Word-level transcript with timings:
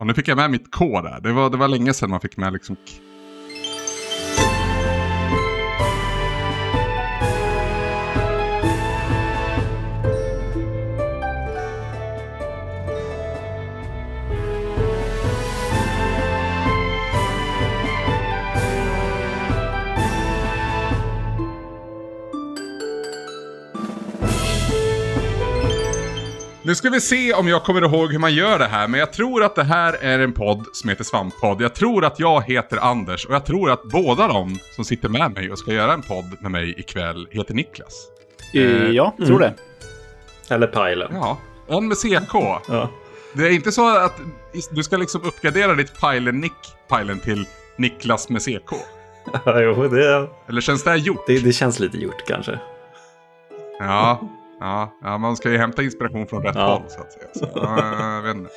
Och 0.00 0.06
nu 0.06 0.14
fick 0.14 0.28
jag 0.28 0.36
med 0.36 0.50
mitt 0.50 0.70
K 0.70 1.00
där. 1.00 1.20
Det 1.20 1.32
var, 1.32 1.50
det 1.50 1.56
var 1.56 1.68
länge 1.68 1.94
sedan 1.94 2.10
man 2.10 2.20
fick 2.20 2.36
med 2.36 2.52
liksom 2.52 2.76
Nu 26.68 26.74
ska 26.74 26.90
vi 26.90 27.00
se 27.00 27.34
om 27.34 27.48
jag 27.48 27.64
kommer 27.64 27.82
ihåg 27.82 28.12
hur 28.12 28.18
man 28.18 28.34
gör 28.34 28.58
det 28.58 28.66
här, 28.66 28.88
men 28.88 29.00
jag 29.00 29.12
tror 29.12 29.44
att 29.44 29.54
det 29.54 29.64
här 29.64 29.92
är 29.92 30.18
en 30.18 30.32
podd 30.32 30.64
som 30.72 30.90
heter 30.90 31.04
Svamppodd. 31.04 31.62
Jag 31.62 31.74
tror 31.74 32.04
att 32.04 32.20
jag 32.20 32.42
heter 32.42 32.76
Anders 32.76 33.26
och 33.26 33.34
jag 33.34 33.46
tror 33.46 33.70
att 33.70 33.82
båda 33.82 34.28
de 34.28 34.58
som 34.76 34.84
sitter 34.84 35.08
med 35.08 35.32
mig 35.32 35.50
och 35.52 35.58
ska 35.58 35.72
göra 35.72 35.92
en 35.92 36.02
podd 36.02 36.36
med 36.40 36.50
mig 36.50 36.74
ikväll 36.80 37.28
heter 37.30 37.54
Niklas. 37.54 38.08
Eh, 38.54 38.90
ja, 38.90 39.14
tror 39.26 39.38
det. 39.38 39.54
Eller 40.50 40.66
Pilen. 40.66 41.08
Ja, 41.12 41.38
en 41.68 41.88
med 41.88 41.96
CK. 41.96 42.34
Ja. 42.68 42.90
Det 43.34 43.46
är 43.46 43.50
inte 43.50 43.72
så 43.72 43.96
att 43.96 44.20
du 44.70 44.82
ska 44.82 44.96
liksom 44.96 45.22
uppgradera 45.22 45.74
ditt 45.74 46.00
Pilen-nick, 46.00 46.74
Pilen, 46.90 47.20
till 47.20 47.46
Niklas 47.76 48.28
med 48.28 48.42
CK. 48.42 48.72
Ja, 49.44 49.60
jo, 49.60 49.88
det, 49.88 50.28
Eller 50.48 50.60
känns 50.60 50.84
det 50.84 50.90
här 50.90 50.96
gjort? 50.96 51.26
det, 51.26 51.38
det 51.38 51.52
känns 51.52 51.78
lite 51.80 51.98
gjort 51.98 52.26
kanske. 52.26 52.58
Ja, 53.78 54.20
ja, 54.60 54.98
ja, 55.02 55.18
man 55.18 55.36
ska 55.36 55.50
ju 55.50 55.58
hämta 55.58 55.82
inspiration 55.82 56.26
från 56.26 56.42
rätt 56.42 56.54
Ja. 56.56 56.66
håll 56.78 56.90
så 56.90 57.00
att 57.00 57.12
säga. 57.12 57.26
Så, 57.34 57.48
ja, 57.54 58.14
jag 58.16 58.22
vet 58.22 58.36
inte. 58.36 58.50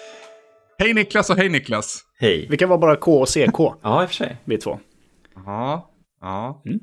Hej 0.77 0.94
Niklas 0.94 1.30
och 1.30 1.36
hej 1.38 1.50
Niklas. 1.50 2.04
Hej. 2.20 2.48
Vi 2.50 2.58
kan 2.58 2.70
vara 2.70 2.80
bara 2.80 2.96
K 2.96 3.22
och 3.22 3.27
CK, 3.30 3.60
Ja, 3.82 4.04
i 4.04 4.05
och 4.05 4.10
för 4.10 4.16
sig. 4.16 4.38
vi 4.46 4.58
två. 4.58 4.80
Ja, 5.46 5.90
ja. 6.22 6.62
Mm. 6.66 6.79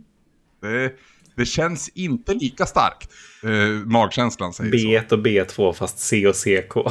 Det, 0.63 0.93
det 1.37 1.45
känns 1.47 1.89
inte 1.89 2.35
lika 2.35 2.67
starkt. 2.67 3.11
Eh, 3.45 3.87
magkänslan 3.87 4.53
säger 4.53 4.71
så. 4.73 4.77
B1 4.77 5.13
och 5.13 5.19
B2 5.27 5.73
fast 5.73 5.99
C 5.99 6.27
och 6.27 6.35
CK. 6.35 6.75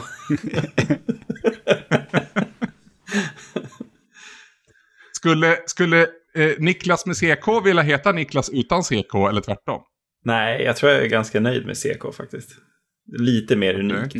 Skulle, 5.11 5.58
skulle 5.66 6.02
eh, 6.36 6.52
Niklas 6.59 7.05
med 7.05 7.16
CK 7.17 7.48
vilja 7.66 7.81
heta 7.83 8.11
Niklas 8.11 8.50
utan 8.50 8.83
CK 8.83 9.16
eller 9.30 9.42
tvärtom? 9.42 9.81
Nej, 10.26 10.64
jag 10.64 10.76
tror 10.76 10.92
jag 10.92 11.02
är 11.04 11.08
ganska 11.08 11.40
nöjd 11.40 11.66
med 11.66 11.78
CK 11.78 12.16
faktiskt. 12.18 12.50
Lite 13.20 13.56
mer 13.56 13.80
unikt. 13.80 14.16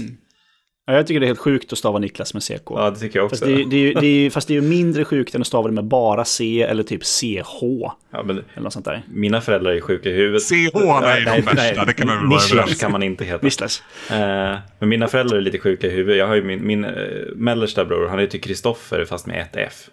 Ja, 0.90 0.94
jag 0.94 1.08
tycker 1.08 1.20
det 1.20 1.26
är 1.26 1.28
helt 1.28 1.40
sjukt 1.40 1.72
att 1.74 1.78
stava 1.80 2.00
Niklas 2.00 2.34
med 2.34 2.44
CK. 2.44 2.62
Ja, 2.70 2.90
det 2.90 3.00
tycker 3.00 3.20
jag 3.20 3.26
också. 3.26 3.36
Fast 3.36 3.46
det, 3.46 3.62
är, 3.62 3.66
det, 3.66 3.76
är, 3.76 3.80
ju- 3.80 3.94
det, 3.94 4.08
är, 4.08 4.30
fast 4.30 4.48
det 4.48 4.54
är 4.54 4.62
ju 4.62 4.68
mindre 4.68 5.06
sjukt 5.06 5.36
än 5.36 5.42
att 5.42 5.48
stava 5.48 5.68
det 5.68 5.74
med 5.74 5.84
bara 5.86 6.26
C 6.26 6.62
eller 6.62 6.84
typ 6.84 7.04
CH. 7.04 7.62
Ja, 7.62 8.24
men 8.26 8.30
Eller 8.54 8.62
något 8.64 8.74
sånt 8.74 8.86
där. 8.86 9.04
mina 9.12 9.42
föräldrar 9.42 9.72
är 9.72 9.82
sjuka 9.82 10.10
i 10.10 10.14
huvudet. 10.14 10.44
CH 10.44 10.54
är 10.54 11.20
ju 11.20 11.26
de 11.26 11.42
värsta, 11.42 11.86
det 11.86 11.94
kan 11.94 12.08
man 12.08 12.30
väl 12.30 12.58
vara 12.58 12.68
kan 12.68 12.92
man 12.92 13.04
inte 13.04 13.26
heta. 13.26 13.40
Visslers. 13.46 13.82
Eh, 14.12 14.16
men 14.80 14.90
mina 14.90 15.08
föräldrar 15.08 15.38
är 15.38 15.42
lite 15.42 15.60
sjuka 15.60 15.88
i 15.88 15.90
huvudet. 15.90 16.18
Jag 16.18 16.28
har 16.28 16.36
ju 16.36 16.44
min, 16.44 16.68
min 16.68 16.84
eh, 16.86 16.92
mellersta 17.36 17.86
bror, 17.86 18.08
han 18.08 18.20
heter 18.20 18.38
Kristoffer 18.38 19.06
fast 19.06 19.28
med 19.28 19.42
ett 19.42 19.56
F. 19.56 19.90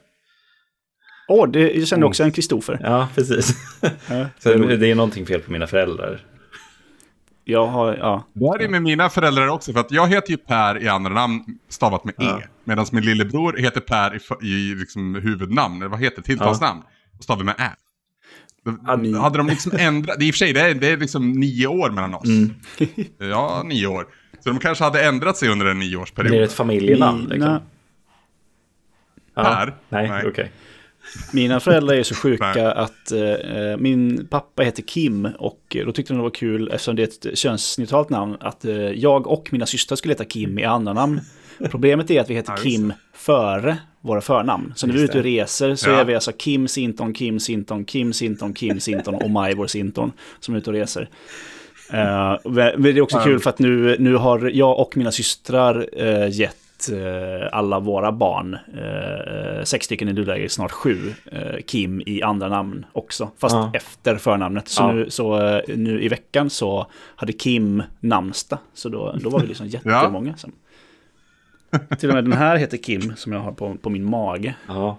Åh, 1.29 1.49
det, 1.49 1.73
jag 1.73 1.89
kände 1.89 2.07
också 2.07 2.23
en 2.23 2.33
Kristoffer. 2.33 2.81
Ja, 2.83 3.09
precis. 3.15 3.55
Ja, 4.09 4.27
Så 4.39 4.53
det 4.55 4.87
är 4.91 4.95
någonting 4.95 5.27
fel 5.27 5.41
på 5.41 5.53
mina 5.53 5.67
föräldrar. 5.67 6.21
Jag 7.45 7.67
har, 7.67 7.95
ja. 7.97 8.27
Det 8.33 8.47
här 8.49 8.63
är 8.63 8.69
med 8.69 8.83
mina 8.83 9.11
föräldrar 9.11 9.49
också, 9.49 9.73
för 9.73 9.81
att 9.81 9.91
jag 9.91 10.09
heter 10.09 10.31
ju 10.31 10.37
Per 10.37 10.83
i 10.83 10.89
andra 10.89 11.13
namn 11.15 11.45
stavat 11.69 12.05
med 12.05 12.15
Ja. 12.19 12.41
E. 12.41 12.47
Medan 12.65 12.87
min 12.93 13.05
lillebror 13.05 13.57
heter 13.57 13.81
Per 13.81 14.15
i, 14.45 14.47
i 14.47 14.75
liksom 14.75 15.15
huvudnamn, 15.15 15.77
eller 15.83 15.89
vad 15.91 16.01
heter 16.01 16.17
det, 16.17 16.23
tilltalsnamn. 16.23 16.83
Och 17.19 17.25
stavar 17.25 17.45
med 17.45 17.55
Ä. 17.59 17.71
Ja, 18.87 18.97
ni- 18.97 19.13
Hade 19.19 19.39
de 19.39 19.47
liksom 19.47 19.73
ändrat, 19.79 20.19
det 20.19 20.25
är 20.25 20.27
i 20.27 20.31
och 20.31 20.35
för 20.35 20.39
sig 20.39 20.53
det 20.53 20.61
är, 20.61 20.75
det 20.75 20.89
är 20.89 20.97
liksom 20.97 21.33
nio 21.33 21.67
år 21.67 21.91
mellan 21.91 22.15
oss. 22.15 22.25
Mm. 22.29 22.55
Ja, 23.19 23.63
nio 23.67 23.87
år. 23.87 24.07
Så 24.41 24.49
de 24.51 24.59
kanske 24.59 24.85
hade 24.85 25.05
ändrat 25.05 25.37
sig 25.37 25.49
under 25.49 25.67
en 25.67 25.79
Blir 25.79 25.89
det 25.89 25.97
nioårsperiod. 25.97 26.43
ett 26.43 26.53
familjenamn? 26.53 27.21
Liksom? 27.21 27.39
Mina, 27.41 27.63
Ja. 29.35 29.43
Per? 29.45 29.75
Nej, 29.89 30.27
okej. 30.27 30.51
Mina 31.33 31.61
föräldrar 31.61 31.95
är 31.95 32.03
så 32.03 32.15
sjuka 32.15 32.73
att 32.73 33.13
eh, 33.13 33.77
min 33.79 34.27
pappa 34.31 34.63
heter 34.63 34.83
Kim 34.83 35.29
och 35.39 35.77
då 35.85 35.93
tyckte 35.93 36.13
de 36.13 36.17
det 36.17 36.23
var 36.23 36.31
kul, 36.31 36.71
eftersom 36.73 36.97
det 36.97 37.03
är 37.03 37.31
ett 37.31 37.39
könsneutralt 37.39 38.11
namn, 38.11 38.37
att 38.41 38.65
eh, 38.65 38.77
jag 38.77 39.27
och 39.27 39.49
mina 39.53 39.67
systrar 39.67 39.97
skulle 39.97 40.13
heta 40.15 40.25
Kim 40.25 40.59
i 40.59 40.65
andra 40.65 40.93
namn. 40.93 41.21
Problemet 41.71 42.11
är 42.11 42.21
att 42.21 42.31
vi 42.31 42.35
heter 42.35 42.53
Ja, 42.57 42.63
Kim 42.63 42.93
före 43.15 43.77
våra 44.01 44.21
förnamn. 44.21 44.73
Så 44.77 44.87
när 44.87 44.95
vi 44.95 45.01
är 45.01 45.05
ute 45.05 45.19
och 45.19 45.25
reser 45.25 45.75
så 45.75 45.91
Ja. 45.91 46.01
är 46.01 46.05
vi 46.05 46.15
alltså 46.15 46.33
Kim 46.33 46.69
Sinton, 46.69 47.15
Kim 47.15 47.41
Sinton, 47.41 47.85
Kim 47.85 48.13
Sinton, 48.13 48.55
Kim 48.55 48.81
Sinton 48.81 49.15
och 49.15 49.31
Majvor 49.31 49.67
Sinton 49.67 50.13
som 50.41 50.55
är 50.55 50.59
ute 50.59 50.71
och 50.71 50.77
reser. 50.77 51.09
Men 52.45 52.83
det 52.83 52.91
är 52.91 53.01
också 53.01 53.19
kul 53.19 53.41
för 53.41 53.51
att 53.51 53.59
nu, 53.59 53.97
nu 53.99 54.15
har 54.17 54.51
jag 54.55 54.79
och 54.79 54.97
mina 54.97 55.13
systrar 55.13 55.89
uh, 56.03 56.31
gett 56.31 56.57
eh, 56.89 57.49
alla 57.53 57.81
våra 57.81 58.13
barn, 58.13 58.55
eh, 58.55 59.65
sex 59.65 59.87
stycken 59.87 60.09
i 60.09 60.13
nuläget, 60.13 60.53
snart 60.53 60.71
sju, 60.73 60.99
eh, 61.33 61.57
Kim 61.67 62.03
i 62.07 62.23
andra 62.23 62.49
namn 62.49 62.87
också. 62.93 63.31
Fast 63.39 63.55
Ja. 63.55 63.71
efter 63.75 64.17
förnamnet. 64.17 64.69
Så, 64.69 64.83
Ja. 64.83 64.93
nu, 64.93 65.11
så 65.11 65.41
eh, 65.47 65.61
nu 65.77 66.03
i 66.03 66.09
veckan 66.09 66.51
så 66.51 66.87
hade 67.17 67.33
Kim 67.33 67.83
namnsdag. 68.01 68.59
Så 68.75 68.89
då, 68.89 69.17
då 69.23 69.31
var 69.31 69.41
vi 69.41 69.47
liksom 69.47 69.67
jättemånga. 69.85 70.37
Som, 70.37 70.53
till 71.99 72.09
och 72.09 72.15
med 72.15 72.25
den 72.25 72.33
här 72.33 72.57
heter 72.57 72.77
Kim, 72.77 73.17
som 73.17 73.33
jag 73.33 73.41
har 73.41 73.53
på, 73.53 73.77
på 73.83 73.91
min 73.91 74.05
mage. 74.05 74.55
Ja. 74.69 74.99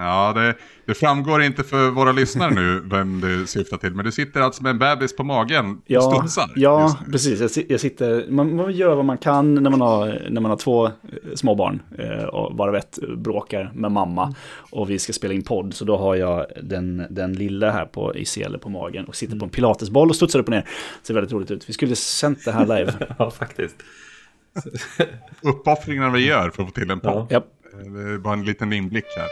Ja, 0.00 0.32
det, 0.32 0.54
det 0.86 0.94
framgår 0.94 1.42
inte 1.42 1.64
för 1.64 1.90
våra 1.90 2.12
lyssnare 2.12 2.50
nu 2.50 2.80
vem 2.90 3.20
du 3.20 3.46
syftar 3.46 3.76
till. 3.76 3.94
Men 3.94 4.04
du 4.04 4.12
sitter 4.12 4.40
alltså 4.40 4.62
med 4.62 4.70
en 4.70 4.78
bebis 4.78 5.16
på 5.16 5.24
magen 5.24 5.70
och 5.76 5.82
Ja, 5.86 6.00
studsar. 6.00 6.50
ja 6.56 6.98
precis. 7.12 7.56
Jag, 7.56 7.64
jag 7.68 7.80
sitter, 7.80 8.26
man, 8.30 8.56
man 8.56 8.72
gör 8.72 8.94
vad 8.94 9.04
man 9.04 9.18
kan 9.18 9.54
när 9.54 9.70
man 9.70 9.80
har, 9.80 10.26
när 10.30 10.40
man 10.40 10.50
har 10.50 10.58
två 10.58 10.86
eh, 10.86 10.92
små 11.34 11.54
barn. 11.54 11.82
Eh, 11.98 12.24
och 12.24 12.56
varav 12.56 12.76
ett 12.76 12.98
bråkar 13.16 13.72
med 13.74 13.92
mamma. 13.92 14.34
Och 14.70 14.90
vi 14.90 14.98
ska 14.98 15.12
spela 15.12 15.34
in 15.34 15.42
podd. 15.42 15.74
Så 15.74 15.84
då 15.84 15.96
har 15.96 16.14
jag 16.14 16.46
den, 16.62 17.06
den 17.10 17.32
lilla 17.32 17.70
här 17.70 17.84
på, 17.84 18.14
i 18.16 18.24
sele 18.24 18.58
på 18.58 18.68
magen. 18.68 19.04
Och 19.04 19.16
sitter 19.16 19.36
på 19.36 19.44
en 19.44 19.50
pilatesboll 19.50 20.08
och 20.08 20.16
studsar 20.16 20.38
upp 20.38 20.46
och 20.46 20.50
ner. 20.50 20.60
Det 21.00 21.06
ser 21.06 21.14
väldigt 21.14 21.32
roligt 21.32 21.50
ut. 21.50 21.68
Vi 21.68 21.72
skulle 21.72 21.96
sänt 21.96 22.44
det 22.44 22.52
här 22.52 22.66
live. 22.66 22.92
ja, 23.18 23.30
faktiskt. 23.30 23.76
Uppoffringarna 25.42 26.10
vi 26.10 26.26
gör 26.26 26.50
för 26.50 26.62
att 26.62 26.68
få 26.68 26.74
till 26.74 26.90
en 26.90 27.00
podd. 27.00 27.26
Ja. 27.30 27.36
Eh, 27.72 28.20
bara 28.20 28.34
en 28.34 28.44
liten 28.44 28.72
inblick 28.72 29.04
här. 29.16 29.26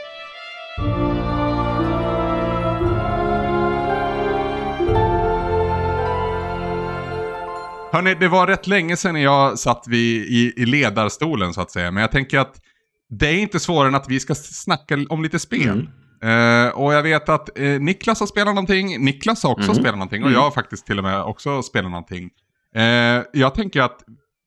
Hörni, 7.93 8.15
det 8.15 8.29
var 8.29 8.47
rätt 8.47 8.67
länge 8.67 8.97
sedan 8.97 9.23
jag 9.23 9.59
satt 9.59 9.85
vid, 9.89 10.23
i, 10.23 10.53
i 10.57 10.67
ledarstolen 10.67 11.55
så 11.55 11.61
att 11.61 11.71
säga. 11.71 11.91
Men 11.91 12.01
jag 12.01 12.11
tänker 12.11 12.39
att 12.39 12.63
det 13.09 13.27
är 13.27 13.39
inte 13.39 13.61
svårare 13.61 13.89
än 13.89 13.95
att 13.95 14.09
vi 14.09 14.21
ska 14.21 14.35
snacka 14.35 14.99
om 15.09 15.23
lite 15.23 15.39
spel. 15.39 15.89
Eh, 16.23 16.69
och 16.69 16.95
jag 16.95 17.03
vet 17.03 17.29
att 17.29 17.59
eh, 17.59 17.81
Niklas 17.81 18.21
har 18.21 18.27
spelat 18.27 18.55
någonting, 18.55 19.05
Niklas 19.05 19.43
har 19.43 19.51
också 19.51 19.75
spelat 19.75 19.95
någonting 19.95 20.25
och 20.25 20.33
jag 20.33 20.41
har 20.41 20.51
faktiskt 20.51 20.87
till 20.87 20.99
och 20.99 21.05
med 21.05 21.23
också 21.23 21.63
spelat 21.63 21.91
någonting. 21.91 22.31
Eh, 22.75 23.23
jag 23.33 23.55
tänker 23.55 23.83
att 23.83 24.05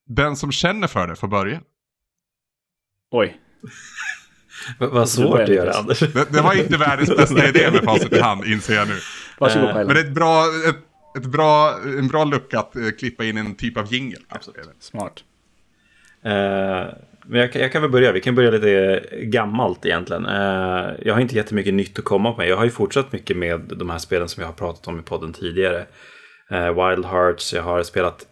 den 0.07 0.35
som 0.35 0.51
känner 0.51 0.87
för 0.87 1.07
det 1.07 1.15
får 1.15 1.27
börja. 1.27 1.61
Oj. 3.11 3.37
Vad 4.79 5.09
svårt 5.09 5.39
göra, 5.49 5.63
Niklas. 5.65 5.77
Anders. 5.79 5.99
Det, 5.99 6.31
det 6.33 6.41
var 6.41 6.53
inte 6.53 6.77
världens 6.77 7.09
bästa 7.17 7.47
idé 7.47 7.71
med 7.71 7.83
facit 7.83 8.13
i 8.13 8.19
hand, 8.19 8.45
inser 8.45 8.75
jag 8.75 8.87
nu. 8.87 8.93
Varsågod 9.39 9.67
Eh, 9.69 9.73
Pajla. 9.73 9.87
Men 9.87 9.95
det 9.95 10.01
är 10.01 10.05
ett 10.05 10.13
bra, 10.13 10.45
ett, 10.69 10.75
ett 11.17 11.25
bra, 11.31 11.73
en 11.99 12.07
bra 12.07 12.23
lucka 12.23 12.59
att 12.59 12.75
eh, 12.75 12.81
klippa 12.99 13.23
in 13.23 13.37
en 13.37 13.55
typ 13.55 13.77
av 13.77 13.93
jingel. 13.93 14.19
Smart. 14.79 15.13
Eh, 16.25 16.31
men 17.25 17.39
jag, 17.39 17.53
kan- 17.53 17.61
jag 17.61 17.71
kan 17.71 17.81
väl 17.81 17.91
börja. 17.91 18.11
Vi 18.11 18.21
kan 18.21 18.35
börja 18.35 18.51
lite 18.51 19.03
gammalt 19.23 19.85
egentligen. 19.85 20.25
Eh, 20.25 20.89
jag 21.01 21.13
har 21.13 21.19
inte 21.21 21.35
jättemycket 21.35 21.73
nytt 21.73 21.99
att 21.99 22.05
komma 22.05 22.37
med. 22.37 22.47
Jag 22.47 22.57
har 22.57 22.63
ju 22.65 22.71
fortsatt 22.71 23.11
mycket 23.11 23.37
med 23.37 23.59
de 23.75 23.89
här 23.89 23.97
spelen 23.97 24.29
som 24.29 24.41
jag 24.41 24.47
har 24.47 24.53
pratat 24.53 24.87
om 24.87 24.99
i 24.99 25.01
podden 25.03 25.33
tidigare. 25.33 25.85
Eh, 26.51 26.67
Wild 26.89 27.05
Hearts, 27.05 27.53
jag 27.53 27.63
har 27.63 27.83
spelat 27.83 28.25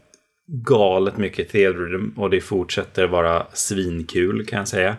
galet 0.65 1.17
mycket 1.17 1.49
Theodrum 1.49 2.13
och 2.17 2.29
det 2.29 2.41
fortsätter 2.41 3.07
vara 3.07 3.45
svinkul 3.53 4.45
kan 4.45 4.59
jag 4.59 4.67
säga. 4.67 4.95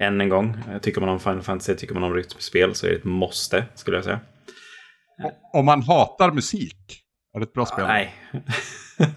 Än 0.00 0.20
en 0.20 0.28
gång, 0.28 0.56
tycker 0.82 1.00
man 1.00 1.10
om 1.10 1.20
Final 1.20 1.42
Fantasy, 1.42 1.74
tycker 1.74 1.94
man 1.94 2.02
om 2.02 2.14
rytmspel 2.14 2.74
så 2.74 2.86
är 2.86 2.90
det 2.90 2.96
ett 2.96 3.04
måste 3.04 3.64
skulle 3.74 3.96
jag 3.96 4.04
säga. 4.04 4.20
Om 5.52 5.64
man 5.64 5.82
hatar 5.82 6.32
musik, 6.32 6.76
är 7.36 7.40
det 7.40 7.44
ett 7.44 7.52
bra 7.52 7.66
spel? 7.66 7.84
Nej. 7.86 8.14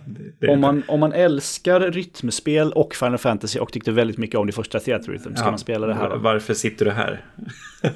Det- 0.05 0.31
det 0.39 0.47
Om 0.47 0.59
man, 0.61 0.83
om 0.87 0.99
man 0.99 1.13
älskar 1.13 1.79
rytmspel 1.79 2.71
och 2.73 2.95
Final 2.95 3.17
Fantasy 3.17 3.59
och 3.59 3.71
tyckte 3.73 3.91
väldigt 3.91 4.17
mycket 4.17 4.35
om 4.39 4.47
det 4.47 4.53
första 4.53 4.79
Theater 4.79 5.11
Rhythm, 5.11 5.35
ska 5.35 5.45
Ja, 5.45 5.49
man 5.51 5.59
spela 5.59 5.87
det 5.87 5.93
här 5.93 6.09
då? 6.09 6.17
Varför 6.17 6.53
sitter 6.53 6.85
du 6.85 6.91
här? 6.91 7.25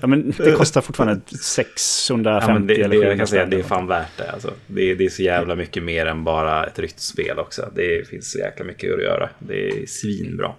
Ja, 0.01 0.07
men 0.07 0.33
det 0.37 0.51
kostar 0.51 0.81
fortfarande 0.81 1.21
650 1.41 2.45
Ja, 2.47 2.53
men 2.53 2.67
det, 2.67 2.73
eller 2.73 2.89
det, 2.89 2.95
jag 2.95 3.01
700 3.03 3.17
kan 3.17 3.27
säga, 3.27 3.41
spänn. 3.41 3.49
det 3.49 3.57
är 3.59 3.63
fan 3.63 3.87
värt 3.87 4.17
det. 4.17 4.31
Alltså. 4.31 4.53
Det, 4.67 4.91
är, 4.91 4.95
det 4.95 5.05
är 5.05 5.09
så 5.09 5.23
jävla 5.23 5.55
mycket 5.55 5.83
mer 5.83 6.05
än 6.05 6.23
bara 6.23 6.65
ett 6.65 6.79
rytmspel 6.79 7.39
också. 7.39 7.71
Det 7.75 8.07
finns 8.09 8.31
så 8.31 8.37
jäkla 8.39 8.65
mycket 8.65 8.93
att 8.93 9.03
göra. 9.03 9.29
Det 9.39 9.67
är 9.69 9.85
svinbra. 9.85 10.51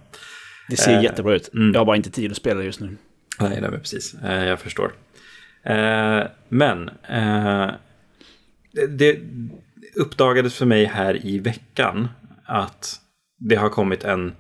Det 0.69 0.77
ser 0.77 0.97
eh, 0.97 1.03
jättebra 1.03 1.35
ut. 1.35 1.55
Mm. 1.55 1.73
Jag 1.73 1.81
har 1.81 1.85
bara 1.85 1.97
inte 1.97 2.11
tid 2.11 2.31
att 2.31 2.37
spela 2.37 2.63
just 2.63 2.81
nu. 2.81 2.97
Nej, 3.41 3.61
nej 3.61 3.71
precis. 3.71 4.15
Eh, 4.25 4.45
jag 4.45 4.61
förstår. 4.61 4.93
Eh, 5.65 6.23
men 6.49 6.89
eh, 7.09 7.71
det 8.89 9.19
uppdagades 9.97 10.55
för 10.55 10.67
mig 10.67 10.85
här 10.85 11.27
i 11.27 11.39
veckan 11.39 12.09
att 12.45 13.01
det 13.39 13.57
har 13.57 13.69
kommit 13.69 14.05
en 14.05 14.33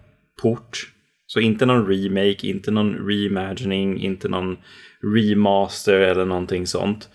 port. 0.42 0.92
Så 1.26 1.40
inte 1.40 1.66
någon 1.66 1.86
remake, 1.86 2.46
inte 2.46 2.70
någon 2.70 2.94
reimagining, 2.94 4.00
inte 4.00 4.28
någon 4.28 4.56
remaster 5.02 6.00
eller 6.00 6.24
någonting 6.24 6.66
sånt. 6.66 7.08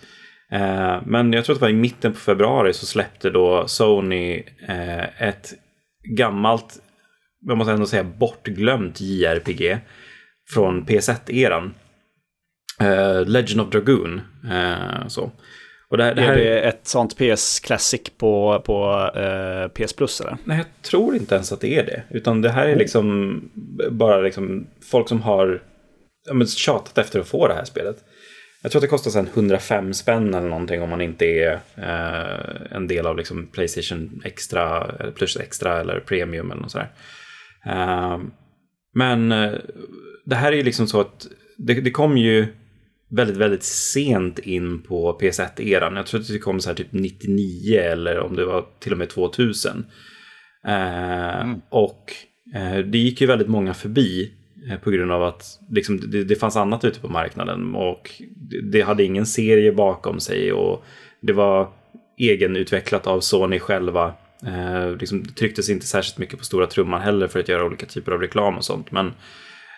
Eh, 0.52 1.02
men 1.06 1.32
jag 1.32 1.44
tror 1.44 1.54
att 1.54 1.60
det 1.60 1.66
var 1.66 1.70
i 1.70 1.74
mitten 1.74 2.12
på 2.12 2.18
februari 2.18 2.72
så 2.72 2.86
släppte 2.86 3.30
då 3.30 3.64
Sony 3.66 4.42
eh, 4.68 5.22
ett 5.22 5.52
gammalt, 6.16 6.78
vad 7.44 7.56
man 7.56 7.68
ändå 7.68 7.86
säga, 7.86 8.04
bortglömt 8.04 9.00
JRPG 9.00 9.78
från 10.54 10.86
PS1-eran. 10.86 11.70
Eh, 12.80 13.26
Legend 13.26 13.60
of 13.60 13.70
Dragoon. 13.70 14.20
så. 15.08 15.32
Och 15.88 15.96
det, 15.98 16.14
det 16.14 16.22
här... 16.22 16.32
Är 16.32 16.36
det 16.36 16.60
ett 16.60 16.86
sånt 16.86 17.16
PS 17.18 17.60
Classic 17.60 18.00
på, 18.18 18.62
på 18.66 19.10
PS 19.74 19.92
Plus 19.92 20.20
eller? 20.20 20.36
Nej, 20.44 20.56
jag 20.56 20.82
tror 20.82 21.14
inte 21.14 21.34
ens 21.34 21.52
att 21.52 21.60
det 21.60 21.78
är 21.78 21.86
det. 21.86 22.02
Utan 22.10 22.42
det 22.42 22.50
här 22.50 22.68
är 22.68 22.76
liksom 22.76 23.40
bara 23.90 24.20
liksom 24.20 24.66
folk 24.90 25.08
som 25.08 25.22
har 25.22 25.62
ja, 26.26 26.46
tjatat 26.46 26.98
efter 26.98 27.20
att 27.20 27.28
få 27.28 27.48
det 27.48 27.54
här 27.54 27.64
spelet. 27.64 27.96
Jag 28.62 28.72
tror 28.72 28.78
att 28.78 28.82
det 28.82 28.88
kostar 28.88 29.10
sen 29.10 29.28
105 29.34 29.94
spänn 29.94 30.34
eller 30.34 30.48
någonting 30.48 30.82
om 30.82 30.90
man 30.90 31.00
inte 31.00 31.26
är 31.26 31.52
eh, 31.76 32.76
en 32.76 32.86
del 32.86 33.06
av 33.06 33.16
liksom 33.16 33.46
Playstation 33.46 34.22
Extra, 34.24 34.90
Plus 35.14 35.36
Extra 35.36 35.80
eller 35.80 36.00
Premium 36.00 36.50
eller 36.50 36.62
något 36.62 36.70
sådär. 36.70 36.88
Eh, 37.66 38.18
men 38.94 39.32
eh, 39.32 39.52
det 40.24 40.34
här 40.34 40.52
är 40.52 40.56
ju 40.56 40.62
liksom 40.62 40.86
så 40.86 41.00
att 41.00 41.26
det, 41.58 41.74
det 41.74 41.90
kom 41.90 42.18
ju 42.18 42.46
väldigt, 43.10 43.36
väldigt 43.36 43.62
sent 43.64 44.38
in 44.38 44.82
på 44.82 45.18
PS1-eran. 45.20 45.96
Jag 45.96 46.06
tror 46.06 46.20
att 46.20 46.28
det 46.28 46.38
kom 46.38 46.60
så 46.60 46.68
här 46.68 46.76
typ 46.76 46.92
99 46.92 47.80
eller 47.80 48.18
om 48.18 48.36
det 48.36 48.44
var 48.44 48.66
till 48.80 48.92
och 48.92 48.98
med 48.98 49.10
2000. 49.10 49.86
Eh, 50.66 51.40
mm. 51.40 51.60
Och 51.68 52.12
eh, 52.54 52.78
det 52.78 52.98
gick 52.98 53.20
ju 53.20 53.26
väldigt 53.26 53.48
många 53.48 53.74
förbi 53.74 54.32
Eh, 54.70 54.78
på 54.78 54.90
grund 54.90 55.12
av 55.12 55.22
att 55.22 55.44
liksom, 55.70 56.10
det, 56.10 56.24
det, 56.24 56.36
fanns 56.36 56.56
annat 56.56 56.84
ute 56.84 57.00
på 57.00 57.08
marknaden 57.08 57.74
och 57.74 58.10
det, 58.36 58.70
det, 58.72 58.80
hade 58.80 59.04
ingen 59.04 59.26
serie 59.26 59.72
bakom 59.72 60.20
sig 60.20 60.52
och 60.52 60.84
det 61.20 61.32
var 61.32 61.68
egenutvecklat 62.18 63.06
av 63.06 63.20
Sony 63.20 63.58
själva. 63.58 64.14
Eh, 64.46 64.96
liksom, 64.96 65.22
det 65.22 65.32
trycktes 65.32 65.70
inte 65.70 65.86
särskilt 65.86 66.18
mycket 66.18 66.38
på 66.38 66.44
stora 66.44 66.66
trumman 66.66 67.02
heller 67.02 67.28
för 67.28 67.40
att 67.40 67.48
göra 67.48 67.64
olika 67.64 67.86
typer 67.86 68.12
av 68.12 68.20
reklam 68.20 68.56
och 68.56 68.64
sånt. 68.64 68.90
Men 68.90 69.12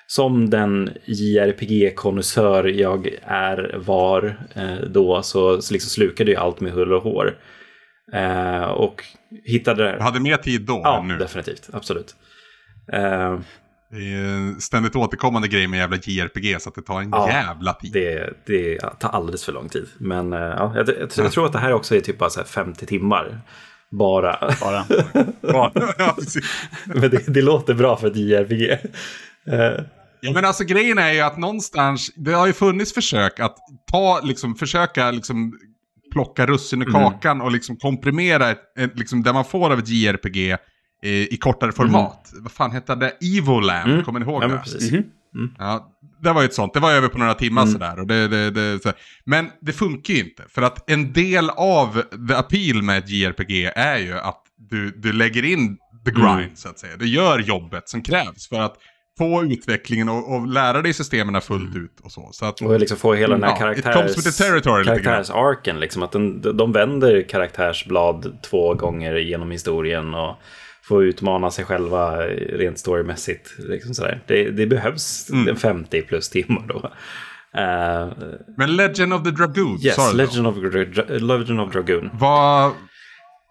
som 0.06 0.50
den 0.50 0.90
JRPG-konnässör 1.04 2.64
jag 2.64 3.08
är 3.22 3.78
var 3.78 4.46
eh, 4.54 4.88
då 4.90 5.22
så, 5.22 5.62
så 5.62 5.72
liksom 5.72 5.90
slukade 5.90 6.32
jag 6.32 6.42
allt 6.42 6.60
med 6.60 6.72
hull 6.72 6.92
och 6.92 7.02
hår. 7.02 7.38
Eh, 8.12 8.62
och 8.62 9.04
hittade... 9.44 9.92
Du 9.96 10.02
hade 10.02 10.20
mer 10.20 10.36
tid 10.36 10.62
då 10.62 10.80
ja, 10.84 11.00
än 11.00 11.08
nu? 11.08 11.18
definitivt. 11.18 11.68
Absolut. 11.72 12.16
Eh, 12.92 13.38
det 13.90 14.12
är 14.12 14.24
en 14.24 14.60
ständigt 14.60 14.96
återkommande 14.96 15.48
grej 15.48 15.66
med 15.66 15.78
jävla 15.78 15.96
JRPG 15.96 16.60
så 16.60 16.68
att 16.68 16.74
det 16.74 16.82
tar 16.82 17.00
en 17.00 17.10
ja, 17.10 17.28
jävla 17.28 17.72
tid. 17.72 17.92
Det, 17.92 18.34
det 18.46 18.78
tar 18.78 19.08
alldeles 19.08 19.44
för 19.44 19.52
lång 19.52 19.68
tid. 19.68 19.86
Men 19.98 20.32
eh, 20.32 20.38
ja, 20.38 20.72
jag, 20.76 20.88
jag, 20.88 21.10
jag 21.16 21.32
tror 21.32 21.46
att 21.46 21.52
det 21.52 21.58
här 21.58 21.72
också 21.72 21.96
är 21.96 22.00
typ 22.00 22.18
bara 22.18 22.44
50 22.44 22.86
timmar. 22.86 23.40
Bara. 23.98 24.54
Bara. 24.60 24.84
ja, 25.98 26.16
men 26.86 27.10
det, 27.10 27.34
det, 27.34 27.42
låter 27.42 27.74
bra 27.74 27.96
för 27.96 28.06
ett 28.06 28.16
JRPG. 28.16 28.70
Eh. 28.70 29.84
Ja, 30.20 30.32
men 30.32 30.44
alltså 30.44 30.64
grejen 30.64 30.98
är 30.98 31.12
ju 31.12 31.20
att 31.20 31.38
någonstans, 31.38 32.10
det 32.16 32.32
har 32.32 32.46
ju 32.46 32.52
funnits 32.52 32.94
försök 32.94 33.40
att 33.40 33.56
ta, 33.90 34.20
liksom, 34.24 34.54
försöka 34.54 35.10
liksom 35.10 35.58
plocka 36.12 36.46
russin 36.46 36.82
ur 36.82 36.88
mm. 36.88 37.02
kakan 37.02 37.40
och 37.40 37.52
liksom 37.52 37.76
komprimera 37.76 38.50
ett, 38.50 38.78
ett, 38.78 38.98
liksom, 38.98 39.22
det 39.22 39.32
man 39.32 39.44
får 39.44 39.72
av 39.72 39.78
ett 39.78 39.88
JRPG 39.88 40.56
i, 41.02 41.34
i 41.34 41.36
kortare 41.36 41.72
format. 41.72 42.32
Mm. 42.32 42.42
Vad 42.42 42.52
fan 42.52 42.70
hette 42.70 42.94
det? 42.94 43.12
Evoland, 43.38 43.90
mm. 43.90 44.04
kommer 44.04 44.20
ni 44.20 44.26
ihåg 44.26 44.42
ja, 44.42 44.48
det? 44.48 45.04
Mm. 45.36 45.44
Mm. 45.44 45.54
Ja, 45.58 45.92
det 46.22 46.32
var 46.32 46.42
ju 46.42 46.46
ett 46.46 46.54
sånt, 46.54 46.74
det 46.74 46.80
var 46.80 46.92
över 46.92 47.08
på 47.08 47.18
några 47.18 47.34
timmar 47.34 47.62
mm. 47.62 47.72
sådär. 47.72 48.00
Och 48.00 48.06
det, 48.06 48.28
det, 48.28 48.50
det, 48.50 48.82
så. 48.82 48.92
Men 49.24 49.50
det 49.60 49.72
funkar 49.72 50.14
ju 50.14 50.20
inte, 50.20 50.42
för 50.48 50.62
att 50.62 50.90
en 50.90 51.12
del 51.12 51.50
av 51.50 52.02
the 52.28 52.34
appeal 52.34 52.82
med 52.82 52.98
ett 52.98 53.08
JRPG 53.08 53.64
är 53.74 53.98
ju 53.98 54.12
att 54.18 54.42
du, 54.70 54.90
du 54.90 55.12
lägger 55.12 55.44
in 55.44 55.76
the 56.04 56.10
grind 56.10 56.30
mm. 56.30 56.56
så 56.56 56.68
att 56.68 56.78
säga. 56.78 56.96
Du 56.96 57.06
gör 57.06 57.38
jobbet 57.38 57.88
som 57.88 58.02
krävs 58.02 58.48
för 58.48 58.60
att 58.60 58.76
få 59.18 59.44
utvecklingen 59.44 60.08
och, 60.08 60.34
och 60.34 60.46
lära 60.46 60.82
dig 60.82 60.92
systemen 60.92 61.40
fullt 61.40 61.70
mm. 61.70 61.84
ut 61.84 62.00
och 62.02 62.12
så. 62.12 62.28
så 62.32 62.46
att, 62.46 62.60
och 62.60 62.80
liksom 62.80 62.96
få 62.96 63.14
hela 63.14 63.34
den 63.34 63.44
här 63.44 63.50
ja, 63.50 63.56
karaktärs, 63.56 64.84
karaktärsarken, 64.84 65.80
liksom 65.80 66.02
att 66.02 66.12
den, 66.12 66.56
de 66.56 66.72
vänder 66.72 67.28
karaktärsblad 67.28 68.38
två 68.42 68.74
gånger 68.74 69.16
genom 69.16 69.50
historien 69.50 70.14
och 70.14 70.36
få 70.88 71.04
utmana 71.04 71.50
sig 71.50 71.64
själva 71.64 72.16
rent 72.36 72.78
storymässigt. 72.78 73.54
Liksom 73.58 73.94
sådär. 73.94 74.20
Det, 74.26 74.50
det 74.50 74.66
behövs 74.66 75.30
mm. 75.30 75.56
50 75.56 76.02
plus 76.02 76.28
timmar 76.28 76.66
då. 76.68 76.90
Uh, 77.56 78.12
Men 78.56 78.76
Legend 78.76 79.14
of 79.14 79.22
the 79.22 79.30
Dragoon, 79.30 79.78
Yes, 79.82 79.94
sa 79.94 80.12
Legend 80.12 80.46
of, 80.46 80.56
Legend 81.08 81.60
of 81.60 81.72
Dragoon. 81.72 82.10
Vad... 82.12 82.72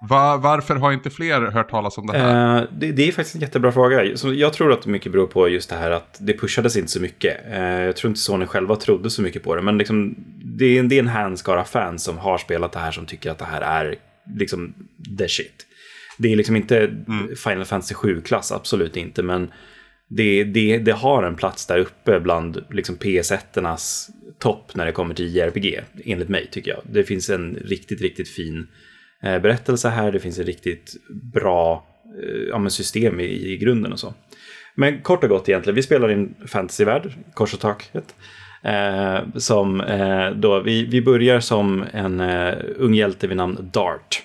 Va, 0.09 0.37
varför 0.37 0.75
har 0.75 0.91
inte 0.91 1.09
fler 1.09 1.41
hört 1.41 1.69
talas 1.69 1.97
om 1.97 2.07
det 2.07 2.17
här? 2.17 2.61
Uh, 2.61 2.67
det, 2.71 2.91
det, 2.91 3.07
är 3.07 3.11
faktiskt 3.11 3.35
en 3.35 3.41
jättebra 3.41 3.71
fråga. 3.71 4.17
Så 4.17 4.33
jag 4.33 4.53
tror 4.53 4.73
att 4.73 4.81
det 4.81 4.89
mycket 4.89 5.11
beror 5.11 5.27
på 5.27 5.49
just 5.49 5.69
det 5.69 5.75
här 5.75 5.91
att 5.91 6.17
det 6.19 6.33
pushades 6.33 6.77
inte 6.77 6.91
så 6.91 7.01
mycket. 7.01 7.37
Uh, 7.51 7.59
jag 7.59 7.95
tror 7.95 8.09
inte 8.09 8.19
Sony 8.21 8.45
själva 8.45 8.75
trodde 8.75 9.09
så 9.09 9.21
mycket 9.21 9.43
på 9.43 9.55
det. 9.55 9.61
Men 9.61 9.77
liksom, 9.77 10.15
det, 10.43 10.77
är, 10.77 10.83
det 10.83 10.95
är 10.95 10.99
en 10.99 11.07
handskara 11.07 11.63
fans 11.63 12.03
som 12.03 12.17
har 12.17 12.37
spelat 12.37 12.71
det 12.71 12.79
här 12.79 12.91
som 12.91 13.05
tycker 13.05 13.31
att 13.31 13.39
det 13.39 13.45
här 13.45 13.61
är 13.61 13.95
liksom 14.35 14.73
the 15.17 15.27
shit. 15.27 15.64
Det 16.17 16.31
är 16.31 16.35
liksom 16.35 16.55
inte 16.55 16.77
mm. 16.79 17.35
Final 17.35 17.65
Fantasy 17.65 17.95
7-klass, 17.95 18.51
absolut 18.51 18.97
inte. 18.97 19.23
Men 19.23 19.51
det, 20.07 20.43
det, 20.43 20.77
det 20.77 20.91
har 20.91 21.23
en 21.23 21.35
plats 21.35 21.67
där 21.67 21.77
uppe 21.77 22.19
bland 22.19 22.63
liksom 22.69 22.95
PS1-ernas 22.95 24.09
topp 24.39 24.75
när 24.75 24.85
det 24.85 24.91
kommer 24.91 25.15
till 25.15 25.35
JRPG, 25.35 25.81
enligt 26.05 26.29
mig 26.29 26.47
tycker 26.51 26.71
jag. 26.71 26.81
Det 26.91 27.03
finns 27.03 27.29
en 27.29 27.55
riktigt, 27.55 28.01
riktigt 28.01 28.29
fin 28.29 28.67
eh, 29.23 29.39
berättelse 29.39 29.89
här. 29.89 30.11
Det 30.11 30.19
finns 30.19 30.39
ett 30.39 30.45
riktigt 30.45 30.95
bra 31.33 31.87
eh, 32.23 32.41
ja, 32.49 32.69
system 32.69 33.19
i, 33.19 33.51
i 33.53 33.57
grunden 33.57 33.91
och 33.91 33.99
så. 33.99 34.13
Men 34.75 35.01
kort 35.01 35.23
och 35.23 35.29
gott 35.29 35.49
egentligen, 35.49 35.75
vi 35.75 35.83
spelar 35.83 36.09
i 36.09 36.13
en 36.13 36.35
fantasyvärld, 36.47 37.13
kors 37.33 37.53
och 37.53 37.59
taket. 37.59 38.15
Eh, 38.63 39.19
som 39.35 39.81
eh, 39.81 40.29
då, 40.29 40.59
vi, 40.59 40.85
vi 40.85 41.01
börjar 41.01 41.39
som 41.39 41.85
en 41.93 42.19
eh, 42.19 42.53
ung 42.77 42.93
hjälte 42.93 43.27
vid 43.27 43.37
namn 43.37 43.69
Dart. 43.73 44.23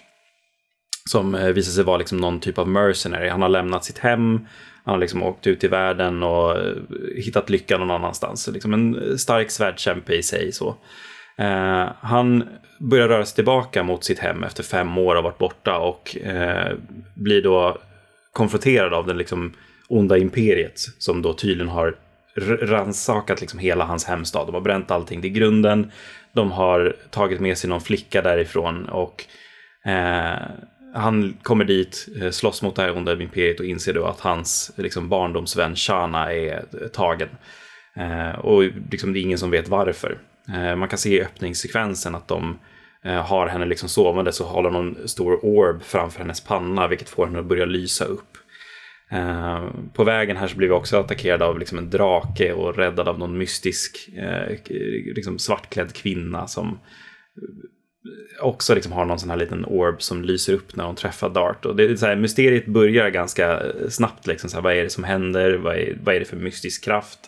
Som 1.05 1.35
eh, 1.35 1.49
visar 1.49 1.73
sig 1.73 1.85
vara 1.85 1.97
liksom 1.97 2.19
någon 2.19 2.41
typ 2.41 2.59
av 2.59 2.69
mercenary. 2.69 3.29
Han 3.29 3.43
har 3.43 3.49
lämnat 3.49 3.85
sitt 3.85 3.99
hem, 3.99 4.47
han 4.85 4.95
har 4.95 4.99
liksom 4.99 5.23
åkt 5.23 5.47
ut 5.47 5.65
i 5.65 5.69
världen 5.69 6.23
och 6.23 6.59
eh, 6.59 6.75
hittat 7.17 7.51
lyckan 7.51 7.81
någon 7.81 7.91
annanstans. 7.91 8.49
liksom 8.49 8.75
en 8.75 9.11
eh, 9.11 9.17
stark 9.17 9.51
svärdkämpe 9.51 10.15
i 10.15 10.23
sig. 10.23 10.53
så. 10.53 10.77
Eh, 11.39 11.89
han 12.01 12.49
börjar 12.79 13.09
röra 13.09 13.25
sig 13.25 13.35
tillbaka 13.35 13.83
mot 13.83 14.05
sitt 14.05 14.19
hem 14.19 14.45
efter 14.45 14.63
fem 14.63 14.99
år 14.99 15.17
av 15.17 15.25
varit 15.25 15.39
borta 15.39 15.79
och 15.79 16.17
eh, 16.17 16.77
blir 17.15 17.43
då 17.43 17.79
konfronterad 18.33 18.95
av 18.95 19.07
den 19.07 19.19
liksom 19.19 19.53
onda 19.89 20.19
imperiet 20.19 20.81
som 20.99 21.23
då 21.23 21.35
tydligen 21.35 21.69
har 21.69 21.97
rannsakat 22.63 23.41
liksom 23.41 23.59
hela 23.59 23.85
hans 23.85 24.05
hemstad. 24.05 24.47
De 24.47 24.55
har 24.55 24.61
bränt 24.61 24.91
allting 24.91 25.23
till 25.23 25.33
grunden. 25.33 25.91
De 26.33 26.53
har 26.53 26.97
tagit 27.11 27.41
med 27.41 27.59
sig 27.59 27.71
någon 27.71 27.81
flicka 27.81 28.23
därifrån 28.23 28.89
och 28.89 29.25
eh, 29.85 30.39
han 30.95 31.37
kommer 31.43 31.65
dit, 31.65 32.09
eh, 32.21 32.31
slåss 32.31 32.63
mot 32.63 32.77
det 32.77 32.83
här 32.83 32.97
onda 32.97 33.23
imperiet 33.23 33.61
och 33.61 33.67
inser 33.67 33.93
då 33.93 34.05
att 34.05 34.21
hans 34.21 34.73
liksom, 34.77 35.09
barndomsvän 35.09 35.77
Shana 35.77 36.33
är 36.33 36.65
eh, 36.83 36.89
tagen. 36.89 37.29
Eh, 37.97 38.39
och 38.39 38.63
liksom, 38.91 39.13
det 39.13 39.19
är 39.19 39.23
ingen 39.23 39.39
som 39.39 39.51
vet 39.51 39.69
varför. 39.69 40.19
Eh, 40.49 40.77
man 40.77 40.89
kan 40.89 40.99
se 40.99 41.17
i 41.17 41.23
öppningssekvensen 41.23 42.15
att 42.15 42.29
de 42.29 42.59
eh, 43.05 43.27
har 43.27 43.47
henne 43.47 43.67
liksom 43.67 43.89
sovande 43.89 44.33
så 44.33 44.45
håller 44.45 44.71
någon 44.71 45.09
stor 45.09 45.45
orb 45.45 45.83
framför 45.83 46.21
hennes 46.21 46.41
panna 46.41 46.89
vilket 46.89 47.09
får 47.09 47.27
henne 47.27 47.39
att 47.39 47.47
börja 47.47 47.65
lysa 47.65 48.05
upp. 48.05 48.37
Eh, 49.11 49.69
på 49.93 50.05
vägen 50.05 50.37
här 50.37 50.47
så 50.47 50.57
blir 50.57 50.69
vi 50.69 50.75
också 50.75 50.99
attackerade 50.99 51.45
av 51.45 51.59
liksom 51.59 51.79
en 51.79 51.91
drake 51.91 52.53
och 52.53 52.77
räddad 52.77 53.09
av 53.09 53.19
någon 53.19 53.39
mystisk 53.39 54.09
eh, 54.17 54.57
liksom 55.15 55.39
svartklädd 55.39 55.93
kvinna 55.93 56.47
som 56.47 56.79
också 58.41 58.75
liksom 58.75 58.93
har 58.93 59.05
någon 59.05 59.19
sån 59.19 59.31
här 59.31 59.37
liten 59.37 59.65
orb 59.65 60.03
som 60.03 60.23
lyser 60.23 60.53
upp 60.53 60.77
när 60.77 60.85
hon 60.85 60.97
träffar 60.97 61.29
Dart. 61.29 61.65
Och 61.65 61.77
det 61.77 61.85
är 61.85 61.97
så 61.97 62.07
här, 62.07 62.17
mysteriet 62.17 62.67
börjar 62.67 63.09
ganska 63.09 63.61
eh, 63.61 63.89
snabbt. 63.89 64.27
Liksom, 64.27 64.51
så 64.51 64.57
här, 64.57 64.63
vad 64.63 64.73
är 64.73 64.83
det 64.83 64.91
som 64.91 65.05
händer? 65.05 65.55
Vad 65.55 65.77
är, 65.77 65.99
vad 66.03 66.15
är 66.15 66.19
det 66.19 66.25
för 66.25 66.37
mystisk 66.37 66.85
kraft? 66.85 67.19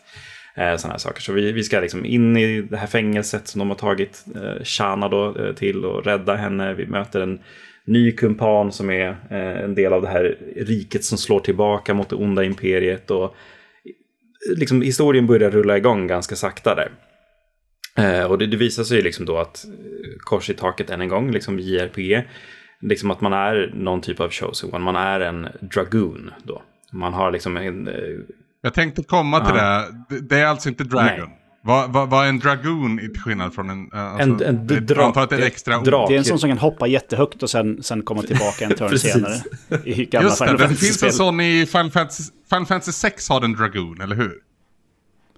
Eh, 0.54 0.76
sådana 0.76 0.92
här 0.92 0.98
saker. 0.98 1.20
Så 1.20 1.32
vi, 1.32 1.52
vi 1.52 1.62
ska 1.62 1.80
liksom 1.80 2.04
in 2.04 2.36
i 2.36 2.62
det 2.62 2.76
här 2.76 2.86
fängelset 2.86 3.48
som 3.48 3.58
de 3.58 3.68
har 3.68 3.76
tagit 3.76 4.24
eh, 4.34 4.64
Shana 4.64 5.08
då, 5.08 5.36
eh, 5.38 5.54
till 5.54 5.84
och 5.84 6.04
rädda 6.04 6.34
henne. 6.34 6.74
Vi 6.74 6.86
möter 6.86 7.20
en 7.20 7.40
ny 7.84 8.12
kumpan 8.12 8.72
som 8.72 8.90
är 8.90 9.08
eh, 9.30 9.64
en 9.64 9.74
del 9.74 9.92
av 9.92 10.02
det 10.02 10.08
här 10.08 10.38
riket 10.56 11.04
som 11.04 11.18
slår 11.18 11.40
tillbaka 11.40 11.94
mot 11.94 12.08
det 12.08 12.16
onda 12.16 12.44
imperiet. 12.44 13.10
Och 13.10 13.24
eh, 13.24 14.58
liksom, 14.58 14.82
historien 14.82 15.26
börjar 15.26 15.50
rulla 15.50 15.76
igång 15.76 16.06
ganska 16.06 16.36
sakta 16.36 16.74
där. 16.74 16.90
Eh, 17.98 18.24
och 18.24 18.38
det, 18.38 18.46
det 18.46 18.56
visar 18.56 18.84
sig 18.84 19.02
liksom 19.02 19.26
då 19.26 19.38
att 19.38 19.64
eh, 19.64 19.70
kors 20.18 20.50
i 20.50 20.54
taket 20.54 20.90
än 20.90 21.00
en 21.00 21.08
gång, 21.08 21.30
liksom 21.30 21.58
JRPG, 21.58 22.28
liksom 22.80 23.10
att 23.10 23.20
man 23.20 23.32
är 23.32 23.72
någon 23.74 24.00
typ 24.00 24.20
av 24.20 24.30
chosen 24.30 24.70
one, 24.74 24.84
man 24.84 24.96
är 24.96 25.20
en 25.20 25.48
dragoon 25.60 26.30
då. 26.42 26.62
Man 26.92 27.14
har 27.14 27.30
liksom 27.30 27.56
en... 27.56 27.88
Eh, 27.88 27.94
Jag 28.62 28.74
tänkte 28.74 29.02
komma 29.02 29.40
till 29.46 29.56
Ja. 29.56 29.84
det. 30.08 30.20
Det- 30.20 30.38
är 30.40 30.46
alltså 30.46 30.68
inte 30.68 30.84
Dragon. 30.84 31.06
Nej. 31.06 31.38
Vad 31.64 31.92
vad- 31.92 32.10
vad 32.10 32.24
är 32.24 32.28
en 32.28 32.38
dragoon 32.38 33.00
i- 33.00 33.08
till 33.08 33.20
skillnad 33.20 33.54
från 33.54 33.70
en... 33.70 33.92
Alltså, 33.92 34.22
En- 34.28 34.42
en 34.42 34.66
det- 34.66 34.80
dra- 34.80 34.96
Jag 34.96 35.04
antar 35.06 35.22
att 35.22 35.30
det 35.30 35.36
är 35.36 35.40
ett 35.40 35.46
extra 35.46 35.78
ord. 35.78 35.84
dra- 35.86 36.08
Det 36.08 36.14
är 36.14 36.18
en 36.18 36.24
sån 36.24 36.38
som 36.38 36.50
kan 36.50 36.58
hoppa 36.58 36.86
jättehögt 36.86 37.42
och 37.42 37.50
sen, 37.50 37.82
sen 37.82 38.02
komma 38.02 38.22
tillbaka 38.22 38.64
en 38.64 38.74
turn 38.76 38.98
senare. 38.98 39.34
I 39.84 40.04
gamla 40.04 40.28
Just 40.28 40.38
det, 40.40 40.44
Final 40.46 40.60
det 40.70 40.74
finns 40.76 41.02
en 41.02 41.12
sån 41.12 41.40
i 41.40 41.66
Final 41.66 41.90
Fantasy, 41.90 42.22
Final 42.50 42.66
Fantasy 42.66 42.92
6 42.92 43.28
har 43.28 43.40
den 43.40 43.52
Dragoon, 43.52 44.00
eller 44.00 44.16
hur? 44.16 44.32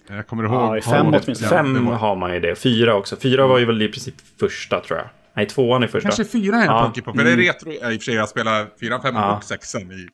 Jag 0.08 0.26
kommer 0.26 0.44
ihåg. 0.44 0.54
Ja, 0.54 0.78
i 0.78 0.80
fem 0.80 1.10
det- 1.10 1.20
åtminstone. 1.24 1.50
fem 1.50 1.86
var- 1.86 1.94
har 1.94 2.16
man 2.16 2.34
ju 2.34 2.40
det, 2.40 2.54
fyra 2.54 2.94
också. 2.94 3.16
Fyra 3.16 3.46
var 3.46 3.58
ju 3.58 3.64
väl 3.64 3.82
i 3.82 3.88
princip 3.88 4.14
första 4.40 4.80
tror 4.80 4.98
jag. 4.98 5.08
Nej, 5.36 5.46
tvåan 5.46 5.82
är 5.82 5.86
första. 5.86 6.08
Kanske 6.08 6.24
fyra 6.24 6.56
är 6.56 6.66
Ja. 6.66 6.92
på, 7.04 7.12
för 7.12 7.24
det 7.24 7.30
är 7.32 7.36
retro. 7.36 7.72
Ja, 7.80 7.92
I 7.92 7.96
och 7.96 8.00
för 8.00 8.04
sig, 8.04 8.14
jag 8.14 8.28
spelar 8.28 8.66
fyra, 8.80 9.00
fem 9.02 9.14
Ja. 9.14 9.36
och 9.36 9.44
sexan 9.44 9.82
i... 9.82 9.94
i 9.94 10.08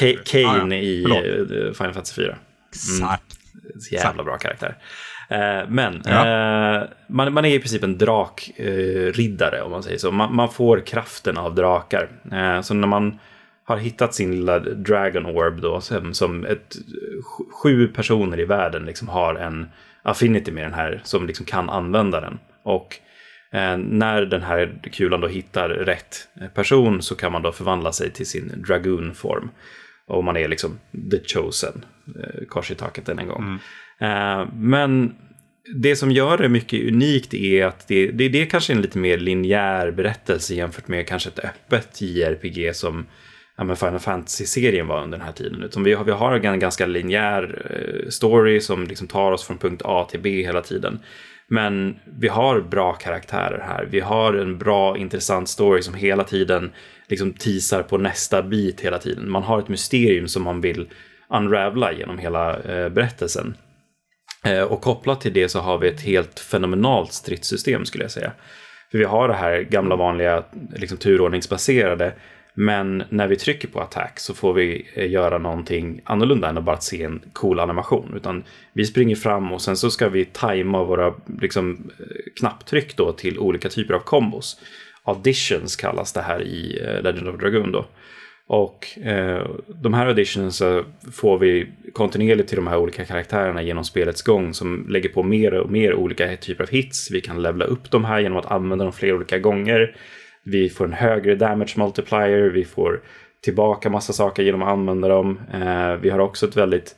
Ka- 0.00 0.18
Kane 0.24 0.76
Ja, 0.76 0.82
ja. 0.82 0.82
i 0.82 1.02
Förlåt. 1.08 1.50
eh, 1.50 1.72
Final 1.72 1.92
Fantasy 1.94 2.14
4. 2.22 2.36
Exakt. 2.74 3.22
Så 3.80 3.94
Jävla 3.94 4.24
bra 4.24 4.36
karaktär. 4.38 4.76
Eh, 5.28 5.68
men 5.68 6.02
Ja. 6.04 6.26
eh, 6.76 6.88
man, 7.08 7.32
man 7.32 7.44
är 7.44 7.54
i 7.54 7.58
princip 7.58 7.82
en 7.84 7.98
drakriddare 7.98 9.08
eh, 9.08 9.12
riddare, 9.12 9.62
om 9.62 9.70
man 9.70 9.82
säger 9.82 9.98
så. 9.98 10.10
Man, 10.12 10.34
man 10.34 10.48
får 10.48 10.80
kraften 10.86 11.38
av 11.38 11.54
drakar. 11.54 12.08
Så 12.62 12.74
när 12.74 12.88
man 12.88 13.18
har 13.66 13.76
hittat 13.76 14.14
sin 14.14 14.30
lilla 14.30 14.58
Dragon 14.58 15.26
Orb 15.26 15.60
då, 15.60 15.80
som, 15.80 16.14
som 16.14 16.44
ett, 16.44 16.76
sj- 17.22 17.50
sju 17.62 17.88
personer 17.88 18.40
i 18.40 18.44
världen 18.44 18.84
liksom 18.86 19.08
har 19.08 19.34
en 19.34 19.66
affinity 20.02 20.52
med 20.52 20.64
den 20.64 20.74
här 20.74 21.00
som 21.04 21.26
liksom 21.26 21.46
kan 21.46 21.70
använda 21.70 22.20
den. 22.20 22.38
Och 22.64 22.96
eh, 23.52 23.76
när 23.76 24.22
den 24.22 24.42
här 24.42 24.78
kulan 24.92 25.20
då 25.20 25.28
hittar 25.28 25.68
rätt 25.68 26.28
person 26.54 27.02
så 27.02 27.14
kan 27.14 27.32
man 27.32 27.42
då 27.42 27.52
förvandla 27.52 27.92
sig 27.92 28.10
till 28.10 28.26
sin 28.26 28.64
Dragoon-form. 28.66 29.48
Och 30.08 30.24
man 30.24 30.36
är 30.36 30.48
liksom 30.48 30.78
the 31.10 31.18
chosen, 31.34 31.84
eh, 32.22 32.46
kors 32.48 32.70
i 32.70 32.74
taket 32.74 33.08
än 33.08 33.18
en 33.18 33.28
gång. 33.28 33.58
Eh, 34.00 34.48
men 34.54 35.14
det 35.74 35.96
som 35.96 36.10
gör 36.10 36.38
det 36.38 36.48
mycket 36.48 36.88
unikt 36.88 37.34
är 37.34 37.66
att 37.66 37.88
det, 37.88 38.10
det, 38.10 38.28
det 38.28 38.42
är 38.42 38.46
kanske 38.46 38.72
en 38.72 38.80
lite 38.80 38.98
mer 38.98 39.18
linjär 39.18 39.90
berättelse 39.90 40.54
jämfört 40.54 40.88
med 40.88 41.06
kanske 41.06 41.28
ett 41.28 41.38
öppet 41.44 42.00
JRPG 42.00 42.74
som 42.74 43.06
ja, 43.56 43.64
men 43.64 43.76
Final 43.76 43.98
Fantasy-serien 43.98 44.86
var 44.86 45.02
under 45.02 45.18
den 45.18 45.26
här 45.26 45.32
tiden. 45.32 45.62
Utan 45.62 45.84
vi 45.84 45.94
har, 45.94 46.04
vi 46.04 46.12
har 46.12 46.32
en 46.32 46.60
ganska 46.60 46.86
linjär 46.86 47.66
eh, 47.70 48.08
story 48.08 48.60
som 48.60 48.86
liksom 48.86 49.06
tar 49.06 49.32
oss 49.32 49.44
från 49.44 49.58
punkt 49.58 49.82
A 49.84 50.06
till 50.10 50.20
B 50.20 50.30
hela 50.30 50.62
tiden. 50.62 50.98
Men 51.48 51.96
vi 52.20 52.28
har 52.28 52.60
bra 52.60 52.92
karaktärer 52.92 53.58
här. 53.58 53.88
Vi 53.90 54.00
har 54.00 54.34
en 54.34 54.58
bra, 54.58 54.96
intressant 54.96 55.48
story 55.48 55.82
som 55.82 55.94
hela 55.94 56.24
tiden 56.24 56.72
liksom 57.08 57.32
teasar 57.32 57.82
på 57.82 57.98
nästa 57.98 58.42
bit 58.42 58.80
hela 58.80 58.98
tiden. 58.98 59.30
Man 59.30 59.42
har 59.42 59.58
ett 59.58 59.68
mysterium 59.68 60.28
som 60.28 60.42
man 60.42 60.60
vill 60.60 60.88
unravla 61.30 61.92
genom 61.92 62.18
hela 62.18 62.58
eh, 62.58 62.88
berättelsen. 62.88 63.56
Eh, 64.44 64.62
och 64.62 64.80
kopplat 64.80 65.20
till 65.20 65.32
det 65.32 65.48
så 65.48 65.60
har 65.60 65.78
vi 65.78 65.88
ett 65.88 66.00
helt 66.00 66.40
fenomenalt 66.40 67.12
stridssystem 67.12 67.84
skulle 67.84 68.04
jag 68.04 68.10
säga. 68.10 68.32
För 68.90 68.98
vi 68.98 69.04
har 69.04 69.28
det 69.28 69.34
här 69.34 69.60
gamla 69.60 69.96
vanliga 69.96 70.44
liksom, 70.74 70.98
turordningsbaserade. 70.98 72.12
Men 72.58 73.02
när 73.08 73.28
vi 73.28 73.36
trycker 73.36 73.68
på 73.68 73.80
attack 73.80 74.20
så 74.20 74.34
får 74.34 74.52
vi 74.52 74.86
eh, 74.94 75.10
göra 75.10 75.38
någonting 75.38 76.00
annorlunda 76.04 76.48
än 76.48 76.58
att 76.58 76.64
bara 76.64 76.80
se 76.80 77.02
en 77.02 77.20
cool 77.32 77.60
animation. 77.60 78.12
Utan 78.16 78.44
vi 78.72 78.84
springer 78.84 79.16
fram 79.16 79.52
och 79.52 79.62
sen 79.62 79.76
så 79.76 79.90
ska 79.90 80.08
vi 80.08 80.24
tajma 80.24 80.84
våra 80.84 81.14
liksom, 81.40 81.90
eh, 82.00 82.06
knapptryck 82.40 82.96
då 82.96 83.12
till 83.12 83.38
olika 83.38 83.68
typer 83.68 83.94
av 83.94 83.98
kombos. 83.98 84.60
Auditions 85.04 85.76
kallas 85.76 86.12
det 86.12 86.20
här 86.20 86.42
i 86.42 86.80
eh, 86.82 87.02
Legend 87.02 87.28
of 87.28 87.40
Dragoon 87.40 87.72
då. 87.72 87.86
Och 88.48 88.98
eh, 88.98 89.46
de 89.82 89.94
här 89.94 90.06
auditions 90.06 90.62
får 91.12 91.38
vi 91.38 91.68
kontinuerligt 91.92 92.48
till 92.48 92.56
de 92.56 92.66
här 92.66 92.76
olika 92.76 93.04
karaktärerna 93.04 93.62
genom 93.62 93.84
spelets 93.84 94.22
gång 94.22 94.54
som 94.54 94.86
lägger 94.88 95.08
på 95.08 95.22
mer 95.22 95.54
och 95.54 95.70
mer 95.70 95.94
olika 95.94 96.36
typer 96.36 96.64
av 96.64 96.70
hits. 96.70 97.10
Vi 97.10 97.20
kan 97.20 97.42
levla 97.42 97.64
upp 97.64 97.90
de 97.90 98.04
här 98.04 98.20
genom 98.20 98.38
att 98.38 98.50
använda 98.50 98.84
dem 98.84 98.92
flera 98.92 99.14
olika 99.14 99.38
gånger. 99.38 99.96
Vi 100.50 100.68
får 100.68 100.84
en 100.84 100.92
högre 100.92 101.34
damage 101.34 101.74
multiplier, 101.76 102.50
vi 102.50 102.64
får 102.64 103.00
tillbaka 103.42 103.90
massa 103.90 104.12
saker 104.12 104.42
genom 104.42 104.62
att 104.62 104.68
använda 104.68 105.08
dem. 105.08 105.40
Eh, 105.52 105.96
vi 105.96 106.10
har 106.10 106.18
också 106.18 106.48
ett 106.48 106.56
väldigt 106.56 106.96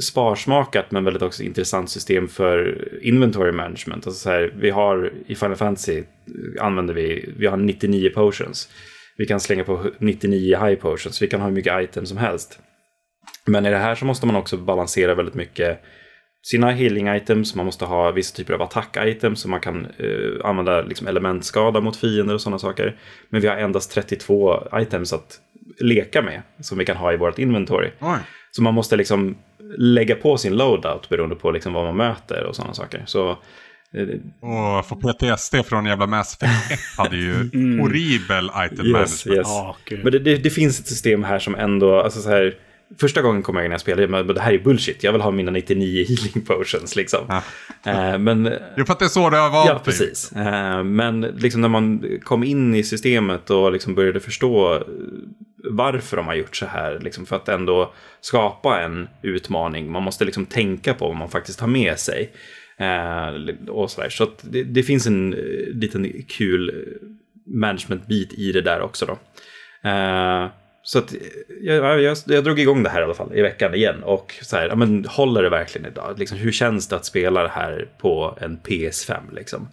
sparsmakat 0.00 0.90
men 0.90 1.04
väldigt 1.04 1.22
också 1.22 1.42
intressant 1.42 1.90
system 1.90 2.28
för 2.28 2.88
inventory 3.02 3.52
management. 3.52 4.06
Alltså 4.06 4.20
så 4.20 4.30
här, 4.30 4.54
vi 4.56 4.70
har 4.70 5.12
i 5.26 5.34
Final 5.34 5.56
Fantasy 5.56 6.02
använder 6.60 6.94
vi, 6.94 7.32
vi 7.36 7.46
har 7.46 7.56
99 7.56 8.10
potions. 8.14 8.68
Vi 9.16 9.26
kan 9.26 9.40
slänga 9.40 9.64
på 9.64 9.84
99 9.98 10.66
high 10.66 10.74
potions, 10.74 11.22
vi 11.22 11.28
kan 11.28 11.40
ha 11.40 11.48
hur 11.48 11.54
mycket 11.54 11.82
items 11.82 12.08
som 12.08 12.18
helst. 12.18 12.58
Men 13.44 13.66
i 13.66 13.70
det 13.70 13.76
här 13.76 13.94
så 13.94 14.04
måste 14.04 14.26
man 14.26 14.36
också 14.36 14.56
balansera 14.56 15.14
väldigt 15.14 15.34
mycket 15.34 15.80
sina 16.44 16.70
healing 16.70 17.08
items, 17.08 17.54
man 17.54 17.66
måste 17.66 17.84
ha 17.84 18.10
vissa 18.10 18.36
typer 18.36 18.54
av 18.54 18.62
attack 18.62 18.96
items 19.00 19.40
så 19.40 19.48
man 19.48 19.60
kan 19.60 19.86
eh, 19.98 20.44
använda 20.48 20.82
liksom 20.82 21.06
elementskada 21.06 21.80
mot 21.80 21.96
fiender 21.96 22.34
och 22.34 22.40
sådana 22.40 22.58
saker. 22.58 22.96
Men 23.28 23.40
vi 23.40 23.48
har 23.48 23.56
endast 23.56 23.90
32 23.92 24.62
items 24.74 25.12
att 25.12 25.38
leka 25.80 26.22
med 26.22 26.42
som 26.60 26.78
vi 26.78 26.84
kan 26.84 26.96
ha 26.96 27.12
i 27.12 27.16
vårt 27.16 27.38
inventory. 27.38 27.90
Oj. 28.00 28.18
Så 28.50 28.62
man 28.62 28.74
måste 28.74 28.96
liksom 28.96 29.36
lägga 29.78 30.14
på 30.14 30.36
sin 30.38 30.56
loadout 30.56 31.08
beroende 31.08 31.36
på 31.36 31.50
liksom 31.50 31.72
vad 31.72 31.84
man 31.84 31.96
möter 31.96 32.44
och 32.44 32.56
sådana 32.56 32.74
saker. 32.74 33.02
Så 33.06 33.30
eh, 33.30 34.08
Och 34.50 34.86
få 34.86 34.96
PTSD 34.96 35.54
från 35.66 35.86
jävla 35.86 36.06
Mass 36.06 36.38
Effect 36.42 36.72
1 36.72 36.78
hade 36.98 37.16
ju 37.16 37.32
horribel 37.80 38.50
item 38.66 38.86
Yes, 38.86 39.26
management. 39.26 39.26
yes. 39.48 39.76
Gud. 39.84 40.00
Men 40.04 40.12
det, 40.12 40.18
det, 40.18 40.36
det 40.36 40.50
finns 40.50 40.80
ett 40.80 40.86
system 40.86 41.24
här 41.24 41.38
som 41.38 41.54
ändå, 41.54 42.00
alltså 42.00 42.20
så 42.20 42.28
här, 42.28 42.54
första 43.00 43.22
gången 43.22 43.42
kom 43.42 43.56
jag 43.56 43.64
in 43.64 43.68
när 43.68 43.74
jag 43.74 43.80
spelade, 43.80 44.08
men 44.08 44.26
det 44.26 44.40
här 44.40 44.52
är 44.52 44.58
bullshit, 44.58 45.04
jag 45.04 45.12
vill 45.12 45.20
ha 45.20 45.30
mina 45.30 45.50
99 45.50 46.04
healing 46.08 46.46
potions 46.46 46.96
liksom. 46.96 47.20
Ja. 47.28 47.42
Eh, 47.92 48.18
men, 48.18 48.42
Det 48.42 48.60
är 48.76 48.84
för 48.84 48.92
att 48.92 48.98
det 48.98 49.04
är 49.04 49.08
så 49.08 49.30
det 49.30 49.36
har 49.36 49.50
varit. 49.50 49.68
ja, 49.68 49.80
precis. 49.84 50.32
Eh, 50.32 50.84
men 50.84 51.20
liksom 51.20 51.60
när 51.60 51.68
man 51.68 52.04
kom 52.22 52.44
in 52.44 52.74
i 52.74 52.82
systemet 52.82 53.50
och 53.50 53.72
liksom 53.72 53.94
började 53.94 54.20
förstå 54.20 54.74
eh, 54.74 54.80
varför 55.64 56.16
de 56.16 56.26
har 56.26 56.34
gjort 56.34 56.56
så 56.56 56.66
här, 56.66 56.98
liksom 56.98 57.26
för 57.26 57.36
att 57.36 57.48
ändå 57.48 57.92
skapa 58.20 58.80
en 58.80 59.08
utmaning. 59.22 59.92
Man 59.92 60.02
måste 60.02 60.24
liksom 60.24 60.46
tänka 60.46 60.94
på 60.94 61.08
vad 61.08 61.16
man 61.16 61.28
faktiskt 61.28 61.60
har 61.60 61.68
med 61.68 61.98
sig. 61.98 62.32
Eh, 62.78 63.68
och 63.68 63.90
så 63.90 64.00
där. 64.00 64.08
så 64.08 64.24
att 64.24 64.44
det, 64.50 64.62
det 64.62 64.82
finns 64.82 65.06
en 65.06 65.32
eh, 65.32 65.74
liten 65.74 66.12
kul 66.28 66.68
eh, 66.68 67.08
managementbit 67.54 68.32
i 68.32 68.52
det 68.52 68.60
där 68.62 68.80
också. 68.80 69.06
Då. 69.06 69.18
Så 70.82 70.98
att 70.98 71.14
jag, 71.60 72.02
jag, 72.02 72.16
jag 72.26 72.44
drog 72.44 72.60
igång 72.60 72.82
det 72.82 72.90
här 72.90 73.00
i 73.00 73.04
alla 73.04 73.14
fall 73.14 73.34
i 73.34 73.42
veckan 73.42 73.74
igen. 73.74 74.02
Och 74.02 74.34
så 74.42 74.56
här, 74.56 74.68
ja, 74.68 74.74
men 74.74 75.04
håller 75.04 75.42
det 75.42 75.50
verkligen 75.50 75.86
idag? 75.86 76.18
Liksom, 76.18 76.38
hur 76.38 76.52
känns 76.52 76.88
det 76.88 76.96
att 76.96 77.04
spela 77.04 77.42
det 77.42 77.48
här 77.48 77.88
på 77.98 78.38
en 78.40 78.58
PS5? 78.58 79.34
Liksom? 79.34 79.68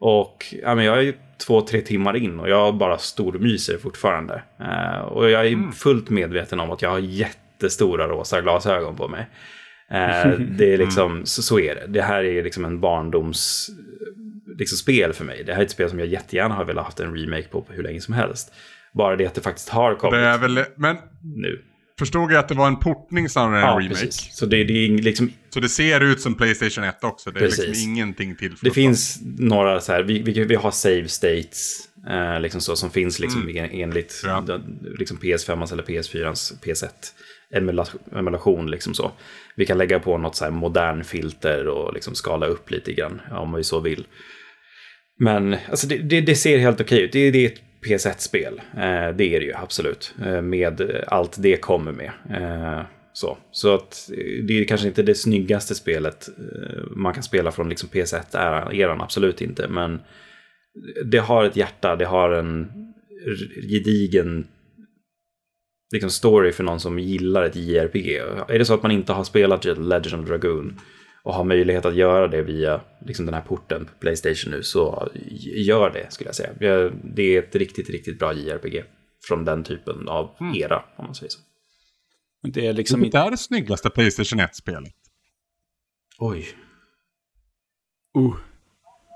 Och 0.00 0.54
ja, 0.62 0.74
men 0.74 0.84
jag 0.84 0.98
är 0.98 1.02
ju 1.02 1.14
två, 1.46 1.60
tre 1.60 1.80
timmar 1.80 2.16
in 2.16 2.40
och 2.40 2.48
jag 2.48 2.76
bara 2.76 2.98
stormyser 2.98 3.78
fortfarande. 3.78 4.42
Eh, 4.60 5.00
och 5.00 5.30
jag 5.30 5.46
är 5.46 5.72
fullt 5.72 6.10
medveten 6.10 6.60
om 6.60 6.70
att 6.70 6.82
jag 6.82 6.90
har 6.90 6.98
jättestora 6.98 8.08
rosa 8.08 8.40
glasögon 8.40 8.96
på 8.96 9.08
mig. 9.08 9.26
Eh, 9.90 10.30
det 10.38 10.74
är 10.74 10.78
liksom, 10.78 11.26
så, 11.26 11.42
så 11.42 11.60
är 11.60 11.74
det. 11.74 11.86
Det 11.86 12.02
här 12.02 12.24
är 12.24 12.42
liksom 12.42 12.64
en 12.64 12.80
barndoms 12.80 13.70
liksom, 14.58 14.78
spel 14.78 15.12
för 15.12 15.24
mig. 15.24 15.44
Det 15.44 15.52
här 15.52 15.60
är 15.60 15.64
ett 15.64 15.70
spel 15.70 15.90
som 15.90 15.98
jag 15.98 16.08
jättegärna 16.08 16.54
har 16.54 16.64
velat 16.64 16.84
haft 16.84 17.00
en 17.00 17.16
remake 17.16 17.48
på, 17.48 17.62
på 17.62 17.72
hur 17.72 17.82
länge 17.82 18.00
som 18.00 18.14
helst. 18.14 18.52
Bara 18.96 19.16
det 19.16 19.26
att 19.26 19.34
det 19.34 19.40
faktiskt 19.40 19.68
har 19.68 19.94
kommit 19.94 20.12
Det 20.12 20.20
är 20.26 20.38
väl, 20.38 20.64
men 20.76 20.96
nu. 21.22 21.62
förstod 21.98 22.32
jag 22.32 22.38
att 22.38 22.48
det 22.48 22.54
var 22.54 22.66
en 22.66 22.76
portning 22.76 23.28
snarare 23.28 23.48
än 23.58 23.62
en 23.62 23.68
Ja, 23.68 23.72
remake? 23.80 23.88
precis. 23.88 24.36
Så 24.36 24.46
det, 24.46 24.64
det 24.64 24.72
är 24.86 24.88
liksom 24.88 25.32
Så 25.50 25.60
det 25.60 25.68
ser 25.68 26.00
ut 26.00 26.20
som 26.20 26.34
Playstation 26.34 26.84
1 26.84 27.04
också. 27.04 27.30
Det 27.30 27.38
är 27.38 27.40
Precis. 27.40 27.66
liksom 27.66 27.90
ingenting 27.90 28.36
till. 28.36 28.54
Det 28.62 28.70
finns 28.70 29.18
några 29.38 29.80
så 29.80 29.92
här, 29.92 30.02
vi, 30.02 30.22
vi, 30.22 30.44
vi 30.44 30.54
har 30.54 30.70
save 30.70 31.08
states 31.08 31.78
eh, 32.10 32.40
liksom 32.40 32.60
så, 32.60 32.76
som 32.76 32.90
finns 32.90 33.18
liksom 33.20 33.48
en- 33.48 33.70
enligt 33.70 34.22
Ja. 34.24 34.44
liksom 34.98 35.16
PS5 35.18 35.72
eller 35.72 35.82
PS4 35.82 36.32
PS1 36.64 36.88
emula- 37.56 38.18
emulation. 38.18 38.70
Liksom 38.70 38.94
så. 38.94 39.12
Vi 39.56 39.66
kan 39.66 39.78
lägga 39.78 39.98
på 40.00 40.18
något 40.18 40.36
så 40.36 40.44
här 40.44 40.50
modern 40.52 41.04
filter 41.04 41.68
och 41.68 41.94
liksom 41.94 42.14
skala 42.14 42.46
upp 42.46 42.70
lite 42.70 42.92
grann 42.92 43.20
om 43.30 43.52
vi 43.52 43.64
så 43.64 43.80
vill. 43.80 44.06
Men 45.18 45.56
alltså, 45.70 45.86
det, 45.86 45.96
det, 45.98 46.20
det 46.20 46.34
ser 46.34 46.58
helt 46.58 46.80
okej 46.80 47.00
ut. 47.02 47.12
Det, 47.12 47.30
det 47.30 47.38
är 47.44 47.46
ett 47.48 47.65
PS1-spel. 47.80 48.60
Eh, 48.74 49.16
det 49.16 49.34
är 49.34 49.40
det 49.40 49.46
ju 49.46 49.54
absolut. 49.54 50.14
Eh, 50.24 50.42
med 50.42 51.04
allt 51.06 51.42
det 51.42 51.56
kommer 51.56 51.92
med. 51.92 52.10
Eh, 52.30 52.86
så. 53.12 53.38
så 53.50 53.74
att 53.74 54.10
eh, 54.10 54.44
det 54.44 54.60
är 54.60 54.64
kanske 54.64 54.88
inte 54.88 55.02
det 55.02 55.14
snyggaste 55.14 55.74
spelet 55.74 56.28
eh, 56.28 56.82
man 56.90 57.14
kan 57.14 57.22
spela 57.22 57.52
från 57.52 57.68
liksom 57.68 57.88
PS1-eran, 57.88 59.02
absolut 59.02 59.40
inte. 59.40 59.68
Men 59.68 60.00
det 61.04 61.18
har 61.18 61.44
ett 61.44 61.56
hjärta, 61.56 61.96
det 61.96 62.04
har 62.04 62.30
en 62.30 62.72
gedigen 63.70 64.46
liksom 65.92 66.10
story 66.10 66.52
för 66.52 66.64
någon 66.64 66.80
som 66.80 66.98
gillar 66.98 67.42
ett 67.42 67.56
JRPG. 67.56 68.16
Är 68.48 68.58
det 68.58 68.64
så 68.64 68.74
att 68.74 68.82
man 68.82 68.92
inte 68.92 69.12
har 69.12 69.24
spelat 69.24 69.64
Legend 69.64 70.22
of 70.22 70.28
Dragoon 70.28 70.80
och 71.26 71.34
har 71.34 71.44
möjlighet 71.44 71.84
att 71.84 71.94
göra 71.94 72.28
det 72.28 72.42
via 72.42 72.80
liksom 73.06 73.26
den 73.26 73.34
här 73.34 73.42
porten 73.42 73.84
på 73.84 73.92
Playstation 74.00 74.50
nu 74.50 74.62
så 74.62 75.08
gör 75.56 75.90
det 75.90 76.12
skulle 76.12 76.28
jag 76.28 76.34
säga. 76.34 76.52
Det 77.14 77.22
är 77.22 77.42
ett 77.42 77.56
riktigt, 77.56 77.90
riktigt 77.90 78.18
bra 78.18 78.32
JRPG 78.32 78.84
från 79.28 79.44
den 79.44 79.64
typen 79.64 80.08
av 80.08 80.36
mm. 80.40 80.54
era 80.54 80.84
om 80.96 81.04
man 81.04 81.14
säger 81.14 81.30
så. 81.30 81.38
Det 82.42 82.66
är 82.66 82.72
liksom 82.72 83.00
Vilket 83.00 83.20
är 83.20 83.30
det 83.30 83.36
snyggaste 83.36 83.90
Playstation 83.90 84.40
1-spelet? 84.40 84.94
Oj. 86.18 86.48
Uh. 88.18 88.36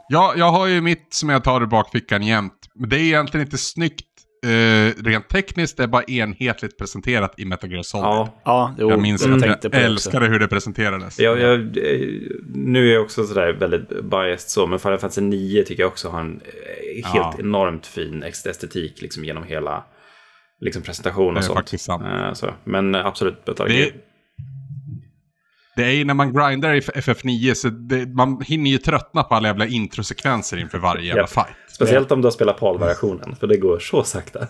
Ja, 0.08 0.34
jag 0.36 0.50
har 0.50 0.66
ju 0.66 0.80
mitt 0.80 1.14
som 1.14 1.28
jag 1.28 1.44
tar 1.44 1.62
ur 1.62 1.66
bakfickan 1.66 2.22
jämt. 2.22 2.68
Men 2.74 2.90
det 2.90 2.96
är 2.96 3.00
egentligen 3.00 3.46
inte 3.46 3.58
snyggt 3.58 4.09
eh, 4.46 5.02
rent 5.04 5.28
tekniskt. 5.28 5.76
Det 5.76 5.82
är 5.82 5.86
bara 5.86 6.02
enhetligt 6.02 6.78
presenterat 6.78 7.34
i 7.38 7.44
Metal 7.44 7.70
Gear 7.70 7.82
Solid. 7.82 8.04
Ja, 8.04 8.40
ja 8.44 8.74
jo, 8.78 8.90
jag 8.90 9.00
minns 9.00 9.26
jag 9.26 9.44
att 9.48 9.64
jag 9.64 9.74
älskade 9.74 10.26
hur 10.26 10.38
det 10.38 10.48
presenterades. 10.48 11.18
Jag, 11.18 11.40
jag, 11.40 11.60
nu 12.54 12.88
är 12.90 12.94
jag 12.94 13.02
också 13.02 13.24
sådär 13.24 13.52
väldigt 13.52 13.88
biased 13.88 14.50
så, 14.50 14.66
men 14.66 14.78
Final 14.78 14.98
Fantasy 14.98 15.20
9 15.20 15.62
tycker 15.64 15.82
jag 15.82 15.90
också 15.90 16.08
har 16.08 16.20
en 16.20 16.40
eh, 16.40 17.12
helt 17.12 17.14
ja. 17.14 17.34
enormt 17.38 17.86
fin 17.86 18.22
estetik 18.22 19.02
liksom 19.02 19.24
genom 19.24 19.44
hela 19.44 19.84
liksom 20.60 20.82
presentation 20.82 21.36
och 21.36 21.44
sånt. 21.44 21.56
Det 21.56 21.58
är 21.58 21.62
faktiskt 21.62 21.84
sant. 21.84 22.02
Uh, 22.02 22.32
så. 22.32 22.54
Men 22.64 22.94
absolut, 22.94 23.46
Metal 23.46 23.70
Gear. 23.70 23.90
Det 23.90 24.09
är 25.76 25.90
ju 25.90 26.04
när 26.04 26.14
man 26.14 26.32
grindar 26.32 26.74
i 26.74 26.80
FF9 26.80 27.54
så 27.54 27.68
det, 27.68 28.06
man 28.06 28.40
hinner 28.40 28.70
ju 28.70 28.78
tröttna 28.78 29.22
på 29.22 29.34
alla 29.34 29.48
jävla 29.48 29.66
introsekvenser 29.66 30.56
inför 30.56 30.78
varje 30.78 31.06
jävla 31.06 31.26
fight. 31.26 31.46
Speciellt 31.68 32.12
om 32.12 32.20
du 32.20 32.26
har 32.26 32.32
spelat 32.32 32.60
PAL-versionen, 32.60 33.36
för 33.40 33.46
det 33.46 33.56
går 33.56 33.78
så 33.78 34.02
sakta. 34.02 34.46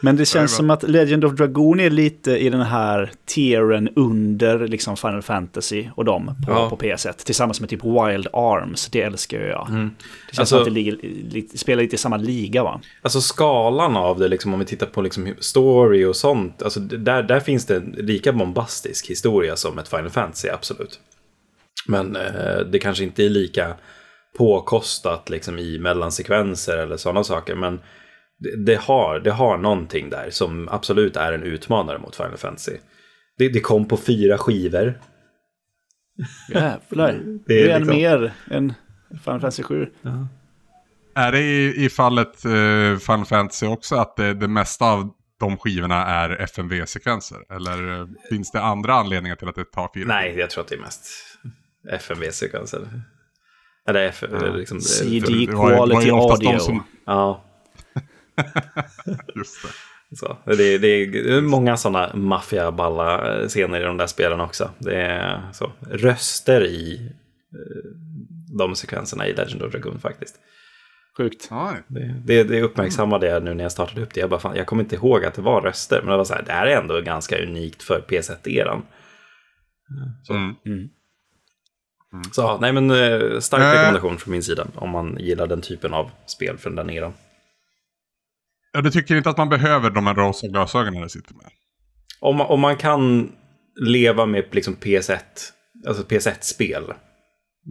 Men 0.00 0.16
det 0.16 0.26
känns 0.26 0.56
som 0.56 0.70
att 0.70 0.82
Legend 0.82 1.24
of 1.24 1.32
Dragoon 1.32 1.80
är 1.80 1.90
lite 1.90 2.30
i 2.30 2.50
den 2.50 2.60
här 2.60 3.12
tieren 3.26 3.88
under 3.96 4.68
liksom 4.68 4.96
Final 4.96 5.22
Fantasy 5.22 5.88
och 5.94 6.04
dem 6.04 6.26
på, 6.46 6.52
ja. 6.52 6.70
på 6.70 6.76
PS1. 6.76 7.24
Tillsammans 7.24 7.60
med 7.60 7.70
typ 7.70 7.84
Wild 7.84 8.26
Arms, 8.32 8.86
det 8.86 9.02
älskar 9.02 9.40
jag. 9.40 9.68
Mm. 9.68 9.90
Det 10.28 10.36
känns 10.36 10.38
alltså, 10.38 10.54
som 10.54 10.58
att 10.58 10.64
det 10.64 10.70
ligger, 10.70 11.56
spelar 11.56 11.82
lite 11.82 11.94
i 11.94 11.98
samma 11.98 12.16
liga 12.16 12.62
va? 12.62 12.80
Alltså 13.02 13.20
skalan 13.20 13.96
av 13.96 14.18
det, 14.18 14.28
liksom, 14.28 14.54
om 14.54 14.60
vi 14.60 14.66
tittar 14.66 14.86
på 14.86 15.02
liksom, 15.02 15.34
story 15.38 16.04
och 16.04 16.16
sånt. 16.16 16.62
Alltså, 16.62 16.80
där, 16.80 17.22
där 17.22 17.40
finns 17.40 17.66
det 17.66 17.76
en 17.76 17.94
lika 17.98 18.32
bombastisk 18.32 19.10
historia 19.10 19.56
som 19.56 19.78
ett 19.78 19.88
Final 19.88 20.10
Fantasy, 20.10 20.48
absolut. 20.48 21.00
Men 21.86 22.16
eh, 22.16 22.60
det 22.70 22.78
kanske 22.78 23.04
inte 23.04 23.24
är 23.24 23.28
lika 23.28 23.74
påkostat 24.38 25.30
liksom, 25.30 25.58
i 25.58 25.78
mellansekvenser 25.78 26.78
eller 26.78 26.96
sådana 26.96 27.24
saker. 27.24 27.54
Men 27.54 27.80
det, 28.38 28.80
har, 28.80 29.20
det 29.20 29.30
har 29.30 29.58
någonting 29.58 30.10
där 30.10 30.30
som 30.30 30.68
absolut 30.68 31.16
är 31.16 31.32
en 31.32 31.42
utmanare 31.42 31.98
mot 31.98 32.16
Final 32.16 32.36
Fantasy. 32.36 32.76
Det, 33.38 33.48
det 33.48 33.60
kom 33.60 33.88
på 33.88 33.96
fyra 33.96 34.38
skivor. 34.38 35.00
Jävlar. 36.48 37.12
Det 37.46 37.62
är, 37.62 37.66
det 37.66 37.72
är 37.72 37.78
liksom... 37.78 37.96
mer 37.96 38.32
än 38.50 38.74
Final 39.08 39.40
Fantasy 39.40 39.62
7. 39.62 39.86
Ja. 40.02 40.28
Är 41.14 41.32
det 41.32 41.40
i, 41.40 41.84
i 41.84 41.88
fallet 41.88 42.46
uh, 42.46 42.98
Final 42.98 43.24
Fantasy 43.24 43.66
också 43.66 43.96
att 43.96 44.16
det, 44.16 44.34
det 44.34 44.48
mesta 44.48 44.84
av 44.84 45.10
de 45.40 45.56
skivorna 45.56 46.06
är 46.06 46.30
FMV-sekvenser? 46.30 47.38
Eller 47.50 48.00
uh, 48.00 48.08
finns 48.28 48.50
det 48.50 48.60
andra 48.60 48.94
anledningar 48.94 49.36
till 49.36 49.48
att 49.48 49.54
det 49.54 49.64
tar 49.64 49.90
fyra? 49.94 50.06
Nej, 50.06 50.38
jag 50.38 50.50
tror 50.50 50.62
att 50.62 50.68
det 50.68 50.74
är 50.74 50.80
mest 50.80 51.08
FMV-sekvenser. 51.92 53.02
Eller 53.88 54.04
F, 54.04 54.24
ja. 54.32 54.46
liksom, 54.46 54.80
CD 54.80 55.46
Quality 55.46 56.10
Audio. 56.10 56.58
Som... 56.58 56.82
Ja. 57.06 57.44
Just 59.34 59.62
det. 59.62 59.68
Så, 60.16 60.36
det, 60.44 60.78
det 60.78 60.88
är 60.88 61.40
många 61.40 61.76
sådana 61.76 62.10
maffiaballa 62.14 63.40
eh, 63.40 63.48
scener 63.48 63.80
i 63.80 63.84
de 63.84 63.96
där 63.96 64.06
spelen 64.06 64.40
också. 64.40 64.70
Det 64.78 64.96
är 64.96 65.52
så, 65.52 65.72
röster 65.90 66.64
i 66.64 67.10
eh, 67.52 67.90
de 68.58 68.74
sekvenserna 68.74 69.26
i 69.26 69.34
Legend 69.34 69.62
of 69.62 69.72
Dragoon 69.72 69.98
faktiskt. 69.98 70.36
Sjukt. 71.16 71.48
Det, 71.88 72.14
det, 72.24 72.44
det 72.44 72.62
uppmärksammade 72.62 73.26
jag 73.26 73.42
nu 73.42 73.54
när 73.54 73.64
jag 73.64 73.72
startade 73.72 74.02
upp 74.02 74.14
det. 74.14 74.20
Jag, 74.20 74.30
bara, 74.30 74.40
fan, 74.40 74.56
jag 74.56 74.66
kommer 74.66 74.82
inte 74.82 74.96
ihåg 74.96 75.24
att 75.24 75.34
det 75.34 75.42
var 75.42 75.60
röster, 75.60 76.00
men 76.02 76.10
det 76.10 76.16
var 76.16 76.24
så 76.24 76.34
här, 76.34 76.42
det 76.42 76.52
här 76.52 76.66
är 76.66 76.76
ändå 76.80 77.00
ganska 77.00 77.42
unikt 77.42 77.82
för 77.82 78.00
PS1-eran. 78.00 78.82
Så. 80.22 80.32
Mm. 80.32 80.54
Mm. 80.66 80.88
Så 82.32 82.58
nej 82.58 82.72
men 82.72 82.90
eh, 82.90 83.38
stark 83.40 83.74
rekommendation 83.74 84.18
från 84.18 84.32
min 84.32 84.42
sida 84.42 84.66
om 84.74 84.90
man 84.90 85.16
gillar 85.20 85.46
den 85.46 85.60
typen 85.60 85.94
av 85.94 86.10
spel 86.26 86.58
från 86.58 86.74
den 86.74 86.90
eran. 86.90 87.12
Ja, 88.72 88.80
du 88.80 88.90
tycker 88.90 89.16
inte 89.16 89.30
att 89.30 89.36
man 89.36 89.48
behöver 89.48 89.90
de 89.90 90.06
här 90.06 90.14
rosa 90.14 90.46
glasögonen 90.46 91.02
du 91.02 91.08
sitter 91.08 91.34
med? 91.34 91.46
Om 92.20 92.36
man, 92.36 92.46
om 92.46 92.60
man 92.60 92.76
kan 92.76 93.32
leva 93.80 94.26
med 94.26 94.44
liksom 94.52 94.76
PS1, 94.76 95.18
alltså 95.86 96.02
PS1-spel. 96.02 96.84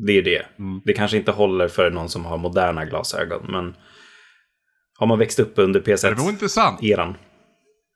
Det 0.05 0.11
är 0.11 0.23
det. 0.23 0.45
Mm. 0.59 0.81
Det 0.85 0.93
kanske 0.93 1.17
inte 1.17 1.31
håller 1.31 1.67
för 1.67 1.91
någon 1.91 2.09
som 2.09 2.25
har 2.25 2.37
moderna 2.37 2.85
glasögon, 2.85 3.45
men 3.51 3.75
har 4.99 5.07
man 5.07 5.19
växt 5.19 5.39
upp 5.39 5.53
under 5.55 5.79
PS1-eran. 5.79 7.15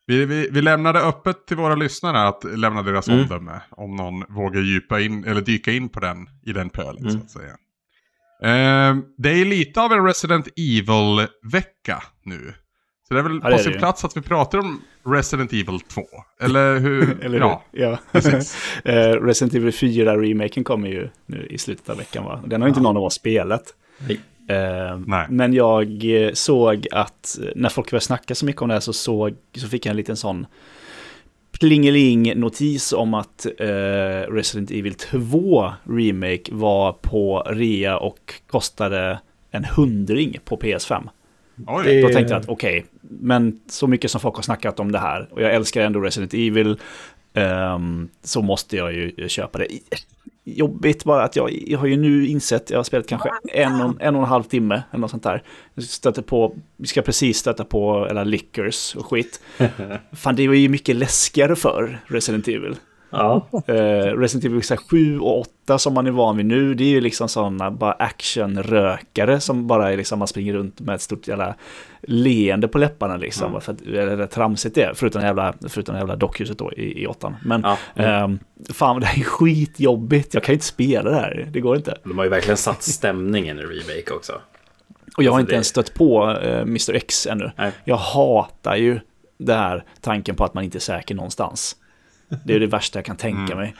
Vi, 0.08 0.26
vi, 0.26 0.50
vi 0.52 0.62
lämnade 0.62 1.00
öppet 1.00 1.48
till 1.48 1.58
våra 1.58 1.76
lyssnare 1.76 2.28
att 2.28 2.44
lämna 2.44 2.82
deras 2.82 3.08
mm. 3.08 3.22
omdöme. 3.22 3.62
Om 3.70 3.96
någon 3.96 4.36
vågar 4.36 4.62
djupa 4.62 5.02
in, 5.02 5.24
eller 5.26 5.42
dyka 5.42 5.72
in 5.72 5.90
på 5.90 6.00
den, 6.00 6.18
i 6.46 6.54
den 6.54 6.70
pölen 6.70 7.06
mm. 7.08 7.12
så 7.12 7.18
att 7.18 7.32
säga. 7.32 7.56
Eh, 8.44 8.96
det 9.18 9.30
är 9.30 9.46
lite 9.46 9.82
av 9.82 9.92
en 9.92 10.06
Resident 10.06 10.48
Evil-vecka 10.48 12.04
nu. 12.24 12.54
Så 13.12 13.16
det 13.16 13.22
är 13.22 13.24
väl 13.24 13.40
ja, 13.44 13.50
på 13.50 13.58
sin 13.58 13.74
plats 13.74 14.06
att 14.06 14.18
vi 14.18 14.22
pratar 14.22 14.58
om 14.58 14.82
Resident 15.06 15.54
Evil 15.54 15.80
2. 15.80 16.02
Eller 16.42 16.80
hur? 16.80 17.18
Eller 17.24 17.40
ja, 17.40 17.64
ja. 17.72 17.90
uh, 17.90 18.22
Resident 19.26 19.54
Evil 19.54 19.72
4-remaken 19.72 20.64
kommer 20.64 20.90
ju 20.90 21.10
nu 21.26 21.48
i 21.50 21.58
slutet 21.58 21.90
av 21.90 21.98
veckan 21.98 22.24
va? 22.24 22.44
Den 22.46 22.62
har 22.62 22.70
inte 22.70 22.82
någon 22.82 22.98
av 22.98 23.04
oss 23.04 23.14
spelat. 23.14 23.64
Nej. 23.98 24.20
Uh, 24.52 25.28
men 25.30 25.54
jag 25.54 26.04
såg 26.34 26.88
att 26.92 27.40
när 27.56 27.70
folk 27.70 27.92
började 27.92 28.06
snacka 28.06 28.36
så 28.36 28.46
mycket 28.46 28.62
om 28.62 28.68
det 28.68 28.74
här 28.74 28.80
så, 28.80 28.94
såg, 28.94 29.36
så 29.58 29.68
fick 29.68 29.86
jag 29.86 29.92
en 29.92 29.98
liten 29.98 30.18
sån 30.18 30.46
plingeling-notis 31.60 32.94
om 32.94 33.14
att 33.14 33.46
uh, 33.62 34.34
Resident 34.34 34.72
Evil 34.72 34.94
2 34.94 35.72
Remake 35.84 36.44
var 36.52 36.94
på 36.94 37.40
rea 37.40 37.98
och 37.98 38.34
kostade 38.48 39.20
en 39.52 39.66
hundring 39.66 40.38
på 40.46 40.58
PS5. 40.58 41.10
Oj. 41.68 42.02
Då 42.02 42.10
tänkte 42.10 42.34
jag 42.34 42.42
att 42.42 42.50
okej, 42.50 42.80
okay, 42.80 42.90
men 43.02 43.60
så 43.68 43.88
mycket 43.88 44.12
som 44.12 44.22
folk 44.22 44.36
har 44.36 44.44
snackat 44.44 44.80
om 44.80 44.92
det 44.92 45.00
här 45.00 45.28
och 45.32 45.42
jag 45.42 45.54
älskar 45.54 45.82
ändå 45.82 46.00
Resident 46.00 46.34
Evil 46.34 46.80
um, 47.34 48.10
så 48.24 48.42
måste 48.42 48.78
jag 48.78 48.94
ju 48.94 49.28
köpa 49.28 49.60
det. 49.60 49.68
Jobbigt 50.44 51.04
bara 51.04 51.24
att 51.24 51.36
jag, 51.36 51.52
jag 51.68 51.80
har 51.80 51.88
ju 51.88 51.98
nu 51.98 52.28
insett, 52.28 52.70
jag 52.70 52.80
har 52.80 52.84
spelat 52.84 53.08
kanske 53.08 53.30
en 53.54 53.82
och 53.82 54.02
en, 54.02 54.16
och 54.16 54.22
en 54.22 54.28
halv 54.28 54.44
timme 54.44 54.84
eller 54.92 55.02
något 55.02 55.12
sånt 55.12 55.24
där. 55.24 55.44
Stöter 55.78 56.22
på, 56.22 56.56
vi 56.78 56.88
ska 56.88 57.02
precis 57.02 57.38
stöta 57.38 57.66
på, 57.66 58.08
eller 58.10 58.26
lickers 58.26 58.96
och 58.96 59.06
skit. 59.06 59.42
Fan, 60.12 60.36
det 60.36 60.48
var 60.48 60.56
ju 60.56 60.70
mycket 60.70 60.96
läskigare 60.96 61.56
för 61.56 62.00
Resident 62.08 62.48
Evil. 62.48 62.76
Ja. 63.12 63.48
Uh, 63.70 63.76
Resident 64.20 64.46
Evil 64.46 64.78
7 64.78 65.20
och 65.20 65.40
8 65.40 65.78
som 65.80 65.94
man 65.94 66.08
är 66.08 66.12
van 66.12 66.38
vid 66.38 66.46
nu, 66.46 66.74
det 66.74 66.84
är 66.84 66.90
ju 66.90 67.02
liksom 67.02 67.30
sådana 67.30 67.72
bara 67.72 67.92
actionrökare 67.92 69.40
som 69.40 69.68
bara 69.68 69.92
är 69.92 69.98
liksom, 69.98 70.20
man 70.20 70.28
springer 70.28 70.54
runt 70.54 70.80
med 70.80 70.96
ett 70.96 71.02
stort 71.02 71.28
jävla 71.28 71.56
leende 72.02 72.68
på 72.68 72.78
läpparna 72.78 73.18
liksom. 73.18 73.50
Mm. 73.50 73.62
För 73.62 73.74
att, 73.74 73.82
eller 73.82 74.28
tramsigt 74.28 74.76
det 74.76 74.84
är, 74.84 74.94
förutom 74.94 75.22
jävla, 75.22 75.54
förutom 75.70 75.96
jävla 75.96 76.16
dockhuset 76.16 76.58
då 76.58 76.74
i, 76.74 77.04
i 77.04 77.08
åttan. 77.08 77.36
Men 77.46 77.62
ja. 77.62 77.78
mm. 77.96 78.24
um, 78.24 78.40
fan, 78.74 79.00
det 79.00 79.06
här 79.06 79.20
är 79.20 79.26
skitjobbigt, 79.26 80.34
jag 80.34 80.44
kan 80.44 80.54
inte 80.54 80.66
spela 80.66 81.10
det 81.10 81.16
här, 81.16 81.50
det 81.52 81.60
går 81.60 81.78
inte. 81.78 81.98
De 82.04 82.18
har 82.18 82.26
ju 82.26 82.30
verkligen 82.30 82.58
satt 82.58 82.84
stämningen 82.84 83.60
i 83.60 83.62
remake 83.62 84.14
också. 84.14 84.34
Och 85.18 85.24
jag 85.24 85.32
har 85.32 85.38
alltså 85.38 85.42
inte 85.42 85.52
det... 85.52 85.56
ens 85.56 85.68
stött 85.68 85.94
på 85.94 86.30
eh, 86.30 86.62
Mr 86.62 86.96
X 86.96 87.28
ännu. 87.28 87.52
Nej. 87.58 87.72
Jag 87.84 87.98
hatar 87.98 88.76
ju 88.76 89.00
det 89.38 89.54
här 89.54 89.84
tanken 90.02 90.36
på 90.36 90.44
att 90.44 90.54
man 90.54 90.64
inte 90.64 90.78
är 90.78 90.80
säker 90.80 91.16
någonstans. 91.16 91.76
Det 92.46 92.54
är 92.54 92.60
det 92.60 92.68
värsta 92.68 93.00
jag 93.00 93.06
kan 93.06 93.18
tänka 93.18 93.54
mm. 93.54 93.58
mig. 93.58 93.76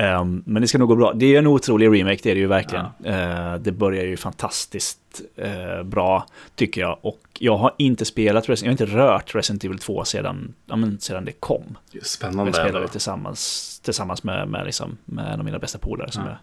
Um, 0.00 0.42
men 0.46 0.62
det 0.62 0.68
ska 0.68 0.78
nog 0.78 0.88
gå 0.88 0.96
bra. 0.96 1.12
Det 1.12 1.34
är 1.34 1.38
en 1.38 1.46
otrolig 1.46 1.86
remake, 1.86 2.20
det 2.22 2.30
är 2.30 2.34
det 2.34 2.40
ju 2.40 2.46
verkligen. 2.46 2.86
Ja. 3.04 3.54
Uh, 3.54 3.60
det 3.60 3.72
börjar 3.72 4.04
ju 4.04 4.16
fantastiskt 4.16 5.20
uh, 5.44 5.82
bra, 5.82 6.26
tycker 6.54 6.80
jag. 6.80 6.98
Och 7.00 7.20
jag 7.38 7.56
har 7.56 7.74
inte 7.78 8.04
spelat, 8.04 8.48
jag 8.48 8.56
har 8.56 8.70
inte 8.70 8.86
rört 8.86 9.34
Resident 9.34 9.64
Evil 9.64 9.78
2 9.78 10.04
sedan, 10.04 10.54
ja, 10.66 10.76
men, 10.76 11.00
sedan 11.00 11.24
det 11.24 11.32
kom. 11.32 11.78
Det 11.92 12.06
spännande. 12.06 12.52
Jag 12.54 12.66
spelade 12.66 12.88
tillsammans, 12.88 13.80
tillsammans 13.84 14.22
med, 14.22 14.48
med, 14.48 14.66
liksom, 14.66 14.98
med 15.04 15.32
en 15.32 15.38
av 15.38 15.44
mina 15.44 15.58
bästa 15.58 15.78
polare 15.78 16.12
som 16.12 16.22
ja. 16.22 16.30
jag 16.30 16.38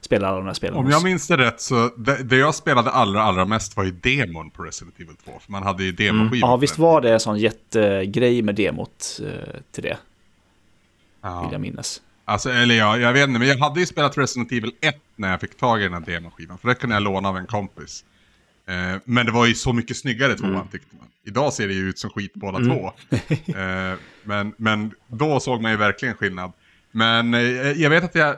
spelar 0.00 0.28
alla 0.28 0.36
de 0.36 0.46
här 0.46 0.54
spelen. 0.54 0.76
Om 0.76 0.90
jag 0.90 1.04
minns 1.04 1.26
det 1.26 1.36
rätt 1.36 1.60
så, 1.60 1.90
det, 1.96 2.22
det, 2.22 2.36
jag 2.36 2.54
spelade 2.54 2.90
allra, 2.90 3.22
allra 3.22 3.44
mest 3.44 3.76
var 3.76 3.84
ju 3.84 3.90
demon 3.90 4.50
på 4.50 4.62
Resident 4.62 5.00
Evil 5.00 5.16
2. 5.24 5.32
För 5.40 5.52
man 5.52 5.62
hade 5.62 5.84
ju 5.84 5.92
demoskivor. 5.92 6.36
Mm. 6.36 6.38
Ja, 6.40 6.56
visst 6.56 6.78
var 6.78 7.00
det 7.00 7.12
en 7.12 7.20
sån 7.20 7.38
jättegrej 7.38 8.42
med 8.42 8.54
demot 8.54 9.20
uh, 9.22 9.30
till 9.72 9.82
det. 9.82 9.96
Ja. 11.22 11.42
Vill 11.42 11.52
jag 11.52 11.60
minnas. 11.60 12.02
Alltså, 12.24 12.50
eller 12.50 12.74
ja, 12.74 12.98
jag 12.98 13.12
vet 13.12 13.28
inte, 13.28 13.38
men 13.38 13.48
jag 13.48 13.58
hade 13.58 13.80
ju 13.80 13.86
spelat 13.86 14.18
Resident 14.18 14.52
Evil 14.52 14.72
1 14.80 14.96
när 15.16 15.30
jag 15.30 15.40
fick 15.40 15.56
tag 15.56 15.80
i 15.80 15.84
den 15.84 15.92
här 15.92 16.00
demoskivan. 16.00 16.58
För 16.58 16.68
det 16.68 16.74
kunde 16.74 16.96
jag 16.96 17.02
låna 17.02 17.28
av 17.28 17.36
en 17.36 17.46
kompis. 17.46 18.04
Eh, 18.66 19.00
men 19.04 19.26
det 19.26 19.32
var 19.32 19.46
ju 19.46 19.54
så 19.54 19.72
mycket 19.72 19.96
snyggare 19.96 20.34
tvåan 20.34 20.54
Mm. 20.54 20.68
tyckte 20.68 20.96
man. 20.96 21.06
Idag 21.24 21.52
ser 21.52 21.68
det 21.68 21.74
ju 21.74 21.88
ut 21.88 21.98
som 21.98 22.10
skit 22.10 22.32
båda 22.34 22.58
Mm. 22.58 22.70
två. 22.70 22.92
Eh, 23.60 23.98
men, 24.24 24.52
men 24.56 24.90
då 25.06 25.40
såg 25.40 25.62
man 25.62 25.70
ju 25.70 25.76
verkligen 25.76 26.14
skillnad. 26.14 26.52
Men 26.90 27.34
eh, 27.34 27.40
jag 27.72 27.90
vet 27.90 28.04
att 28.04 28.14
jag 28.14 28.36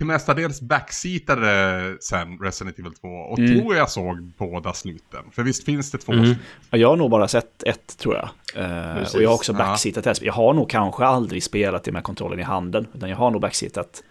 till 0.00 0.06
mestadels 0.06 0.60
backseatade 0.60 1.96
sen 2.00 2.38
Resident 2.38 2.78
Evil 2.78 2.92
2 2.94 3.08
och 3.08 3.38
Mm. 3.38 3.60
tror 3.60 3.76
jag 3.76 3.90
såg 3.90 4.22
båda 4.38 4.72
sluten. 4.72 5.20
För 5.32 5.42
visst 5.42 5.64
finns 5.64 5.90
det 5.90 5.98
två 5.98 6.12
Mm. 6.12 6.24
slut? 6.24 6.38
Ja, 6.70 6.78
Jag 6.78 6.88
har 6.88 6.96
nog 6.96 7.10
bara 7.10 7.28
sett 7.28 7.62
ett 7.62 7.98
tror 7.98 8.14
jag. 8.14 8.28
Eh, 8.64 8.94
Precis. 8.96 9.14
och 9.14 9.22
jag 9.22 9.28
har 9.28 9.34
också 9.34 9.52
Ja. 9.52 9.58
backseatat 9.58 10.04
här. 10.04 10.16
Jag 10.20 10.32
har 10.32 10.54
nog 10.54 10.70
kanske 10.70 11.04
aldrig 11.04 11.42
spelat 11.42 11.84
det 11.84 11.92
med 11.92 12.04
kontrollen 12.04 12.40
i 12.40 12.42
handen. 12.42 12.86
Utan 12.94 13.10
jag 13.10 13.16
har 13.16 13.30
nog 13.30 13.40
backseatat. 13.40 14.02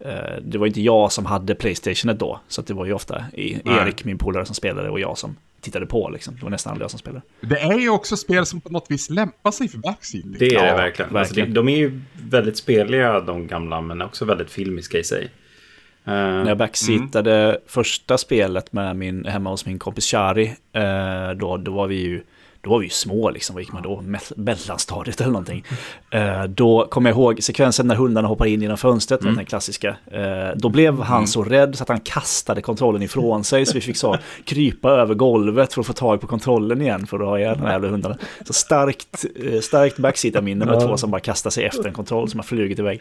Eh, 0.00 0.42
det 0.42 0.58
var 0.58 0.66
inte 0.66 0.80
jag 0.80 1.12
som 1.12 1.26
hade 1.26 1.54
Playstationet 1.54 2.18
då. 2.18 2.40
Så 2.48 2.60
att 2.60 2.66
det 2.66 2.74
var 2.74 2.86
ju 2.86 2.92
ofta 2.92 3.24
i, 3.34 3.60
Nej. 3.64 3.78
Erik, 3.78 4.04
min 4.04 4.18
polare, 4.18 4.44
som 4.46 4.54
spelade 4.54 4.90
och 4.90 5.00
jag 5.00 5.18
som 5.18 5.36
tittade 5.60 5.86
på. 5.86 6.08
Liksom. 6.10 6.36
Det 6.36 6.42
var 6.42 6.50
nästan 6.50 6.70
aldrig 6.70 6.84
jag 6.84 6.90
som 6.90 6.98
spelade. 6.98 7.22
Det 7.40 7.58
är 7.60 7.78
ju 7.78 7.88
också 7.90 8.16
spel 8.16 8.46
som 8.46 8.60
på 8.60 8.68
något 8.72 8.86
vis 8.88 9.10
lämpar 9.10 9.50
sig 9.50 9.68
för 9.68 9.78
backseating. 9.78 10.36
Det 10.38 10.46
är 10.46 10.52
Ja, 10.54 10.62
det 10.62 10.72
verkligen. 10.76 11.16
Alltså, 11.16 11.34
verkligen. 11.34 11.48
det, 11.48 11.54
de 11.54 11.68
är 11.68 11.76
ju 11.76 12.00
väldigt 12.22 12.56
speliga 12.56 13.20
de 13.20 13.46
gamla 13.46 13.80
men 13.80 14.02
också 14.02 14.24
väldigt 14.24 14.50
filmiska 14.50 14.98
i 14.98 15.04
sig. 15.04 15.24
Eh, 16.04 16.12
När 16.12 16.48
jag 16.48 16.58
backseatade 16.58 17.60
första 17.66 18.18
spelet 18.18 18.72
med 18.72 18.96
min, 18.96 19.24
hemma 19.24 19.50
hos 19.50 19.66
min 19.66 19.78
kompis 19.78 20.10
Shari, 20.10 20.54
eh, 20.72 21.30
då, 21.36 21.56
då 21.56 21.72
var 21.72 21.86
vi 21.86 21.96
ju 21.96 22.22
då 22.60 22.70
var 22.70 22.78
vi 22.78 22.86
ju 22.86 22.90
små 22.90 23.30
liksom, 23.30 23.54
vad 23.54 23.62
gick 23.62 23.72
man 23.72 23.82
då? 23.82 24.00
Me- 24.00 24.32
Mellanstadiet 24.36 25.20
eller 25.20 25.30
någonting. 25.32 25.64
Eh, 26.10 26.44
då 26.44 26.86
kommer 26.90 27.10
jag 27.10 27.16
ihåg 27.16 27.42
sekvensen 27.42 27.86
när 27.86 27.94
hundarna 27.94 28.28
hoppar 28.28 28.46
in 28.46 28.62
genom 28.62 28.76
fönstret, 28.76 29.20
den 29.20 29.44
klassiska. 29.44 29.88
Eh, 30.12 30.56
då 30.56 30.68
blev 30.68 31.00
han 31.02 31.26
så 31.26 31.42
rädd 31.42 31.76
så 31.76 31.82
att 31.82 31.88
han 31.88 32.00
kastade 32.00 32.60
kontrollen 32.62 33.02
ifrån 33.02 33.44
sig, 33.44 33.66
så 33.66 33.74
vi 33.74 33.80
fick 33.80 33.96
så 33.96 34.16
krypa 34.44 34.90
över 34.90 35.14
golvet 35.14 35.72
för 35.72 35.80
att 35.80 35.86
få 35.86 35.92
tag 35.92 36.20
på 36.20 36.26
kontrollen 36.26 36.82
igen 36.82 37.06
för 37.06 37.18
att 37.20 37.26
ha 37.26 37.38
ihjäl 37.38 37.56
de 37.58 37.64
här 37.64 37.72
jävla 37.72 37.88
hundarna. 37.88 38.16
Så 38.46 38.52
starkt, 38.52 39.24
eh, 39.52 39.60
starkt 39.60 39.98
backseatar-minne 39.98 40.64
med 40.64 40.74
Ja. 40.74 40.80
två 40.80 40.96
som 40.96 41.10
bara 41.10 41.20
kastar 41.20 41.50
sig 41.50 41.64
efter 41.64 41.84
en 41.88 41.94
kontroll 41.94 42.28
som 42.30 42.38
har 42.40 42.44
flugit 42.44 42.78
iväg. 42.78 43.00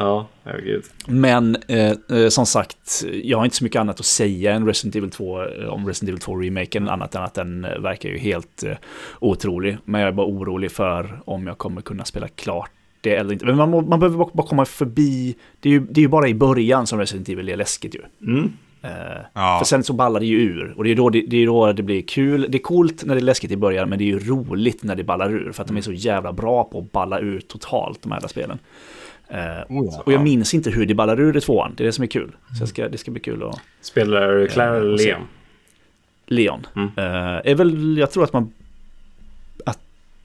Ja, 0.00 0.26
herregud. 0.44 0.82
Men 1.06 1.56
eh, 1.68 1.90
eh, 1.90 2.28
som 2.28 2.46
sagt, 2.46 3.04
jag 3.24 3.38
har 3.38 3.44
inte 3.44 3.56
så 3.56 3.64
mycket 3.64 3.80
annat 3.80 4.00
att 4.00 4.06
säga 4.06 4.52
än 4.54 4.66
Resident 4.66 4.96
Evil 4.96 5.10
2 5.10 5.42
eh, 5.42 5.68
om 5.68 5.86
Resident 5.86 6.08
Evil 6.26 6.36
2-remaken, 6.36 6.88
annat 6.90 7.14
än 7.14 7.22
att 7.22 7.34
den 7.34 7.64
eh, 7.64 7.78
verkar 7.78 8.08
ju 8.08 8.18
helt 8.18 8.62
eh, 8.62 8.72
otrolig. 9.20 9.76
Men 9.84 10.00
jag 10.00 10.08
är 10.08 10.12
bara 10.12 10.26
orolig 10.26 10.72
för 10.72 11.20
om 11.24 11.46
jag 11.46 11.58
kommer 11.58 11.80
kunna 11.82 12.04
spela 12.04 12.28
klart 12.28 12.70
det 13.00 13.14
eller 13.16 13.32
inte. 13.32 13.44
Men 13.46 13.56
man, 13.56 13.70
må- 13.70 13.80
man 13.80 14.00
behöver 14.00 14.18
bara- 14.18 14.30
bara 14.32 14.46
komma 14.46 14.64
förbi, 14.64 15.34
det 15.60 15.68
är, 15.68 15.72
ju, 15.72 15.80
det 15.80 16.00
är 16.00 16.02
ju 16.02 16.08
bara 16.08 16.28
i 16.28 16.34
början 16.34 16.86
som 16.86 16.98
Resident 16.98 17.28
Evil 17.28 17.48
är 17.48 17.56
läskigt 17.56 17.94
ju. 17.94 18.00
Mm. 18.26 18.52
Eh, 18.82 18.90
Ja. 19.34 19.56
För 19.58 19.64
sen 19.66 19.84
så 19.84 19.92
ballar 19.92 20.20
det 20.20 20.26
ju 20.26 20.40
ur. 20.40 20.74
Och 20.76 20.84
det 20.84 20.90
är, 20.90 20.94
då 20.96 21.10
det, 21.10 21.20
det 21.28 21.36
är 21.42 21.46
då 21.46 21.72
det 21.72 21.82
blir 21.82 22.02
kul. 22.02 22.46
Det 22.48 22.58
är 22.58 22.62
coolt 22.62 23.04
när 23.04 23.14
det 23.14 23.20
är 23.20 23.22
läskigt 23.24 23.50
i 23.50 23.56
början, 23.56 23.88
men 23.88 23.98
det 23.98 24.04
är 24.04 24.06
ju 24.06 24.18
roligt 24.18 24.82
när 24.82 24.96
det 24.96 25.04
ballar 25.04 25.30
ur. 25.32 25.52
För 25.52 25.62
att 25.62 25.68
de 25.68 25.76
är 25.76 25.80
så 25.80 25.92
jävla 25.92 26.32
bra 26.32 26.64
på 26.64 26.78
att 26.78 26.92
balla 26.92 27.18
ur 27.20 27.40
totalt, 27.40 28.02
de 28.02 28.12
här 28.12 28.28
spelen. 28.28 28.58
Eh, 29.30 29.38
Oh 29.68 29.88
ja. 29.92 30.02
och 30.06 30.12
jag 30.12 30.22
minns 30.22 30.54
inte 30.54 30.70
hur 30.70 30.86
det 30.86 30.94
ballar 30.94 31.20
ur 31.20 31.36
i 31.36 31.40
tvåan. 31.40 31.74
Det 31.76 31.82
är 31.82 31.86
det 31.86 31.92
som 31.92 32.02
är 32.04 32.08
kul. 32.08 32.36
Så 32.56 32.62
jag 32.62 32.68
ska, 32.68 32.88
det 32.88 32.98
ska 32.98 33.10
bli 33.10 33.20
kul 33.20 33.42
att... 33.42 33.60
Spelar 33.80 34.46
Claire 34.46 34.76
eller 34.76 34.92
och 34.92 35.00
se. 35.00 35.06
Leon? 35.06 35.26
Leon. 36.26 36.66
Mm. 36.76 36.88
Eh, 36.96 37.50
är 37.50 37.54
väl, 37.54 37.98
jag 37.98 38.10
tror 38.10 38.24
att 38.24 38.32
man... 38.32 38.52
Att 39.66 39.78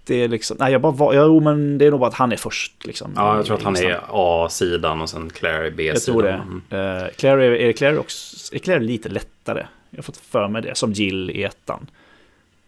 det 0.05 0.15
är 0.15 0.27
liksom... 0.27 0.57
Nej, 0.59 0.71
jag 0.71 0.81
bara 0.81 0.91
var... 0.91 1.13
Jo, 1.13 1.39
men 1.39 1.77
det 1.77 1.85
är 1.85 1.91
nog 1.91 1.99
bara 1.99 2.09
att 2.09 2.13
han 2.15 2.31
är 2.31 2.35
först 2.37 2.85
liksom. 2.85 3.11
Ja, 3.15 3.35
jag 3.35 3.45
tror 3.45 3.57
att 3.57 3.63
han 3.63 3.75
är 3.75 3.99
A-sidan 4.09 5.01
och 5.01 5.09
sen 5.09 5.29
Claire 5.29 5.67
är 5.67 5.71
B-sidan. 5.71 5.93
Jag 5.93 6.03
tror 6.03 6.23
det. 6.23 6.77
Mm. 6.77 7.03
Eh, 7.03 7.09
Claire 7.15 7.45
är, 7.45 7.51
är, 7.51 7.71
Claire 7.71 7.97
också, 7.97 8.55
är 8.55 8.59
Claire 8.59 8.83
lite 8.83 9.09
lättare? 9.09 9.65
Jag 9.89 9.97
har 9.97 10.03
fått 10.03 10.17
för 10.17 10.47
mig 10.47 10.61
det, 10.61 10.75
som 10.75 10.91
Jill 10.93 11.29
i 11.29 11.43
ettan. 11.43 11.87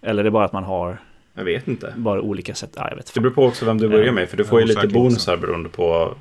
Eller 0.01 0.19
är 0.19 0.23
det 0.23 0.31
bara 0.31 0.45
att 0.45 0.53
man 0.53 0.63
har 0.63 0.97
Jag 1.33 1.43
vet 1.43 1.67
inte. 1.67 1.93
bara 1.97 2.21
olika 2.21 2.55
sätt? 2.55 2.71
Ja, 2.75 2.87
jag 2.89 2.95
vet 2.95 3.13
Det 3.13 3.19
beror 3.19 3.33
på 3.33 3.45
också 3.45 3.65
vem 3.65 3.77
du 3.77 3.89
börjar 3.89 4.11
med. 4.11 4.29
För 4.29 4.37
du 4.37 4.45
får 4.45 4.59
ju 4.59 4.65
lite 4.65 4.87
bonusar 4.87 5.37
beroende 5.37 5.69
på... 5.69 6.15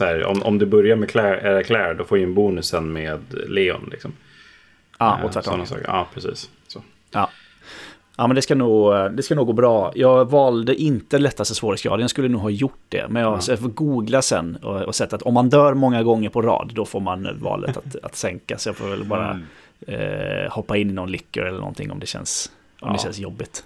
Här, 0.00 0.24
om, 0.24 0.42
om 0.42 0.58
du 0.58 0.66
börjar 0.66 0.96
med 0.96 1.10
Claire, 1.10 1.62
Claire, 1.64 1.94
då 1.94 2.04
får 2.04 2.16
du 2.16 2.22
ju 2.22 2.28
en 2.28 2.34
bonus 2.34 2.66
sen 2.68 2.92
med 2.92 3.20
Leon. 3.48 3.88
Liksom. 3.92 4.12
Ja, 4.98 5.18
Eh, 5.18 5.24
och 5.24 5.32
tvärtom. 5.32 5.64
Ja, 5.84 6.08
precis. 6.14 6.50
Så. 6.68 6.82
Ja. 7.10 7.30
ja, 8.16 8.26
men 8.26 8.34
det 8.36 8.42
ska, 8.42 8.54
nog, 8.54 8.92
det 9.12 9.22
ska 9.22 9.34
nog 9.34 9.46
gå 9.46 9.52
bra. 9.52 9.92
Jag 9.94 10.30
valde 10.30 10.74
inte 10.74 11.18
lättaste 11.18 11.54
svårighetsgraden, 11.54 12.00
jag 12.00 12.10
skulle 12.10 12.28
nog 12.28 12.40
ha 12.40 12.50
gjort 12.50 12.80
det. 12.88 13.06
Men 13.08 13.22
jag, 13.22 13.40
jag 13.48 13.58
får 13.58 13.68
googla 13.68 14.22
sen 14.22 14.56
och, 14.56 14.82
och 14.82 14.94
sett 14.94 15.12
att 15.12 15.22
om 15.22 15.34
man 15.34 15.48
dör 15.48 15.74
många 15.74 16.02
gånger 16.02 16.28
på 16.30 16.42
rad, 16.42 16.70
då 16.74 16.84
får 16.84 17.00
man 17.00 17.38
valet 17.40 17.76
att, 17.76 17.96
att 18.02 18.16
sänka. 18.16 18.58
Så 18.58 18.68
jag 18.68 18.76
får 18.76 18.88
väl 18.88 19.04
bara 19.04 19.40
eh, 19.86 20.50
hoppa 20.50 20.76
in 20.76 20.90
i 20.90 20.92
någon 20.92 21.10
liquor 21.10 21.46
eller 21.46 21.58
någonting 21.58 21.90
om 21.90 21.98
det 22.00 22.06
känns, 22.06 22.50
om 22.80 22.88
det 22.88 22.94
Ja. 22.98 23.02
känns 23.02 23.18
jobbigt. 23.18 23.64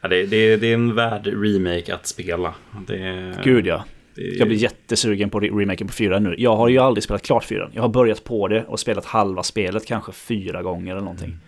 Ja, 0.00 0.08
det, 0.08 0.26
det, 0.26 0.56
det 0.56 0.66
är 0.66 0.74
en 0.74 0.94
värd 0.94 1.26
remake 1.26 1.94
att 1.94 2.06
spela. 2.06 2.54
Det, 2.86 3.34
Gud 3.44 3.66
ja. 3.66 3.84
Det, 4.14 4.22
Jag 4.22 4.48
blir 4.48 4.58
jättesugen 4.58 5.30
på 5.30 5.40
re- 5.40 5.58
remaken 5.58 5.86
på 5.86 5.92
fyran 5.92 6.22
nu. 6.22 6.34
Jag 6.38 6.56
har 6.56 6.68
ju 6.68 6.78
aldrig 6.78 7.04
spelat 7.04 7.22
klart 7.22 7.44
fyran. 7.44 7.70
Jag 7.74 7.82
har 7.82 7.88
börjat 7.88 8.24
på 8.24 8.48
det 8.48 8.64
och 8.64 8.80
spelat 8.80 9.04
halva 9.04 9.42
spelet 9.42 9.86
kanske 9.86 10.12
fyra 10.12 10.62
gånger 10.62 10.90
eller 10.92 11.00
någonting. 11.04 11.38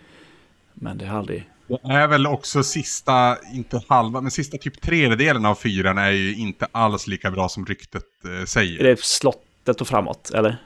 Men 0.73 0.97
det 0.97 1.05
har 1.05 1.17
aldrig... 1.19 1.49
Det 1.67 1.93
är 1.93 2.07
väl 2.07 2.27
också 2.27 2.63
sista, 2.63 3.37
inte 3.53 3.81
halva, 3.87 4.21
men 4.21 4.31
sista 4.31 4.57
typ 4.57 4.81
tredjedelen 4.81 5.45
av 5.45 5.55
fyran 5.55 5.97
är 5.97 6.11
ju 6.11 6.35
inte 6.35 6.67
alls 6.71 7.07
lika 7.07 7.31
bra 7.31 7.49
som 7.49 7.65
ryktet 7.65 8.03
eh, 8.39 8.45
säger. 8.45 8.79
Är 8.79 8.83
det 8.83 8.99
slottet 8.99 9.81
och 9.81 9.87
framåt, 9.87 10.31
eller? 10.35 10.57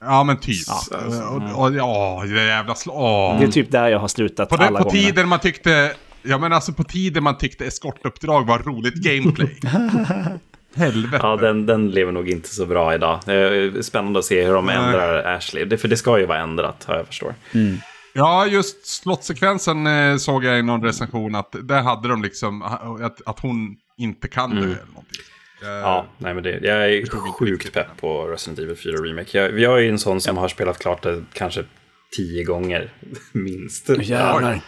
Ja 0.00 0.24
men 0.24 0.36
typ. 0.40 0.66
Ja. 0.90 0.98
Eh, 0.98 1.34
och, 1.34 1.62
och, 1.62 1.74
ja, 1.74 2.22
det 2.26 2.44
jävla 2.46 2.74
slå... 2.74 3.36
Det 3.40 3.44
är 3.46 3.50
typ 3.50 3.70
där 3.70 3.88
jag 3.88 3.98
har 3.98 4.08
slutat 4.08 4.48
På, 4.48 4.56
den, 4.56 4.66
alla 4.66 4.78
på 4.78 4.84
gånger. 4.84 5.00
tiden 5.02 5.28
man 5.28 5.40
tyckte, 5.40 5.94
ja 6.22 6.38
men 6.38 6.52
alltså 6.52 6.72
på 6.72 6.84
tiden 6.84 7.22
man 7.22 7.38
tyckte 7.38 7.66
eskortuppdrag 7.66 8.46
var 8.46 8.58
roligt 8.58 8.94
gameplay. 8.94 9.56
Helvete. 10.76 11.18
Ja, 11.22 11.36
den, 11.36 11.66
den 11.66 11.90
lever 11.90 12.12
nog 12.12 12.30
inte 12.30 12.48
så 12.48 12.66
bra 12.66 12.94
idag. 12.94 13.20
Det 13.24 13.32
är 13.34 13.82
spännande 13.82 14.18
att 14.18 14.24
se 14.24 14.44
hur 14.44 14.54
de 14.54 14.66
Nej. 14.66 14.76
ändrar 14.76 15.34
Ashley. 15.36 15.64
Det, 15.64 15.76
för 15.76 15.88
det 15.88 15.96
ska 15.96 16.18
ju 16.18 16.26
vara 16.26 16.38
ändrat, 16.38 16.84
har 16.84 16.96
jag 16.96 17.06
förstår. 17.06 17.34
Ja, 18.12 18.46
just 18.46 18.86
slottsekvensen 18.86 19.86
eh, 19.86 20.16
såg 20.16 20.44
jag 20.44 20.58
i 20.58 20.62
någon 20.62 20.84
recension 20.84 21.34
att 21.34 21.56
där 21.62 21.82
hade 21.82 22.08
de 22.08 22.22
liksom, 22.22 22.62
att, 22.62 23.26
att 23.26 23.40
hon 23.40 23.76
inte 23.98 24.28
kan 24.28 24.50
dö 24.50 24.56
eller 24.56 24.66
någonting. 24.66 25.20
Eh, 25.62 25.68
Ja, 25.68 26.06
nej 26.18 26.34
men 26.34 26.42
det, 26.42 26.50
jag 26.62 26.92
är 26.92 27.32
sjukt 27.32 27.72
pepp 27.72 27.86
på 28.00 28.26
Resident 28.26 28.58
Evil 28.58 28.76
4 28.76 28.92
Remake. 28.92 29.38
Jag, 29.38 29.58
jag 29.58 29.78
är 29.78 29.82
ju 29.82 29.88
en 29.88 29.98
sån 29.98 30.20
som 30.20 30.36
har 30.36 30.48
spelat 30.48 30.78
klart 30.78 31.02
det 31.02 31.24
kanske 31.32 31.64
tio 32.16 32.44
gånger, 32.44 32.92
minst. 33.32 33.88
Jävlar. 33.88 34.60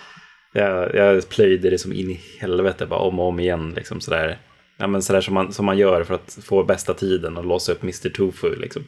Jag, 0.52 0.94
jag 0.94 1.28
plöjde 1.28 1.70
det 1.70 1.78
som 1.78 1.92
in 1.92 2.10
i 2.10 2.20
helvete 2.40 2.86
bara 2.86 3.00
om 3.00 3.20
och 3.20 3.28
om 3.28 3.40
igen. 3.40 3.72
Liksom 3.76 4.00
sådär. 4.00 4.38
Ja, 4.78 4.86
men 4.86 5.02
sådär 5.02 5.20
som 5.20 5.34
man, 5.34 5.52
som 5.52 5.66
man 5.66 5.78
gör 5.78 6.04
för 6.04 6.14
att 6.14 6.38
få 6.44 6.64
bästa 6.64 6.94
tiden 6.94 7.36
och 7.36 7.44
låsa 7.44 7.72
upp 7.72 7.82
Mr. 7.82 8.08
Tofu. 8.08 8.56
Liksom. 8.56 8.84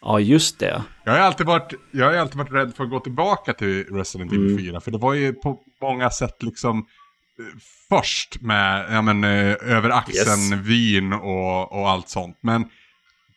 Ja, 0.00 0.20
just 0.20 0.58
det. 0.58 0.82
Jag 1.04 1.12
har 1.12 1.18
alltid 1.18 1.46
varit, 1.46 1.74
jag 1.90 2.06
har 2.06 2.14
alltid 2.14 2.38
varit 2.38 2.52
rädd 2.52 2.72
för 2.76 2.84
att 2.84 2.90
gå 2.90 3.00
tillbaka 3.00 3.52
till 3.52 3.84
Resident 3.84 4.32
Evil 4.32 4.58
4. 4.58 4.80
För 4.80 4.90
det 4.90 4.98
var 4.98 5.14
ju 5.14 5.32
på 5.32 5.60
många 5.82 6.10
sätt 6.10 6.42
liksom 6.42 6.78
eh, 6.78 7.44
först 7.88 8.40
med, 8.40 8.86
ja 8.90 9.02
men 9.02 9.24
eh, 9.24 9.56
över 9.76 9.90
axeln, 9.90 10.52
Yes. 10.52 10.66
vin 10.66 11.12
och, 11.12 11.72
och 11.72 11.88
allt 11.90 12.08
sånt. 12.08 12.38
Men 12.40 12.64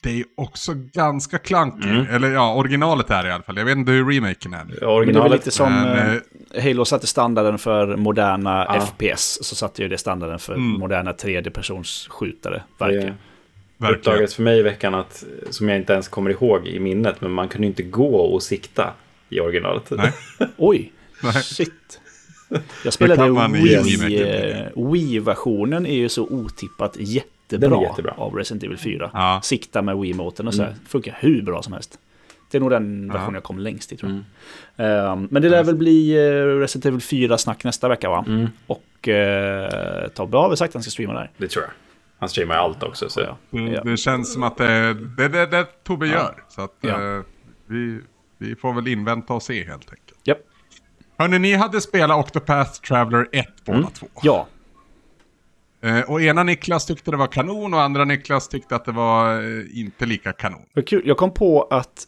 det 0.04 0.20
är 0.20 0.24
också 0.38 0.74
ganska 0.94 1.38
klankigt. 1.38 1.86
Mm. 1.86 2.06
Eller 2.10 2.32
ja, 2.32 2.54
originalet 2.56 3.10
är 3.10 3.24
det 3.24 3.30
i 3.30 3.32
alla 3.32 3.44
fall. 3.44 3.58
Jag 3.58 3.66
vet 3.66 3.78
inte 3.78 3.92
hur 3.92 4.12
remaken 4.12 4.54
är. 4.54 4.58
Men 4.58 4.68
det 4.76 4.82
är 4.82 4.88
Originalet, 4.90 5.32
lite 5.32 5.52
som 5.52 5.74
men, 5.74 6.16
eh, 6.16 6.22
Halo 6.64 6.86
satte 6.86 7.08
standarden 7.08 7.58
för 7.58 7.96
moderna 7.96 8.66
Ja. 8.70 8.82
FPS. 8.82 9.40
Så 9.44 9.56
satte 9.56 9.82
ju 9.82 9.88
det 9.88 9.98
standarden 9.98 10.40
för 10.40 10.54
Mm. 10.54 10.68
moderna 10.80 11.14
tredjepersons 11.14 12.08
skjutare. 12.10 12.64
Verkligen. 12.78 13.06
det 13.06 13.14
verkligen. 13.78 14.00
uppdagades 14.00 14.36
för 14.36 14.44
mig 14.44 14.60
i 14.60 14.62
veckan 14.62 14.96
att, 14.96 15.24
som 15.50 15.70
jag 15.70 15.78
inte 15.78 15.94
ens 15.94 16.08
kommer 16.08 16.30
ihåg 16.30 16.68
i 16.68 16.80
minnet, 16.80 17.22
men 17.22 17.32
man 17.32 17.48
kunde 17.48 17.68
inte 17.68 17.84
gå 17.84 18.16
och 18.16 18.44
sikta 18.44 18.94
i 19.30 19.40
originalet. 19.40 19.84
Nej. 19.92 20.12
Oj, 20.58 20.92
Nej. 21.24 21.34
shit. 21.34 22.00
Jag 22.84 22.94
spelade 22.94 23.48
Wii, 23.54 24.22
eh, 24.22 24.68
Wii-versionen 24.92 25.86
är 25.86 25.96
ju 25.96 26.10
så 26.10 26.24
otippat 26.24 26.96
jättebra, 27.00 27.82
jättebra. 27.82 28.14
av 28.18 28.36
Resident 28.36 28.64
Evil 28.64 28.78
4. 28.78 29.10
Ja. 29.14 29.40
Sikta 29.44 29.82
med 29.82 29.96
Wii-moten 29.98 30.48
och 30.48 30.54
så 30.54 30.62
här. 30.62 30.70
Mm. 30.70 30.80
Funkar 30.88 31.18
hur 31.20 31.42
bra 31.42 31.62
som 31.64 31.74
helst. 31.74 32.00
Det 32.52 32.58
är 32.58 32.60
nog 32.60 32.72
den 32.72 33.08
Ja. 33.08 33.14
versionen 33.14 33.34
jag 33.34 33.44
kom 33.44 33.60
längst 33.60 33.92
i 33.92 33.98
tror 33.98 34.12
jag. 34.12 34.22
Mm. 34.86 35.08
Ehm, 35.12 35.28
men 35.32 35.42
det 35.42 35.50
lär 35.50 35.64
väl 35.64 35.76
bli 35.76 36.18
uh, 36.20 36.60
Resident 36.60 36.86
Evil 36.86 37.00
4-snack 37.00 37.64
nästa 37.64 37.88
vecka 37.88 38.10
va? 38.10 38.26
Mm. 38.28 38.48
Och 38.68 39.08
uh, 39.08 40.08
Tobbe 40.14 40.38
har 40.38 40.48
väl 40.48 40.58
sagt 40.58 40.70
att 40.70 40.74
han 40.74 40.84
ska 40.84 40.92
streama 40.92 41.14
där. 41.14 41.32
Det 41.38 41.48
tror 41.48 41.64
jag. 41.64 41.72
Han 42.20 42.30
streamar 42.30 42.56
allt 42.56 42.84
också. 42.84 43.10
Så. 43.10 43.20
Ja. 43.22 43.38
Det, 43.50 43.60
Ja. 43.62 43.84
det 43.84 43.98
känns 43.98 44.34
som 44.34 44.44
att 44.44 44.58
det 44.58 44.94
det, 44.94 45.28
det, 45.28 45.46
det 45.46 45.66
Tobbe 45.84 46.08
Ja. 46.08 46.14
gör. 46.14 46.44
Så 46.50 46.62
att 46.62 46.76
Ja. 46.82 46.90
eh, 47.18 47.22
vi, 47.68 48.00
vi 48.38 48.56
får 48.56 48.74
väl 48.74 48.88
invänta 48.88 49.34
och 49.34 49.44
se 49.44 49.64
helt 49.64 49.90
enkelt. 49.90 50.20
Japp. 50.24 50.38
Hörni, 51.18 51.40
ni 51.40 51.54
hade 51.54 51.82
spelat 51.82 52.18
Octopath 52.26 52.82
Traveler 52.82 53.28
1 53.32 53.48
båda 53.66 53.78
Mm. 53.78 53.90
två. 53.92 54.08
Ja, 54.22 54.48
Eh, 54.48 54.61
och 56.08 56.22
ena 56.22 56.44
Niklas 56.44 56.86
tyckte 56.86 57.12
det 57.12 57.18
var 57.18 57.28
kanon 57.28 57.74
och 57.74 57.82
andra 57.82 58.06
Niklas 58.06 58.48
tyckte 58.48 58.76
att 58.76 58.86
det 58.86 58.92
var 58.92 59.36
eh, 59.36 59.80
inte 59.80 60.06
lika 60.06 60.34
kanon. 60.34 60.62
vad 60.74 60.88
kul. 60.88 61.02
Jag 61.06 61.18
kom 61.18 61.34
på 61.34 61.68
att 61.70 62.08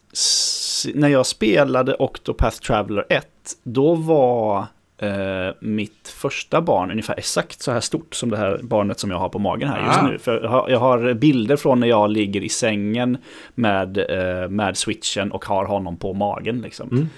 när 0.93 1.07
jag 1.07 1.25
spelade 1.25 1.95
Octopath 1.95 2.57
Traveler 2.57 3.05
1, 3.09 3.27
då 3.63 3.95
var 3.95 4.65
eh, 4.97 5.55
mitt 5.62 6.07
första 6.07 6.62
barn 6.62 6.91
ungefär 6.91 7.15
exakt 7.17 7.62
så 7.62 7.71
här 7.71 7.79
stort 7.79 8.15
som 8.15 8.29
det 8.29 8.38
här 8.38 8.59
barnet 8.63 8.99
som 8.99 9.12
jag 9.12 9.17
har 9.17 9.29
på 9.29 9.39
magen 9.39 9.69
här 9.69 9.86
just 9.86 9.99
Ah. 9.99 10.07
nu. 10.07 10.17
För 10.19 10.41
jag 10.41 10.49
har, 10.49 10.69
jag 10.69 10.79
har 10.79 11.13
bilder 11.13 11.55
från 11.55 11.79
när 11.79 11.88
jag 11.88 12.09
ligger 12.12 12.41
i 12.41 12.49
sängen 12.49 13.17
med, 13.55 13.97
eh, 13.97 14.49
med 14.49 14.77
switchen 14.77 15.31
och 15.31 15.45
har 15.45 15.65
honom 15.65 15.97
på 15.97 16.13
magen. 16.13 16.62
Liksom. 16.62 17.09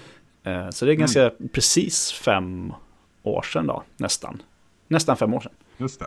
Eh, 0.44 0.70
så 0.70 0.84
det 0.84 0.92
är 0.92 0.94
ganska 0.94 1.30
precis 1.52 2.12
fem 2.12 2.72
år 3.22 3.42
sedan 3.42 3.66
då, 3.66 3.82
nästan. 3.96 4.42
Nästan 4.88 5.16
fem 5.16 5.34
år 5.34 5.40
sedan. 5.40 5.52
Just 5.78 6.00
det. 6.00 6.06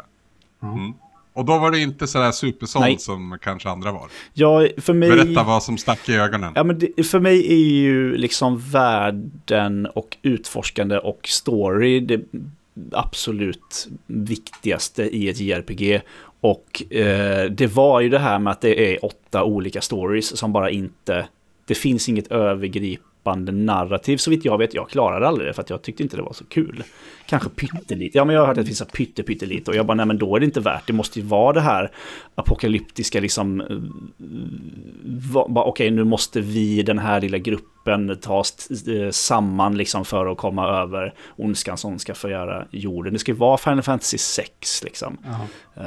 Mm. 0.63 0.93
Och 1.33 1.45
då 1.45 1.57
var 1.57 1.71
det 1.71 1.79
inte 1.79 2.07
sådär 2.07 2.31
supersåld 2.31 3.01
som 3.01 3.37
kanske 3.41 3.69
andra 3.69 3.91
var. 3.91 4.07
Ja, 4.33 4.67
för 4.77 4.93
mig... 4.93 5.09
Berätta 5.09 5.43
vad 5.43 5.63
som 5.63 5.77
stack 5.77 6.09
i 6.09 6.15
ögonen. 6.15 6.53
Ja, 6.55 6.63
men 6.63 6.79
det, 6.79 7.03
för 7.03 7.19
mig 7.19 7.53
är 7.53 7.71
ju 7.81 8.17
liksom 8.17 8.59
världen 8.59 9.85
och 9.85 10.17
utforskande 10.21 10.97
och 10.97 11.19
story 11.27 11.99
det 11.99 12.21
absolut 12.91 13.87
viktigaste 14.07 15.03
i 15.03 15.29
ett 15.29 15.39
JRPG. 15.39 16.01
Och 16.41 16.93
eh, 16.93 17.51
det 17.51 17.67
var 17.67 18.01
ju 18.01 18.09
det 18.09 18.19
här 18.19 18.39
med 18.39 18.51
att 18.51 18.61
det 18.61 18.93
är 18.93 19.05
åtta 19.05 19.43
olika 19.43 19.81
stories 19.81 20.37
som 20.37 20.53
bara 20.53 20.69
inte... 20.69 21.27
Det 21.65 21.75
finns 21.75 22.09
inget 22.09 22.31
övergripande 23.25 23.51
narrativ 23.51 24.17
så 24.17 24.31
vitt 24.31 24.45
jag 24.45 24.57
vet. 24.57 24.73
Jag 24.73 24.89
klarade 24.89 25.27
aldrig 25.27 25.47
det 25.47 25.53
för 25.53 25.61
att 25.61 25.69
jag 25.69 25.81
tyckte 25.81 26.03
inte 26.03 26.15
det 26.15 26.23
var 26.23 26.33
så 26.33 26.45
kul. 26.45 26.83
Kanske 27.27 27.49
pyttelite. 27.49 28.17
Ja, 28.17 28.25
men 28.25 28.35
jag 28.35 28.41
har 28.41 28.47
hört 28.47 28.57
att 28.57 28.63
det 28.65 28.67
finns 28.75 28.91
pytte, 28.93 29.23
pyttelite. 29.23 29.71
Och 29.71 29.77
jag 29.77 29.85
bara, 29.85 29.93
nej 29.93 30.05
men 30.05 30.17
då 30.17 30.35
är 30.35 30.39
det 30.39 30.45
inte 30.45 30.59
värt. 30.59 30.87
Det 30.87 30.93
måste 30.93 31.19
ju 31.19 31.25
vara 31.25 31.53
det 31.53 31.61
här 31.61 31.91
apokalyptiska 32.35 33.19
liksom 33.19 33.61
eh, 33.61 35.35
okej 35.55 35.91
nu 35.91 36.03
måste 36.03 36.41
vi, 36.41 36.83
den 36.83 36.99
här 36.99 37.21
lilla 37.21 37.37
gruppen, 37.37 38.17
ta 38.21 38.37
oss 38.39 38.87
eh, 38.87 39.09
samman 39.11 39.77
liksom 39.77 40.05
för 40.05 40.31
att 40.31 40.37
komma 40.37 40.67
över 40.67 41.13
ondskan 41.37 41.77
som 41.77 41.99
ska 41.99 42.13
förgöra 42.13 42.65
jorden. 42.71 43.13
Det 43.13 43.19
ska 43.19 43.31
ju 43.31 43.37
vara 43.37 43.57
Final 43.57 43.81
Fantasy 43.81 44.17
6 44.17 44.83
liksom. 44.83 45.17
Eh, 45.75 45.83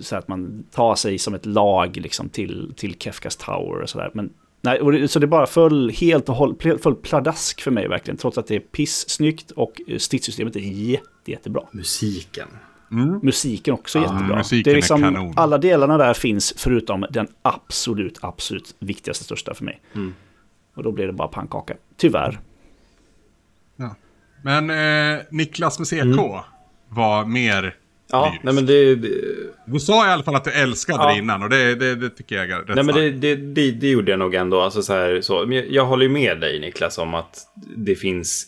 Så 0.00 0.16
att 0.16 0.28
man 0.28 0.64
tar 0.70 0.94
sig 0.94 1.18
som 1.18 1.34
ett 1.34 1.46
lag 1.46 1.96
liksom 1.96 2.28
till, 2.28 2.72
till 2.76 2.94
Kefkas 2.98 3.36
Tower 3.36 3.82
och 3.82 3.88
sådär. 3.90 4.10
Men 4.14 4.30
nej, 4.60 4.78
det, 4.92 5.08
så 5.08 5.18
det 5.18 5.26
bara 5.26 5.46
föll 5.46 5.90
helt 5.90 6.28
och 6.28 6.34
hållet, 6.34 6.82
föll 6.82 6.94
pladask 6.94 7.60
för 7.60 7.70
mig 7.70 7.88
verkligen. 7.88 8.16
Trots 8.18 8.38
att 8.38 8.46
det 8.46 8.56
är 8.56 8.60
piss-snyggt 8.60 9.50
och 9.50 9.80
eh, 9.86 9.98
stridssystemet 9.98 10.56
är 10.56 10.60
jätte, 10.60 11.06
jättebra. 11.30 11.62
Musiken. 11.72 12.48
Musiken 13.22 13.74
också 13.74 13.98
Ja, 13.98 14.12
jättebra. 14.12 14.36
musiken 14.36 14.62
det 14.64 14.70
är 14.70 14.72
är 14.72 14.76
liksom, 14.76 15.00
kanon. 15.00 15.32
alla 15.36 15.58
delarna 15.58 15.98
där 15.98 16.14
finns 16.14 16.54
förutom 16.56 17.06
den 17.10 17.28
absolut, 17.42 18.18
absolut 18.22 18.74
viktigaste 18.78 19.24
största 19.24 19.54
för 19.54 19.64
mig. 19.64 19.80
Mm. 19.94 20.14
Och 20.74 20.82
då 20.82 20.92
blir 20.92 21.06
det 21.06 21.12
bara 21.12 21.28
pannkaka. 21.28 21.74
Tyvärr. 21.96 22.40
Men 24.42 24.70
eh, 24.70 25.20
Niklas 25.30 25.78
med 25.78 25.88
CK 25.88 26.20
var 26.88 27.24
mer 27.24 27.74
Ja, 28.10 28.34
nej 28.42 28.54
men 28.54 28.66
det... 28.66 28.94
Du 29.66 29.80
sa 29.80 30.08
i 30.08 30.10
alla 30.10 30.22
fall 30.22 30.34
att 30.34 30.44
du 30.44 30.52
älskade 30.52 31.02
Ja. 31.02 31.12
det 31.12 31.18
innan 31.18 31.42
och 31.42 31.50
det, 31.50 31.74
det, 31.74 31.94
det 31.94 32.10
tycker 32.10 32.36
jag 32.36 32.50
är 32.50 32.58
rätt 32.58 32.74
Nej 32.74 32.84
men 32.84 32.94
det, 32.94 33.10
det, 33.10 33.36
det, 33.36 33.70
det 33.70 33.90
gjorde 33.90 34.10
jag 34.10 34.18
nog 34.18 34.34
ändå. 34.34 34.60
Alltså 34.60 34.82
så 34.82 34.92
här, 34.92 35.20
så. 35.20 35.46
Men 35.46 35.56
jag, 35.56 35.70
jag 35.70 35.86
håller 35.86 36.02
ju 36.02 36.08
med 36.08 36.40
dig 36.40 36.60
Niklas 36.60 36.98
om 36.98 37.14
att 37.14 37.46
det 37.76 37.94
finns... 37.94 38.46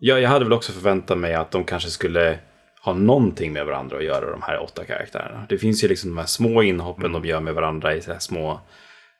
Jag, 0.00 0.20
jag 0.20 0.28
hade 0.28 0.44
väl 0.44 0.52
också 0.52 0.72
förväntat 0.72 1.18
mig 1.18 1.34
att 1.34 1.50
de 1.50 1.64
kanske 1.64 1.90
skulle 1.90 2.38
ha 2.84 2.92
någonting 2.92 3.52
med 3.52 3.66
varandra 3.66 3.96
att 3.96 4.04
göra, 4.04 4.30
de 4.30 4.42
här 4.42 4.62
åtta 4.62 4.84
karaktärerna. 4.84 5.46
Det 5.48 5.58
finns 5.58 5.84
ju 5.84 5.88
liksom 5.88 6.10
de 6.10 6.18
här 6.18 6.26
små 6.26 6.62
inhoppen 6.62 7.12
de 7.12 7.24
gör 7.24 7.40
med 7.40 7.54
varandra 7.54 7.94
i 7.94 8.00
så 8.00 8.12
här 8.12 8.18
små 8.18 8.60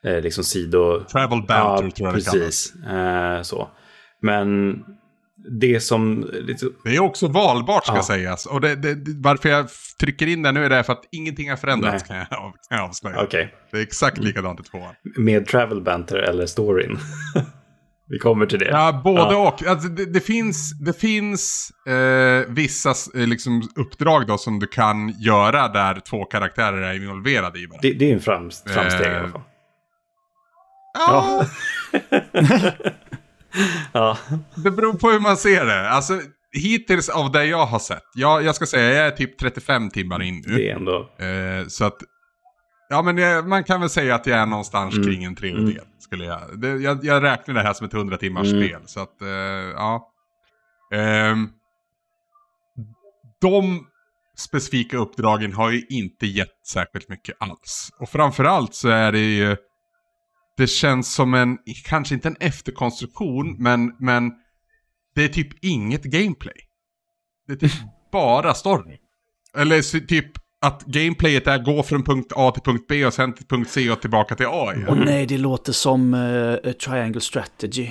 eh, 0.05 0.21
liksom 0.21 0.45
sido... 0.45 1.05
Travel 1.05 1.43
banter 1.43 1.91
tror 1.91 2.09
jag 2.09 2.17
det 2.17 2.25
kallas. 2.25 2.33
precis. 2.33 2.75
Eh, 2.85 3.43
så. 3.43 3.69
Men 4.23 4.75
det 5.61 5.81
som... 5.81 6.31
Det 6.85 6.97
är 6.97 7.01
också 7.01 7.29
valbart 7.29 7.87
ska 7.87 7.97
Ja. 7.97 8.03
sägas. 8.03 8.47
Och 8.47 8.61
det, 8.61 8.75
det, 8.75 8.97
varför 9.23 9.49
jag 9.49 9.67
trycker 10.01 10.27
in 10.27 10.43
det 10.43 10.53
nu 10.53 10.65
är 10.65 10.71
det 10.71 10.85
för 10.85 10.93
att 10.93 11.05
ingenting 11.13 11.51
har 11.51 11.57
förändrats 11.57 12.03
kan 12.05 12.17
jag, 12.17 12.27
av- 12.33 12.53
kan 12.69 12.79
jag 12.79 12.81
avslöja. 12.89 13.23
Okej, 13.23 13.55
Det 13.71 13.79
är 13.79 13.83
exakt 13.83 14.19
likadant 14.19 14.61
i 14.61 14.63
tvåan. 14.63 14.95
med 15.17 15.47
travel 15.47 15.81
banter 15.83 16.17
eller 16.17 16.47
storyn. 16.47 16.99
Vi 18.09 18.19
kommer 18.19 18.47
till 18.47 18.59
det. 18.59 18.65
Ja, 18.71 19.01
både 19.05 19.21
Ja. 19.21 19.49
och. 19.49 19.67
Alltså, 19.67 19.89
det, 19.89 20.13
det 20.13 20.21
finns, 20.21 20.73
det 20.81 21.01
finns 21.01 21.71
eh, 21.89 22.45
vissa 22.49 22.91
eh, 23.15 23.27
liksom, 23.27 23.63
uppdrag 23.77 24.27
då 24.27 24.39
som 24.39 24.59
du 24.59 24.67
kan 24.67 25.09
göra 25.21 25.69
där 25.69 26.01
två 26.01 26.25
karaktärer 26.25 26.83
är 26.83 26.95
involverade 26.95 27.59
i 27.59 27.67
varandra. 27.67 27.79
Det, 27.83 27.93
det 27.93 28.11
är 28.11 28.15
en 28.15 28.21
fram, 28.21 28.51
framsteg 28.75 29.07
i 29.07 29.11
Eh, 29.11 29.19
alla 29.21 29.29
fall. 29.29 29.41
Ja, 30.99 31.47
Ja. 33.93 34.19
det 34.55 34.71
beror 34.71 34.93
på 34.95 35.11
hur 35.11 35.21
man 35.21 35.37
ser 35.37 35.65
det. 35.67 35.91
Alltså, 35.91 36.21
hittills 36.53 37.09
av 37.09 37.33
det 37.33 37.45
jag 37.45 37.67
har 37.67 37.79
sett. 37.79 38.03
Jag, 38.15 38.43
jag 38.45 38.55
ska 38.55 38.67
säga, 38.67 38.93
jag 38.99 39.07
är 39.07 39.11
typ 39.11 39.39
35 39.39 39.91
timmar 39.91 40.23
in 40.23 40.43
nu. 40.47 40.55
Det 40.57 40.71
är 40.71 40.77
ändå... 40.77 41.11
Eh, 41.19 41.67
så 41.69 41.85
att, 41.85 41.97
ja 42.89 43.03
men 43.03 43.19
jag, 43.19 43.49
man 43.49 43.65
kan 43.65 43.81
väl 43.81 43.91
säga 43.91 44.15
att 44.15 44.27
jag 44.27 44.39
är 44.39 44.47
någonstans 44.47 44.95
Mm. 44.95 45.07
kring 45.07 45.25
en 45.25 45.37
tredjedel. 45.37 45.85
Skulle 45.99 46.25
jag, 46.25 46.41
det, 46.61 46.69
jag, 46.69 47.05
jag 47.05 47.23
räknar 47.23 47.55
det 47.55 47.63
här 47.63 47.73
som 47.73 47.87
ett 47.87 47.95
100 47.95 48.17
timmars 48.17 48.53
Mm. 48.53 48.67
spel. 48.69 48.81
Så 48.87 49.01
att, 49.01 49.23
eh, 49.23 49.29
ja. 49.77 50.13
Ehm, 50.95 51.49
de 53.41 53.87
specifika 54.39 54.97
uppdragen 54.99 55.53
har 55.53 55.71
ju 55.71 55.83
inte 55.89 56.27
gett 56.27 56.67
särskilt 56.73 57.09
mycket 57.09 57.37
alls. 57.41 57.91
Och 57.99 58.09
framförallt 58.09 58.75
så 58.75 58.89
är 58.89 59.13
det 59.13 59.19
ju, 59.19 59.57
det 60.57 60.67
känns 60.67 61.15
som 61.15 61.35
en, 61.35 61.59
kanske 61.85 62.15
inte 62.15 62.29
en 62.29 62.37
efterkonstruktion, 62.41 63.57
men, 63.59 63.93
men 63.99 64.33
det 65.15 65.25
är 65.25 65.29
typ 65.29 65.65
inget 65.65 66.03
gameplay. 66.03 66.57
Det 67.47 67.53
är 67.53 67.57
typ 67.57 67.73
bara 68.13 68.55
story. 68.55 68.99
Eller 69.57 69.83
så 69.83 70.01
typ 70.01 70.33
att 70.61 70.85
gameplayet 70.85 71.47
är 71.47 71.59
gå 71.59 71.83
från 71.83 72.03
punkt 72.03 72.33
A 72.37 72.51
till 72.51 72.63
punkt 72.63 72.85
B 72.89 73.07
och 73.07 73.15
sen 73.15 73.35
till 73.35 73.47
punkt 73.47 73.71
C 73.71 73.91
och 73.91 74.01
tillbaka 74.01 74.35
till 74.35 74.47
A 74.47 74.75
igen. 74.75 74.89
Och 74.89 74.97
nej, 74.97 75.27
det 75.27 75.39
låter 75.39 75.73
som 75.73 76.15
uh, 76.15 76.73
Triangle 76.73 77.21
Strategy. 77.21 77.91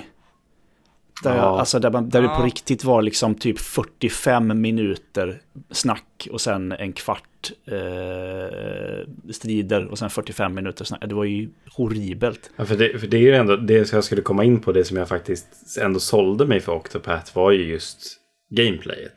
Där, 1.24 1.36
Ja. 1.36 1.60
alltså 1.60 1.80
där, 1.80 1.92
man, 1.92 2.10
där 2.10 2.22
det 2.22 2.28
på 2.28 2.44
riktigt 2.44 2.84
var 2.84 3.02
liksom 3.02 3.36
typ 3.36 3.60
45 3.60 4.62
minuter 4.62 5.42
snack 5.72 6.28
och 6.32 6.42
sen 6.42 6.72
en 6.72 6.94
kvart 6.94 7.52
eh, 7.68 9.32
strider 9.34 9.86
och 9.86 9.98
sen 10.00 10.10
45 10.10 10.54
minuter 10.54 10.86
snack. 10.86 11.02
Det 11.08 11.16
var 11.16 11.24
ju 11.24 11.50
horribelt. 11.78 12.52
Ja, 12.56 12.66
för, 12.66 12.76
det, 12.76 13.00
för 13.00 13.08
det 13.08 13.18
är 13.18 13.22
ju 13.22 13.36
ändå 13.36 13.56
det 13.56 13.92
jag 13.94 14.04
skulle 14.04 14.22
komma 14.22 14.44
in 14.44 14.60
på, 14.62 14.72
det 14.72 14.84
som 14.84 14.98
jag 14.98 15.08
faktiskt 15.08 15.78
ändå 15.82 16.00
sålde 16.00 16.46
mig 16.46 16.60
för 16.60 16.72
Octopath 16.72 17.36
var 17.36 17.52
ju 17.52 17.64
just 17.64 18.18
gameplayet. 18.50 19.14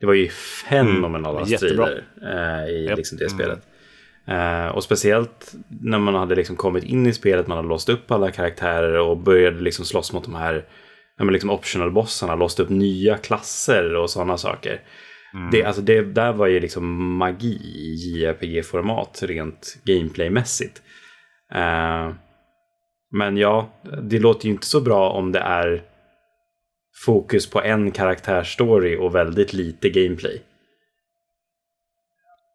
Det 0.00 0.06
var 0.06 0.14
ju 0.14 0.28
fenomenala 0.68 1.40
Mm, 1.40 1.56
strider 1.58 2.04
eh, 2.22 2.70
i 2.74 2.86
Japp. 2.88 2.96
liksom 2.98 3.18
det 3.18 3.30
spelet. 3.30 3.66
Eh, 4.26 4.66
och 4.66 4.84
speciellt 4.84 5.52
när 5.82 5.98
man 5.98 6.14
hade 6.14 6.34
liksom 6.34 6.56
kommit 6.56 6.84
in 6.84 7.06
i 7.06 7.12
spelet, 7.12 7.46
man 7.46 7.56
hade 7.56 7.68
låst 7.68 7.88
upp 7.88 8.10
alla 8.10 8.30
karaktärer 8.30 8.98
och 8.98 9.16
började 9.16 9.60
liksom 9.60 9.84
slåss 9.84 10.12
mot 10.12 10.24
de 10.24 10.34
här 10.34 10.64
ja, 11.22 11.26
men 11.26 11.32
liksom 11.32 11.50
optional-bossarna, 11.50 12.34
låst 12.34 12.60
upp 12.60 12.68
nya 12.68 13.18
klasser 13.18 13.96
och 13.96 14.10
sådana 14.10 14.38
saker. 14.38 14.80
Det, 15.52 15.64
alltså 15.64 15.82
det 15.82 16.02
där 16.02 16.32
var 16.32 16.46
ju 16.46 16.60
liksom 16.60 17.16
magi 17.16 17.54
i 17.74 17.94
JRPG-format 17.94 19.22
rent 19.22 19.76
gameplaymässigt. 19.84 20.82
Eh, 21.54 22.12
men 23.10 23.36
ja, 23.36 23.68
det 24.02 24.18
låter 24.18 24.46
ju 24.46 24.52
inte 24.52 24.66
så 24.66 24.80
bra 24.80 25.10
om 25.10 25.32
det 25.32 25.38
är 25.38 25.82
fokus 27.04 27.50
på 27.50 27.62
en 27.62 27.90
karaktärsstory 27.90 28.96
och 28.96 29.14
väldigt 29.14 29.52
lite 29.52 29.90
gameplay. 29.90 30.42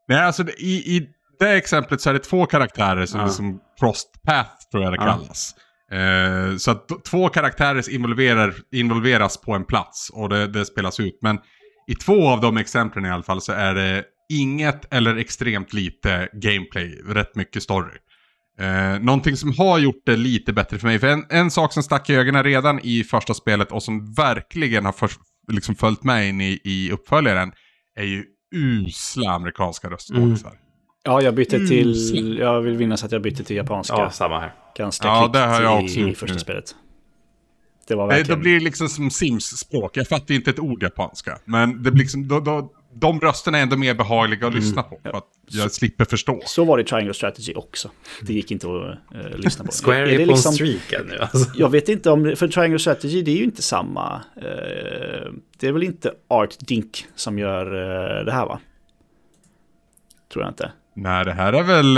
Nej, 0.07 0.19
alltså 0.21 0.43
i, 0.57 0.97
i 0.97 1.09
det 1.39 1.49
exemplet 1.49 2.01
så 2.01 2.09
är 2.09 2.13
det 2.13 2.19
två 2.19 2.45
karaktärer 2.45 3.05
som, 3.05 3.19
Ja. 3.19 3.29
som 3.29 3.59
crossed 3.79 4.21
path 4.25 4.69
tror 4.71 4.83
jag 4.83 4.93
det 4.93 4.97
Ja. 4.97 5.19
Eh, 5.91 6.57
så 6.57 6.71
att 6.71 7.03
två 7.05 7.29
karaktärer 7.29 7.89
involverar, 7.93 8.53
involveras 8.71 9.41
på 9.41 9.53
en 9.53 9.65
plats 9.65 10.09
och 10.13 10.29
det, 10.29 10.47
det 10.47 10.65
spelas 10.65 10.99
ut. 10.99 11.19
Men 11.21 11.39
i 11.87 11.95
två 11.95 12.27
av 12.27 12.41
de 12.41 12.57
exemplen 12.57 13.05
i 13.05 13.09
alla 13.09 13.23
fall 13.23 13.41
så 13.41 13.51
är 13.51 13.75
det 13.75 14.03
inget 14.29 14.93
eller 14.93 15.15
extremt 15.15 15.73
lite 15.73 16.29
gameplay, 16.33 17.01
rätt 17.07 17.35
mycket 17.35 17.63
story. 17.63 17.97
Eh, 18.59 18.99
någonting 18.99 19.37
som 19.37 19.53
har 19.57 19.79
gjort 19.79 20.01
det 20.05 20.15
lite 20.15 20.53
bättre 20.53 20.77
för 20.77 20.87
mig, 20.87 20.99
för 20.99 21.07
en, 21.07 21.25
en 21.29 21.51
sak 21.51 21.73
som 21.73 21.83
stack 21.83 22.09
i 22.09 22.15
ögonen 22.15 22.43
redan 22.43 22.79
i 22.83 23.03
första 23.03 23.33
spelet 23.33 23.71
och 23.71 23.83
som 23.83 24.13
verkligen 24.13 24.85
har 24.85 24.91
för, 24.91 25.09
liksom 25.51 25.75
följt 25.75 26.03
med 26.03 26.29
in 26.29 26.41
i, 26.41 26.59
i 26.63 26.91
uppföljaren 26.91 27.51
är 27.95 28.03
ju 28.03 28.23
usla 28.55 29.31
amerikanska 29.31 29.89
röstskådisar. 29.89 30.53
Ja, 31.03 31.21
jag 31.21 31.35
bytte 31.35 31.55
Mm, 31.55 31.67
till... 31.67 32.37
Jag 32.37 32.61
vill 32.61 32.77
minnas 32.77 33.03
att 33.03 33.11
jag 33.11 33.21
bytte 33.21 33.43
till 33.43 33.55
japanska. 33.55 33.95
Ja, 33.95 34.09
samma 34.09 34.39
här. 34.39 34.53
Ganska 34.77 35.07
Ja, 35.07 35.21
kvickt 35.21 35.33
det 35.33 35.39
har 35.39 35.61
jag 35.61 35.81
i, 35.81 35.85
också 35.85 35.99
i 35.99 36.15
första 36.15 36.33
nu. 36.33 36.39
spelet. 36.39 36.75
Det 37.87 37.95
var 37.95 38.07
Det, 38.07 38.15
verkligen... 38.15 38.39
blir 38.39 38.53
det 38.53 38.63
liksom 38.63 38.89
som 38.89 39.11
Sims-språk. 39.11 39.97
Jag 39.97 40.07
fattar 40.07 40.35
inte 40.35 40.49
ett 40.49 40.59
ord 40.59 40.83
japanska. 40.83 41.39
Men 41.45 41.83
det 41.83 41.91
blir 41.91 42.03
liksom, 42.03 42.27
då, 42.27 42.39
då, 42.39 42.71
de 42.93 43.19
rösterna 43.19 43.57
är 43.57 43.61
ändå 43.61 43.77
mer 43.77 43.93
behagliga 43.93 44.47
att 44.47 44.55
lyssna 44.55 44.83
på. 44.83 44.99
För 45.03 45.17
att 45.17 45.27
jag 45.47 45.71
slipper 45.71 46.05
förstå. 46.05 46.41
Så 46.45 46.65
var 46.65 46.77
det 46.77 46.81
i 46.83 46.85
Triangle 46.85 47.13
Strategy 47.13 47.53
också. 47.53 47.91
Det 48.21 48.33
gick 48.33 48.51
inte 48.51 48.67
att 48.67 48.97
uh, 49.15 49.37
lyssna 49.37 49.65
på. 49.65 49.71
Square 49.83 49.97
är, 49.97 50.19
är, 50.19 50.25
på 50.25 50.31
liksom, 50.31 50.53
streak 50.53 50.93
nu 51.09 51.17
alltså. 51.19 51.51
Jag 51.55 51.69
vet 51.69 51.89
inte 51.89 52.09
om, 52.09 52.35
för 52.35 52.47
Triangle 52.47 52.79
Strategy 52.79 53.21
det 53.21 53.31
är 53.31 53.37
ju 53.37 53.43
inte 53.43 53.61
samma. 53.61 54.21
Uh, 54.37 55.33
det 55.59 55.67
är 55.67 55.71
väl 55.71 55.83
inte 55.83 56.13
Art 56.27 56.59
Dink 56.59 57.05
som 57.15 57.39
gör 57.39 57.65
uh, 57.65 58.25
det 58.25 58.31
här 58.31 58.45
va? 58.45 58.59
Tror 60.33 60.43
jag 60.43 60.51
inte. 60.51 60.71
Nej, 60.93 61.25
det 61.25 61.33
här 61.33 61.53
är 61.53 61.63
väl... 61.63 61.97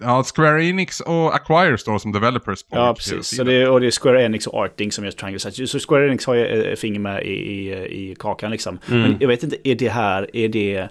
Ja, 0.00 0.24
Square 0.34 0.64
Enix 0.64 1.00
och 1.00 1.34
Acquire 1.34 1.78
står 1.78 1.98
som 1.98 2.12
developers 2.12 2.62
på 2.62 2.76
Ja, 2.76 2.94
precis. 2.94 3.36
Så 3.36 3.44
det 3.44 3.52
är, 3.54 3.70
och 3.70 3.80
det 3.80 3.86
är 3.86 3.90
Square 3.90 4.24
Enix 4.24 4.46
och 4.46 4.64
Arting 4.64 4.92
som 4.92 5.04
gör 5.04 5.10
Triangle 5.10 5.38
Strategy. 5.38 5.66
Så 5.66 5.78
Square 5.78 6.06
Enix 6.06 6.26
har 6.26 6.34
ju 6.34 6.72
ett 6.72 6.78
finger 6.78 7.00
med 7.00 7.22
i, 7.22 7.30
i, 7.30 8.10
i 8.10 8.14
kakan 8.14 8.50
liksom. 8.50 8.78
Mm. 8.88 9.02
Men 9.02 9.16
jag 9.20 9.28
vet 9.28 9.42
inte, 9.42 9.68
är 9.68 9.74
det 9.74 9.88
här, 9.88 10.36
är 10.36 10.48
det, 10.48 10.88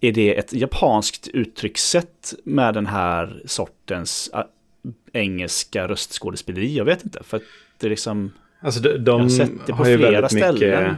är 0.00 0.12
det 0.12 0.38
ett 0.38 0.52
japanskt 0.52 1.28
uttryckssätt 1.28 2.34
med 2.44 2.74
den 2.74 2.86
här 2.86 3.42
sortens 3.44 4.30
engelska 5.12 5.88
röstskådespeleri? 5.88 6.76
Jag 6.76 6.84
vet 6.84 7.04
inte, 7.04 7.22
för 7.24 7.36
att 7.36 7.42
det 7.80 7.86
är 7.86 7.90
liksom... 7.90 8.32
Alltså 8.60 8.80
de, 8.80 8.98
de 8.98 9.04
jag 9.04 9.18
har 9.18 9.28
sett 9.28 9.66
det 9.66 9.72
på 9.72 9.84
flera 9.84 10.28
ställen. 10.28 10.82
Mycket 10.82 10.96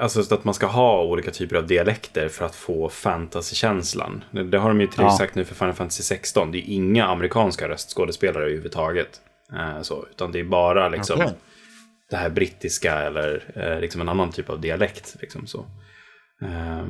Alltså 0.00 0.34
att 0.34 0.44
man 0.44 0.54
ska 0.54 0.66
ha 0.66 1.02
olika 1.02 1.30
typer 1.30 1.56
av 1.56 1.66
dialekter 1.66 2.28
för 2.28 2.44
att 2.44 2.54
få 2.54 2.88
fantasykänslan. 2.88 4.24
Det, 4.50 4.58
har 4.58 4.68
de 4.68 4.80
ju 4.80 4.86
till 4.86 5.02
ja. 5.02 5.10
sagt 5.10 5.34
nu 5.34 5.44
för 5.44 5.54
Final 5.54 5.74
Fantasy 5.74 6.02
16. 6.02 6.52
Det 6.52 6.58
är 6.58 6.74
inga 6.74 7.06
amerikanska 7.06 7.68
röstskådespelare 7.68 8.44
överhuvudtaget. 8.44 9.20
Eh, 9.52 9.82
så, 9.82 10.06
utan 10.10 10.32
det 10.32 10.40
är 10.40 10.44
bara 10.44 10.88
liksom 10.88 11.20
okay. 11.20 11.32
det 12.10 12.16
här 12.16 12.30
brittiska 12.30 12.98
eller 12.98 13.52
eh, 13.56 13.80
liksom 13.80 14.00
en 14.00 14.08
annan 14.08 14.32
typ 14.32 14.50
av 14.50 14.60
dialekt. 14.60 15.16
Liksom, 15.20 15.46
så. 15.46 15.58
Eh. 16.42 16.86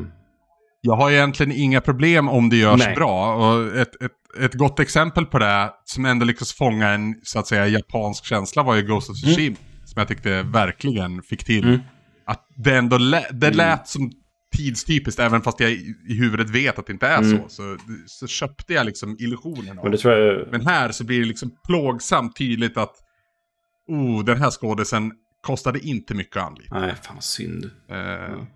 Jag 0.80 0.96
har 0.96 1.11
egentligen 1.11 1.52
inga 1.52 1.80
problem 1.80 2.28
om 2.28 2.50
det 2.50 2.57
görs 2.57 2.85
Nej. 2.87 2.94
bra. 2.94 3.35
Och 3.35 3.76
ett, 3.76 4.02
ett, 4.02 4.44
ett 4.44 4.54
gott 4.54 4.80
exempel 4.80 5.26
på 5.26 5.38
det 5.38 5.72
som 5.85 6.04
ändå 6.04 6.24
lyckas 6.24 6.52
fånga 6.52 6.88
en 6.88 7.14
så 7.22 7.38
att 7.38 7.46
säga 7.46 7.66
japansk 7.66 8.24
känsla 8.24 8.62
var 8.62 8.74
ju 8.74 8.83
Ghost 8.83 9.11
of 9.11 9.16
Tsushima. 9.16 9.46
Mm. 9.46 9.57
Som 9.85 10.00
jag 10.00 10.09
tyckte 10.09 10.42
verkligen 10.42 11.22
fick 11.22 11.44
till. 11.44 11.64
Mm 11.64 11.80
att 12.26 12.46
det 12.56 12.76
ändå 12.76 12.98
lä 12.98 13.26
det 13.30 13.46
mm. 13.46 13.56
lät 13.56 13.88
som 13.88 14.12
tidstypiskt, 14.56 15.20
även 15.20 15.42
fast 15.42 15.60
jag 15.60 15.70
i 15.72 16.14
huvudet 16.20 16.50
vet 16.50 16.78
att 16.78 16.87
det 16.87 16.92
inte 16.92 17.06
är 17.06 17.18
mm. 17.18 17.38
så, 17.38 17.48
så. 17.48 17.76
Så 18.06 18.26
köpte 18.26 18.72
jag 18.72 18.87
liksom 18.87 19.16
illusionen 19.18 19.78
av 19.78 19.84
Men, 19.84 19.98
jag... 20.02 20.48
Men 20.50 20.66
här 20.66 20.92
så 20.92 21.04
blir 21.04 21.20
det 21.20 21.26
liksom 21.26 21.50
plågsamt 21.66 22.37
tydligt 22.37 22.76
att 22.76 22.94
oh, 23.88 24.24
den 24.24 24.38
här 24.38 24.50
skådisen 24.50 25.12
kostade 25.42 25.78
inte 25.78 26.14
mycket 26.14 26.37
att 26.37 26.46
anlita. 26.46 26.80
Nej, 26.80 26.94
fan 27.02 27.14
vad 27.14 27.24
synd. 27.24 27.64
Uh, 27.64 28.46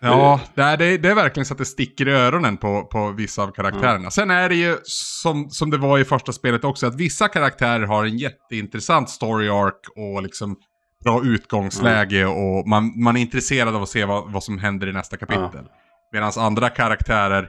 ja. 0.00 0.40
Ja, 0.54 0.76
det 0.76 0.84
är, 0.84 0.98
det 0.98 1.10
är 1.10 1.14
verkligen 1.14 1.46
så 1.46 1.54
att 1.54 1.58
det 1.58 1.64
sticker 1.64 2.08
i 2.08 2.12
öronen 2.12 2.56
på, 2.56 2.84
på 2.84 3.10
vissa 3.10 3.42
av 3.42 3.50
karaktärerna. 3.50 4.04
Ja. 4.04 4.10
Sen 4.10 4.30
är 4.30 4.48
det 4.48 4.54
ju 4.54 4.76
som, 4.82 5.50
som 5.50 5.70
det 5.70 5.78
var 5.78 5.98
i 5.98 6.04
första 6.04 6.32
spelet 6.32 6.64
också, 6.64 6.86
att 6.86 6.94
vissa 6.94 7.28
karaktärer 7.28 7.86
har 7.86 8.04
en 8.04 8.18
jätteintressant 8.18 9.10
story 9.10 9.48
arc 9.48 9.88
och 9.96 10.22
liksom 10.22 10.56
bra 11.04 11.24
utgångsläge 11.24 12.22
mm. 12.22 12.32
och 12.32 12.68
man, 12.68 13.02
man 13.02 13.16
är 13.16 13.20
intresserad 13.20 13.76
av 13.76 13.82
att 13.82 13.88
se 13.88 14.04
vad, 14.04 14.32
vad 14.32 14.44
som 14.44 14.58
händer 14.58 14.86
i 14.86 14.92
nästa 14.92 15.16
kapitel. 15.16 15.68
Medan 16.12 16.32
andra 16.36 16.68
karaktärer... 16.68 17.42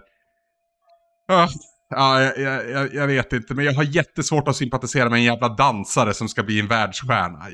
Uh, 1.31 1.47
ja, 1.89 2.21
jag, 2.21 2.69
jag, 2.69 2.93
jag, 2.93 3.07
vet 3.07 3.33
inte, 3.33 3.53
men 3.53 3.65
jag 3.65 3.73
har 3.73 3.83
jättesvårt 3.83 4.47
att 4.47 4.55
sympatisera 4.55 5.09
med 5.09 5.17
en 5.17 5.23
jävla 5.23 5.49
dansare 5.49 6.13
som 6.13 6.29
ska 6.29 6.43
bli 6.43 6.59
en 6.59 6.67
världsstjärna. 6.67 7.49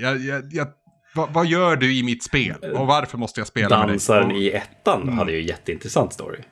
Jag, 0.51 0.67
vad, 1.15 1.33
vad, 1.33 1.45
gör 1.45 1.75
du 1.75 1.97
i 1.97 2.03
mitt 2.03 2.23
spel? 2.23 2.73
Och 2.75 2.87
varför 2.87 3.17
måste 3.17 3.39
jag 3.39 3.47
spela 3.47 3.69
Dansaren 3.69 4.27
med 4.27 4.35
dig? 4.35 4.51
Dansaren 4.51 4.65
i 4.65 4.79
ettan 4.81 5.01
mm. 5.01 5.17
hade 5.17 5.31
ju 5.31 5.41
jätteintressant 5.41 6.13
story. 6.13 6.43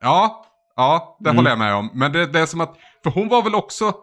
Ja, 0.00 0.46
ja, 0.76 1.16
det 1.20 1.30
mm. 1.30 1.36
håller 1.36 1.50
jag 1.50 1.58
med 1.58 1.74
om. 1.74 1.90
Men 1.94 2.12
det, 2.12 2.26
det 2.26 2.40
är 2.40 2.46
som 2.46 2.60
att, 2.60 2.76
för 3.02 3.10
hon 3.10 3.28
var 3.28 3.42
väl 3.42 3.54
också, 3.54 3.94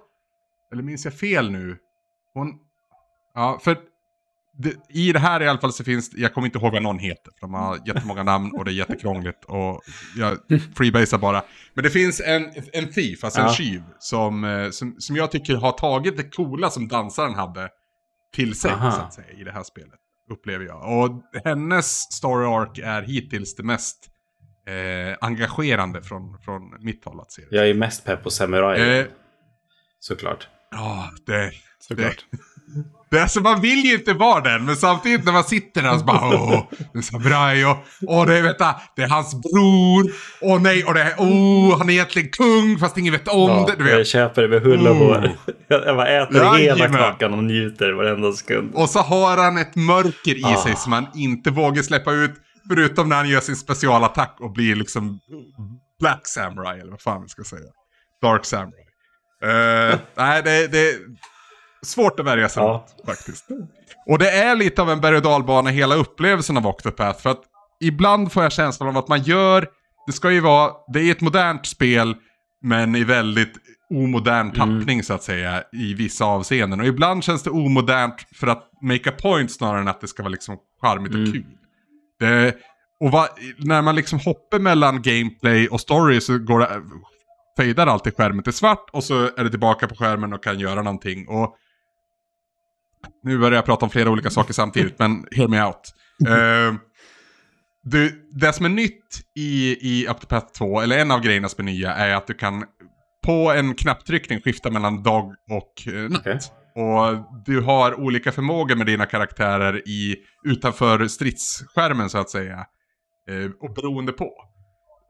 eller 0.74 0.84
minns 0.84 1.06
jag 1.06 1.14
fel 1.14 1.52
nu? 1.52 1.78
Hon, 2.34 2.54
ja, 3.34 3.60
för 3.64 3.78
det, 4.62 4.76
I 4.90 5.12
det 5.12 5.20
här 5.20 5.42
i 5.42 5.48
alla 5.48 5.60
fall 5.60 5.74
så 5.74 5.84
finns, 5.84 6.12
jag 6.16 6.34
kommer 6.34 6.48
inte 6.48 6.60
ihåg 6.60 6.74
vad 6.74 6.84
någon 6.84 7.00
heter, 7.00 7.34
de 7.42 7.54
har 7.54 7.80
jättemånga 7.86 8.24
namn 8.24 8.52
och 8.52 8.66
det 8.66 8.72
är 8.72 8.74
jättekrångligt 8.74 9.46
och 9.46 9.82
jag 10.16 10.38
freebasar 10.76 11.18
bara. 11.18 11.44
Men 11.74 11.84
det 11.84 11.90
finns 11.90 12.22
en, 12.26 12.52
en 12.74 12.92
thief, 12.92 13.24
alltså 13.24 13.40
ja. 13.40 13.48
en 13.48 13.54
tjuv, 13.54 13.84
som, 14.00 14.44
eh, 14.44 14.70
som, 14.70 14.96
som 15.00 15.16
jag 15.16 15.32
tycker 15.32 15.56
har 15.56 15.72
tagit 15.72 16.18
det 16.18 16.24
coola 16.24 16.70
som 16.70 16.88
dansaren 16.88 17.34
hade 17.34 17.70
till 18.34 18.56
sig, 18.56 18.72
Aha. 18.72 18.92
så 18.92 19.02
att 19.02 19.14
säga, 19.14 19.32
i 19.40 19.44
det 19.44 19.52
här 19.52 19.64
spelet. 19.64 20.00
Upplever 20.32 20.66
jag. 20.66 21.04
Och 21.04 21.22
hennes 21.44 22.14
story 22.14 22.48
arc 22.48 22.80
är 22.80 23.02
hittills 23.02 23.56
det 23.56 23.64
mest 23.64 24.10
eh, 24.68 25.18
engagerande 25.22 26.02
från, 26.02 26.38
från 26.42 26.62
mitt 26.80 27.06
håll 27.06 27.20
att 27.20 27.32
se 27.32 27.42
det. 27.50 27.56
Jag 27.56 27.70
är 27.70 27.74
mest 27.74 28.06
pepp 28.06 28.24
på 28.24 28.30
Samurai. 28.30 29.00
Eh, 29.00 29.06
Såklart. 30.00 30.48
Ja, 30.72 31.12
det... 31.26 31.52
Såklart. 31.80 32.26
Det, 32.32 32.38
det 33.12 33.18
är 33.18 33.22
alltså, 33.22 33.42
man 33.42 33.62
vill 33.62 33.86
ju 33.86 33.94
inte 33.94 34.14
vara 34.14 34.42
den, 34.42 34.66
men 34.66 34.76
samtidigt 34.76 35.26
när 35.26 35.32
man 35.32 35.44
sitter 35.44 35.82
där 35.82 35.98
så 35.98 36.06
bara 36.06 36.28
åh, 36.28 36.64
en 36.94 37.04
samuraj 37.04 37.66
och 37.66 37.78
åh, 38.02 38.26
det, 38.26 38.42
vet 38.42 38.56
jag, 38.60 38.76
det 38.96 39.02
är 39.02 39.08
hans 39.08 39.36
bror. 39.42 40.12
Åh 40.42 40.62
nej, 40.62 40.84
och 40.84 40.94
det 40.94 41.02
är 41.02 41.14
åh, 41.18 41.78
han 41.78 41.90
är 41.90 41.94
egentligen 41.94 42.30
kung 42.30 42.78
fast 42.80 42.98
ingen 42.98 43.14
vet 43.14 43.28
om 43.28 43.50
ja, 43.50 43.66
det. 43.68 43.76
Du 43.76 43.84
vet. 43.84 43.98
Jag 43.98 44.08
köper 44.08 44.42
det 44.42 44.48
med 44.48 44.62
hull 44.62 44.88
och 44.88 44.96
hår. 44.96 45.18
Mm. 45.18 45.32
Jag 45.68 45.96
bara 45.96 46.08
äter 46.08 46.38
ja, 46.38 46.54
hela 46.54 46.90
kakan 46.90 47.34
och 47.34 47.44
njuter 47.44 47.92
varenda 47.92 48.32
sekund. 48.32 48.72
Och 48.74 48.90
så 48.90 49.00
har 49.00 49.38
han 49.38 49.58
ett 49.58 49.76
mörker 49.76 50.36
i 50.36 50.44
ah. 50.44 50.64
sig 50.64 50.76
som 50.76 50.92
han 50.94 51.08
inte 51.16 51.52
vågar 51.52 51.84
släppa 51.84 52.12
ut. 52.12 52.32
Förutom 52.70 53.10
när 53.10 53.16
han 53.16 53.30
gör 53.30 53.40
sin 53.40 53.56
specialattack 53.56 54.36
och 54.40 54.52
blir 54.52 54.76
liksom 54.76 55.20
Black 56.00 56.28
Samurai, 56.28 56.80
eller 56.80 56.92
vad 56.92 57.02
fan 57.02 57.22
vi 57.22 57.30
ska 57.30 57.44
säga. 57.44 57.70
Dark 58.22 58.46
Samurai. 58.46 58.86
Uh, 59.44 60.00
nej, 60.18 60.42
det, 60.44 60.68
det, 60.68 60.96
Svårt 61.82 62.20
att 62.20 62.26
värja 62.26 62.50
sig 62.50 62.64
ja. 62.64 62.86
mot 62.98 63.06
faktiskt. 63.06 63.46
Och 64.08 64.20
det 64.20 64.32
är 64.32 64.56
lite 64.56 64.82
av 64.82 64.90
en 64.90 65.02
berg 65.02 65.16
och 65.16 65.22
dalbana 65.22 65.70
hela 65.70 65.96
upplevelsen 65.96 66.58
av 66.58 66.68
Octopath. 66.68 67.22
För 67.22 67.30
att 67.30 67.42
ibland 67.80 68.32
får 68.32 68.44
jag 68.44 68.52
känslan 68.52 68.90
av 68.90 68.98
att 68.98 69.08
man 69.08 69.22
gör, 69.22 69.68
det 70.08 70.12
ska 70.12 70.32
ju 70.32 70.40
vara, 70.40 70.72
det 70.94 71.00
är 71.00 71.12
ett 71.12 71.22
modernt 71.22 71.66
spel 71.66 72.16
men 72.62 72.96
i 72.96 73.04
väldigt 73.04 73.54
omodern 73.90 74.40
mm. 74.40 74.54
tappning 74.54 74.96
mm. 74.96 75.04
så 75.04 75.14
att 75.14 75.24
säga 75.24 75.64
i 75.72 75.94
vissa 75.94 76.26
avseenden. 76.26 76.80
Och 76.80 76.86
ibland 76.86 77.24
känns 77.24 77.44
det 77.44 77.50
omodernt 77.50 78.26
för 78.36 78.48
att 78.48 78.70
make 78.82 79.10
a 79.10 79.14
point 79.22 79.52
snarare 79.52 79.82
än 79.82 79.88
att 79.88 80.02
det 80.02 80.08
ska 80.08 80.24
vara 80.24 80.32
liksom 80.32 80.58
charmigt 80.82 81.14
mm. 81.14 81.28
och 81.28 81.34
kul. 81.34 81.46
Det, 82.20 82.56
och 83.00 83.12
va, 83.12 83.28
när 83.58 83.82
man 83.82 83.96
liksom 83.96 84.20
hoppar 84.20 84.60
mellan 84.60 85.02
gameplay 85.02 85.68
och 85.68 85.82
story 85.82 86.22
så 86.22 86.38
går 86.38 86.60
det, 86.60 86.82
fejdar 87.58 87.88
alltid 87.88 88.16
skärmen 88.18 88.44
till 88.44 88.54
svart 88.54 88.90
och 88.92 89.04
så 89.04 89.24
är 89.24 89.44
det 89.44 89.50
tillbaka 89.50 89.88
på 89.88 89.96
skärmen 89.96 90.34
och 90.34 90.44
kan 90.44 90.60
göra 90.60 90.82
någonting. 90.82 91.28
Och 91.28 91.56
nu 93.24 93.38
börjar 93.38 93.56
jag 93.56 93.66
prata 93.66 93.86
om 93.86 93.90
flera 93.90 94.10
olika 94.10 94.30
saker 94.30 94.54
samtidigt, 94.54 95.00
men 95.00 95.26
hear 95.32 95.48
me 95.48 95.64
out. 95.64 95.94
Uh, 96.28 96.80
det, 97.84 98.12
det 98.32 98.54
som 98.54 98.66
är 98.66 98.70
nytt 98.70 99.22
i, 99.36 99.78
i 99.82 100.08
Octopath 100.10 100.54
2, 100.58 100.82
eller 100.82 100.98
en 100.98 101.12
av 101.12 101.22
grejerna 101.22 101.50
som 101.50 101.68
är 101.68 101.72
nya, 101.72 101.94
är 101.94 102.16
att 102.16 102.28
du 102.28 102.34
kan 102.34 102.64
på 103.26 103.52
en 103.52 103.76
knapptryckning 103.76 104.42
skifta 104.42 104.72
mellan 104.72 105.04
dag 105.04 105.36
och 105.50 105.94
eh, 105.94 106.10
natt. 106.10 106.22
Okay. 106.22 106.40
Och 106.76 107.26
du 107.46 107.62
har 107.62 108.00
olika 108.00 108.32
förmågor 108.32 108.76
med 108.76 108.86
dina 108.86 109.06
karaktärer 109.06 109.88
i, 109.88 110.16
utanför 110.46 111.08
stridsskärmen 111.08 112.10
så 112.10 112.18
att 112.18 112.30
säga. 112.30 112.66
Eh, 113.30 113.52
och 113.60 113.74
beroende 113.74 114.12
på 114.12 114.32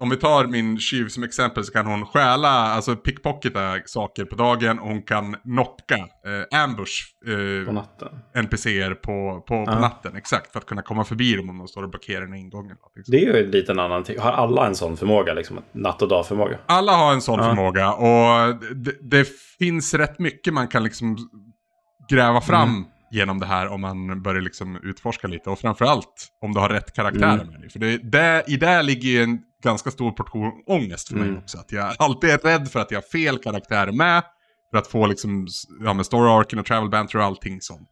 om 0.01 0.09
vi 0.09 0.17
tar 0.17 0.47
min 0.47 0.79
tjuv 0.79 1.07
som 1.07 1.23
exempel 1.23 1.63
så 1.63 1.71
kan 1.71 1.85
hon 1.85 2.05
stjäla, 2.05 2.49
alltså 2.49 2.95
pickpocketa 2.95 3.75
saker 3.85 4.25
på 4.25 4.35
dagen 4.35 4.79
och 4.79 4.87
hon 4.87 5.01
kan 5.01 5.35
knocka, 5.35 5.95
eh, 5.95 6.63
ambush 6.63 7.03
eh, 7.27 7.65
på 7.65 7.71
natten. 7.71 8.07
NPCer 8.35 8.93
på, 8.93 9.43
på, 9.47 9.65
på 9.65 9.71
natten. 9.71 10.15
Exakt, 10.15 10.51
för 10.51 10.59
att 10.59 10.65
kunna 10.65 10.81
komma 10.81 11.03
förbi 11.03 11.35
dem 11.35 11.49
om 11.49 11.57
de 11.57 11.67
står 11.67 11.83
och 11.83 11.89
blockerar 11.89 12.25
en 12.25 12.33
ingång. 12.33 12.71
Det 13.07 13.17
är 13.17 13.21
ju 13.21 13.45
en 13.45 13.51
liten 13.51 13.79
annan 13.79 14.03
ting. 14.03 14.19
Har 14.19 14.31
alla 14.31 14.67
en 14.67 14.75
sån 14.75 14.97
förmåga, 14.97 15.33
liksom 15.33 15.59
natt 15.71 16.01
och 16.01 16.07
dag-förmåga? 16.07 16.57
Alla 16.65 16.91
har 16.91 17.13
en 17.13 17.21
sån 17.21 17.39
ja. 17.39 17.45
förmåga 17.45 17.93
och 17.93 18.55
det, 18.75 18.95
det, 19.01 19.27
finns 19.59 19.93
rätt 19.93 20.19
mycket 20.19 20.53
man 20.53 20.67
kan 20.67 20.83
liksom 20.83 21.17
gräva 22.09 22.41
fram 22.41 22.69
mm. 22.69 22.85
genom 23.11 23.39
det 23.39 23.45
här 23.45 23.67
om 23.67 23.81
man 23.81 24.21
börjar 24.21 24.41
liksom 24.41 24.79
utforska 24.83 25.27
lite. 25.27 25.49
Och 25.49 25.59
framförallt 25.59 26.27
om 26.41 26.53
du 26.53 26.59
har 26.59 26.69
rätt 26.69 26.93
karaktärer 26.93 27.33
mm. 27.33 27.47
med 27.47 27.61
dig. 27.61 27.69
För 27.69 27.79
det, 27.79 27.97
det, 27.97 28.43
i 28.47 28.57
det 28.57 28.81
ligger 28.81 29.09
ju 29.09 29.23
en 29.23 29.39
ganska 29.63 29.91
stor 29.91 30.11
portion 30.11 30.51
ångest 30.67 31.07
för 31.07 31.15
mm. 31.15 31.27
mig 31.27 31.37
också. 31.37 31.57
Att 31.57 31.71
jag 31.71 31.95
alltid 31.99 32.29
är 32.29 32.37
rädd 32.37 32.71
för 32.71 32.79
att 32.79 32.91
jag 32.91 32.97
har 32.97 33.09
fel 33.09 33.37
karaktär 33.37 33.91
med. 33.91 34.23
För 34.71 34.77
att 34.77 34.87
få 34.87 35.07
liksom, 35.07 35.47
ja 35.83 35.93
med 35.93 36.05
story 36.05 36.29
arken 36.29 36.59
och 36.59 36.65
travel 36.65 36.89
banter 36.89 37.19
och 37.19 37.25
allting 37.25 37.61
sånt. 37.61 37.89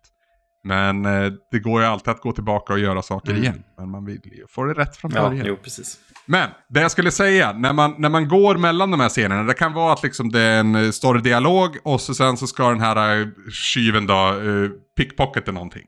Men 0.63 1.05
eh, 1.05 1.31
det 1.51 1.59
går 1.59 1.81
ju 1.81 1.87
alltid 1.87 2.07
att 2.07 2.21
gå 2.21 2.31
tillbaka 2.31 2.73
och 2.73 2.79
göra 2.79 3.01
saker 3.01 3.29
mm. 3.31 3.43
igen. 3.43 3.63
Men 3.77 3.89
man 3.89 4.05
vill 4.05 4.21
ju 4.23 4.45
få 4.49 4.63
det 4.63 4.73
rätt 4.73 4.97
från 4.97 5.11
början. 5.11 5.37
Ja, 5.37 5.43
jo, 5.47 5.55
precis. 5.63 5.99
Men 6.25 6.49
det 6.69 6.81
jag 6.81 6.91
skulle 6.91 7.11
säga, 7.11 7.53
när 7.53 7.73
man, 7.73 7.95
när 7.97 8.09
man 8.09 8.27
går 8.27 8.55
mellan 8.57 8.91
de 8.91 8.99
här 8.99 9.09
scenerna, 9.09 9.43
det 9.43 9.53
kan 9.53 9.73
vara 9.73 9.93
att 9.93 10.03
liksom 10.03 10.31
det 10.31 10.41
är 10.41 10.59
en 10.59 10.75
eh, 10.75 10.91
större 10.91 11.19
dialog 11.19 11.77
och 11.83 12.01
så 12.01 12.13
sen 12.13 12.37
så 12.37 12.47
ska 12.47 12.69
den 12.69 12.81
här 12.81 13.19
uh, 13.19 13.27
tjuven 13.51 14.07
då 14.07 14.33
uh, 14.33 14.71
pickpocketa 14.97 15.51
någonting. 15.51 15.85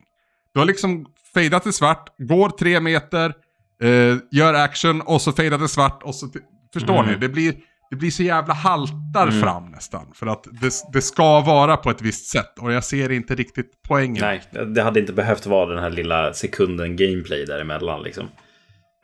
Du 0.53 0.59
har 0.59 0.65
liksom 0.67 1.05
fejdat 1.33 1.63
till 1.63 1.73
svart, 1.73 2.09
går 2.17 2.49
tre 2.49 2.79
meter, 2.79 3.33
eh, 3.83 4.17
gör 4.31 4.53
action 4.53 5.01
och 5.01 5.21
så 5.21 5.31
fejdar 5.31 5.57
det 5.57 5.67
svart 5.67 6.03
och 6.03 6.15
så... 6.15 6.27
Förstår 6.73 6.93
Mm. 6.99 7.05
ni? 7.11 7.15
Det 7.15 7.29
blir, 7.29 7.55
det 7.89 7.95
blir 7.95 8.11
så 8.11 8.23
jävla 8.23 8.53
haltar 8.53 9.31
fram 9.41 9.71
nästan. 9.71 10.11
För 10.15 10.27
att 10.27 10.43
det, 10.61 10.73
det 10.93 11.01
ska 11.01 11.41
vara 11.41 11.77
på 11.77 11.89
ett 11.89 12.01
visst 12.01 12.25
sätt 12.31 12.59
och 12.59 12.71
jag 12.73 12.83
ser 12.83 13.11
inte 13.11 13.35
riktigt 13.35 13.71
poängen. 13.87 14.21
Nej, 14.21 14.65
det 14.75 14.81
hade 14.83 14.99
inte 14.99 15.13
behövt 15.13 15.45
vara 15.45 15.65
den 15.73 15.83
här 15.83 15.89
lilla 15.89 16.33
sekunden 16.33 16.95
gameplay 16.95 17.45
däremellan 17.45 18.03
liksom. 18.03 18.27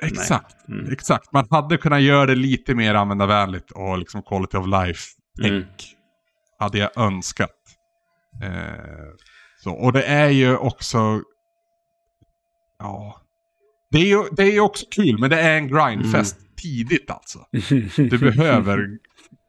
Exakt, 0.04 0.56
Mm. 0.70 0.92
exakt. 0.92 1.32
Man 1.34 1.48
hade 1.50 1.78
kunnat 1.78 2.02
göra 2.02 2.26
det 2.26 2.36
lite 2.36 2.76
mer 2.76 2.96
användarvänligt 2.96 3.72
och 3.72 3.98
liksom 3.98 4.22
quality 4.24 4.58
of 4.58 4.66
life-tänk. 4.68 5.52
Mm. 5.54 5.66
Hade 6.60 6.78
jag 6.78 6.90
önskat. 6.98 7.52
Eh, 8.44 8.50
så, 9.64 9.72
och 9.72 9.94
det 9.94 10.04
är 10.04 10.30
ju 10.30 10.58
också... 10.58 11.22
Ja. 12.80 13.22
Det 13.92 13.98
är 13.98 14.06
ju 14.06 14.24
det 14.32 14.44
är 14.44 14.60
också 14.60 14.86
kul, 14.92 15.18
men 15.20 15.30
det 15.30 15.40
är 15.42 15.58
en 15.58 15.68
grindfest 15.68 16.38
Mm. 16.38 16.46
tidigt 16.62 17.12
alltså. 17.12 17.40
Du 18.10 18.18
behöver, 18.18 18.88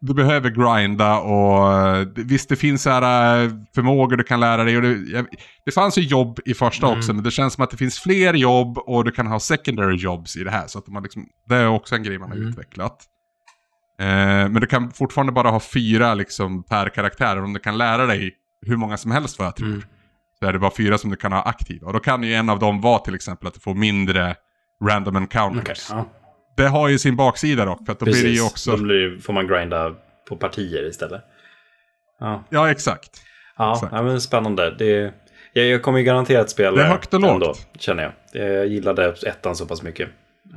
du 0.00 0.14
behöver 0.14 0.50
grinda 0.50 1.18
och 1.18 1.72
eh, 1.72 2.06
visst 2.16 2.48
det 2.48 2.56
finns 2.56 2.82
så 2.82 2.90
här 2.90 3.42
eh, 3.44 3.50
förmågor 3.74 4.16
du 4.16 4.24
kan 4.24 4.40
lära 4.40 4.64
dig. 4.64 4.76
Och 4.76 4.82
det, 4.82 5.26
det 5.64 5.72
fanns 5.72 5.98
ju 5.98 6.02
jobb 6.02 6.38
i 6.44 6.54
första 6.54 6.86
Mm. 6.86 6.98
också, 6.98 7.12
men 7.14 7.24
det 7.24 7.30
känns 7.30 7.54
som 7.54 7.64
att 7.64 7.70
det 7.70 7.76
finns 7.76 7.98
fler 8.00 8.34
jobb 8.34 8.78
och 8.78 9.04
du 9.04 9.10
kan 9.10 9.26
ha 9.26 9.40
secondary 9.40 9.96
jobs 9.96 10.36
i 10.36 10.44
det 10.44 10.50
här. 10.50 10.66
Så 10.66 10.78
att 10.78 10.86
man 10.88 11.02
liksom, 11.02 11.26
det 11.48 11.54
är 11.56 11.68
också 11.68 11.94
en 11.94 12.02
grej 12.02 12.18
man 12.18 12.28
har 12.30 12.36
Mm. 12.36 12.48
utvecklat. 12.48 12.98
Eh, 14.00 14.06
men 14.48 14.54
du 14.54 14.66
kan 14.66 14.92
fortfarande 14.92 15.32
bara 15.32 15.50
ha 15.50 15.60
fyra 15.60 16.14
liksom, 16.14 16.62
per 16.62 16.88
karaktär. 16.88 17.42
Om 17.42 17.52
du 17.52 17.60
kan 17.60 17.78
lära 17.78 18.06
dig 18.06 18.34
hur 18.66 18.76
många 18.76 18.96
som 18.96 19.10
helst 19.10 19.38
vad 19.38 19.46
jag 19.48 19.56
tror. 19.56 19.86
Så 20.38 20.46
är 20.46 20.52
det 20.52 20.58
bara 20.58 20.70
fyra 20.76 20.98
som 20.98 21.10
du 21.10 21.16
kan 21.16 21.32
ha 21.32 21.42
aktiva. 21.42 21.86
Och 21.86 21.92
då 21.92 21.98
kan 22.00 22.22
ju 22.22 22.34
en 22.34 22.50
av 22.50 22.58
dem 22.58 22.80
vara 22.80 22.98
till 22.98 23.14
exempel 23.14 23.48
att 23.48 23.54
du 23.54 23.60
får 23.60 23.74
mindre 23.74 24.34
random 24.84 25.16
encounters. 25.16 25.90
Okej, 25.90 25.98
ja. 25.98 26.06
Det 26.56 26.68
har 26.68 26.88
ju 26.88 26.98
sin 26.98 27.16
baksida 27.16 27.64
dock, 27.64 27.86
för 27.86 27.92
att 27.92 27.98
då 27.98 28.04
blir 28.04 28.22
det 28.22 28.28
ju 28.28 28.44
också... 28.46 28.70
Då 28.76 28.82
blir, 28.82 29.20
får 29.20 29.32
man 29.32 29.46
grinda 29.46 29.94
på 30.28 30.36
partier 30.36 30.88
istället. 30.88 31.22
Ja, 32.20 32.44
Ja, 32.50 32.70
exakt. 32.70 33.10
ja, 33.58 33.72
Exakt. 33.74 33.92
ja 33.92 34.02
men 34.02 34.20
spännande. 34.20 34.74
Det, 34.78 35.14
jag, 35.52 35.66
jag 35.66 35.82
kommer 35.82 35.98
ju 35.98 36.04
garanterat 36.04 36.50
spela 36.50 36.76
Det 36.76 36.82
är 36.82 36.86
högt 36.88 37.14
och 37.14 37.20
lågt. 37.20 37.32
ändå, 37.32 37.54
känner 37.78 38.02
jag. 38.32 38.42
Jag 38.56 38.66
gillade 38.66 39.14
ettan 39.26 39.56
så 39.56 39.66
pass 39.66 39.82
mycket. 39.82 40.08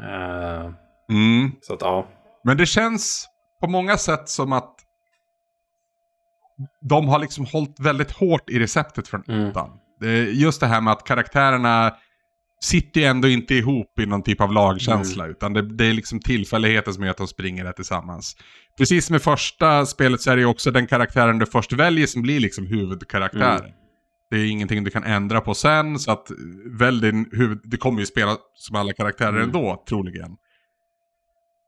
Eh, 0.04 0.70
Mm. 1.12 1.52
så 1.62 1.74
att 1.74 1.82
ja. 1.82 2.08
Men 2.44 2.58
det 2.58 2.66
känns 2.66 3.28
på 3.62 3.68
många 3.68 3.98
sätt 3.98 4.30
som 4.30 4.54
att 4.54 4.76
de 6.89 7.07
har 7.07 7.20
liksom 7.20 7.45
hållit 7.45 7.80
väldigt 7.80 8.12
hårt 8.12 8.49
i 8.49 8.60
receptet 8.60 9.07
från 9.07 9.24
Mm. 9.28 9.47
ettan. 9.49 9.70
Är 10.03 10.07
just 10.24 10.60
det 10.60 10.68
här 10.68 10.82
med 10.82 10.93
att 10.93 11.03
karaktärerna 11.07 11.93
sitter 12.62 13.01
ju 13.01 13.07
ändå 13.07 13.28
inte 13.28 13.55
ihop 13.55 13.99
i 13.99 14.05
någon 14.05 14.24
typ 14.24 14.41
av 14.41 14.51
lagkänsla. 14.53 15.24
Mm. 15.24 15.32
Utan 15.36 15.53
det, 15.53 15.76
det 15.76 15.86
är 15.86 15.93
liksom 15.93 16.20
tillfälligheter 16.20 16.91
som 16.91 17.03
gör 17.03 17.12
att 17.12 17.18
de 17.18 17.28
springer 17.28 17.64
där 17.64 17.72
tillsammans. 17.72 18.38
Precis 18.78 19.05
som 19.05 19.16
i 19.16 19.20
första 19.20 19.86
spelet 19.86 20.22
så 20.22 20.32
är 20.32 20.36
det 20.36 20.41
ju 20.41 20.45
också 20.47 20.72
den 20.72 20.88
karaktären 20.88 21.39
du 21.39 21.45
först 21.45 21.74
väljer 21.74 22.07
som 22.07 22.22
blir 22.22 22.39
liksom 22.39 22.66
huvudkaraktären. 22.68 23.60
Mm. 23.60 23.72
Det 24.32 24.38
är 24.38 24.45
ingenting 24.45 24.84
du 24.84 24.91
kan 24.91 25.03
ändra 25.03 25.41
på 25.41 25.53
sen, 25.53 25.99
så 25.99 26.12
att 26.12 26.28
välj 26.80 27.01
din 27.01 27.30
huvud... 27.32 27.60
Du 27.64 27.78
kommer 27.78 27.99
ju 27.99 28.05
spela 28.05 28.36
som 28.55 28.76
alla 28.76 28.93
karaktärer 28.93 29.30
Mm. 29.30 29.43
ändå, 29.43 29.84
troligen. 29.89 30.32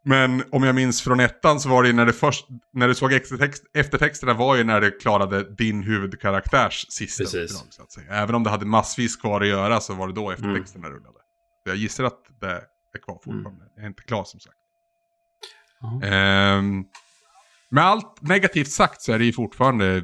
Men 0.03 0.43
om 0.51 0.63
jag 0.63 0.75
minns 0.75 1.01
från 1.01 1.19
ettan 1.19 1.59
så 1.59 1.69
var 1.69 1.83
det 1.83 1.89
ju 1.89 1.95
när 1.95 2.05
det 2.05 2.13
först, 2.13 2.45
när 2.73 2.87
du 2.87 2.95
såg 2.95 3.13
eftertext, 3.13 3.63
eftertexterna 3.73 4.33
var 4.33 4.55
ju 4.55 4.63
när 4.63 4.81
du 4.81 4.91
klarade 4.91 5.55
din 5.55 5.83
huvudkaraktärs 5.83 6.85
sista 6.89 7.23
Precis. 7.23 7.51
uppdrag 7.51 7.73
så 7.73 7.81
att 7.83 7.91
säga. 7.91 8.13
Även 8.13 8.35
om 8.35 8.43
det 8.43 8.49
hade 8.49 8.65
massvis 8.65 9.15
kvar 9.15 9.41
att 9.41 9.47
göra 9.47 9.79
så 9.79 9.93
var 9.93 10.07
det 10.07 10.13
då 10.13 10.31
eftertexterna 10.31 10.87
Mm. 10.87 10.97
rullade. 10.99 11.17
Så 11.63 11.69
jag 11.69 11.75
gissar 11.77 12.03
att 12.03 12.19
det 12.41 12.47
är 12.93 13.01
kvar 13.05 13.15
fortfarande. 13.23 13.65
Jag 13.75 13.83
är 13.83 13.87
inte 13.87 14.03
klar 14.03 14.23
som 14.23 14.39
sagt. 14.39 14.55
Ja. 15.79 16.07
Ehm, 16.07 16.83
med 17.69 17.83
allt 17.85 18.21
negativt 18.21 18.71
sagt 18.71 19.01
så 19.01 19.11
är 19.13 19.19
det 19.19 19.25
ju 19.25 19.33
fortfarande... 19.33 20.03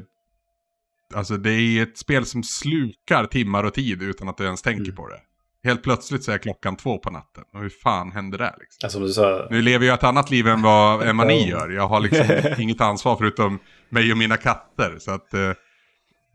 Alltså 1.14 1.36
det 1.36 1.50
är 1.52 1.82
ett 1.82 1.98
spel 1.98 2.26
som 2.26 2.42
slukar 2.42 3.24
timmar 3.26 3.64
och 3.64 3.74
tid 3.74 4.02
utan 4.02 4.28
att 4.28 4.36
du 4.36 4.44
ens 4.44 4.62
tänker 4.62 4.82
Mm. 4.84 4.96
på 4.96 5.08
det. 5.08 5.20
Helt 5.64 5.82
plötsligt 5.82 6.24
så 6.24 6.32
är 6.32 6.38
klockan 6.38 6.76
två 6.76 6.98
på 6.98 7.10
natten. 7.10 7.44
Och 7.54 7.60
hur 7.60 7.68
fan 7.68 8.12
händer 8.12 8.38
det 8.38 8.54
liksom? 8.58 8.90
Som 8.90 9.02
du 9.02 9.08
sa, 9.08 9.46
Nu 9.50 9.62
lever 9.62 9.86
jag 9.86 9.94
ett 9.94 10.04
annat 10.04 10.30
liv 10.30 10.48
än 10.48 10.62
vad, 10.62 11.08
än 11.08 11.16
vad 11.16 11.26
ni 11.26 11.48
gör. 11.48 11.68
Jag 11.68 11.88
har 11.88 12.00
liksom 12.00 12.26
inget 12.62 12.80
ansvar 12.80 13.16
förutom 13.16 13.58
mig 13.88 14.12
och 14.12 14.18
mina 14.18 14.36
katter. 14.36 14.96
Så 14.98 15.10
att 15.10 15.34
eh, 15.34 15.52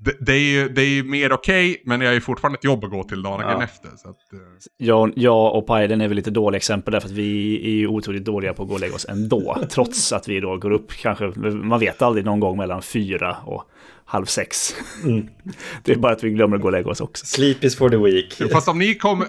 det, 0.06 0.14
det, 0.20 0.34
är 0.34 0.40
ju, 0.40 0.70
det 0.70 0.82
är 0.82 0.90
ju 0.90 1.04
mer 1.04 1.32
okej, 1.34 1.82
men 1.86 2.02
jag 2.02 2.10
är 2.10 2.14
ju 2.14 2.22
fortfarande 2.22 2.58
ett 2.58 2.64
jobb 2.64 2.84
att 2.84 2.92
gå 2.92 3.04
till 3.04 3.22
dagen 3.24 3.42
Ja. 3.42 3.64
efter. 3.64 3.90
Så 3.98 4.10
att, 4.10 4.34
eh, 4.34 4.40
Jag, 4.78 5.12
jag 5.16 5.56
och 5.56 5.68
Pajden 5.68 6.02
är 6.02 6.08
väl 6.08 6.16
lite 6.16 6.32
dåliga 6.32 6.58
exempel 6.58 6.92
därför 6.92 7.08
att 7.08 7.14
vi 7.14 7.56
är 7.66 7.70
ju 7.76 7.88
otroligt 7.88 8.26
dåliga 8.26 8.54
på 8.54 8.64
att 8.64 8.68
gå 8.70 8.74
och 8.76 8.80
lägga 8.82 8.96
oss 8.96 9.06
ändå. 9.10 9.58
trots 9.70 10.14
att 10.14 10.28
vi 10.30 10.40
då 10.40 10.58
går 10.58 10.72
upp 10.72 10.92
kanske, 10.92 11.26
man 11.50 11.80
vet 11.80 12.02
aldrig, 12.02 12.26
någon 12.26 12.40
gång 12.40 12.58
mellan 12.58 12.82
fyra 12.82 13.38
och 13.46 13.64
halv 14.06 14.26
sex. 14.26 14.76
Mm. 15.04 15.28
Det 15.84 15.92
är 15.92 15.96
bara 15.96 16.14
att 16.14 16.24
vi 16.24 16.30
glömmer 16.30 16.56
att 16.56 16.62
gå 16.62 16.68
och 16.68 16.72
lägga 16.72 16.90
oss 16.90 17.02
också. 17.02 17.26
sleep 17.26 17.64
is 17.64 17.78
for 17.78 17.90
the 17.90 17.98
weak. 17.98 18.52
fast 18.52 18.68
om 18.68 18.80
ni 18.80 18.96
kommer... 18.96 19.28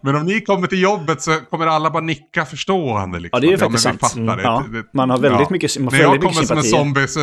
men 0.00 0.16
om 0.16 0.24
ni 0.26 0.40
kommer 0.40 0.66
till 0.66 0.82
jobbet 0.82 1.22
så 1.22 1.30
kommer 1.50 1.66
alla 1.66 1.90
bara 1.90 2.02
nicka 2.02 2.44
förstående. 2.44 3.18
Liksom. 3.20 3.36
Ja, 3.36 3.40
det 3.40 3.46
är 3.46 3.50
ju 3.50 3.58
faktiskt 3.58 3.82
sant. 3.82 4.14
Mm. 4.16 4.38
Ja, 4.42 4.64
man 4.92 5.10
har 5.10 5.18
väldigt 5.18 5.50
mycket- 5.50 5.78
man 5.78 5.90
får 5.90 5.98
När 5.98 6.04
jag 6.04 6.20
kommer 6.22 6.42
som 6.46 6.56
en 6.56 6.62
zombie 6.64 7.08
så... 7.08 7.20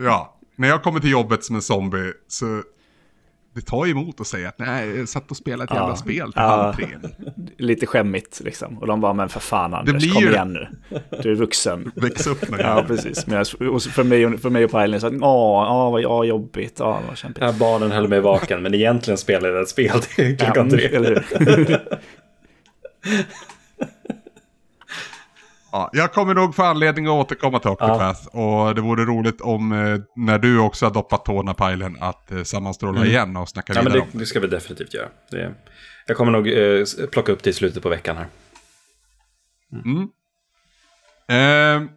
Ja, 0.00 0.37
när 0.58 0.68
jag 0.68 0.82
kommer 0.82 1.00
till 1.00 1.10
jobbet 1.10 1.44
som 1.44 1.56
en 1.56 1.62
zombie 1.62 2.12
så... 2.28 2.62
Det 3.54 3.60
tar 3.66 3.86
emot 3.86 4.20
att 4.20 4.26
säga 4.26 4.48
att 4.48 4.58
nej, 4.58 4.96
jag 4.98 5.08
satt 5.08 5.30
och 5.30 5.36
spelade 5.36 5.64
ett 5.64 5.70
jävla 5.70 5.88
Ja. 5.88 5.96
spel 5.96 6.32
till 6.32 6.42
Ja. 6.42 6.42
halv 6.48 6.72
tre. 6.74 6.86
Lite 7.58 7.86
skämmigt 7.86 8.40
liksom. 8.44 8.78
Och 8.78 8.86
de 8.86 9.00
bara, 9.00 9.12
men 9.12 9.28
för 9.28 9.40
fan 9.40 9.74
Anders, 9.74 9.94
blir 10.02 10.12
kom 10.12 10.22
ju- 10.22 10.28
igen 10.30 10.52
nu. 10.52 10.68
Du 11.22 11.30
är 11.30 11.34
vuxen. 11.34 11.92
Väx 11.96 12.26
upp 12.26 12.50
nu. 12.50 12.56
Ja, 12.60 12.84
precis. 12.86 13.26
Men 13.26 13.36
jag- 13.60 13.74
och 13.74 13.82
för 13.82 14.04
mig, 14.04 14.26
och- 14.26 14.40
för 14.40 14.50
mig 14.50 14.64
och 14.64 14.70
Pajlen 14.70 15.00
så 15.00 15.06
att, 15.06 15.12
åh, 15.12 15.20
åh, 15.72 15.90
vad 15.92 16.00
ja, 16.02 16.24
jobbigt, 16.24 16.76
ja, 16.78 17.00
vad 17.08 17.16
kämpigt. 17.18 17.44
Ja, 17.44 17.52
barnen 17.52 17.90
höll 17.90 18.08
mig 18.08 18.20
vaken, 18.20 18.62
men 18.62 18.74
egentligen 18.74 19.18
spelade 19.18 19.54
jag 19.54 19.62
ett 19.62 19.68
spel 19.68 20.00
till 20.02 20.38
klockan 20.38 20.70
Ja, 20.70 20.76
tre. 20.76 21.78
Ja, 25.72 25.90
jag 25.92 26.12
kommer 26.12 26.34
nog 26.34 26.54
få 26.54 26.62
anledning 26.62 27.06
att 27.06 27.12
återkomma 27.12 27.58
till 27.58 27.70
Octopath. 27.70 28.36
Och 28.36 28.74
det 28.74 28.80
vore 28.80 29.04
roligt 29.04 29.40
om, 29.40 29.72
eh, 29.72 29.98
när 30.16 30.38
du 30.38 30.58
också 30.58 30.86
har 30.86 30.90
doppat 30.90 31.24
tårna 31.24 31.54
pajlen, 31.54 31.96
att 32.00 32.32
eh, 32.32 32.42
sammanstråla 32.42 33.06
igen 33.06 33.36
och 33.36 33.48
snacka 33.48 33.72
Mm. 33.72 33.80
Ja, 33.80 33.82
men 33.84 33.92
vidare 33.92 34.06
det, 34.10 34.12
om 34.12 34.20
det 34.20 34.26
ska 34.26 34.40
vi 34.40 34.46
definitivt 34.46 34.94
göra. 34.94 35.08
Det, 35.30 35.54
jag 36.06 36.16
kommer 36.16 36.32
nog 36.32 36.48
eh, 36.48 36.84
plocka 37.12 37.32
upp 37.32 37.42
det 37.42 37.50
i 37.50 37.52
slutet 37.52 37.82
på 37.82 37.88
veckan 37.88 38.16
här. 38.16 38.26
det. 39.70 39.90
Mm. 39.90 40.08
Eh, 41.82 41.90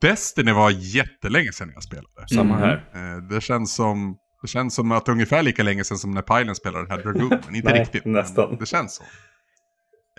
Destiny 0.00 0.52
var 0.52 0.70
jättelänge 0.70 1.52
sedan 1.52 1.70
jag 1.74 1.82
spelade. 1.82 2.28
Samma 2.34 2.56
här. 2.56 2.84
Eh, 2.94 3.22
det, 3.30 3.40
känns 3.40 3.74
som, 3.74 4.16
det 4.42 4.48
känns 4.48 4.74
som 4.74 4.92
att 4.92 5.08
ungefär 5.08 5.42
lika 5.42 5.62
länge 5.62 5.84
sedan 5.84 5.98
som 5.98 6.10
när 6.10 6.22
Pajlen 6.22 6.54
spelade 6.54 6.88
här 6.88 7.02
Dragoon. 7.02 7.28
Men 7.46 7.54
inte 7.54 7.70
Nej, 7.70 7.80
riktigt. 7.80 8.04
nästan. 8.04 8.48
Men 8.48 8.58
det 8.58 8.66
känns 8.66 8.94
så. 8.94 9.04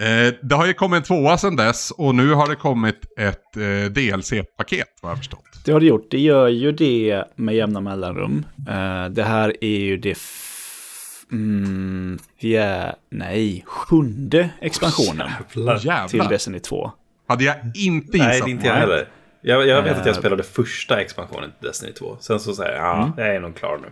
Eh, 0.01 0.33
det 0.41 0.55
har 0.55 0.65
ju 0.67 0.73
kommit 0.73 0.97
en 0.97 1.03
tvåa 1.03 1.37
sedan 1.37 1.55
dess 1.55 1.91
och 1.91 2.15
nu 2.15 2.33
har 2.33 2.47
det 2.49 2.55
kommit 2.55 2.99
ett 3.19 3.57
eh, 3.57 3.91
DLC-paket 3.91 4.87
vad 5.01 5.11
jag 5.11 5.17
förstått. 5.17 5.43
Det 5.65 5.71
har 5.71 5.79
det 5.79 5.85
gjort. 5.85 6.11
Det 6.11 6.19
gör 6.19 6.47
ju 6.47 6.71
det 6.71 7.23
med 7.35 7.55
jämna 7.55 7.81
mellanrum. 7.81 8.45
Eh, 8.69 9.05
det 9.09 9.23
här 9.23 9.53
är 9.61 9.77
ju 9.79 9.97
det... 9.97 10.17
Mm, 11.31 12.19
ja, 12.37 12.95
nej, 13.09 13.63
sjunde 13.67 14.49
expansionen 14.61 15.29
Jävlar. 15.53 16.07
till. 16.07 16.19
Destiny 16.29 16.59
2. 16.59 16.91
Hade 17.27 17.43
jag 17.43 17.55
inte 17.75 18.17
gissat 18.17 18.27
Nej, 18.29 18.41
det 18.41 18.49
är 18.49 18.51
inte 18.51 18.67
jag 18.67 18.73
heller. 18.75 19.07
Jag, 19.41 19.67
jag 19.67 19.81
vet 19.81 19.97
att 19.97 20.05
jag 20.05 20.15
Eh. 20.15 20.19
spelade 20.19 20.43
första 20.43 21.01
expansionen 21.01 21.51
till 21.59 21.67
Destiny 21.67 21.93
2. 21.93 22.17
Sen 22.19 22.39
så 22.39 22.53
säger 22.53 22.75
jag, 22.75 22.85
ja, 22.85 22.97
Mm. 23.03 23.11
jag 23.17 23.35
är 23.35 23.39
nog 23.39 23.55
klar 23.55 23.77
nu. 23.81 23.87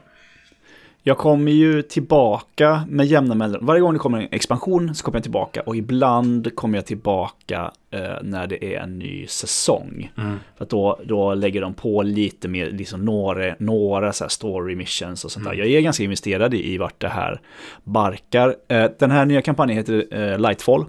Jag 1.07 1.17
kommer 1.17 1.51
ju 1.51 1.81
tillbaka 1.81 2.85
med 2.89 3.05
jämna 3.05 3.35
mellanrum. 3.35 3.65
Varje 3.65 3.81
gång 3.81 3.93
det 3.93 3.99
kommer 3.99 4.21
en 4.21 4.27
expansion 4.31 4.95
så 4.95 5.03
kommer 5.03 5.17
jag 5.17 5.23
tillbaka. 5.23 5.61
Och 5.61 5.75
ibland 5.75 6.55
kommer 6.55 6.77
jag 6.77 6.85
tillbaka 6.85 7.71
eh, 7.91 8.13
när 8.21 8.47
det 8.47 8.75
är 8.75 8.79
en 8.79 8.99
ny 8.99 9.27
säsong. 9.27 10.11
För 10.57 10.63
att 10.63 10.69
då, 10.69 10.99
då 11.05 11.33
lägger 11.33 11.61
de 11.61 11.73
på 11.73 12.03
lite 12.03 12.47
mer, 12.47 12.71
liksom 12.71 13.05
några, 13.05 13.55
några 13.59 14.13
så 14.13 14.29
story 14.29 14.75
missions 14.75 15.25
och 15.25 15.31
sånt 15.31 15.45
där. 15.45 15.53
Jag 15.53 15.67
är 15.67 15.81
ganska 15.81 16.03
investerad 16.03 16.53
i, 16.53 16.73
i 16.73 16.77
vart 16.77 17.01
det 17.01 17.09
här 17.09 17.41
barkar. 17.83 18.55
Eh, 18.67 18.85
den 18.99 19.11
här 19.11 19.25
nya 19.25 19.41
kampanjen 19.41 19.77
heter 19.77 20.05
eh, 20.11 20.39
Lightfall. 20.39 20.85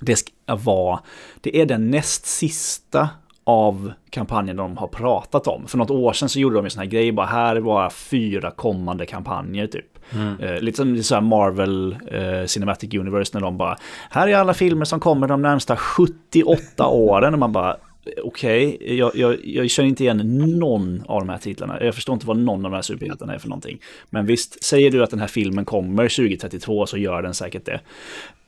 Det 0.00 0.16
ska 0.16 0.32
vara, 0.64 1.00
det 1.40 1.60
är 1.60 1.66
den 1.66 1.90
näst 1.90 2.26
sista 2.26 3.08
av 3.46 3.92
kampanjen 4.10 4.56
de 4.56 4.76
har 4.76 4.86
pratat 4.86 5.46
om. 5.46 5.66
För 5.66 5.78
något 5.78 5.90
år 5.90 6.12
sedan 6.12 6.28
så 6.28 6.40
gjorde 6.40 6.56
de 6.56 6.64
en 6.64 6.70
sån 6.70 6.80
här 6.80 6.86
grej, 6.86 7.12
bara 7.12 7.26
här 7.26 7.56
är 7.56 7.60
bara 7.60 7.90
fyra 7.90 8.50
kommande 8.50 9.06
kampanjer 9.06 9.66
typ. 9.66 9.98
Eh, 10.40 10.60
lite 10.60 10.76
som 10.76 11.02
så 11.02 11.14
här 11.14 11.22
Marvel 11.22 11.96
eh, 12.10 12.46
Cinematic 12.46 12.94
Universe 12.94 13.30
när 13.34 13.40
de 13.40 13.56
bara, 13.56 13.76
här 14.10 14.28
är 14.28 14.36
alla 14.36 14.54
filmer 14.54 14.84
som 14.84 15.00
kommer 15.00 15.28
de 15.28 15.42
närmsta 15.42 15.76
78 15.76 16.86
åren. 16.88 17.32
Och 17.32 17.38
man 17.40 17.52
bara, 17.52 17.76
okej, 18.22 18.96
jag, 18.98 19.16
jag, 19.16 19.36
jag 19.44 19.70
känner 19.70 19.88
inte 19.88 20.02
igen 20.02 20.38
någon 20.58 21.02
av 21.06 21.20
de 21.20 21.28
här 21.28 21.38
titlarna. 21.38 21.84
Jag 21.84 21.94
förstår 21.94 22.12
inte 22.12 22.26
vad 22.26 22.36
någon 22.36 22.64
av 22.64 22.70
de 22.70 22.76
här 22.76 22.82
superhjältarna 22.82 23.34
är 23.34 23.38
för 23.38 23.48
någonting. 23.48 23.78
Men 24.10 24.26
visst, 24.26 24.64
säger 24.64 24.90
du 24.90 25.02
att 25.02 25.10
den 25.10 25.20
här 25.20 25.26
filmen 25.26 25.64
kommer 25.64 26.08
2032 26.08 26.86
så 26.86 26.96
gör 26.96 27.22
den 27.22 27.34
säkert 27.34 27.64
det. 27.64 27.80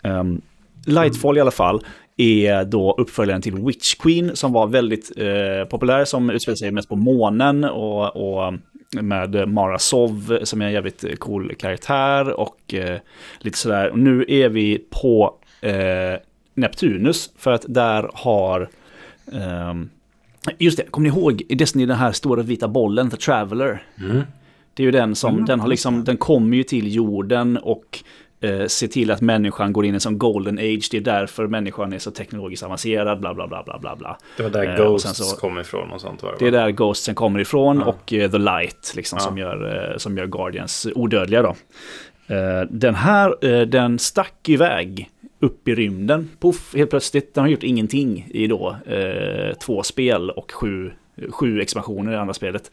Ehm, 0.02 0.40
Lightfall 0.86 1.38
i 1.38 1.40
alla 1.40 1.50
fall 1.50 1.84
är 2.18 2.64
då 2.64 2.94
uppföljaren 2.98 3.42
till 3.42 3.54
Witch 3.54 3.94
Queen 3.94 4.36
som 4.36 4.52
var 4.52 4.66
väldigt 4.66 5.12
eh, 5.16 5.68
populär, 5.70 6.04
som 6.04 6.30
utspelar 6.30 6.56
sig 6.56 6.70
mest 6.70 6.88
på 6.88 6.96
månen 6.96 7.64
och, 7.64 8.16
och 8.16 8.54
med 9.00 9.48
Mara 9.48 9.78
Sov 9.78 10.38
som 10.42 10.62
är 10.62 10.66
en 10.66 10.72
jävligt 10.72 11.18
cool 11.18 11.54
karaktär 11.54 12.40
och 12.40 12.74
eh, 12.74 12.98
lite 13.38 13.58
sådär. 13.58 13.90
Och 13.90 13.98
nu 13.98 14.24
är 14.28 14.48
vi 14.48 14.78
på 14.90 15.34
eh, 15.60 16.20
Neptunus 16.54 17.30
för 17.36 17.52
att 17.52 17.64
där 17.68 18.10
har 18.14 18.68
Um, 19.32 19.90
just 20.58 20.76
det, 20.76 20.82
kommer 20.82 21.10
ni 21.10 21.16
ihåg 21.16 21.42
i 21.48 21.54
Destiny 21.54 21.86
den 21.86 21.96
här 21.96 22.12
stora 22.12 22.42
vita 22.42 22.68
bollen, 22.68 23.10
The 23.10 23.16
Traveller? 23.16 23.82
Mm. 23.98 24.22
Det 24.74 24.82
är 24.82 24.84
ju 24.84 24.90
den 24.90 25.14
som, 25.14 25.34
mm, 25.34 25.46
den 25.46 25.60
har 25.60 25.68
liksom, 25.68 26.04
den 26.04 26.16
kommer 26.16 26.56
ju 26.56 26.62
till 26.62 26.94
jorden 26.94 27.56
och 27.56 28.04
eh, 28.40 28.66
ser 28.66 28.86
till 28.86 29.10
att 29.10 29.20
människan 29.20 29.72
går 29.72 29.84
in 29.84 29.94
i 29.94 29.98
en 30.06 30.18
golden 30.18 30.58
age. 30.58 30.88
Det 30.90 30.96
är 30.96 31.00
därför 31.00 31.46
människan 31.46 31.92
är 31.92 31.98
så 31.98 32.10
teknologiskt 32.10 32.62
avancerad, 32.62 33.20
bla 33.20 33.34
bla 33.34 33.48
bla 33.48 33.62
bla 33.62 33.78
bla. 33.78 33.96
bla. 33.96 34.18
Det 34.36 34.42
var 34.42 34.50
där 34.50 34.80
eh, 34.80 34.86
Ghosts 34.86 35.16
så, 35.16 35.36
kom 35.36 35.58
ifrån 35.58 35.90
och 35.90 36.00
sånt 36.00 36.22
var 36.22 36.30
det 36.30 36.36
Det 36.38 36.46
är 36.46 36.52
där 36.52 36.70
Ghostsen 36.70 37.14
kommer 37.14 37.40
ifrån 37.40 37.78
ja. 37.78 37.86
och 37.86 38.12
eh, 38.12 38.30
The 38.30 38.38
Light, 38.38 38.92
liksom, 38.96 39.16
ja. 39.20 39.24
som, 39.24 39.38
gör, 39.38 39.90
eh, 39.92 39.96
som 39.96 40.18
gör 40.18 40.26
Guardians 40.26 40.86
odödliga 40.94 41.42
då. 41.42 41.56
Eh, 42.34 42.60
den 42.70 42.94
här, 42.94 43.44
eh, 43.44 43.60
den 43.60 43.98
stack 43.98 44.48
iväg 44.48 45.10
upp 45.40 45.68
i 45.68 45.74
rymden. 45.74 46.30
Puff, 46.40 46.74
helt 46.74 46.90
plötsligt. 46.90 47.34
Den 47.34 47.44
har 47.44 47.50
gjort 47.50 47.62
ingenting 47.62 48.26
i 48.30 48.46
då 48.46 48.76
två 49.60 49.82
spel 49.82 50.30
och 50.30 50.52
sju, 50.52 50.90
sju 51.30 51.60
expansioner 51.60 52.12
i 52.12 52.16
andra 52.16 52.34
spelet. 52.34 52.70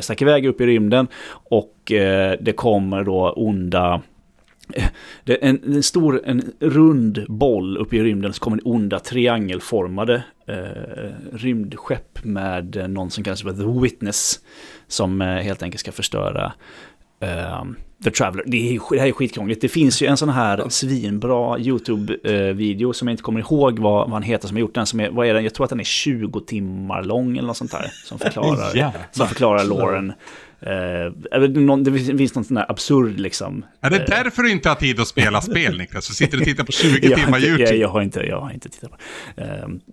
Stack 0.00 0.22
iväg 0.22 0.46
upp 0.46 0.60
i 0.60 0.66
rymden 0.66 1.06
och 1.32 1.74
det 2.40 2.56
kommer 2.56 3.04
då 3.04 3.32
onda 3.32 4.02
en, 5.24 5.74
en, 5.74 5.82
stor, 5.82 6.20
en 6.24 6.52
rund 6.60 7.24
boll 7.28 7.76
uppe 7.76 7.96
i 7.96 8.02
rymden 8.02 8.32
så 8.32 8.40
kommer 8.40 8.56
det 8.56 8.62
onda 8.62 8.98
triangelformade 8.98 10.24
eh, 10.46 11.36
rymdskepp 11.36 12.24
med 12.24 12.90
någon 12.90 13.10
som 13.10 13.24
kallas 13.24 13.42
för 13.42 13.52
The 13.52 13.80
Witness. 13.80 14.40
Som 14.88 15.22
eh, 15.22 15.28
helt 15.28 15.62
enkelt 15.62 15.80
ska 15.80 15.92
förstöra 15.92 16.52
eh, 17.20 17.64
The 18.04 18.10
Traveller. 18.10 18.44
Det, 18.46 18.74
är, 18.74 18.80
det 18.90 19.00
här 19.00 19.08
är 19.08 19.12
skitkrångligt. 19.12 19.60
Det 19.60 19.68
finns 19.68 20.02
ju 20.02 20.06
en 20.06 20.16
sån 20.16 20.28
här 20.28 20.68
svinbra 20.68 21.58
YouTube-video 21.58 22.92
som 22.92 23.08
jag 23.08 23.12
inte 23.12 23.22
kommer 23.22 23.40
ihåg 23.40 23.78
vad, 23.78 24.04
vad 24.04 24.12
han 24.12 24.22
heter 24.22 24.48
som 24.48 24.56
har 24.56 24.60
gjort 24.60 24.74
den. 24.74 24.86
Som 24.86 25.00
är, 25.00 25.10
vad 25.10 25.26
är 25.26 25.34
den? 25.34 25.44
Jag 25.44 25.54
tror 25.54 25.64
att 25.64 25.70
den 25.70 25.80
är 25.80 25.84
20 25.84 26.40
timmar 26.40 27.02
lång 27.02 27.36
eller 27.36 27.46
något 27.46 27.56
sånt 27.56 27.70
där. 27.70 27.90
Som 28.04 28.18
förklarar, 28.18 28.92
som 29.12 29.26
förklarar 29.26 29.64
Lauren. 29.64 30.12
Eh, 30.66 31.78
det 31.78 31.92
finns 32.18 32.34
någon 32.34 32.44
sån 32.44 32.54
där 32.54 32.70
absurd 32.70 33.20
liksom. 33.20 33.64
Är 33.80 33.90
det 33.90 33.96
eh, 33.96 34.04
därför 34.06 34.42
du 34.42 34.50
inte 34.50 34.68
har 34.68 34.76
tid 34.76 35.00
att 35.00 35.08
spela 35.08 35.40
spel 35.50 35.78
Niklas? 35.78 36.08
Du 36.08 36.14
sitter 36.14 36.38
och 36.38 36.44
tittar 36.44 36.64
på 36.64 36.72
20 36.72 37.00
timmar 37.16 37.38
YouTube. 37.38 37.64
Jag, 37.64 37.76
jag, 37.76 37.88
har 37.88 38.02
inte, 38.02 38.20
jag 38.20 38.40
har 38.40 38.50
inte 38.50 38.68
tittat 38.68 38.90
på 38.90 38.96
eh, 39.36 39.46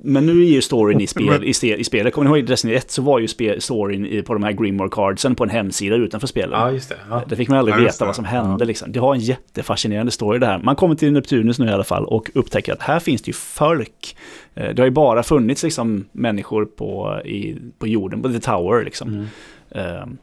Men 0.03 0.25
nu 0.25 0.31
är 0.31 0.49
ju 0.49 0.61
storyn 0.61 1.01
i, 1.01 1.07
spel, 1.07 1.43
i, 1.43 1.75
i 1.75 1.83
spelet, 1.83 2.13
kommer 2.13 2.29
ni 2.29 2.37
ihåg 2.37 2.45
i 2.45 2.47
Destiny 2.47 2.73
1 2.73 2.91
så 2.91 3.01
var 3.01 3.19
ju 3.19 3.27
spel, 3.27 3.61
storyn 3.61 4.23
på 4.23 4.33
de 4.33 4.43
här 4.43 4.51
Grimoire 4.51 4.89
cardsen 4.91 5.35
på 5.35 5.43
en 5.43 5.49
hemsida 5.49 5.95
utanför 5.95 6.27
spelet. 6.27 6.59
Ja, 6.59 6.71
just 6.71 6.89
det. 6.89 6.97
Ja. 7.09 7.23
Det 7.29 7.35
fick 7.35 7.49
man 7.49 7.57
aldrig 7.57 7.77
ja, 7.77 7.79
veta 7.79 8.05
vad 8.05 8.15
som 8.15 8.25
hände 8.25 8.55
ja. 8.59 8.65
liksom. 8.65 8.91
Det 8.91 8.99
har 8.99 9.15
en 9.15 9.21
jättefascinerande 9.21 10.11
story 10.11 10.39
det 10.39 10.45
här. 10.45 10.59
Man 10.59 10.75
kommer 10.75 10.95
till 10.95 11.11
Neptunus 11.13 11.59
nu 11.59 11.65
i 11.65 11.71
alla 11.71 11.83
fall 11.83 12.05
och 12.05 12.31
upptäcker 12.33 12.73
att 12.73 12.81
här 12.81 12.99
finns 12.99 13.21
det 13.21 13.29
ju 13.29 13.33
folk. 13.33 14.17
Det 14.53 14.79
har 14.79 14.85
ju 14.85 14.91
bara 14.91 15.23
funnits 15.23 15.63
liksom 15.63 16.05
människor 16.11 16.65
på, 16.65 17.21
i, 17.25 17.57
på 17.79 17.87
jorden, 17.87 18.21
på 18.21 18.29
The 18.29 18.39
Tower 18.39 18.83
liksom. 18.83 19.27
Mm. 19.73 20.17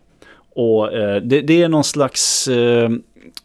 Och 0.58 0.92
eh, 0.92 1.22
det, 1.22 1.40
det, 1.40 1.62
är 1.62 1.68
någon 1.68 1.84
slags, 1.84 2.48
eh, 2.48 2.90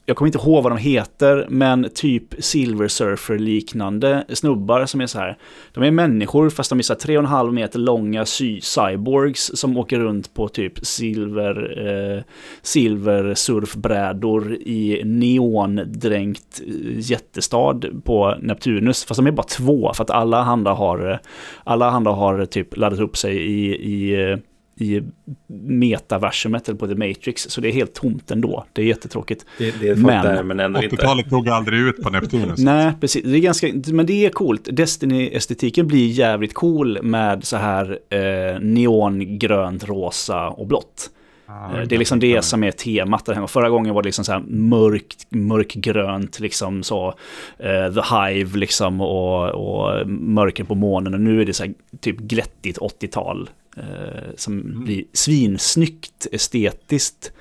jag 0.06 0.18
kommer 0.18 0.28
inte 0.28 0.38
ihåg 0.38 0.64
vad 0.64 0.72
de 0.72 0.78
heter, 0.78 1.48
men 1.50 1.90
typ 1.96 2.24
Silver 2.40 2.88
Surfer-liknande 2.88 4.26
snubbar 4.30 4.86
som 4.86 5.02
är 5.02 5.08
så 5.08 5.20
här. 5.20 5.38
De 5.74 5.84
är 5.84 5.92
människor 5.92 6.50
fast 6.50 6.70
de 6.70 6.80
är 6.80 6.84
så 6.84 6.94
här 6.94 7.00
tre 7.00 7.18
och 7.18 7.24
en 7.24 7.30
halv 7.30 7.54
meter 7.54 7.80
långa 7.80 8.26
cyborgs 8.26 9.52
som 9.58 9.78
åker 9.78 10.00
runt 10.00 10.34
på 10.34 10.48
typ 10.48 10.86
silver, 10.86 11.88
eh, 11.88 12.24
silversurfbrädor 12.62 14.54
i 14.54 15.02
neondränkt 15.06 16.62
eh, 16.68 17.00
jättestad 17.00 17.86
på 18.04 18.36
Neptunus. 18.42 19.06
Fast 19.06 19.18
de 19.18 19.28
är 19.28 19.32
bara 19.32 19.48
två 19.48 19.94
för 19.94 20.04
att 20.04 20.12
alla 20.12 20.38
andra 20.38 20.72
har, 20.72 21.20
alla 21.64 21.90
andra 21.90 22.12
har 22.12 22.40
eh, 22.40 22.46
typ 22.46 22.78
laddat 22.78 23.00
upp 23.00 23.18
sig 23.18 23.36
i, 23.38 23.76
i 23.76 24.30
eh, 24.32 24.38
i 24.76 25.02
metaversumet 25.48 26.70
eller 26.70 26.80
på 26.80 26.88
The 26.88 26.96
Matrix. 26.96 27.42
Så 27.42 27.62
det 27.62 27.68
är 27.68 27.72
helt 27.72 27.94
tomt 27.94 28.32
ändå. 28.32 28.66
Det 28.74 28.82
är 28.82 28.86
jättetråkigt. 28.86 29.46
Det, 29.58 29.82
det 29.82 29.90
är 29.90 29.96
men, 29.96 30.26
där, 30.26 30.44
men 30.44 30.60
ändå 30.60 30.80
80-talet 30.80 31.30
tog 31.30 31.50
aldrig 31.50 31.80
ut 31.80 32.04
på 32.04 32.10
Neptunus. 32.10 32.60
Nej, 32.60 32.94
precis. 33.02 33.24
Det 33.24 33.38
är 33.38 33.42
ganska, 33.42 33.68
men 33.88 34.06
det 34.06 34.26
är 34.26 34.30
coolt. 34.30 34.68
Destiny-estetiken 34.68 35.84
blir 35.84 36.08
jävligt 36.08 36.54
cool 36.54 37.04
med 37.04 37.44
så 37.44 37.58
här 37.58 38.00
eh, 38.10 38.60
neongrönt, 38.60 39.88
rosa 39.88 40.50
och 40.50 40.68
blått. 40.68 41.10
Ah, 41.46 41.86
det 41.86 41.96
är 41.96 42.00
liksom 42.00 42.20
det 42.20 42.42
som 42.42 42.64
är 42.64 42.72
temat 42.72 43.26
där 43.26 43.34
hemma. 43.34 43.48
Förra 43.48 43.70
gången 43.70 43.94
var 43.94 44.02
det 44.02 44.08
liksom 44.08 44.26
så 44.26 44.32
här 44.32 44.40
mörkt, 44.48 45.28
mörkgrönt, 45.30 46.40
liksom 46.40 46.84
så, 46.84 47.08
uh, 47.08 47.94
The 47.94 48.16
Hive 48.16 48.58
liksom 48.58 49.02
och, 49.02 49.50
och 49.50 50.08
mörker 50.08 50.64
på 50.64 50.76
månen. 50.76 51.14
Och 51.14 51.20
nu 51.20 51.42
är 51.42 51.46
det 51.46 51.54
så 51.54 51.64
här 51.64 51.74
typ 52.02 52.18
glättigt 52.18 52.78
80-tal. 52.78 53.50
Eh, 53.78 54.30
som 54.36 54.60
mm. 54.60 54.84
blir 54.84 55.04
svinsnyggt 55.14 56.28
estetiskt. 56.32 57.32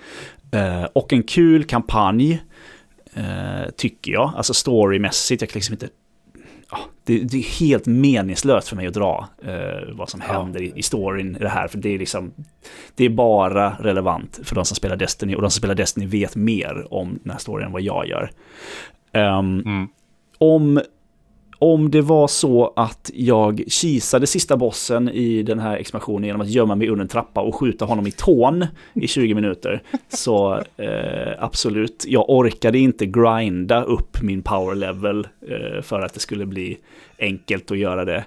Eh, 0.53 0.85
och 0.85 1.13
en 1.13 1.23
kul 1.23 1.65
kampanj, 1.65 2.43
eh, 3.15 3.71
tycker 3.77 4.13
jag. 4.13 4.33
Alltså 4.37 4.55
storymässigt, 4.55 5.43
jag 5.43 5.51
kan 5.51 5.59
liksom 5.59 5.73
inte... 5.73 5.89
Det, 7.05 7.19
det, 7.19 7.37
är 7.37 7.61
helt 7.61 7.87
meningslöst 7.87 8.69
för 8.69 8.77
mig 8.77 8.87
att 8.87 8.95
dra 8.95 9.29
eh, 9.43 9.95
vad 9.95 10.09
som 10.09 10.21
händer 10.21 10.63
i, 10.63 10.73
i 10.77 10.83
storyn 10.83 11.37
i 11.37 11.39
det 11.39 11.49
här. 11.49 11.69
För 11.69 11.79
det 11.79 11.89
är 11.89 11.99
liksom... 11.99 12.33
Det 12.95 13.05
är 13.05 13.09
bara 13.11 13.77
relevant 13.81 14.41
för 14.43 14.55
de 14.55 14.65
som 14.65 14.77
spelar 14.77 14.97
Destiny. 14.97 15.35
Och 15.35 15.43
de 15.43 15.51
som 15.51 15.59
spelar 15.59 15.75
Destiny 15.75 16.07
vet 16.07 16.37
mer 16.37 16.95
om 16.95 17.19
den 17.23 17.31
här 17.31 17.39
storyn 17.39 17.67
än 17.67 17.73
vad 17.73 17.83
jag 17.83 18.07
gör. 18.07 18.31
Um, 19.13 19.61
mm. 19.61 19.89
Om 20.39 20.81
om 21.63 21.91
det 21.91 22.01
var 22.01 22.29
så 22.29 22.73
att 22.77 23.11
jag 23.15 23.63
kisade 23.67 24.27
sista 24.27 24.57
bossen 24.57 25.09
i 25.09 25.43
den 25.43 25.59
här 25.59 25.77
expansionen 25.77 26.25
genom 26.25 26.41
att 26.41 26.49
gömma 26.49 26.75
mig 26.75 26.89
under 26.89 27.03
en 27.03 27.09
trappa 27.09 27.41
och 27.41 27.55
skjuta 27.55 27.85
honom 27.85 28.07
i 28.07 28.11
tån 28.11 28.67
i 28.95 29.07
20 29.07 29.35
minuter, 29.35 29.83
så 30.09 30.55
eh, 30.77 31.33
absolut, 31.39 32.05
jag 32.09 32.31
orkade 32.31 32.79
inte 32.79 33.07
grinda 33.07 33.83
upp 33.83 34.23
min 34.23 34.43
power 34.43 34.75
level 34.75 35.29
eh, 35.49 35.83
för 35.83 36.01
att 36.01 36.15
det 36.15 36.21
skulle 36.21 36.47
bli 36.47 36.79
enkelt 37.19 37.71
att 37.71 37.79
göra 37.79 38.05
det 38.05 38.25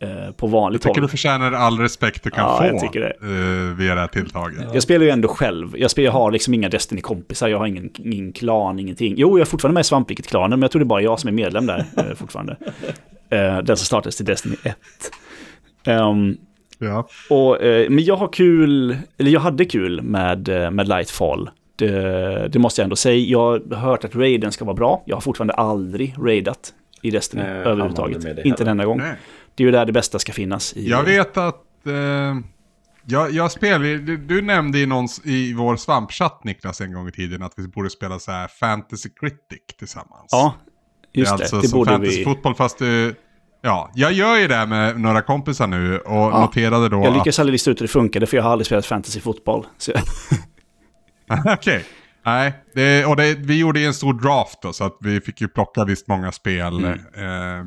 eh, 0.00 0.32
på 0.32 0.46
vanligt 0.46 0.84
håll. 0.84 0.88
Jag 0.88 0.94
tycker 0.94 1.00
du 1.00 1.08
förtjänar 1.08 1.52
all 1.52 1.78
respekt 1.78 2.22
du 2.22 2.30
kan 2.30 2.44
ja, 2.44 2.58
få 2.58 2.66
jag 2.66 2.80
tycker 2.80 3.00
det. 3.00 3.12
Eh, 3.22 3.76
via 3.76 3.94
det 3.94 4.00
här 4.00 4.08
tilltaget. 4.08 4.64
Jag 4.74 4.82
spelar 4.82 5.04
ju 5.04 5.10
ändå 5.10 5.28
själv. 5.28 5.78
Jag, 5.78 5.90
spelar, 5.90 6.04
jag 6.04 6.12
har 6.12 6.30
liksom 6.30 6.54
inga 6.54 6.68
Destiny-kompisar, 6.68 7.48
jag 7.48 7.58
har 7.58 7.66
ingen, 7.66 7.90
ingen 7.96 8.32
klan, 8.32 8.78
ingenting. 8.78 9.14
Jo, 9.16 9.38
jag 9.38 9.40
är 9.40 9.50
fortfarande 9.50 9.74
med 9.74 9.80
i 9.80 9.84
Svampriket-klanen, 9.84 10.50
men 10.50 10.62
jag 10.62 10.70
tror 10.70 10.80
det 10.80 10.84
är 10.84 10.86
bara 10.86 11.02
jag 11.02 11.20
som 11.20 11.28
är 11.28 11.32
medlem 11.32 11.66
där 11.66 11.84
eh, 11.96 12.04
fortfarande. 12.16 12.56
Eh, 13.30 13.58
den 13.58 13.76
som 13.76 13.86
startades 13.86 14.16
till 14.16 14.26
Destiny 14.26 14.56
1. 14.62 14.76
Um, 15.86 15.94
ehm, 15.94 16.36
ja. 16.78 17.08
och, 17.30 17.62
eh, 17.62 17.90
men 17.90 18.04
jag 18.04 18.16
har 18.16 18.32
kul, 18.32 18.96
eller 19.18 19.30
jag 19.30 19.40
hade 19.40 19.64
kul 19.64 20.02
med, 20.02 20.48
eh, 20.48 20.70
med 20.70 20.88
Lightfall. 20.88 21.50
Det, 21.76 22.48
det, 22.48 22.58
måste 22.58 22.80
jag 22.80 22.84
ändå 22.84 22.96
säga. 22.96 23.16
Jag 23.16 23.40
har 23.70 23.76
hört 23.76 24.04
att 24.04 24.16
raiden 24.16 24.52
ska 24.52 24.64
vara 24.64 24.76
bra. 24.76 25.02
Jag 25.06 25.16
har 25.16 25.20
fortfarande 25.20 25.54
aldrig 25.54 26.14
raidat 26.18 26.74
i 27.02 27.10
Destiny 27.10 27.42
Nej, 27.42 27.52
överhuvudtaget. 27.52 28.44
Inte 28.46 28.62
en 28.62 28.68
enda 28.68 28.84
gång. 28.84 28.98
Nej. 28.98 29.14
Det 29.58 29.62
är 29.62 29.64
ju 29.64 29.70
där 29.70 29.86
det 29.86 29.92
bästa 29.92 30.18
ska 30.18 30.32
finnas. 30.32 30.72
I, 30.76 30.88
jag 30.88 31.04
vet 31.04 31.36
att... 31.36 31.86
Eh, 31.86 31.92
jag, 33.06 33.30
jag 33.30 33.52
spelar, 33.52 33.78
du, 33.78 34.16
du, 34.16 34.42
nämnde 34.42 34.78
i, 34.78 34.86
någon, 34.86 35.08
i 35.24 35.52
vår 35.52 35.76
svampchatt 35.76 36.44
Niklas 36.44 36.80
en 36.80 36.92
gång 36.92 37.08
i 37.08 37.12
tiden 37.12 37.42
att 37.42 37.52
vi 37.56 37.68
borde 37.68 37.90
spela 37.90 38.18
så 38.18 38.30
här 38.30 38.48
Fantasy 38.48 39.08
Critic 39.20 39.76
tillsammans. 39.78 40.26
Ja, 40.30 40.54
just 41.12 41.30
det. 41.30 41.34
Är 41.34 41.42
alltså 41.42 41.60
det 41.60 41.68
som 41.68 41.84
fantasy 41.84 42.18
vi... 42.18 42.24
fotboll 42.24 42.54
fast 42.54 42.78
du... 42.78 43.14
Ja, 43.62 43.90
jag 43.94 44.12
gör 44.12 44.36
ju 44.36 44.48
det 44.48 44.66
med 44.66 45.00
några 45.00 45.22
kompisar 45.22 45.66
nu 45.66 45.98
och 45.98 46.16
ja. 46.16 46.40
noterade 46.40 46.88
då 46.88 46.96
Jag 47.04 47.12
lyckades 47.12 47.38
att... 47.38 47.42
aldrig 47.42 47.52
lista 47.52 47.70
ut 47.70 47.80
hur 47.80 47.84
det 47.84 47.92
funkade 47.92 48.26
för 48.26 48.36
jag 48.36 48.44
har 48.44 48.50
aldrig 48.50 48.66
spelat 48.66 48.86
fantasy 48.86 49.20
fotboll. 49.20 49.66
Okej. 51.30 51.54
Okay. 51.54 51.82
Nej, 52.24 52.52
det, 52.74 53.04
och 53.04 53.16
det, 53.16 53.34
vi 53.34 53.58
gjorde 53.58 53.80
ju 53.80 53.86
en 53.86 53.94
stor 53.94 54.14
draft 54.14 54.62
då 54.62 54.72
så 54.72 54.84
att 54.84 54.96
vi 55.00 55.20
fick 55.20 55.40
ju 55.40 55.48
plocka 55.48 55.84
visst 55.84 56.08
många 56.08 56.32
spel. 56.32 56.78
Mm. 56.78 56.92
Eh, 56.92 57.66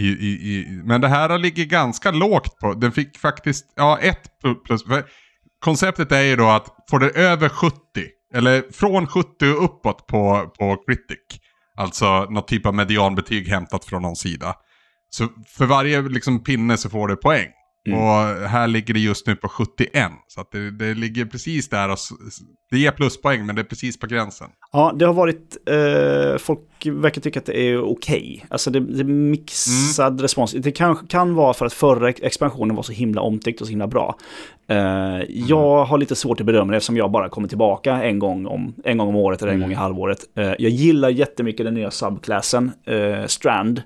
i, 0.00 0.08
i, 0.08 0.56
i, 0.56 0.82
men 0.84 1.00
det 1.00 1.08
här 1.08 1.38
ligger 1.38 1.64
ganska 1.64 2.10
lågt 2.10 2.58
på, 2.58 2.74
den 2.74 2.92
fick 2.92 3.18
faktiskt, 3.18 3.66
ja 3.76 3.98
ett 3.98 4.30
plus. 4.64 4.84
Konceptet 5.60 6.12
är 6.12 6.22
ju 6.22 6.36
då 6.36 6.48
att 6.48 6.66
får 6.90 6.98
det 6.98 7.10
över 7.10 7.48
70, 7.48 7.76
eller 8.34 8.72
från 8.72 9.06
70 9.06 9.28
och 9.40 9.64
uppåt 9.64 10.06
på, 10.06 10.52
på 10.58 10.76
Critic, 10.86 11.40
alltså 11.76 12.24
något 12.24 12.48
typ 12.48 12.66
av 12.66 12.74
medianbetyg 12.74 13.48
hämtat 13.48 13.84
från 13.84 14.02
någon 14.02 14.16
sida. 14.16 14.54
Så 15.10 15.28
för 15.48 15.66
varje 15.66 16.02
liksom, 16.02 16.44
pinne 16.44 16.76
så 16.76 16.90
får 16.90 17.08
du 17.08 17.16
poäng. 17.16 17.48
Och 17.94 18.48
här 18.48 18.66
ligger 18.66 18.94
det 18.94 19.00
just 19.00 19.26
nu 19.26 19.36
på 19.36 19.48
71. 19.48 20.12
Så 20.28 20.44
det, 20.52 20.70
det 20.70 20.94
ligger 20.94 21.24
precis 21.24 21.68
där. 21.68 21.90
Och, 21.90 21.98
det 22.70 22.78
ger 22.78 22.90
pluspoäng 22.90 23.46
men 23.46 23.56
det 23.56 23.62
är 23.62 23.64
precis 23.64 23.98
på 23.98 24.06
gränsen. 24.06 24.48
Ja, 24.72 24.92
det 24.96 25.04
har 25.04 25.12
varit, 25.12 25.56
eh, 25.66 26.38
folk 26.38 26.60
verkar 26.86 27.20
tycka 27.20 27.38
att 27.38 27.46
det 27.46 27.60
är 27.60 27.82
okej. 27.82 28.34
Okay. 28.36 28.40
Alltså 28.50 28.70
det, 28.70 28.80
det 28.80 29.00
är 29.00 29.04
mixad 29.04 30.12
mm. 30.12 30.22
respons. 30.22 30.52
Det 30.52 30.72
kan, 30.72 30.96
kan 30.96 31.34
vara 31.34 31.54
för 31.54 31.66
att 31.66 31.72
förra 31.72 32.10
expansionen 32.10 32.76
var 32.76 32.82
så 32.82 32.92
himla 32.92 33.20
omtyckt 33.20 33.60
och 33.60 33.66
så 33.66 33.70
himla 33.70 33.86
bra. 33.86 34.16
Eh, 34.68 35.22
jag 35.28 35.84
har 35.84 35.98
lite 35.98 36.16
svårt 36.16 36.40
att 36.40 36.46
bedöma 36.46 36.70
det 36.70 36.76
eftersom 36.76 36.96
jag 36.96 37.10
bara 37.10 37.28
kommer 37.28 37.48
tillbaka 37.48 38.02
en 38.02 38.18
gång 38.18 38.46
om, 38.46 38.74
en 38.84 38.98
gång 38.98 39.08
om 39.08 39.16
året 39.16 39.42
eller 39.42 39.52
en 39.52 39.56
mm. 39.56 39.68
gång 39.68 39.72
i 39.72 39.78
halvåret. 39.78 40.18
Eh, 40.36 40.44
jag 40.44 40.70
gillar 40.70 41.08
jättemycket 41.08 41.66
den 41.66 41.74
nya 41.74 41.90
subklassen, 41.90 42.72
eh, 42.86 43.26
Strand. 43.26 43.82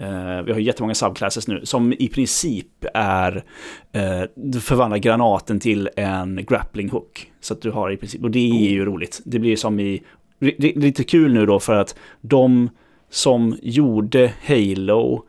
Uh, 0.00 0.42
vi 0.42 0.52
har 0.52 0.58
jättemånga 0.58 0.94
subclasses 0.94 1.48
nu 1.48 1.66
som 1.66 1.92
i 1.92 2.08
princip 2.08 2.84
är, 2.94 3.36
uh, 3.36 4.22
du 4.34 4.60
förvandlar 4.60 4.98
granaten 4.98 5.60
till 5.60 5.88
en 5.96 6.44
grappling 6.44 6.90
hook. 6.90 7.32
Så 7.40 7.54
att 7.54 7.62
du 7.62 7.70
har 7.70 7.90
i 7.90 7.96
princip, 7.96 8.22
och 8.22 8.30
det 8.30 8.50
är 8.50 8.70
ju 8.70 8.84
roligt. 8.84 9.20
Det 9.24 9.38
blir 9.38 9.56
som 9.56 9.80
i, 9.80 10.02
det 10.38 10.76
är 10.76 10.80
lite 10.80 11.04
kul 11.04 11.32
nu 11.32 11.46
då 11.46 11.60
för 11.60 11.74
att 11.74 11.98
de 12.20 12.70
som 13.10 13.58
gjorde 13.62 14.32
Halo 14.46 15.24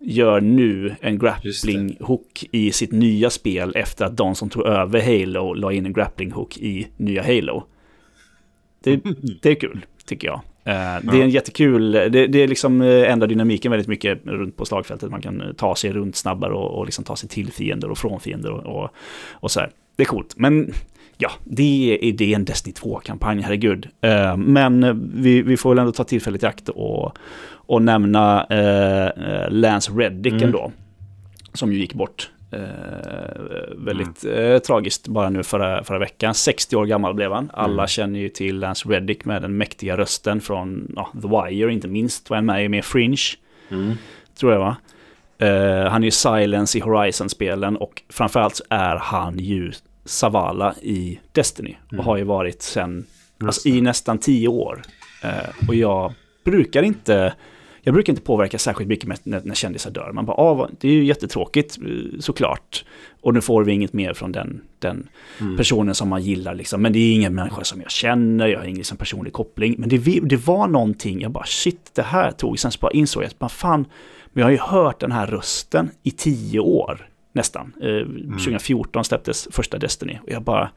gör 0.00 0.40
nu 0.40 0.94
en 1.00 1.18
grappling 1.18 1.96
hook 2.00 2.44
i 2.52 2.72
sitt 2.72 2.92
nya 2.92 3.30
spel 3.30 3.72
efter 3.76 4.04
att 4.04 4.16
de 4.16 4.34
som 4.34 4.50
tog 4.50 4.66
över 4.66 5.00
Halo 5.00 5.54
la 5.54 5.72
in 5.72 5.86
en 5.86 5.92
grappling 5.92 6.32
hook 6.32 6.58
i 6.58 6.88
nya 6.96 7.22
Halo. 7.22 7.64
Det, 8.84 9.00
det 9.42 9.50
är 9.50 9.54
kul, 9.54 9.86
tycker 10.04 10.28
jag. 10.28 10.40
Uh, 10.66 11.10
det 11.12 11.18
är 11.18 11.22
en 11.22 11.30
jättekul, 11.30 11.92
det, 11.92 12.26
det 12.26 12.46
liksom 12.46 12.80
uh, 12.80 13.10
ändrar 13.10 13.28
dynamiken 13.28 13.70
väldigt 13.70 13.88
mycket 13.88 14.18
runt 14.24 14.56
på 14.56 14.64
slagfältet. 14.64 15.10
Man 15.10 15.22
kan 15.22 15.42
uh, 15.42 15.52
ta 15.52 15.74
sig 15.74 15.92
runt 15.92 16.16
snabbare 16.16 16.52
och, 16.52 16.78
och 16.78 16.84
liksom 16.84 17.04
ta 17.04 17.16
sig 17.16 17.28
till 17.28 17.52
fiender 17.52 17.90
och 17.90 17.98
från 17.98 18.20
fiender 18.20 18.50
och, 18.50 18.82
och, 18.82 18.90
och 19.32 19.50
så 19.50 19.60
här. 19.60 19.70
Det 19.96 20.02
är 20.02 20.06
coolt, 20.06 20.34
men 20.36 20.72
ja, 21.18 21.30
det 21.44 21.98
är, 22.02 22.12
det 22.12 22.32
är 22.32 22.36
en 22.36 22.44
Destiny 22.44 22.74
2-kampanj, 22.74 23.42
herregud. 23.42 23.88
Uh, 24.06 24.36
men 24.36 25.00
vi, 25.22 25.42
vi 25.42 25.56
får 25.56 25.70
väl 25.70 25.78
ändå 25.78 25.92
ta 25.92 26.04
tillfället 26.04 26.42
i 26.42 26.46
akt 26.46 26.68
och, 26.68 27.16
och 27.52 27.82
nämna 27.82 28.46
Lance 29.48 29.92
Reddick 29.92 30.32
mm. 30.32 30.44
ändå. 30.44 30.72
Som 31.54 31.72
ju 31.72 31.78
gick 31.78 31.94
bort 31.94 32.30
Eh, 32.52 33.72
väldigt 33.76 34.24
mm. 34.24 34.52
eh, 34.52 34.58
tragiskt 34.58 35.08
bara 35.08 35.30
nu 35.30 35.42
förra, 35.42 35.84
förra 35.84 35.98
veckan. 35.98 36.34
60 36.34 36.76
år 36.76 36.86
gammal 36.86 37.14
blev 37.14 37.32
han. 37.32 37.50
Alla 37.54 37.72
mm. 37.72 37.86
känner 37.86 38.20
ju 38.20 38.28
till 38.28 38.58
Lance 38.58 38.88
Reddick 38.88 39.24
med 39.24 39.42
den 39.42 39.56
mäktiga 39.56 39.96
rösten 39.96 40.40
från 40.40 40.92
ja, 40.96 41.12
The 41.22 41.28
Wire, 41.28 41.72
inte 41.72 41.88
minst. 41.88 42.30
Var 42.30 42.36
han 42.36 42.46
med 42.46 42.64
i 42.64 42.68
med 42.68 42.84
Fringe. 42.84 43.16
Mm. 43.70 43.92
Tror 44.38 44.52
jag 44.52 44.60
va? 44.60 44.76
Eh, 45.38 45.90
han 45.90 46.02
är 46.02 46.04
ju 46.04 46.10
Silence 46.10 46.78
i 46.78 46.80
Horizon-spelen 46.80 47.76
och 47.76 48.02
framförallt 48.08 48.60
är 48.70 48.96
han 48.96 49.38
ju 49.38 49.72
Savala 50.04 50.74
i 50.82 51.18
Destiny. 51.32 51.76
Och 51.86 51.92
mm. 51.92 52.04
har 52.04 52.16
ju 52.16 52.24
varit 52.24 52.62
sen, 52.62 53.06
alltså, 53.44 53.68
i 53.68 53.80
nästan 53.80 54.18
10 54.18 54.48
år. 54.48 54.82
Eh, 55.22 55.68
och 55.68 55.74
jag 55.74 56.12
brukar 56.44 56.82
inte 56.82 57.34
jag 57.84 57.94
brukar 57.94 58.12
inte 58.12 58.22
påverka 58.22 58.58
särskilt 58.58 58.88
mycket 58.88 59.08
med 59.08 59.18
när, 59.22 59.42
när 59.44 59.54
kändisar 59.54 59.90
dör. 59.90 60.12
Man 60.12 60.26
bara, 60.26 60.36
ah, 60.36 60.68
det 60.80 60.88
är 60.88 60.92
ju 60.92 61.04
jättetråkigt 61.04 61.78
eh, 61.78 62.20
såklart. 62.20 62.84
Och 63.20 63.34
nu 63.34 63.40
får 63.40 63.64
vi 63.64 63.72
inget 63.72 63.92
mer 63.92 64.14
från 64.14 64.32
den, 64.32 64.60
den 64.78 65.08
mm. 65.40 65.56
personen 65.56 65.94
som 65.94 66.08
man 66.08 66.22
gillar. 66.22 66.54
Liksom. 66.54 66.82
Men 66.82 66.92
det 66.92 66.98
är 66.98 67.14
ingen 67.14 67.34
människa 67.34 67.64
som 67.64 67.80
jag 67.80 67.90
känner, 67.90 68.46
jag 68.46 68.58
har 68.58 68.64
ingen 68.64 68.76
liksom, 68.76 68.96
personlig 68.96 69.32
koppling. 69.32 69.74
Men 69.78 69.88
det, 69.88 70.20
det 70.22 70.46
var 70.46 70.68
någonting, 70.68 71.20
jag 71.20 71.30
bara 71.30 71.46
shit, 71.46 71.90
det 71.94 72.02
här 72.02 72.30
tog. 72.30 72.58
Sen 72.58 72.72
så 72.72 72.78
bara 72.80 72.92
insåg 72.92 73.22
jag 73.22 73.28
att 73.28 73.40
man 73.40 73.50
fan, 73.50 73.86
men 74.32 74.40
jag 74.40 74.46
har 74.46 74.52
ju 74.52 74.58
hört 74.58 75.00
den 75.00 75.12
här 75.12 75.26
rösten 75.26 75.90
i 76.02 76.10
tio 76.10 76.60
år 76.60 77.08
nästan. 77.32 77.72
Eh, 77.82 77.88
mm. 77.88 78.32
2014 78.32 79.04
släpptes 79.04 79.48
första 79.50 79.78
Destiny. 79.78 80.18
Och 80.22 80.30
jag 80.30 80.42
bara, 80.42 80.70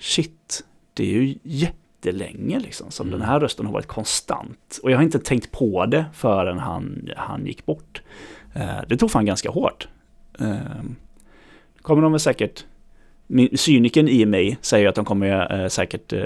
shit, 0.00 0.64
det 0.94 1.02
är 1.02 1.20
ju 1.20 1.38
jätte 1.42 1.85
jättelänge 1.96 2.58
liksom, 2.58 2.90
som 2.90 3.08
mm. 3.08 3.18
den 3.18 3.28
här 3.28 3.40
rösten 3.40 3.66
har 3.66 3.72
varit 3.72 3.86
konstant. 3.86 4.80
Och 4.82 4.90
jag 4.90 4.96
har 4.96 5.02
inte 5.02 5.18
tänkt 5.18 5.52
på 5.52 5.86
det 5.86 6.04
förrän 6.14 6.58
han, 6.58 7.08
han 7.16 7.46
gick 7.46 7.66
bort. 7.66 8.02
Eh, 8.54 8.80
det 8.88 8.96
tog 8.96 9.10
fan 9.10 9.26
ganska 9.26 9.50
hårt. 9.50 9.88
Eh, 10.40 10.56
kommer 11.82 12.02
de 12.02 12.12
väl 12.12 12.20
säkert 12.20 12.64
cyniken 13.56 14.08
i 14.08 14.26
mig 14.26 14.58
säger 14.60 14.88
att 14.88 14.94
de 14.94 15.04
kommer 15.04 15.60
eh, 15.62 15.68
säkert 15.68 16.12
eh, 16.12 16.20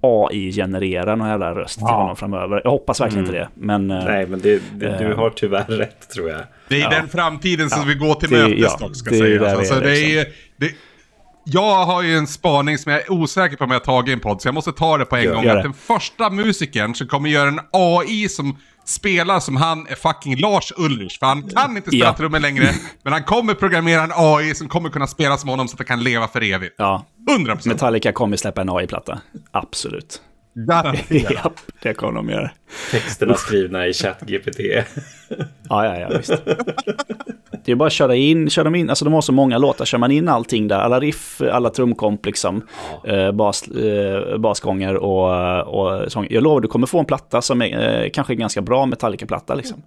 AI-generera 0.00 1.16
någon 1.16 1.28
jävla 1.28 1.54
röst 1.54 1.78
ja. 1.80 1.86
till 1.86 1.94
honom 1.94 2.16
framöver. 2.16 2.60
Jag 2.64 2.70
hoppas 2.70 3.00
verkligen 3.00 3.24
mm. 3.24 3.36
inte 3.36 3.44
det. 3.44 3.66
Men, 3.66 3.90
eh, 3.90 4.04
Nej, 4.04 4.26
men 4.26 4.40
det, 4.40 4.62
det, 4.72 4.98
du 4.98 5.14
har 5.14 5.30
tyvärr 5.30 5.64
rätt 5.64 6.10
tror 6.10 6.30
jag. 6.30 6.40
Det 6.68 6.76
är 6.76 6.80
ja. 6.80 6.90
den 6.90 7.08
framtiden 7.08 7.70
som 7.70 7.80
ja. 7.80 7.86
vi 7.88 7.94
går 7.94 8.14
till 8.14 8.30
det, 8.30 8.36
mötes 8.36 8.76
ja, 8.80 8.90
ska 8.92 9.10
det 9.10 9.18
sägas. 9.18 9.58
Alltså, 9.58 9.80
det, 9.80 10.18
är, 10.18 10.26
det, 10.56 10.70
jag 11.44 11.86
har 11.86 12.02
ju 12.02 12.16
en 12.16 12.26
spaning 12.26 12.78
som 12.78 12.92
jag 12.92 13.00
är 13.00 13.12
osäker 13.12 13.56
på 13.56 13.64
om 13.64 13.70
jag 13.70 13.80
har 13.80 13.84
tagit 13.84 14.08
i 14.08 14.12
en 14.12 14.20
podd, 14.20 14.42
så 14.42 14.48
jag 14.48 14.54
måste 14.54 14.72
ta 14.72 14.98
det 14.98 15.04
på 15.04 15.16
en 15.16 15.24
ja, 15.24 15.34
gång. 15.34 15.46
Att 15.46 15.62
den 15.62 15.72
första 15.72 16.30
musikern 16.30 16.94
som 16.94 17.06
kommer 17.06 17.30
göra 17.30 17.48
en 17.48 17.60
AI 17.72 18.28
som 18.28 18.56
spelar 18.84 19.40
som 19.40 19.56
han 19.56 19.86
är 19.86 19.94
fucking 19.94 20.36
Lars 20.36 20.72
Ulrich. 20.76 21.18
För 21.18 21.26
han 21.26 21.42
kan 21.42 21.76
inte 21.76 21.90
spela 21.90 22.04
ja. 22.04 22.14
trummor 22.14 22.40
längre, 22.40 22.70
men 23.02 23.12
han 23.12 23.22
kommer 23.22 23.54
programmera 23.54 24.02
en 24.02 24.12
AI 24.14 24.54
som 24.54 24.68
kommer 24.68 24.90
kunna 24.90 25.06
spela 25.06 25.36
som 25.36 25.48
honom 25.48 25.68
så 25.68 25.74
att 25.74 25.78
det 25.78 25.84
kan 25.84 26.02
leva 26.02 26.28
för 26.28 26.42
evigt. 26.42 26.74
Ja. 26.78 27.06
100%. 27.38 27.68
Metallica 27.68 28.12
kommer 28.12 28.36
släppa 28.36 28.60
en 28.60 28.70
AI-platta. 28.70 29.20
Absolut. 29.50 30.20
ja, 30.52 30.94
det 31.82 31.94
kommer 31.94 32.12
de 32.12 32.28
göra. 32.28 32.50
Texterna 32.90 33.34
skrivna 33.34 33.86
i 33.86 33.92
ChatGPT. 33.92 34.60
ja, 35.68 35.84
ja, 35.84 35.98
ja, 35.98 36.08
visst. 36.18 36.32
Det 37.64 37.72
är 37.72 37.76
bara 37.76 37.86
att 37.86 37.92
köra 37.92 38.16
in, 38.16 38.50
köra 38.50 38.76
in, 38.76 38.90
alltså 38.90 39.04
de 39.04 39.14
har 39.14 39.20
så 39.20 39.32
många 39.32 39.58
låtar, 39.58 39.84
kör 39.84 39.98
man 39.98 40.10
in 40.10 40.28
allting 40.28 40.68
där, 40.68 40.78
alla 40.78 41.00
riff, 41.00 41.40
alla 41.52 41.70
trumkomp 41.70 42.26
liksom, 42.26 42.62
ja. 43.04 43.10
eh, 43.10 43.32
bas, 43.32 43.68
eh, 43.68 44.38
basgånger 44.38 44.96
och, 44.96 45.60
och 45.60 46.12
sång. 46.12 46.26
Jag 46.30 46.42
lovar, 46.42 46.60
du 46.60 46.68
kommer 46.68 46.86
få 46.86 46.98
en 46.98 47.04
platta 47.04 47.42
som 47.42 47.62
är 47.62 48.02
eh, 48.04 48.10
kanske 48.10 48.34
ganska 48.34 48.62
bra 48.62 48.86
Metallica-platta 48.86 49.54
liksom. 49.54 49.82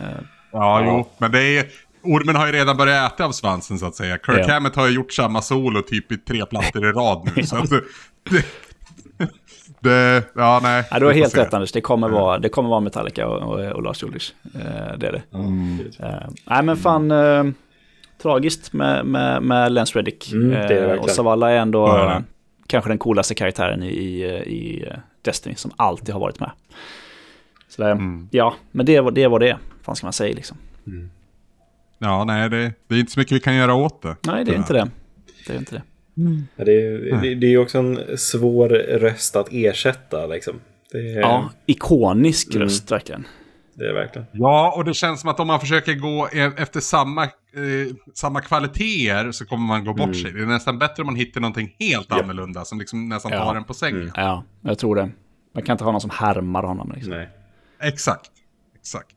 Eh, 0.00 0.06
ja, 0.52 0.82
ja, 0.82 0.84
jo, 0.86 1.08
men 1.18 1.32
det 1.32 1.58
är, 1.58 1.66
Ormen 2.02 2.36
har 2.36 2.46
ju 2.46 2.52
redan 2.52 2.76
börjat 2.76 3.12
äta 3.12 3.24
av 3.24 3.32
svansen 3.32 3.78
så 3.78 3.86
att 3.86 3.94
säga. 3.94 4.18
Kirk 4.26 4.44
ja. 4.48 4.52
Hammett 4.52 4.76
har 4.76 4.86
ju 4.88 4.94
gjort 4.94 5.12
samma 5.12 5.42
solo 5.42 5.82
typ 5.82 6.12
i 6.12 6.16
tre 6.16 6.46
plattor 6.46 6.88
i 6.88 6.92
rad 6.92 7.30
nu. 7.36 7.42
så 7.46 7.56
att, 7.56 7.70
det, 8.30 8.44
det, 9.80 10.24
ja, 10.34 10.60
nej. 10.62 10.84
Ja, 10.90 10.98
du 10.98 11.06
har 11.06 11.12
helt 11.12 11.36
rätt 11.36 11.54
Anders. 11.54 11.72
Det 11.72 11.80
kommer 11.80 12.08
vara, 12.08 12.38
det 12.38 12.48
kommer 12.48 12.68
vara 12.68 12.80
Metallica 12.80 13.28
och, 13.28 13.42
och, 13.42 13.72
och 13.72 13.82
Lars 13.82 14.02
Ulrich. 14.02 14.32
Eh, 14.54 14.98
det 14.98 15.06
är 15.06 15.12
det. 15.12 15.22
Mm. 15.34 15.80
Uh, 15.80 16.30
nej, 16.44 16.62
men 16.62 16.76
fan. 16.76 17.10
Uh, 17.10 17.52
tragiskt 18.22 18.72
med, 18.72 19.06
med, 19.06 19.42
med 19.42 19.72
Lance 19.72 19.98
Reddick. 19.98 20.32
Mm, 20.32 20.72
uh, 20.72 20.98
och 20.98 21.10
Savala 21.10 21.50
är 21.50 21.56
ändå 21.56 21.88
ja, 21.88 22.22
kanske 22.66 22.90
den 22.90 22.98
coolaste 22.98 23.34
karaktären 23.34 23.82
i, 23.82 23.86
i, 23.86 24.24
i, 24.26 24.92
Destiny 25.22 25.54
som 25.54 25.70
alltid 25.76 26.12
har 26.14 26.20
varit 26.20 26.40
med. 26.40 26.50
Så 27.68 27.82
det, 27.82 27.90
mm. 27.90 28.28
Ja, 28.30 28.54
men 28.70 28.86
det, 28.86 29.00
var, 29.00 29.10
det 29.10 29.28
var 29.28 29.38
det. 29.38 29.56
Vad 29.84 29.96
ska 29.96 30.06
man 30.06 30.12
säga 30.12 30.34
liksom. 30.34 30.56
Mm. 30.86 31.10
Ja, 31.98 32.24
nej, 32.24 32.50
det, 32.50 32.72
det, 32.86 32.94
är 32.94 32.98
inte 32.98 33.12
så 33.12 33.20
mycket 33.20 33.32
vi 33.32 33.40
kan 33.40 33.54
göra 33.54 33.74
åt 33.74 34.02
det. 34.02 34.16
Nej, 34.26 34.44
det 34.44 34.52
är 34.52 34.56
inte 34.56 34.72
det. 34.72 34.90
Det 35.46 35.52
är 35.52 35.58
inte 35.58 35.74
det. 35.74 35.82
Mm. 36.18 36.42
Det, 36.56 36.62
är, 36.62 37.20
det, 37.22 37.34
det 37.34 37.46
är 37.54 37.58
också 37.58 37.78
en 37.78 38.18
svår 38.18 38.68
röst 38.98 39.36
att 39.36 39.48
ersätta. 39.52 40.26
Liksom. 40.26 40.60
Är... 40.94 41.20
Ja, 41.20 41.50
ikonisk 41.66 42.54
mm. 42.54 42.62
röst 42.62 42.92
verkligen. 42.92 43.26
Det 43.74 43.88
är 43.88 43.94
verkligen. 43.94 44.26
Ja, 44.32 44.74
och 44.76 44.84
det 44.84 44.94
känns 44.94 45.20
som 45.20 45.30
att 45.30 45.40
om 45.40 45.46
man 45.46 45.60
försöker 45.60 45.94
gå 45.94 46.28
e- 46.32 46.52
efter 46.56 46.80
samma, 46.80 47.24
eh, 47.24 47.28
samma 48.14 48.40
kvaliteter 48.40 49.32
så 49.32 49.46
kommer 49.46 49.66
man 49.66 49.84
gå 49.84 49.92
bort 49.92 50.04
mm. 50.04 50.14
sig. 50.14 50.32
Det 50.32 50.42
är 50.42 50.46
nästan 50.46 50.78
bättre 50.78 51.02
om 51.02 51.06
man 51.06 51.16
hittar 51.16 51.40
någonting 51.40 51.76
helt 51.78 52.06
ja. 52.10 52.22
annorlunda 52.22 52.64
som 52.64 52.78
liksom 52.78 53.08
nästan 53.08 53.32
ja. 53.32 53.44
tar 53.44 53.54
en 53.54 53.64
på 53.64 53.74
sängen. 53.74 54.00
Mm. 54.00 54.12
Ja, 54.16 54.44
jag 54.62 54.78
tror 54.78 54.96
det. 54.96 55.10
Man 55.54 55.62
kan 55.64 55.74
inte 55.74 55.84
ha 55.84 55.92
någon 55.92 56.00
som 56.00 56.10
härmar 56.10 56.62
honom. 56.62 56.92
Liksom. 56.94 57.12
Nej. 57.12 57.28
Exakt. 57.82 58.30
Exakt. 58.80 59.08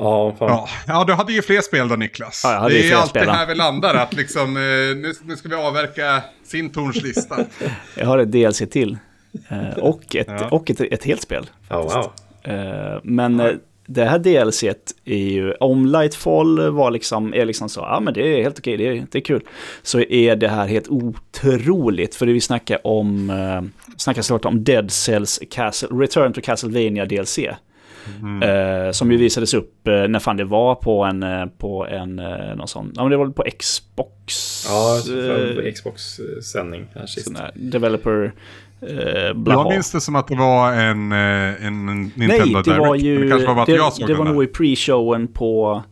Ja, 0.00 0.34
fan. 0.38 0.48
ja, 0.48 0.68
ja, 0.86 1.04
du 1.04 1.12
hade 1.12 1.32
ju 1.32 1.42
fler 1.42 1.60
spel 1.60 1.88
då 1.88 1.96
Niklas. 1.96 2.40
Ja, 2.44 2.68
det 2.68 2.90
är 2.90 2.96
alltid 2.96 3.22
här 3.22 3.46
vi 3.46 3.54
landar, 3.54 3.94
att 3.94 4.14
liksom, 4.14 4.56
eh, 4.56 4.62
nu, 4.96 5.12
nu 5.22 5.36
ska 5.36 5.48
vi 5.48 5.54
avverka 5.54 6.22
sin 6.44 6.70
torns 6.70 7.02
lista. 7.02 7.36
jag 7.96 8.06
har 8.06 8.18
ett 8.18 8.32
DLC 8.32 8.62
till. 8.70 8.98
Eh, 9.48 9.78
och 9.78 10.16
ett, 10.16 10.26
ja. 10.28 10.48
och 10.50 10.70
ett, 10.70 10.80
ett 10.80 11.04
helt 11.04 11.22
spel. 11.22 11.50
Oh, 11.70 11.76
wow. 11.76 12.12
Eh, 12.42 13.00
men 13.02 13.60
det 13.86 14.04
här 14.04 14.18
DLC 14.18 14.64
är 15.04 15.16
ju, 15.16 15.52
om 15.52 15.86
Lightfall 15.86 16.70
var 16.70 16.90
liksom, 16.90 17.34
är 17.34 17.44
liksom 17.44 17.68
så, 17.68 17.80
ja 17.80 18.00
men 18.00 18.14
det 18.14 18.38
är 18.38 18.42
helt 18.42 18.58
okej, 18.58 18.76
det, 18.76 18.88
är, 18.88 19.06
det 19.10 19.18
är 19.18 19.22
kul. 19.22 19.42
Så 19.82 20.00
är 20.00 20.36
det 20.36 20.48
här 20.48 20.66
helt 20.66 20.88
otroligt, 20.88 22.14
för 22.14 22.26
det 22.26 22.32
vi 22.32 22.40
snackar 22.40 22.86
om, 22.86 23.70
snackar 23.96 24.22
såklart 24.22 24.52
om 24.52 24.64
Dead 24.64 24.90
Cells 24.90 25.40
Castle, 25.50 25.88
Return 25.88 26.32
to 26.32 26.40
Castlevania 26.40 27.06
DLC. 27.06 27.38
Mm. 28.22 28.42
Eh, 28.42 28.92
som 28.92 29.12
ju 29.12 29.18
visades 29.18 29.54
upp 29.54 29.88
eh, 29.88 30.08
när 30.08 30.18
fan 30.18 30.36
det 30.36 30.44
var 30.44 30.74
på 30.74 31.04
en, 31.04 31.22
eh, 31.22 31.46
på 31.46 31.86
en, 31.86 32.18
eh, 32.18 32.54
någon 32.56 32.68
sån, 32.68 32.92
ja 32.96 33.02
men 33.02 33.10
det 33.10 33.16
var 33.16 33.28
på 33.28 33.44
Xbox. 33.58 34.64
Ja, 34.68 35.00
på 35.56 35.70
Xbox-sändning 35.74 36.86
här 36.94 37.06
sist. 37.06 37.32
Developer 37.54 38.32
eh. 38.80 38.98
Jag 39.46 39.68
minns 39.68 39.92
det 39.92 40.00
som 40.00 40.16
att 40.16 40.28
det 40.28 40.36
var 40.36 40.72
en, 40.72 41.12
en 41.12 41.86
Nintendo 41.86 42.52
Nej, 42.52 42.62
det 42.64 42.78
var 42.78 42.94
ju, 42.94 43.28
det, 43.28 43.46
var, 43.46 43.66
det, 43.66 44.06
det 44.06 44.14
var 44.14 44.24
nog 44.24 44.44
i 44.44 44.46
pre-showen 44.46 45.26
på 45.26 45.82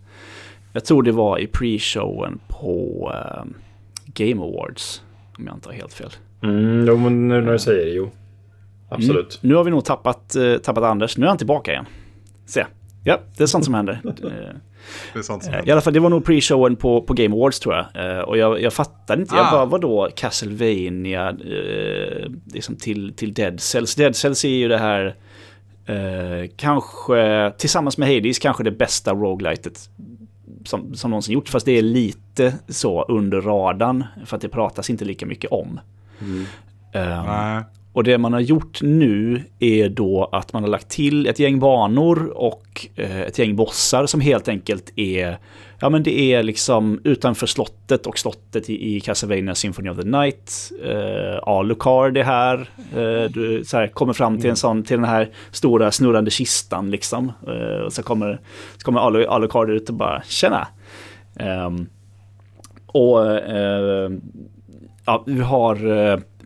Jag 0.72 0.84
tror 0.84 1.02
det 1.02 1.12
var 1.12 1.38
i 1.38 1.46
pre-showen 1.46 2.38
på 2.48 3.10
uh, 3.14 3.44
Game 4.06 4.42
Awards. 4.42 5.02
Om 5.38 5.46
jag 5.46 5.56
inte 5.56 5.68
har 5.68 5.74
helt 5.74 5.92
fel. 5.92 6.10
Mm, 6.42 6.86
jo, 6.86 6.96
men 6.96 7.28
nu 7.28 7.40
när 7.40 7.52
du 7.52 7.58
säger 7.58 7.86
det, 7.86 7.92
jo. 7.92 8.10
Absolut. 8.88 9.40
Mm. 9.42 9.48
Nu 9.48 9.54
har 9.54 9.64
vi 9.64 9.70
nog 9.70 9.84
tappat, 9.84 10.36
tappat 10.62 10.84
Anders. 10.84 11.16
Nu 11.18 11.24
är 11.24 11.28
han 11.28 11.38
tillbaka 11.38 11.72
igen. 11.72 11.86
Se. 12.48 12.66
Ja, 13.04 13.20
det 13.36 13.42
är 13.42 13.46
sånt 13.46 13.64
som 13.64 13.74
händer. 13.74 14.00
det 15.12 15.18
är 15.18 15.22
sånt 15.22 15.44
som 15.44 15.52
händer. 15.52 15.68
I 15.68 15.72
alla 15.72 15.80
fall, 15.80 15.92
det 15.92 16.00
var 16.00 16.10
nog 16.10 16.24
pre-showen 16.24 16.76
på, 16.76 17.02
på 17.02 17.14
Game 17.14 17.34
Awards 17.34 17.60
tror 17.60 17.74
jag. 17.74 18.28
Och 18.28 18.38
jag, 18.38 18.62
jag 18.62 18.72
fattade 18.72 19.22
inte. 19.22 19.34
Ah. 19.34 19.38
Jag 19.38 19.50
bara, 19.50 19.64
vadå 19.64 20.08
Castlevania 20.16 21.28
eh, 21.28 22.30
liksom 22.52 22.76
till, 22.76 23.14
till 23.16 23.34
Dead 23.34 23.60
Cells? 23.60 23.94
Dead 23.94 24.16
Cells 24.16 24.44
är 24.44 24.48
ju 24.48 24.68
det 24.68 24.78
här... 24.78 25.16
Eh, 25.86 26.50
kanske, 26.56 27.52
tillsammans 27.58 27.98
med 27.98 28.08
Hades, 28.08 28.38
kanske 28.38 28.64
det 28.64 28.70
bästa 28.70 29.14
roguelitet 29.14 29.90
som, 30.64 30.94
som 30.94 31.10
någonsin 31.10 31.34
gjort. 31.34 31.48
Fast 31.48 31.66
det 31.66 31.78
är 31.78 31.82
lite 31.82 32.54
så 32.68 33.02
under 33.02 33.40
radarn. 33.40 34.04
För 34.24 34.36
att 34.36 34.42
det 34.42 34.48
pratas 34.48 34.90
inte 34.90 35.04
lika 35.04 35.26
mycket 35.26 35.50
om. 35.50 35.80
Mm. 36.20 36.46
Um, 36.92 37.64
och 37.98 38.04
det 38.04 38.18
man 38.18 38.32
har 38.32 38.40
gjort 38.40 38.82
nu 38.82 39.42
är 39.58 39.88
då 39.88 40.28
att 40.32 40.52
man 40.52 40.62
har 40.62 40.70
lagt 40.70 40.88
till 40.88 41.26
ett 41.26 41.38
gäng 41.38 41.58
banor 41.58 42.32
och 42.34 42.86
eh, 42.96 43.20
ett 43.20 43.38
gäng 43.38 43.56
bossar 43.56 44.06
som 44.06 44.20
helt 44.20 44.48
enkelt 44.48 44.92
är 44.96 45.38
Ja 45.80 45.88
men 45.88 46.02
det 46.02 46.18
är 46.18 46.42
liksom 46.42 47.00
utanför 47.04 47.46
slottet 47.46 48.06
och 48.06 48.18
slottet 48.18 48.70
i, 48.70 48.96
i 48.96 49.00
Castlevania 49.00 49.54
Symphony 49.54 49.90
of 49.90 49.96
the 49.96 50.04
Night. 50.04 50.72
Eh, 50.84 51.38
Alucard 51.42 52.16
är 52.16 52.22
här. 52.22 52.68
Eh, 52.96 53.30
du 53.30 53.64
så 53.64 53.76
här, 53.76 53.86
kommer 53.86 54.12
fram 54.12 54.36
till, 54.36 54.44
en 54.44 54.48
mm. 54.48 54.56
sån, 54.56 54.82
till 54.82 54.96
den 54.96 55.08
här 55.08 55.30
stora 55.50 55.90
snurrande 55.90 56.30
kistan 56.30 56.90
liksom. 56.90 57.32
Eh, 57.46 57.84
och 57.84 57.92
så 57.92 58.02
kommer, 58.02 58.40
så 58.76 58.84
kommer 58.84 59.00
Alu, 59.00 59.26
Alucard 59.26 59.70
ut 59.70 59.88
och 59.88 59.94
bara 59.94 60.22
tjena. 60.22 60.68
Um, 61.66 61.86
och 62.86 63.36
eh, 63.36 64.10
ja, 65.06 65.24
vi 65.26 65.40
har 65.40 65.76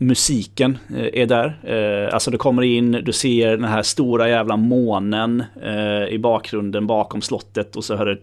musiken 0.03 0.78
eh, 0.96 1.22
är 1.22 1.26
där. 1.26 1.59
Eh, 1.62 2.14
alltså 2.14 2.30
du 2.30 2.38
kommer 2.38 2.62
in, 2.62 2.92
du 2.92 3.12
ser 3.12 3.50
den 3.50 3.64
här 3.64 3.82
stora 3.82 4.28
jävla 4.28 4.57
månen 4.57 5.44
eh, 5.62 6.14
i 6.14 6.18
bakgrunden 6.18 6.86
bakom 6.86 7.22
slottet 7.22 7.76
och 7.76 7.84
så 7.84 7.96
hör 7.96 8.07
du... 8.07 8.22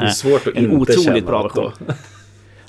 Det 0.00 0.06
är 0.06 0.08
svårt 0.08 0.46
att 0.46 0.56
en 0.56 0.64
inte 0.64 0.76
otroligt 0.76 1.26
bra 1.26 1.42
version. 1.42 1.72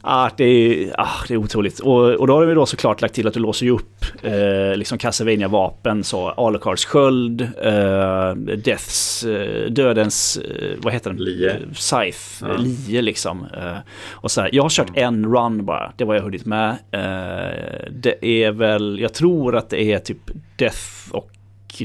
Ah, 0.04 0.30
det, 0.38 0.44
är, 0.44 0.96
ah, 0.98 1.26
det 1.28 1.34
är 1.34 1.38
otroligt. 1.38 1.80
Och, 1.80 2.10
och 2.10 2.28
då 2.28 2.34
har 2.34 2.46
vi 2.46 2.54
då 2.54 2.66
såklart 2.66 3.02
lagt 3.02 3.14
till 3.14 3.28
att 3.28 3.34
du 3.34 3.40
låser 3.40 3.70
upp 3.70 4.06
eh, 4.22 4.76
liksom 4.76 4.98
Castlevania-vapen. 4.98 6.04
Så 6.04 6.30
Alucards 6.30 6.86
sköld, 6.86 7.42
eh, 7.42 8.34
Deaths, 8.36 9.24
eh, 9.24 9.72
Dödens, 9.72 10.38
eh, 10.38 10.78
vad 10.78 10.94
heter 10.94 11.10
den? 11.10 11.20
Lie. 11.20 11.60
Scythe, 11.74 12.46
ja. 12.48 12.58
Lie 12.58 13.02
liksom. 13.02 13.46
Eh, 13.58 13.78
och 14.12 14.32
så 14.32 14.42
här, 14.42 14.50
jag 14.54 14.64
har 14.64 14.70
kört 14.70 14.90
mm. 14.90 15.04
en 15.04 15.34
run 15.34 15.66
bara, 15.66 15.94
det 15.98 16.06
var 16.06 16.16
jag 16.16 16.22
hunnit 16.22 16.46
med. 16.46 16.70
Eh, 16.92 17.92
det 17.92 18.26
är 18.26 18.52
väl, 18.52 19.00
jag 19.00 19.14
tror 19.14 19.56
att 19.56 19.70
det 19.70 19.84
är 19.84 20.00
typ 20.00 20.32
Death 20.58 21.12
och 21.12 21.32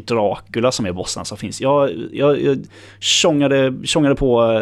Dracula 0.04 0.72
som 0.72 0.86
är 0.86 0.92
bossarna 0.92 1.24
som 1.24 1.38
finns. 1.38 1.60
Jag, 1.60 1.90
jag, 2.12 2.42
jag 2.42 2.58
tjongade, 3.00 3.74
tjongade 3.84 4.14
på 4.14 4.58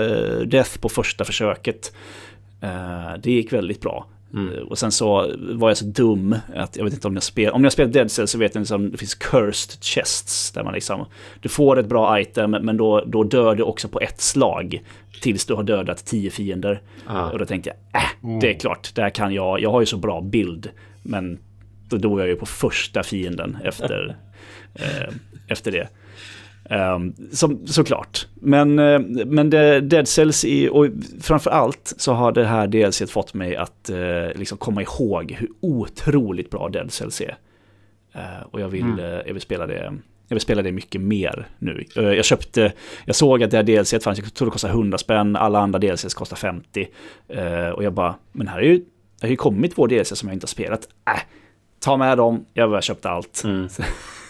Death 0.47 0.79
på 0.79 0.89
första 0.89 1.25
försöket. 1.25 1.93
Uh, 2.63 3.19
det 3.19 3.31
gick 3.31 3.53
väldigt 3.53 3.81
bra. 3.81 4.07
Mm. 4.35 4.55
Uh, 4.55 4.63
och 4.63 4.79
sen 4.79 4.93
så 4.93 5.31
var 5.39 5.71
jag 5.71 5.77
så 5.77 5.85
dum 5.85 6.37
att 6.55 6.77
jag 6.77 6.85
vet 6.85 6.95
inte 6.95 7.09
om 7.09 7.15
jag 7.15 7.23
spelar, 7.23 7.53
om 7.53 7.65
jag 7.65 7.73
spelar 7.73 7.93
Dead 7.93 8.11
Cell 8.11 8.29
så 8.29 8.39
vet 8.39 8.55
jag 8.55 8.61
liksom, 8.61 8.91
det 8.91 8.99
finns 8.99 9.15
cursed 9.15 9.85
chests 9.85 10.53
där 10.53 10.65
man 10.65 10.75
liksom, 10.75 11.07
du 11.41 11.49
får 11.49 11.79
ett 11.79 11.87
bra 11.87 12.21
item 12.21 12.51
men 12.51 12.77
då, 12.77 13.05
då 13.07 13.25
dör 13.25 13.55
du 13.55 13.63
också 13.63 13.89
på 13.89 14.01
ett 14.01 14.21
slag 14.21 14.83
tills 15.21 15.47
du 15.47 15.55
har 15.55 15.63
dödat 15.63 16.07
tio 16.07 16.31
fiender. 16.31 16.83
Ah. 17.07 17.31
Och 17.31 17.39
då 17.39 17.45
tänkte 17.45 17.71
jag, 17.71 18.03
äh, 18.03 18.09
mm. 18.25 18.41
det 18.41 18.55
är 18.55 18.59
klart, 18.59 18.95
där 18.95 19.11
kan 19.11 19.35
jag, 19.35 19.61
jag 19.61 19.71
har 19.71 19.81
ju 19.81 19.87
så 19.87 19.97
bra 19.97 20.21
bild, 20.21 20.71
men 21.03 21.39
då 21.89 21.97
dog 21.97 22.21
jag 22.21 22.29
ju 22.29 22.37
på 22.37 22.47
första 22.47 23.03
fienden 23.03 23.59
efter, 23.65 24.17
uh, 24.81 25.15
efter 25.49 25.73
det. 25.73 25.89
Um, 26.71 27.15
som, 27.33 27.67
såklart. 27.67 28.27
Men, 28.35 28.79
uh, 28.79 29.01
men 29.27 29.51
det, 29.51 29.81
Dead 29.81 30.09
Cells, 30.09 30.45
i, 30.45 30.69
och 30.69 30.87
framför 31.21 31.51
allt 31.51 31.95
så 31.97 32.13
har 32.13 32.33
det 32.33 32.45
här 32.45 32.67
DLC 32.67 33.03
fått 33.11 33.35
mig 33.35 33.57
att 33.57 33.91
uh, 33.93 34.39
liksom 34.39 34.59
komma 34.59 34.83
ihåg 34.83 35.33
hur 35.39 35.49
otroligt 35.61 36.51
bra 36.51 36.69
Dead 36.69 36.93
Cells 36.93 37.21
är. 37.21 37.37
Uh, 38.17 38.47
och 38.51 38.61
jag 38.61 38.69
vill, 38.69 38.83
mm. 38.83 38.99
jag 39.27 39.33
vill 39.33 39.43
spela 39.43 39.67
det 39.67 39.93
jag 40.29 40.35
vill 40.35 40.41
spela 40.41 40.63
det 40.63 40.73
mycket 40.73 41.01
mer 41.01 41.49
nu. 41.59 41.85
Jag 41.95 42.25
köpte, 42.25 42.73
jag 43.05 43.17
såg 43.17 43.43
att 43.43 43.51
det 43.51 43.57
här 43.57 43.65
DLC 43.65 44.05
fanns, 44.05 44.19
jag 44.19 44.35
tror 44.35 44.47
det 44.47 44.53
kostar 44.53 44.69
100 44.69 44.99
spänn, 44.99 45.37
alla 45.37 45.59
andra 45.59 45.79
DLCs 45.79 46.15
kostar 46.15 46.37
50. 46.37 46.89
Och 47.75 47.85
jag 47.85 47.93
bara, 47.93 48.15
men 48.33 48.49
här 48.49 48.59
är 48.59 48.63
ju, 48.63 48.85
det 49.21 49.27
har 49.27 49.31
ju 49.31 49.37
kommit 49.37 49.75
två 49.75 49.87
DLC 49.87 50.19
som 50.19 50.29
jag 50.29 50.37
inte 50.37 50.45
har 50.45 50.49
spelat. 50.49 50.89
Äh, 51.07 51.21
ta 51.81 51.97
med 51.97 52.19
dem, 52.19 52.45
jag 52.53 52.69
har 52.69 52.81
köpt 52.81 53.07
allt. 53.07 53.43
Mm. 53.45 53.69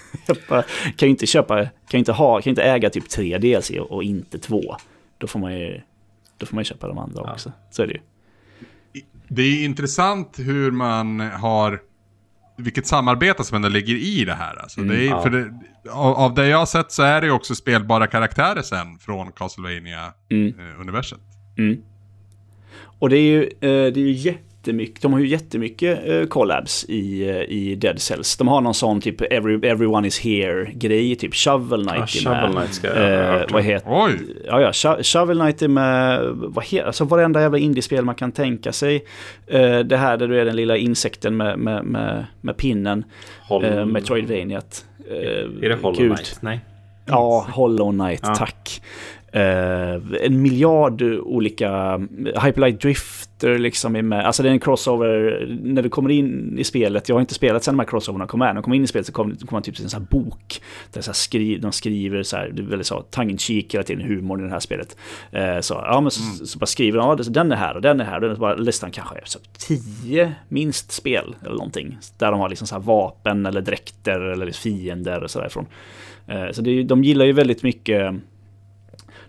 kan 0.96 1.08
ju 1.08 1.10
inte 1.10 1.26
köpa, 1.26 1.68
kan 1.88 1.98
inte 1.98 2.12
ha, 2.12 2.40
kan 2.40 2.50
inte 2.50 2.62
äga 2.62 2.90
typ 2.90 3.08
tre 3.08 3.38
DLC 3.38 3.70
och 3.70 4.04
inte 4.04 4.38
två. 4.38 4.76
Då 5.18 5.26
får 5.26 5.38
man 5.38 5.58
ju, 5.60 5.80
då 6.38 6.46
får 6.46 6.54
man 6.54 6.60
ju 6.60 6.64
köpa 6.64 6.88
de 6.88 6.98
andra 6.98 7.22
ja. 7.24 7.32
också. 7.32 7.52
Så 7.70 7.82
är 7.82 7.86
det 7.86 7.92
ju. 7.92 8.00
Det 9.28 9.42
är 9.42 9.64
intressant 9.64 10.38
hur 10.38 10.70
man 10.70 11.20
har, 11.20 11.80
vilket 12.56 12.86
samarbete 12.86 13.44
som 13.44 13.56
ändå 13.56 13.68
ligger 13.68 13.94
i 13.94 14.24
det 14.24 14.34
här. 14.34 14.62
Alltså 14.62 14.80
mm, 14.80 14.96
det 14.96 15.06
är, 15.06 15.10
ja. 15.10 15.22
för 15.22 15.30
det, 15.30 15.52
av, 15.90 16.14
av, 16.14 16.34
det 16.34 16.46
jag 16.46 16.58
har 16.58 16.66
sett 16.66 16.92
så 16.92 17.02
är 17.02 17.20
det 17.20 17.26
ju 17.26 17.32
också 17.32 17.54
spelbara 17.54 18.06
karaktärer 18.06 18.62
sen 18.62 18.98
från 18.98 19.32
castlevania 19.32 20.12
universet 20.80 21.18
Mm. 21.56 21.72
Mm. 21.72 21.82
Och 22.98 23.10
det 23.10 23.16
är 23.16 23.22
ju, 23.22 23.42
eh, 23.42 23.92
det 23.92 24.00
är 24.00 24.06
ju 24.06 24.12
jätte 24.12 24.53
jättemycket, 24.64 25.02
de 25.02 25.12
har 25.12 25.20
ju 25.20 25.28
jättemycket 25.28 26.08
uh, 26.08 26.26
collabs 26.26 26.84
i, 26.88 27.30
uh, 27.30 27.42
i 27.42 27.74
Dead 27.74 28.00
Cells. 28.00 28.36
De 28.36 28.48
har 28.48 28.60
någon 28.60 28.74
sån 28.74 29.00
typ 29.00 29.20
Every, 29.20 29.68
Everyone 29.68 30.06
is 30.06 30.20
here-grej, 30.20 31.16
typ 31.16 31.34
Shovel 31.34 31.86
Knight 31.86 32.02
ah, 32.02 32.06
Shovel 32.06 32.52
Knight 32.52 32.74
ska 32.74 32.86
jag 32.86 33.40
uh, 33.40 33.46
Vad 33.52 33.62
heter 33.62 33.86
Oj! 33.90 34.18
Ja, 34.46 34.60
ja, 34.60 34.72
Sho 34.72 35.02
Shovel 35.02 35.38
Knight 35.38 35.62
är 35.62 35.68
med, 35.68 36.20
vad 36.34 36.64
heter, 36.64 36.86
alltså 36.86 37.04
varenda 37.04 37.40
jävla 37.40 37.58
indiespel 37.58 38.04
man 38.04 38.14
kan 38.14 38.32
tänka 38.32 38.72
sig. 38.72 39.04
Uh, 39.54 39.78
det 39.78 39.96
här 39.96 40.16
där 40.16 40.28
du 40.28 40.40
är 40.40 40.44
den 40.44 40.56
lilla 40.56 40.76
insekten 40.76 41.36
med, 41.36 41.58
med, 41.58 41.84
med, 41.84 42.26
med 42.40 42.56
pinnen. 42.56 43.04
Uh, 43.50 43.84
Metroidvaniat. 43.84 44.84
Uh, 45.10 45.16
är 45.64 45.68
det 45.68 45.74
Hollow 45.82 45.96
Knight? 45.96 46.38
Nej. 46.40 46.60
Ja, 47.06 47.46
Hollow 47.50 47.92
Knight, 47.92 48.20
ja. 48.22 48.34
tack. 48.34 48.82
Uh, 49.36 50.00
en 50.20 50.42
miljard 50.42 51.02
olika 51.02 51.98
Hyperlight 52.42 52.80
Drifter 52.80 53.58
liksom 53.58 53.96
är 53.96 54.02
med. 54.02 54.26
Alltså 54.26 54.42
det 54.42 54.48
är 54.48 54.52
en 54.52 54.60
crossover 54.60 55.46
när 55.62 55.82
du 55.82 55.88
kommer 55.88 56.10
in 56.10 56.58
i 56.58 56.64
spelet. 56.64 57.08
Jag 57.08 57.16
har 57.16 57.20
inte 57.20 57.34
spelat 57.34 57.64
sen 57.64 57.74
de 57.74 57.78
här 57.78 57.86
crossoverna 57.86 58.26
kom 58.26 58.38
med. 58.38 58.46
När 58.46 58.54
de 58.54 58.62
kommer 58.62 58.76
in 58.76 58.84
i 58.84 58.86
spelet 58.86 59.06
så 59.06 59.12
kommer 59.12 59.34
kom 59.34 59.48
man 59.50 59.62
typ 59.62 59.74
till 59.74 59.84
en 59.84 59.90
sån 59.90 60.00
här 60.00 60.08
bok. 60.10 60.60
Där 60.92 61.00
så 61.00 61.12
skri 61.12 61.58
de 61.58 61.72
skriver 61.72 62.22
så 62.22 62.36
här, 62.36 62.50
det 62.54 62.62
är 62.62 62.66
väldigt 62.66 62.86
så 62.86 63.00
tongue 63.00 63.36
hela 63.48 63.82
tiden 63.82 64.04
humor 64.04 64.40
i 64.40 64.44
det 64.44 64.50
här 64.50 64.60
spelet. 64.60 64.96
Uh, 65.36 65.60
så, 65.60 65.74
ja, 65.74 66.00
men 66.00 66.10
så, 66.10 66.22
mm. 66.22 66.46
så, 66.46 66.58
bara 66.58 66.66
skriver 66.66 66.98
de, 66.98 67.08
ja, 67.08 67.24
den 67.30 67.52
är 67.52 67.56
här 67.56 67.74
och 67.74 67.82
den 67.82 68.00
är 68.00 68.04
här. 68.04 68.20
Den 68.20 68.30
är 68.30 68.36
bara 68.36 68.54
listan 68.54 68.90
kanske 68.90 69.14
är 69.14 69.24
så 69.24 69.38
tio 69.58 70.32
minst 70.48 70.92
spel 70.92 71.36
eller 71.40 71.56
någonting. 71.56 71.98
Där 72.18 72.30
de 72.30 72.40
har 72.40 72.48
liksom 72.48 72.66
så 72.66 72.74
här 72.74 72.82
vapen 72.82 73.46
eller 73.46 73.60
dräkter 73.60 74.20
eller 74.20 74.50
fiender 74.50 75.22
och 75.22 75.30
sådär 75.30 75.46
ifrån. 75.46 75.66
Så 76.52 76.62
det, 76.62 76.82
de 76.82 77.04
gillar 77.04 77.24
ju 77.24 77.32
väldigt 77.32 77.62
mycket 77.62 78.14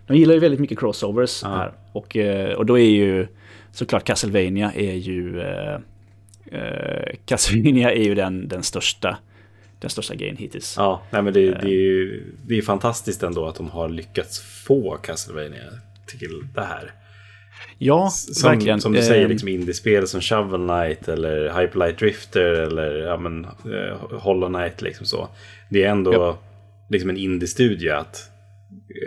de 0.06 0.16
gillar 0.16 0.34
ju 0.34 0.40
väldigt 0.40 0.60
mycket 0.60 0.78
crossovers 0.78 1.40
ja. 1.42 1.48
här. 1.48 1.72
Och, 1.92 2.16
eh, 2.16 2.54
och 2.54 2.66
då 2.66 2.78
är 2.78 2.90
ju 2.90 3.26
såklart 3.72 4.04
Castlevania 4.04 4.72
är 4.72 4.94
ju... 4.94 5.36
Uh, 5.36 5.78
uh, 6.52 7.14
Castlevania 7.26 7.92
är 7.92 8.04
ju 8.04 8.14
den, 8.14 8.48
den 8.48 8.62
största 8.62 9.18
den 9.80 9.90
största 9.90 10.14
grejen 10.14 10.36
hittills. 10.36 10.74
Ja, 10.76 11.02
nej 11.10 11.22
men 11.22 11.32
det, 11.32 11.50
det, 11.50 11.66
är 11.66 11.82
ju 11.82 12.24
det 12.46 12.58
är 12.58 12.62
fantastiskt 12.62 13.22
ändå 13.22 13.46
att 13.46 13.54
de 13.54 13.70
har 13.70 13.88
lyckats 13.88 14.40
få 14.40 14.96
Castlevania 14.96 15.62
till 16.06 16.42
det 16.54 16.64
här. 16.64 16.92
Ja, 17.78 18.10
som, 18.10 18.50
verkligen. 18.50 18.80
Som 18.80 18.92
du 18.92 19.02
säger, 19.02 19.28
liksom 19.28 19.48
indiespel 19.48 20.08
som 20.08 20.20
Shovel 20.20 20.68
Knight 20.68 21.08
eller 21.08 21.60
Hyperlight 21.60 21.98
Drifter 21.98 22.52
eller 22.52 22.96
ja, 22.96 23.16
men, 23.16 23.46
Hollow 24.10 24.48
Knight. 24.48 24.82
Liksom 24.82 25.06
så. 25.06 25.28
Det 25.70 25.84
är 25.84 25.90
ändå 25.90 26.12
ja. 26.12 26.38
liksom 26.88 27.10
en 27.10 27.16
indie-studio 27.16 27.92
att 27.92 28.30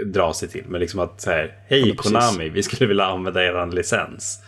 dra 0.06 0.34
sig 0.34 0.50
till. 0.50 0.64
Men 0.68 0.82
liksom 0.82 1.00
att 1.00 1.22
säga, 1.22 1.48
hej 1.68 1.90
ja, 1.90 1.96
Konami, 1.98 2.50
vi 2.50 2.64
skulle 2.64 2.88
vilja 2.88 3.06
använda 3.06 3.44
er 3.44 3.76
licens. 3.76 4.40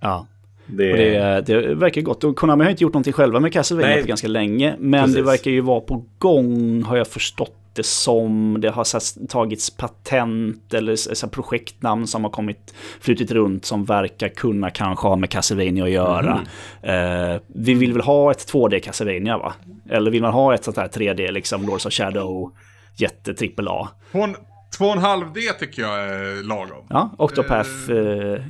Ja. 0.00 0.26
Det... 0.66 0.92
Det, 0.92 1.40
det... 1.40 1.74
verkar 1.74 2.00
gott. 2.00 2.24
Och 2.24 2.36
Konami 2.36 2.64
har 2.64 2.70
inte 2.70 2.82
gjort 2.82 2.92
någonting 2.92 3.12
själva 3.12 3.40
med 3.40 3.52
Castlevania 3.52 4.02
på 4.02 4.08
ganska 4.08 4.28
länge. 4.28 4.76
Men 4.78 5.00
Precis. 5.00 5.16
det 5.16 5.22
verkar 5.22 5.50
ju 5.50 5.60
vara 5.60 5.80
på 5.80 6.04
gång, 6.18 6.82
har 6.82 6.96
jag 6.96 7.08
förstått 7.08 7.56
det 7.74 7.86
som. 7.86 8.56
Det 8.60 8.70
har 8.70 8.84
så 8.84 9.26
tagits 9.28 9.70
patent 9.70 10.74
eller 10.74 10.96
så 10.96 11.28
projektnamn 11.28 12.06
som 12.06 12.24
har 12.24 12.30
kommit 12.30 12.74
flutit 13.00 13.30
runt 13.30 13.64
som 13.64 13.84
verkar 13.84 14.28
kunna 14.28 14.70
kanske 14.70 15.08
ha 15.08 15.16
med 15.16 15.30
Castlevania 15.30 15.84
att 15.84 15.90
göra. 15.90 16.40
Mm. 16.82 17.34
Uh, 17.34 17.40
vi 17.46 17.74
vill 17.74 17.92
väl 17.92 18.02
ha 18.02 18.30
ett 18.30 18.52
2D 18.52 18.80
Castlevania 18.80 19.38
va? 19.38 19.54
Eller 19.90 20.10
vill 20.10 20.22
man 20.22 20.32
ha 20.32 20.54
ett 20.54 20.64
sånt 20.64 20.76
här 20.76 20.88
3D, 20.88 21.32
liksom 21.32 21.66
Lords 21.66 21.86
of 21.86 21.92
Shadow, 21.92 22.52
jätte 22.96 23.34
trippel 23.34 23.68
A? 23.68 23.88
Hon, 24.12 24.36
2,5D 24.78 25.52
tycker 25.58 25.82
jag 25.82 25.98
är 26.04 26.42
lagom. 26.44 26.86
Ja, 26.88 27.14
Octopath 27.18 27.90
eh, 27.90 27.96
eh, 27.98 28.40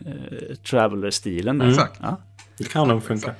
Traveler-stilen. 0.71 1.59
där. 1.59 1.69
Exakt. 1.69 1.99
Ja. 2.03 2.21
Det 2.59 2.65
kan 2.73 2.89
nog 2.89 3.03
funka. 3.05 3.35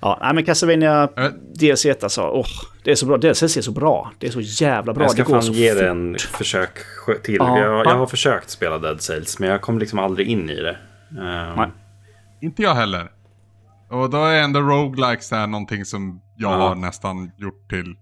Ja, 0.00 0.18
nej, 0.22 0.34
men 0.34 0.44
Castlevania 0.44 1.08
Eh. 1.16 1.24
DLC 1.54 1.86
1 1.86 2.02
alltså. 2.02 2.22
åh, 2.22 2.46
det 2.84 2.90
är 2.90 2.94
så 2.94 3.06
bra. 3.06 3.16
DLC 3.16 3.42
är 3.42 3.60
så 3.62 3.72
bra. 3.72 4.12
Det 4.18 4.26
är 4.26 4.30
så 4.30 4.40
jävla 4.40 4.94
bra. 4.94 5.04
Jag 5.04 5.10
ska 5.10 5.22
det 5.22 5.26
går 5.26 5.34
fan 5.34 5.42
så 5.42 5.52
ge 5.52 5.74
det 5.74 5.88
en 5.88 6.16
försök 6.18 6.70
till. 7.22 7.36
Ja. 7.36 7.58
Jag, 7.58 7.86
jag 7.86 7.94
har 7.98 8.06
försökt 8.06 8.50
spela 8.50 8.78
Dead 8.78 9.00
Cells, 9.02 9.38
men 9.38 9.48
jag 9.48 9.60
kom 9.62 9.78
liksom 9.78 9.98
aldrig 9.98 10.28
in 10.28 10.50
i 10.50 10.54
det. 10.60 10.76
Nej. 11.56 11.68
Inte 12.40 12.62
jag 12.62 12.74
heller. 12.74 13.08
Och 13.90 14.10
då 14.10 14.24
är 14.24 14.42
ändå 14.42 14.60
roguelikes 14.60 15.30
här 15.30 15.46
någonting 15.46 15.84
som 15.84 16.20
jag 16.36 16.52
Ja. 16.52 16.68
har 16.68 16.74
nästan 16.74 17.30
gjort 17.36 17.70
till, 17.70 17.94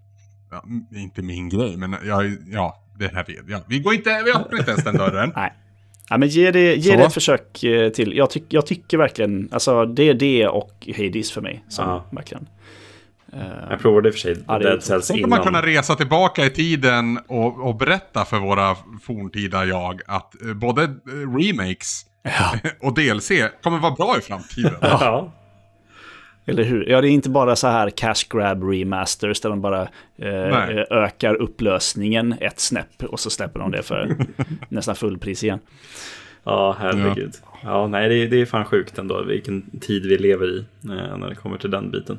ja, 0.50 0.64
inte 0.96 1.22
min 1.22 1.48
grej, 1.48 1.76
men 1.76 1.96
jag, 2.04 2.36
ja, 2.46 2.81
det 3.02 3.14
här 3.14 3.24
vet 3.24 3.36
jag. 3.48 3.60
Vi 3.68 3.78
går 3.78 3.94
inte, 3.94 4.22
vi 4.24 4.30
öppnar 4.32 4.58
inte 4.58 4.70
ens 4.70 4.84
den 4.84 4.96
dörren. 4.96 5.32
Nej. 5.36 5.52
Ja, 6.10 6.18
men 6.18 6.28
ge 6.28 6.50
det, 6.50 6.74
ge 6.74 6.90
Så. 6.92 6.98
det 6.98 7.04
ett 7.04 7.14
försök 7.14 7.62
eh, 7.64 7.88
till. 7.88 8.16
Jag, 8.16 8.30
tyck, 8.30 8.44
jag 8.48 8.66
tycker 8.66 8.98
verkligen, 8.98 9.48
alltså 9.52 9.84
det 9.86 10.02
är 10.08 10.14
det 10.14 10.46
och 10.48 10.88
Hades 10.96 11.32
för 11.32 11.40
mig. 11.40 11.64
Som 11.68 11.88
Ja. 11.88 12.04
verkligen. 12.12 12.48
Eh, 13.32 13.40
Jag 13.70 13.80
provade 13.80 14.08
i 14.08 14.10
och 14.10 14.14
för 14.14 14.20
sig 14.20 14.36
Ja, 14.48 14.58
Dead 14.58 14.82
Cells 14.82 15.10
om 15.10 15.20
man 15.20 15.28
innan. 15.30 15.42
kunna 15.44 15.62
resa 15.62 15.94
tillbaka 15.94 16.44
i 16.44 16.50
tiden 16.50 17.18
och, 17.28 17.66
och 17.68 17.76
berätta 17.76 18.24
för 18.24 18.38
våra 18.38 18.76
forntida 19.02 19.64
jag 19.64 20.00
att 20.06 20.42
eh, 20.42 20.54
både 20.54 20.82
remakes 21.38 22.02
ja. 22.22 22.54
och 22.80 22.94
DLC 22.94 23.30
kommer 23.62 23.78
vara 23.78 23.94
bra 23.94 24.14
i 24.18 24.20
framtiden. 24.20 24.74
Ja. 24.80 25.32
Eller 26.46 26.62
hur? 26.64 26.88
Ja, 26.88 27.00
det 27.00 27.08
är 27.08 27.10
inte 27.10 27.30
bara 27.30 27.56
så 27.56 27.66
här 27.68 27.90
cash 27.90 28.24
grab 28.30 28.62
remasters 28.64 29.40
där 29.40 29.50
de 29.50 29.60
bara 29.60 29.82
eh, 30.18 30.68
ökar 30.90 31.34
upplösningen 31.34 32.34
ett 32.40 32.60
snäpp 32.60 33.02
och 33.04 33.20
så 33.20 33.30
släpper 33.30 33.60
de 33.60 33.70
det 33.70 33.82
för 33.82 34.16
nästan 34.68 34.94
fullpris 34.94 35.44
igen. 35.44 35.58
Ja, 36.44 36.76
herregud. 36.78 37.32
Ja, 37.62 37.86
nej, 37.86 38.08
det, 38.08 38.14
är- 38.14 38.28
det 38.28 38.36
är 38.40 38.46
fan 38.46 38.64
sjukt 38.64 38.98
ändå 38.98 39.22
vilken 39.22 39.80
tid 39.80 40.06
vi 40.06 40.18
lever 40.18 40.46
i 40.46 40.58
eh, 40.84 41.16
när 41.16 41.28
det 41.28 41.34
kommer 41.34 41.58
till 41.58 41.70
den 41.70 41.90
biten. 41.90 42.18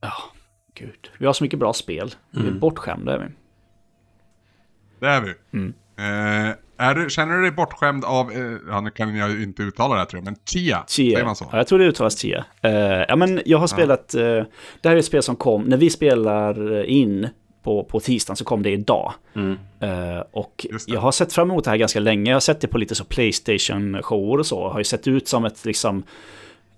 Ja, 0.00 0.12
gud. 0.74 1.10
Vi 1.18 1.26
har 1.26 1.32
så 1.32 1.44
mycket 1.44 1.58
bra 1.58 1.72
spel. 1.72 2.10
Vi 2.30 2.38
är 2.40 2.44
Mm. 2.46 2.58
bortskämda 2.58 3.14
är 3.14 3.18
vi. 3.18 3.24
Det 5.00 5.06
är 5.06 5.20
vi. 5.20 5.34
Mm. 5.58 5.74
Eh, 5.96 6.54
är 6.82 6.94
du, 6.94 7.10
känner 7.10 7.36
du 7.36 7.42
dig 7.42 7.50
bortskämd 7.50 8.04
av, 8.04 8.32
eh, 8.32 8.52
ja, 8.68 8.80
nu 8.80 8.90
kan 8.90 9.16
jag 9.16 9.30
ju 9.30 9.42
inte 9.42 9.62
uttala 9.62 9.94
det 9.94 10.00
här 10.00 10.06
tror 10.06 10.18
jag, 10.18 10.24
men 10.24 10.36
Chia. 10.52 10.84
säger 10.86 11.24
man 11.24 11.36
så? 11.36 11.48
Ja, 11.52 11.58
jag 11.58 11.66
tror 11.66 11.78
det 11.78 11.84
uttalas 11.84 12.18
Chia. 12.18 12.44
Eh, 12.62 12.72
ja, 13.08 13.16
men 13.16 13.40
jag 13.44 13.58
har 13.58 13.66
spelat, 13.66 14.14
eh, 14.14 14.22
det 14.80 14.88
här 14.88 14.92
är 14.92 14.96
ett 14.96 15.04
spel 15.04 15.22
som 15.22 15.36
kom, 15.36 15.62
när 15.62 15.76
vi 15.76 15.90
spelar 15.90 16.84
in 16.84 17.28
på, 17.62 17.84
på 17.84 18.00
tisdagen 18.00 18.36
så 18.36 18.44
kom 18.44 18.62
det 18.62 18.70
idag. 18.70 19.12
Mm. 19.34 19.58
Eh, 19.80 20.22
och 20.32 20.66
jag 20.86 21.00
har 21.00 21.12
sett 21.12 21.32
fram 21.32 21.50
emot 21.50 21.64
det 21.64 21.70
här 21.70 21.76
ganska 21.76 22.00
länge. 22.00 22.30
Jag 22.30 22.36
har 22.36 22.40
sett 22.40 22.60
det 22.60 22.68
på 22.68 22.78
lite 22.78 22.94
så 22.94 23.04
Playstation-shower 23.04 24.38
och 24.38 24.46
så. 24.46 24.68
Har 24.68 24.78
ju 24.78 24.84
sett 24.84 25.08
ut 25.08 25.28
som 25.28 25.44
ett 25.44 25.64
liksom... 25.64 26.02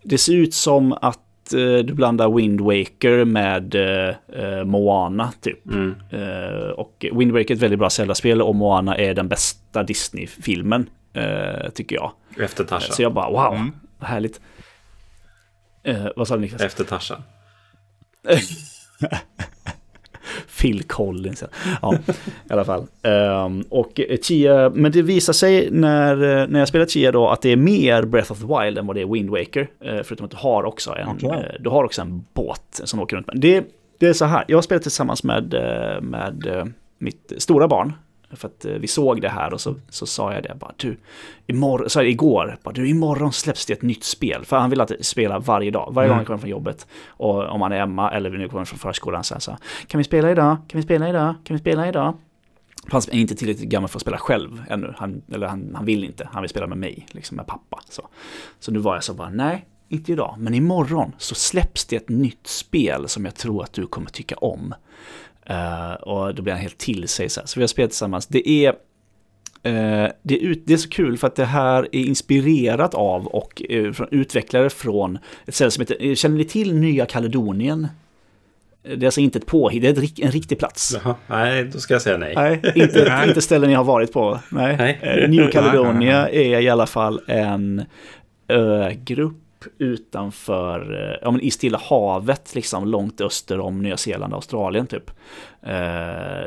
Det 0.03 0.19
ser 0.19 0.35
ut 0.35 0.55
som 0.55 0.93
att 0.93 1.21
du 1.51 1.95
blandar 1.95 2.37
Wind 2.37 2.61
Waker 2.61 3.25
med 3.25 3.75
eh, 3.75 4.65
Moana 4.65 5.33
typ. 5.41 5.67
Mm. 5.67 5.95
Och 6.77 7.07
Wind 7.13 7.33
Waker 7.33 7.51
är 7.51 7.55
ett 7.55 7.63
väldigt 7.63 7.79
bra 7.79 7.91
Zelda-spel 7.91 8.43
och 8.43 8.55
Moana 8.55 8.97
är 8.97 9.15
den 9.15 9.29
bästa 9.29 9.64
Disney-filmen, 9.83 10.91
eh, 11.13 11.71
tycker 11.75 11.97
jag. 11.97 12.13
Efter 12.39 12.65
Tarzan. 12.65 12.95
Så 12.95 13.03
jag 13.03 13.15
bara 13.15 13.31
wow, 13.31 13.55
Mm. 13.55 13.73
vad 13.99 14.09
härligt. 14.11 14.41
Eh, 15.83 16.07
vad 16.17 16.29
sa 16.29 16.35
du 16.35 16.41
Niklas? 16.41 16.63
Efter 16.63 16.85
Tarzan. 16.85 17.23
Phil 20.61 20.83
Collins. 20.83 21.45
Ja, 21.83 21.95
i 22.51 22.53
alla 22.53 22.65
fall. 22.65 22.87
Ehm, 23.03 23.65
och 23.69 24.01
eh, 24.01 24.19
Chia, 24.23 24.71
men 24.75 24.93
det 24.93 25.03
visar 25.03 25.33
sig 25.33 25.69
när, 25.71 26.13
eh, 26.43 26.47
när 26.49 26.59
jag 26.59 26.69
spelar 26.69 26.87
Chia 26.87 27.13
då 27.13 27.29
att 27.29 27.43
det 27.43 27.49
är 27.53 27.57
mer 27.57 28.03
Breath 28.03 28.33
of 28.33 28.39
the 28.41 28.47
Wild 28.47 28.79
än 28.79 28.87
vad 28.87 28.97
det 28.97 29.03
är 29.03 29.07
Wind 29.07 29.31
Waker. 29.31 29.69
Eh, 29.85 30.03
förutom 30.05 30.25
att 30.25 30.31
du 30.31 30.37
har 30.37 30.65
också 30.65 30.95
en, 30.97 31.31
eh, 31.31 31.41
du 31.61 31.69
har 31.71 31.85
också 31.85 32.03
en 32.03 32.25
båt 32.35 32.81
som 32.85 33.01
åker 33.01 33.17
runt. 33.17 33.29
Det, 33.35 33.65
det 33.99 34.07
är 34.07 34.13
så 34.13 34.25
här, 34.25 34.45
jag 34.49 34.57
har 34.57 34.63
spelat 34.63 34.83
tillsammans 34.83 35.25
med, 35.25 35.55
eh, 35.55 36.01
med 36.01 36.47
eh, 36.47 36.65
mitt 36.99 37.33
stora 37.39 37.69
barn. 37.69 37.93
För 38.37 38.49
att 38.49 38.65
eh, 38.65 38.73
vi 38.73 38.87
såg 38.87 39.21
det 39.21 39.29
här 39.29 39.55
och 39.55 39.61
så, 39.61 39.75
så 39.89 40.07
sa 40.07 40.33
jag 40.33 40.43
det 40.43 40.55
bara 40.61 40.73
du, 40.77 40.97
imorgon, 41.47 41.91
så 41.91 41.99
här, 41.99 42.07
igår, 42.07 42.59
bara, 42.63 42.73
du 42.73 42.89
imorgon 42.89 43.33
släpps 43.33 43.67
det 43.67 43.73
ett 43.73 43.83
nytt 43.83 44.05
spel. 44.05 44.45
För 44.45 44.57
han 44.57 44.71
vill 44.71 44.81
att 44.81 44.93
spela 45.01 45.39
varje 45.39 45.71
dag, 45.71 45.89
varje 45.93 46.09
gång 46.09 46.17
han 46.17 46.27
kommer 46.27 46.39
från 46.39 46.51
jobbet. 46.51 46.87
Och 47.07 47.49
om 47.49 47.63
han 47.63 47.73
är 47.73 47.79
hemma 47.79 48.11
eller 48.11 48.31
nu 48.31 48.49
kommer 48.49 48.65
från 48.65 48.79
förskolan 48.79 49.25
så 49.25 49.35
här, 49.35 49.41
så 49.41 49.51
här, 49.51 49.61
kan 49.87 49.99
vi 49.99 50.05
spela 50.05 50.31
idag? 50.31 50.57
Kan 50.69 50.79
vi 50.79 50.83
spela 50.83 51.09
idag? 51.09 51.35
Kan 51.45 51.57
vi 51.57 51.61
spela 51.61 51.89
idag? 51.89 52.15
Han 52.89 53.03
är 53.11 53.19
inte 53.19 53.35
tillräckligt 53.35 53.71
gammal 53.71 53.89
för 53.89 53.99
att 53.99 54.03
spela 54.03 54.19
själv 54.19 54.63
ännu. 54.69 54.95
Han, 54.97 55.23
eller 55.33 55.47
han, 55.47 55.71
han 55.75 55.85
vill 55.85 56.05
inte. 56.05 56.29
Han 56.33 56.43
vill 56.43 56.51
spela 56.51 56.67
med 56.67 56.79
mig, 56.79 57.07
liksom 57.11 57.37
med 57.37 57.47
pappa. 57.47 57.81
Så, 57.89 58.09
så 58.59 58.73
nu 58.73 58.79
var 58.79 58.95
jag 58.95 59.05
så 59.05 59.15
bara, 59.15 59.31
nej, 59.31 59.67
inte 59.89 60.13
idag. 60.13 60.35
Men 60.39 60.55
imorgon 60.55 61.13
så 61.19 61.35
släpps 61.35 61.85
det 61.85 61.97
ett 61.97 62.09
nytt 62.09 62.47
spel 62.47 63.09
som 63.09 63.25
jag 63.25 63.35
tror 63.35 63.63
att 63.63 63.73
du 63.73 63.87
kommer 63.87 64.11
tycka 64.11 64.37
om. 64.37 64.75
Eh, 65.47 65.93
och 65.93 66.35
då 66.35 66.43
blir 66.43 66.53
han 66.53 66.63
helt 66.63 66.79
till 66.79 67.09
sig 67.09 67.29
så 67.29 67.41
här. 67.41 67.47
Så 67.47 67.61
vi 67.61 67.63
har 67.63 67.69
spelat 67.69 67.91
tillsammans. 67.91 68.27
Det 68.27 68.49
är, 68.49 68.69
eh, 69.63 70.11
det, 70.23 70.35
är 70.35 70.39
ut, 70.39 70.63
det 70.67 70.73
är 70.73 70.77
så 70.77 70.89
kul 70.89 71.19
för 71.19 71.27
att 71.27 71.37
det 71.37 71.45
här 71.45 71.83
är 71.93 72.01
inspirerat 72.01 72.95
av 72.95 73.27
och 73.27 73.63
eh, 73.69 73.93
från 73.93 74.09
utvecklare 74.11 74.71
från 74.71 75.19
ett 75.47 75.55
ställe 75.55 75.71
som 75.71 75.81
heter, 75.81 76.15
känner 76.15 76.37
ni 76.37 76.45
till 76.45 76.75
Nya 76.75 77.07
Kaledonien? 77.07 77.89
Det 78.83 79.03
är 79.03 79.05
alltså 79.05 79.21
inte 79.21 79.39
ett 79.39 79.47
påhitt, 79.47 79.83
det 79.83 79.89
är 79.89 80.25
en 80.25 80.31
riktig 80.31 80.59
plats. 80.59 80.97
Jaha. 81.05 81.15
Nej, 81.27 81.65
då 81.65 81.79
ska 81.79 81.95
jag 81.95 82.03
säga 82.03 82.17
nej. 82.17 82.33
Nej, 82.37 82.73
inte, 82.75 83.25
inte 83.29 83.41
ställen 83.41 83.69
ni 83.69 83.75
har 83.75 83.85
varit 83.85 84.13
på. 84.13 84.41
Nej. 84.49 84.77
Nej. 84.77 85.29
New 85.29 85.51
Caledonia 85.51 86.29
är 86.29 86.61
i 86.61 86.69
alla 86.69 86.87
fall 86.87 87.21
en 87.27 87.85
ögrupp 88.49 89.44
utanför, 89.79 91.03
eh, 91.11 91.19
ja 91.23 91.31
men 91.31 91.41
i 91.41 91.51
Stilla 91.51 91.81
havet, 91.91 92.55
liksom 92.55 92.89
långt 92.89 93.21
öster 93.21 93.61
om 93.61 93.83
Nya 93.83 93.97
Zeeland 93.97 94.33
och 94.33 94.37
Australien 94.37 94.87
typ. 94.87 95.11
Eh, 95.63 95.73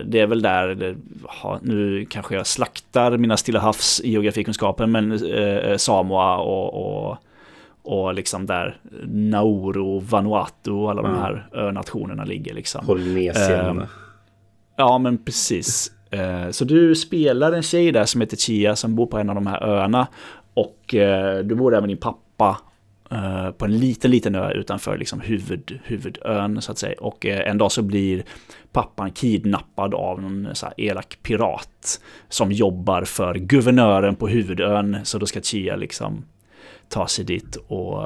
Det 0.05 0.19
är 0.19 0.27
väl 0.27 0.41
där, 0.41 0.95
nu 1.61 2.05
kanske 2.09 2.35
jag 2.35 2.47
slaktar 2.47 3.17
mina 3.17 3.37
Stilla 3.37 3.59
havs 3.59 4.01
geografikunskaper, 4.03 4.85
men 4.85 5.11
eh, 5.33 5.77
Samoa 5.77 6.37
och, 6.37 7.07
och 7.09 7.17
och 7.89 8.13
liksom 8.13 8.45
där 8.45 8.77
Nauru, 9.07 9.99
Vanuatu 9.99 10.71
och 10.71 10.91
alla 10.91 11.01
de 11.01 11.11
Mm. 11.11 11.21
här 11.21 11.49
önationerna 11.53 12.23
ligger 12.25 12.53
liksom. 12.53 12.85
Polynesien. 12.85 13.59
Ehm, 13.79 13.83
Ja, 14.77 14.97
men 14.97 15.17
precis. 15.17 15.91
Så 16.51 16.65
du 16.65 16.95
spelar 16.95 17.51
en 17.51 17.63
tjej 17.63 17.91
där 17.91 18.05
som 18.05 18.21
heter 18.21 18.37
Chia 18.37 18.75
som 18.75 18.95
bor 18.95 19.05
på 19.05 19.17
en 19.17 19.29
av 19.29 19.35
de 19.35 19.47
här 19.47 19.63
öarna. 19.63 20.07
Och 20.53 20.83
du 21.43 21.55
bor 21.55 21.71
där 21.71 21.79
med 21.81 21.89
din 21.89 21.97
pappa 21.97 22.57
Eh, 23.11 23.51
på 23.51 23.65
en 23.65 23.77
liten, 23.77 24.11
liten 24.11 24.35
ö 24.35 24.51
utanför 24.51 24.97
liksom 24.97 25.21
huvud, 25.21 25.79
huvudön 25.83 26.61
så 26.61 26.71
att 26.71 26.77
säga. 26.77 26.95
Och 26.99 27.25
eh, 27.25 27.49
en 27.49 27.57
dag 27.57 27.71
så 27.71 27.81
blir 27.81 28.23
pappan 28.71 29.11
kidnappad 29.11 29.93
av 29.93 30.21
någon 30.21 30.45
eh, 30.45 30.53
så 30.53 30.65
här 30.65 30.75
elak 30.77 31.19
pirat 31.23 32.01
som 32.29 32.51
jobbar 32.51 33.03
för 33.03 33.35
guvernören 33.35 34.15
på 34.15 34.27
huvudön. 34.27 34.97
Så 35.03 35.17
då 35.17 35.25
ska 35.25 35.41
Chia 35.41 35.75
liksom 35.75 36.25
ta 36.89 37.07
sig 37.07 37.25
dit 37.25 37.55
och 37.67 38.03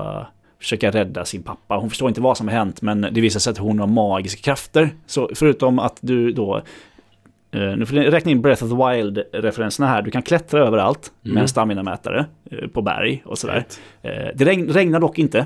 försöka 0.60 0.91
rädda 0.91 1.26
sin 1.26 1.43
pappa. 1.43 1.78
Hon 1.78 1.89
förstår 1.89 2.10
inte 2.10 2.22
vad 2.22 2.38
som 2.38 2.47
har 2.47 2.56
hänt 2.56 2.82
men 2.82 3.02
det 3.02 3.22
visar 3.22 3.39
sig 3.39 3.52
att 3.52 3.58
hon 3.58 3.80
har 3.80 3.88
magiska 3.88 4.41
krafter. 4.41 4.89
Så 5.06 5.30
förutom 5.36 5.80
att 5.80 5.97
du 6.02 6.32
då 6.32 6.62
eh, 7.52 7.76
nu 7.78 7.86
får 7.86 7.95
ni 7.95 8.10
räkna 8.10 8.32
in 8.32 8.41
Breath 8.41 8.64
of 8.64 8.70
the 8.70 8.76
Wild-referenserna 8.76 9.88
här. 9.88 10.02
Du 10.02 10.12
kan 10.12 10.22
klättra 10.22 10.68
överallt 10.68 11.12
med 11.22 11.41
en 11.41 11.47
stamina-mätare 11.47 12.26
eh, 12.52 12.68
på 12.68 12.82
berg 12.82 13.22
och 13.26 13.38
sådär. 13.38 13.64
Eh, 14.02 14.12
Det 14.36 14.45
regn, 14.45 14.70
regnar 14.70 14.99
dock 14.99 15.20
inte. 15.20 15.45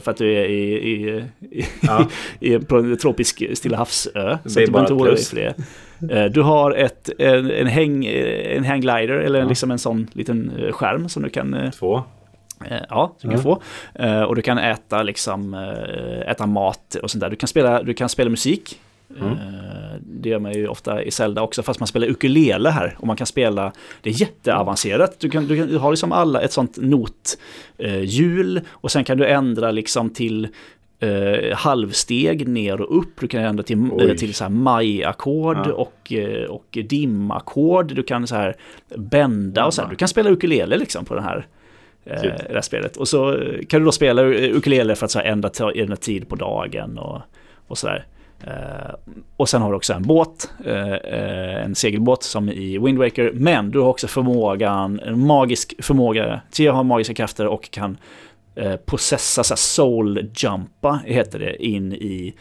För 0.00 0.08
att 0.10 0.16
du 0.16 0.32
är 0.34 0.44
i, 0.44 0.72
i, 0.72 1.08
i, 1.40 1.64
Ja. 1.82 2.08
i, 2.40 2.58
på 2.58 2.76
en 2.78 2.96
tropisk 2.96 3.42
Stilla 3.54 3.76
havsö. 3.76 4.38
Det 4.44 4.50
Så 4.50 4.60
är 4.60 4.66
behöver 4.66 4.80
inte 4.80 4.92
bara 4.94 4.96
oroa 4.98 5.04
dig 5.04 5.14
plus. 5.14 5.28
för 5.30 5.36
det. 6.00 6.28
Du 6.28 6.42
har 6.42 6.72
ett, 6.72 7.10
en, 7.18 7.50
en, 7.50 7.66
häng, 7.66 8.06
en 8.06 8.64
hangglider 8.64 9.14
eller 9.14 9.38
Ja. 9.40 9.48
liksom 9.48 9.70
en 9.70 9.78
sån 9.78 10.06
liten 10.12 10.52
skärm 10.72 11.08
som 11.08 11.22
du 11.22 11.28
kan 11.28 11.70
Två. 11.78 12.02
Ja, 12.88 13.14
du 13.22 13.28
kan 13.30 13.42
få. 13.42 13.62
Och 14.28 14.36
du 14.36 14.42
kan 14.42 14.58
äta, 14.58 15.02
liksom, 15.02 15.54
äta 16.26 16.46
mat 16.46 16.96
och 17.02 17.10
sånt 17.10 17.20
där. 17.20 17.30
Du 17.30 17.36
kan 17.36 17.48
spela, 17.48 17.82
du 17.82 17.94
kan 17.94 18.08
spela 18.08 18.30
musik. 18.30 18.80
Mm. 19.20 19.36
Eh, 20.10 20.20
Det 20.20 20.28
gör 20.28 20.38
man 20.38 20.52
ju 20.52 20.68
ofta 20.68 21.02
i 21.02 21.10
Zelda 21.10 21.42
också, 21.42 21.62
fast 21.62 21.80
man 21.80 21.86
spelar 21.86 22.06
ukulele 22.08 22.68
här. 22.70 22.96
Och 22.98 23.06
man 23.06 23.16
kan 23.16 23.26
spela, 23.26 23.72
det 24.02 24.10
är 24.10 24.20
jätteavancerat. 24.20 25.20
Du, 25.20 25.30
kan, 25.30 25.46
du, 25.46 25.56
kan, 25.56 25.68
du 25.68 25.78
har 25.78 25.90
liksom 25.90 26.12
alla 26.12 26.40
ett 26.40 26.52
sånt 26.52 26.78
nothjul. 27.78 28.60
Och 28.70 28.90
sen 28.90 29.04
kan 29.04 29.18
du 29.18 29.26
ändra 29.26 29.70
liksom 29.70 30.10
till 30.10 30.48
eh, 31.00 31.56
halvsteg 31.56 32.48
ner 32.48 32.80
och 32.80 32.98
upp. 32.98 33.20
Du 33.20 33.28
kan 33.28 33.42
ändra 33.44 33.62
till, 33.62 33.88
Oj. 33.92 34.10
eh, 34.10 34.16
till 34.16 34.34
så 34.34 34.44
här 34.44 34.50
maj-ackord 34.50 35.56
Ja. 35.66 35.72
och, 35.72 36.12
eh, 36.12 36.44
och 36.50 36.66
dim-ackord. 36.84 37.94
Du 37.94 38.02
kan 38.02 38.26
så 38.26 38.34
här 38.36 38.56
bända 38.96 39.64
och 39.66 39.74
så 39.74 39.82
här. 39.82 39.88
Du 39.90 39.96
kan 39.96 40.08
spela 40.08 40.30
ukulele 40.30 40.76
liksom 40.76 41.04
på 41.04 41.14
den 41.14 41.24
här 41.24 41.46
eh, 42.04 42.22
det 42.22 42.54
här 42.54 42.60
spelet. 42.60 42.96
Och 42.96 43.08
så 43.08 43.34
eh, 43.34 43.64
kan 43.68 43.80
du 43.80 43.84
då 43.84 43.92
spela 43.92 44.22
ukulele 44.22 44.94
för 44.94 45.04
att 45.04 45.10
så 45.10 45.18
här 45.18 45.26
ändra, 45.26 45.50
ändra 45.74 45.96
tid 45.96 46.28
på 46.28 46.36
dagen 46.36 46.98
och, 46.98 47.20
och 47.66 47.78
sådär. 47.78 48.06
Eh, 48.46 48.94
och 49.36 49.48
sen 49.48 49.62
har 49.62 49.70
du 49.70 49.76
också 49.76 49.92
en 49.92 50.02
båt, 50.02 50.50
eh, 50.64 50.92
eh, 50.92 51.64
en 51.64 51.74
segelbåt 51.74 52.22
som 52.22 52.48
i 52.48 52.78
Wind 52.78 52.98
Waker. 52.98 53.32
Men 53.34 53.70
du 53.70 53.78
har 53.78 53.88
också 53.88 54.06
förmågan, 54.06 55.00
en 55.00 55.26
magisk 55.26 55.84
förmåga. 55.84 56.40
Tia 56.50 56.72
har 56.72 56.84
magiska 56.84 57.14
krafter 57.14 57.46
och 57.46 57.70
kan 57.70 57.96
processa, 58.86 59.44
så 59.44 59.56
soul-jumpa 59.56 61.00
heter 61.04 61.38
det, 61.38 61.66
in 61.66 61.92
i 61.92 62.34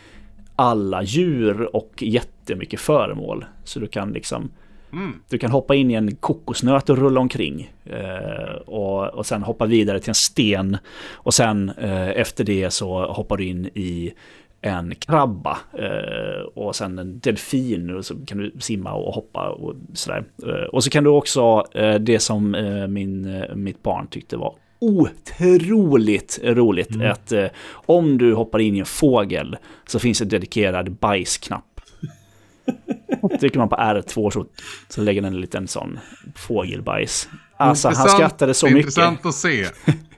alla 0.56 1.04
djur 1.04 1.76
och 1.76 1.94
jättemycket 2.00 2.80
föremål. 2.80 3.46
Så 3.64 3.80
du 3.80 3.88
kan 3.88 4.12
liksom 4.12 4.52
Mm. 4.94 5.14
Du 5.30 5.38
kan 5.38 5.52
hoppa 5.52 5.76
in 5.76 5.92
i 5.92 5.94
en 5.94 6.16
kokosnöt 6.16 6.90
och 6.90 6.98
rulla 6.98 7.20
omkring. 7.20 7.72
Eh, 7.86 8.56
och, 8.66 9.08
och 9.08 9.26
sen 9.26 9.44
hoppa 9.44 9.66
vidare 9.66 10.00
till 10.00 10.10
en 10.10 10.16
sten. 10.16 10.78
Och 11.12 11.34
sen 11.34 11.70
eh, 11.70 12.10
efter 12.10 12.44
det 12.44 12.72
så 12.72 13.06
hoppar 13.06 13.38
du 13.38 13.46
in 13.46 13.66
i 13.66 14.14
en 14.62 14.96
krabba 14.96 15.58
eh, 15.74 16.42
och 16.56 16.76
sen 16.76 17.00
en 17.00 17.20
delfin 17.20 17.96
och 17.96 18.06
så 18.06 18.26
kan 18.26 18.38
du 18.38 18.52
simma 18.60 18.94
och 18.94 19.14
hoppa 19.14 19.50
och 19.50 19.76
sådär. 19.94 20.24
Eh, 20.48 20.70
och 20.72 20.84
så 20.84 20.90
kan 20.90 21.04
du 21.04 21.10
också, 21.10 21.66
eh, 21.74 21.96
det 21.96 22.20
som 22.20 22.52
min, 22.90 23.44
mitt 23.56 23.84
barn 23.84 24.08
tyckte 24.08 24.38
var 24.38 24.56
otroligt 24.80 26.40
roligt, 26.44 26.96
mm. 26.96 27.12
att 27.12 27.34
om 27.72 28.18
du 28.18 28.34
hoppar 28.34 28.60
in 28.60 28.76
i 28.76 28.80
en 28.80 28.86
fågel 28.86 29.58
så 29.88 30.00
finns 30.00 30.22
en 30.22 30.30
dedikerad 30.30 30.92
bajsknapp. 30.92 31.82
Trycker 33.40 33.60
man 33.60 33.70
på 33.70 33.76
R2 33.76 34.30
så, 34.30 34.46
så 34.90 35.02
lägger 35.02 35.22
den 35.22 35.34
en 35.34 35.42
liten 35.42 35.68
sån 35.68 36.00
fågelbajs. 36.36 37.30
Alltså 37.58 37.88
han 37.88 38.10
skrattade 38.10 38.54
så 38.54 38.66
mycket. 38.66 38.78
Intressant 38.78 39.26
att 39.26 39.36
se. 39.36 39.66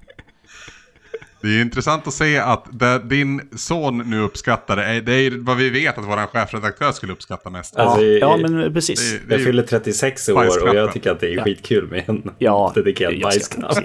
Det 1.42 1.48
är 1.48 1.62
intressant 1.62 2.08
att 2.08 2.14
se 2.14 2.38
att 2.38 2.66
det 2.72 3.00
din 3.00 3.42
son 3.56 3.98
nu 3.98 4.20
uppskattar 4.20 4.76
det, 4.76 5.02
det 5.02 5.14
är 5.14 5.32
vad 5.46 5.58
vi 5.58 5.70
vet 5.70 5.98
att 5.98 6.06
vår 6.06 6.28
chefredaktör 6.28 6.92
skulle 6.92 7.14
uppskatta 7.14 7.50
mest. 7.50 7.76
Alltså, 7.76 8.02
ja, 8.02 8.38
men 8.38 8.74
precis. 8.74 9.12
Det, 9.12 9.28
det 9.28 9.36
jag 9.36 9.46
fyller 9.46 9.64
36 9.64 10.30
år 10.30 10.70
och 10.70 10.76
jag 10.76 10.94
tycker 10.94 11.12
att 11.12 11.20
det 11.20 11.34
är 11.34 11.44
skitkul 11.44 11.88
med 11.88 12.04
en 12.10 12.32
ja, 12.38 12.72
dedikerad 12.76 13.22
bajsknapp. 13.22 13.78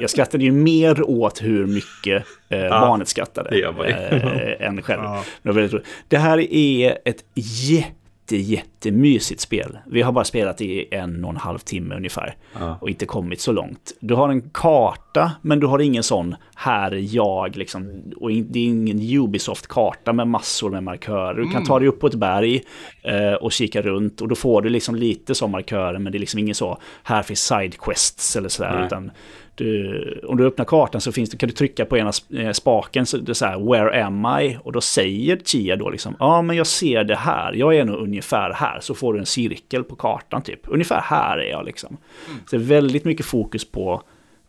Jag 0.00 0.10
skrattade 0.10 0.44
ju 0.44 0.52
mer 0.52 1.10
åt 1.10 1.42
hur 1.42 1.66
mycket 1.66 2.24
eh, 2.48 2.58
ja, 2.58 2.80
barnet 2.80 3.08
skrattade 3.08 3.50
det 3.50 4.58
eh, 4.60 4.68
än 4.68 4.82
själv. 4.82 5.02
Ja. 5.02 5.24
Det, 5.42 5.82
det 6.08 6.18
här 6.18 6.38
är 6.54 6.98
ett 7.04 7.24
jätte 7.34 7.92
jätte, 8.36 8.36
jättemysigt 8.78 9.40
spel. 9.40 9.78
Vi 9.86 10.02
har 10.02 10.12
bara 10.12 10.24
spelat 10.24 10.60
i 10.60 10.88
en 10.90 11.24
och 11.24 11.30
en 11.30 11.36
halv 11.36 11.58
timme 11.58 11.96
ungefär. 11.96 12.36
Ja. 12.58 12.78
Och 12.80 12.88
inte 12.90 13.06
kommit 13.06 13.40
så 13.40 13.52
långt. 13.52 13.92
Du 14.00 14.14
har 14.14 14.28
en 14.28 14.50
karta, 14.50 15.32
men 15.42 15.60
du 15.60 15.66
har 15.66 15.78
ingen 15.78 16.02
sån 16.02 16.36
här 16.54 16.90
är 16.90 17.14
jag 17.14 17.56
liksom. 17.56 18.02
Och 18.16 18.30
det 18.30 18.58
är 18.58 18.64
ingen 18.64 19.00
Ubisoft-karta 19.00 20.12
med 20.12 20.28
massor 20.28 20.70
med 20.70 20.82
markörer. 20.82 21.34
Du 21.34 21.42
kan 21.42 21.52
mm. 21.52 21.64
ta 21.64 21.78
dig 21.78 21.88
upp 21.88 22.00
på 22.00 22.06
ett 22.06 22.14
berg 22.14 22.62
eh, 23.02 23.32
och 23.32 23.52
kika 23.52 23.82
runt. 23.82 24.20
Och 24.20 24.28
då 24.28 24.34
får 24.34 24.62
du 24.62 24.68
liksom 24.68 24.94
lite 24.94 25.34
som 25.34 25.50
markörer, 25.50 25.98
men 25.98 26.12
det 26.12 26.18
är 26.18 26.20
liksom 26.20 26.38
ingen 26.40 26.54
så, 26.54 26.78
här 27.02 27.22
finns 27.22 27.40
sidequests 27.40 28.36
eller 28.36 28.48
sådär. 28.48 28.84
Utan 28.86 29.10
du, 29.58 30.20
om 30.28 30.36
du 30.36 30.46
öppnar 30.46 30.64
kartan 30.64 31.00
så 31.00 31.12
finns 31.12 31.30
det, 31.30 31.36
kan 31.36 31.48
du 31.48 31.54
trycka 31.54 31.84
på 31.84 31.98
ena 31.98 32.12
eh, 32.38 32.50
spaken, 32.50 33.06
så 33.06 33.16
det 33.16 33.32
är 33.32 33.34
så 33.34 33.46
här, 33.46 33.70
where 33.70 34.04
am 34.04 34.40
I? 34.40 34.58
Och 34.62 34.72
då 34.72 34.80
säger 34.80 35.36
Chia 35.36 35.76
då 35.76 35.90
liksom, 35.90 36.16
ja 36.18 36.42
men 36.42 36.56
jag 36.56 36.66
ser 36.66 37.04
det 37.04 37.16
här, 37.16 37.52
jag 37.52 37.76
är 37.76 37.84
nog 37.84 37.96
ungefär 37.96 38.52
här. 38.52 38.67
Så 38.80 38.94
får 38.94 39.14
du 39.14 39.20
en 39.20 39.26
cirkel 39.26 39.84
på 39.84 39.96
kartan 39.96 40.42
typ, 40.42 40.60
ungefär 40.64 41.00
här 41.00 41.38
är 41.38 41.50
jag 41.50 41.64
liksom. 41.64 41.96
Mm. 42.28 42.40
Så 42.46 42.56
det 42.56 42.62
är 42.62 42.66
väldigt 42.66 43.04
mycket 43.04 43.26
fokus 43.26 43.64
på 43.64 44.02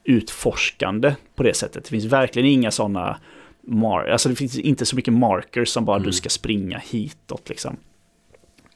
utforskande 0.03 1.15
på 1.35 1.43
det 1.43 1.53
sättet. 1.53 1.83
Det 1.83 1.89
finns 1.89 2.05
verkligen 2.05 2.47
inga 2.47 2.71
sådana, 2.71 3.19
alltså 3.83 4.29
det 4.29 4.35
finns 4.35 4.57
inte 4.57 4.85
så 4.85 4.95
mycket 4.95 5.13
markers 5.13 5.69
som 5.69 5.85
bara 5.85 5.97
mm. 5.97 6.07
du 6.07 6.13
ska 6.13 6.29
springa 6.29 6.77
hitåt 6.77 7.49
liksom. 7.49 7.77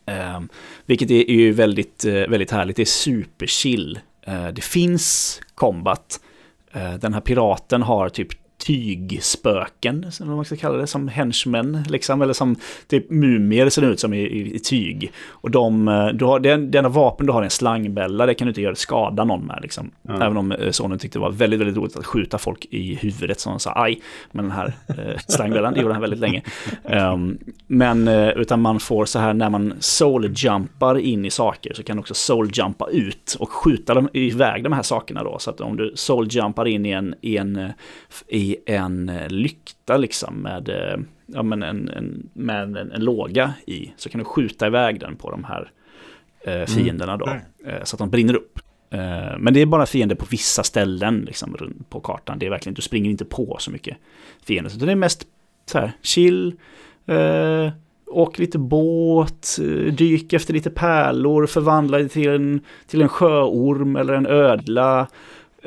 Um, 0.05 0.49
vilket 0.85 1.11
är, 1.11 1.29
är 1.29 1.35
ju 1.35 1.51
väldigt, 1.51 2.05
uh, 2.05 2.13
väldigt 2.13 2.51
härligt, 2.51 2.75
det 2.75 2.83
är 2.83 2.85
superchill. 2.85 3.99
Uh, 4.27 4.47
det 4.47 4.63
finns 4.63 5.41
combat. 5.55 6.19
Uh, 6.75 6.93
den 6.93 7.13
här 7.13 7.21
piraten 7.21 7.81
har 7.81 8.09
typ 8.09 8.42
tygspöken, 8.65 10.11
som 10.11 10.35
man 10.35 10.45
ska 10.45 10.55
kalla 10.55 10.77
det, 10.77 10.87
som 10.87 11.07
henchmen, 11.07 11.83
liksom, 11.89 12.21
eller 12.21 12.33
som 12.33 12.55
typ 12.87 13.09
mumier 13.09 13.69
ser 13.69 13.81
det 13.81 13.87
ut 13.87 13.99
som 13.99 14.13
i, 14.13 14.19
i, 14.19 14.55
i 14.55 14.59
tyg. 14.59 15.11
Och 15.29 15.51
de, 15.51 15.87
eh, 15.87 16.07
du 16.07 16.25
har, 16.25 16.39
det, 16.39 16.57
det 16.57 16.77
enda 16.77 16.89
vapen 16.89 17.25
du 17.25 17.33
har 17.33 17.39
är 17.39 17.43
en 17.43 17.49
slangbälla, 17.49 18.25
det 18.25 18.33
kan 18.33 18.45
du 18.45 18.49
inte 18.49 18.61
göra 18.61 18.75
skada 18.75 19.23
någon 19.23 19.45
med. 19.45 19.59
Liksom. 19.61 19.91
Mm. 20.09 20.21
Även 20.21 20.37
om 20.37 20.51
eh, 20.51 20.71
sonen 20.71 20.99
tyckte 20.99 21.19
det 21.19 21.21
var 21.21 21.31
väldigt, 21.31 21.59
väldigt 21.59 21.77
roligt 21.77 21.97
att 21.97 22.05
skjuta 22.05 22.37
folk 22.37 22.65
i 22.69 22.95
huvudet, 22.95 23.39
så 23.39 23.49
han 23.49 23.59
sa 23.59 23.73
aj, 23.75 24.01
med 24.31 24.43
den 24.43 24.51
här 24.51 24.73
eh, 24.87 25.19
slangbällan, 25.27 25.73
det 25.73 25.81
gjorde 25.81 25.93
han 25.93 26.01
väldigt 26.01 26.19
länge. 26.19 26.41
Um, 26.83 27.37
men, 27.67 28.07
eh, 28.07 28.29
utan 28.29 28.61
man 28.61 28.79
får 28.79 29.05
så 29.05 29.19
här, 29.19 29.33
när 29.33 29.49
man 29.49 29.73
soul-jumpar 29.79 30.99
in 30.99 31.25
i 31.25 31.29
saker, 31.29 31.73
så 31.73 31.83
kan 31.83 31.95
du 31.95 31.99
också 31.99 32.13
soul-jumpa 32.13 32.89
ut 32.89 33.35
och 33.39 33.51
skjuta 33.51 33.93
dem 33.93 34.09
iväg 34.13 34.63
de 34.63 34.73
här 34.73 34.83
sakerna 34.83 35.23
då. 35.23 35.39
Så 35.39 35.49
att 35.49 35.61
om 35.61 35.77
du 35.77 35.93
soul-jumpar 35.95 36.67
in 36.67 36.85
i 36.85 36.91
en, 36.91 37.15
i 37.21 37.37
en 37.37 37.73
i 38.27 38.52
en 38.65 39.09
eh, 39.09 39.29
lykta 39.29 39.97
liksom 39.97 40.35
med, 40.35 40.69
eh, 40.69 40.97
ja, 41.25 41.43
men 41.43 41.63
en, 41.63 41.89
en 41.89 42.29
med 42.33 42.77
en, 42.77 42.91
en, 42.91 43.03
låga 43.03 43.53
i. 43.65 43.93
Så 43.97 44.09
kan 44.09 44.19
du 44.19 44.25
skjuta 44.25 44.67
iväg 44.67 44.99
den 44.99 45.15
på 45.15 45.31
de 45.31 45.43
här 45.43 45.71
eh, 46.45 46.53
mm. 46.53 46.67
fienderna 46.67 47.17
då. 47.17 47.25
Mm. 47.25 47.41
så 47.83 47.95
att 47.95 47.99
de 47.99 48.09
brinner 48.09 48.35
upp. 48.35 48.59
men 49.39 49.53
det 49.53 49.61
är 49.61 49.65
bara 49.65 49.85
fiender 49.85 50.15
på 50.15 50.25
vissa 50.29 50.63
ställen 50.63 51.21
liksom, 51.21 51.57
på 51.89 51.99
kartan. 51.99 52.39
Det 52.39 52.45
är 52.45 52.49
verkligen, 52.49 52.73
du 52.73 52.81
springer 52.81 53.09
inte 53.09 53.25
på 53.25 53.55
så 53.59 53.71
mycket 53.71 53.97
fiender. 54.45 54.71
Så 54.71 54.85
det 54.85 54.91
är 54.91 54.95
mest 54.95 55.27
så 55.65 55.79
här, 55.79 55.91
chill, 56.01 56.55
eh, 57.05 57.71
åk 58.07 58.39
lite 58.39 58.57
båt, 58.57 59.57
dyk 59.91 60.33
efter 60.33 60.53
lite 60.53 60.69
pärlor, 60.69 61.45
förvandla 61.45 61.97
dig 61.97 62.09
till 62.09 62.29
en, 62.29 62.61
till 62.87 63.01
en 63.01 63.09
sjöorm 63.09 63.95
eller 63.95 64.13
en 64.13 64.27
ödla. 64.27 65.07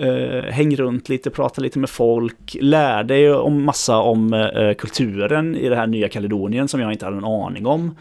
Uh, 0.03 0.43
häng 0.43 0.77
runt 0.77 1.09
lite, 1.09 1.31
prata 1.31 1.61
lite 1.61 1.79
med 1.79 1.91
folk, 1.91 2.57
lär 2.61 3.05
dig 3.05 3.33
om 3.33 3.65
massa 3.65 3.99
om 3.99 4.33
uh, 4.33 4.75
kulturen 4.75 5.57
i 5.57 5.69
det 5.69 5.77
här 5.77 5.87
nya 5.87 6.09
Kaledonien 6.09 6.69
som 6.69 6.81
jag 6.81 6.93
inte 6.93 7.05
hade 7.05 7.17
en 7.17 7.25
aning 7.25 7.67
om. 7.67 7.97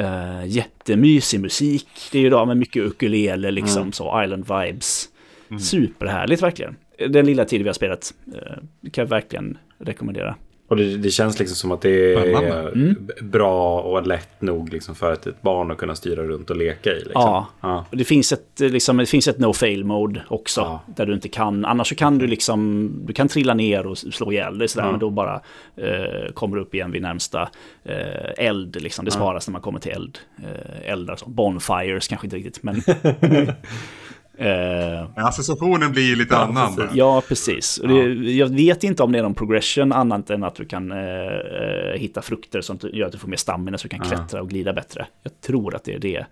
Uh, 0.00 0.46
jättemysig 0.46 1.40
musik, 1.40 1.88
det 2.12 2.18
är 2.18 2.20
ju 2.20 2.26
idag 2.26 2.46
med 2.48 2.56
mycket 2.56 2.82
ukulele 2.82 3.50
liksom 3.50 3.82
mm. 3.82 3.92
så, 3.92 4.22
island 4.24 4.44
vibes. 4.48 5.08
Mm. 5.48 5.60
Superhärligt 5.60 6.42
verkligen. 6.42 6.76
Den 7.08 7.26
lilla 7.26 7.44
tid 7.44 7.62
vi 7.62 7.68
har 7.68 7.74
spelat, 7.74 8.14
uh, 8.28 8.90
kan 8.90 9.02
jag 9.02 9.06
verkligen 9.06 9.58
rekommendera. 9.78 10.36
Och 10.68 10.76
det, 10.76 10.96
det, 10.96 11.10
känns 11.10 11.38
liksom 11.38 11.56
som 11.56 11.72
att 11.72 11.80
det 11.80 12.14
är 12.14 12.72
mm. 12.72 13.08
bra 13.22 13.80
och 13.80 14.06
lätt 14.06 14.40
nog 14.40 14.72
liksom 14.72 14.94
för 14.94 15.12
att 15.12 15.26
ett 15.26 15.42
barn 15.42 15.70
att 15.70 15.78
kunna 15.78 15.94
styra 15.94 16.22
runt 16.22 16.50
och 16.50 16.56
leka 16.56 16.90
i. 16.90 16.94
Liksom. 16.94 17.12
Ja, 17.14 17.46
ja. 17.60 17.84
Och 17.90 17.96
det 17.96 18.04
finns 18.04 18.32
ett, 18.32 18.60
liksom, 18.60 18.96
det 18.96 19.06
finns 19.06 19.28
ett 19.28 19.38
no 19.38 19.52
fail 19.52 19.84
mode 19.84 20.22
också. 20.28 20.60
Ja. 20.60 20.80
Där 20.96 21.06
du 21.06 21.14
inte 21.14 21.28
kan, 21.28 21.64
annars 21.64 21.88
så 21.88 21.94
kan 21.94 22.18
du 22.18 22.26
liksom, 22.26 22.90
du 23.06 23.12
kan 23.12 23.28
trilla 23.28 23.54
ner 23.54 23.86
och 23.86 23.98
slå 23.98 24.32
ihjäl 24.32 24.58
dig 24.58 24.68
sådär. 24.68 24.86
Ja. 24.86 24.90
Men 24.90 25.00
då 25.00 25.10
bara 25.10 25.40
eh, 25.76 26.32
kommer 26.34 26.56
du 26.56 26.62
upp 26.62 26.74
igen 26.74 26.92
vid 26.92 27.02
närmsta 27.02 27.48
eh, 27.84 28.46
eld. 28.46 28.82
Liksom. 28.82 29.04
Det 29.04 29.10
sparas 29.10 29.48
när 29.48 29.52
man 29.52 29.62
kommer 29.62 29.80
till 29.80 29.92
eld. 29.92 30.18
Eh, 30.38 30.92
eldar 30.92 31.16
som 31.16 31.34
bonfires 31.34 32.08
kanske 32.08 32.26
inte 32.26 32.36
riktigt. 32.36 32.62
Men 32.62 32.82
Eh, 34.38 35.08
Associationen 35.16 35.92
blir 35.92 36.16
lite 36.16 36.34
ja, 36.34 36.40
annan. 36.40 36.76
Precis. 36.76 36.96
Ja, 36.96 37.22
precis. 37.28 37.80
Ja. 37.82 37.88
Det, 37.88 38.32
jag 38.32 38.48
vet 38.48 38.84
inte 38.84 39.02
om 39.02 39.12
det 39.12 39.18
är 39.18 39.22
någon 39.22 39.34
progression 39.34 39.92
annat 39.92 40.30
än 40.30 40.44
att 40.44 40.54
du 40.54 40.64
kan 40.64 40.92
eh, 40.92 40.98
eh 40.98 41.98
hitta 41.98 42.22
frukter 42.22 42.60
som 42.60 42.78
gör 42.92 43.06
att 43.06 43.12
du 43.12 43.18
får 43.18 43.28
mer 43.28 43.36
stamina 43.36 43.78
så 43.78 43.88
du 43.88 43.88
kan 43.88 44.00
ja. 44.10 44.16
klättra 44.16 44.42
och 44.42 44.48
glida 44.48 44.72
bättre. 44.72 45.06
Jag 45.22 45.40
tror 45.40 45.74
att 45.74 45.84
det 45.84 45.94
är 45.94 45.98
det. 45.98 46.26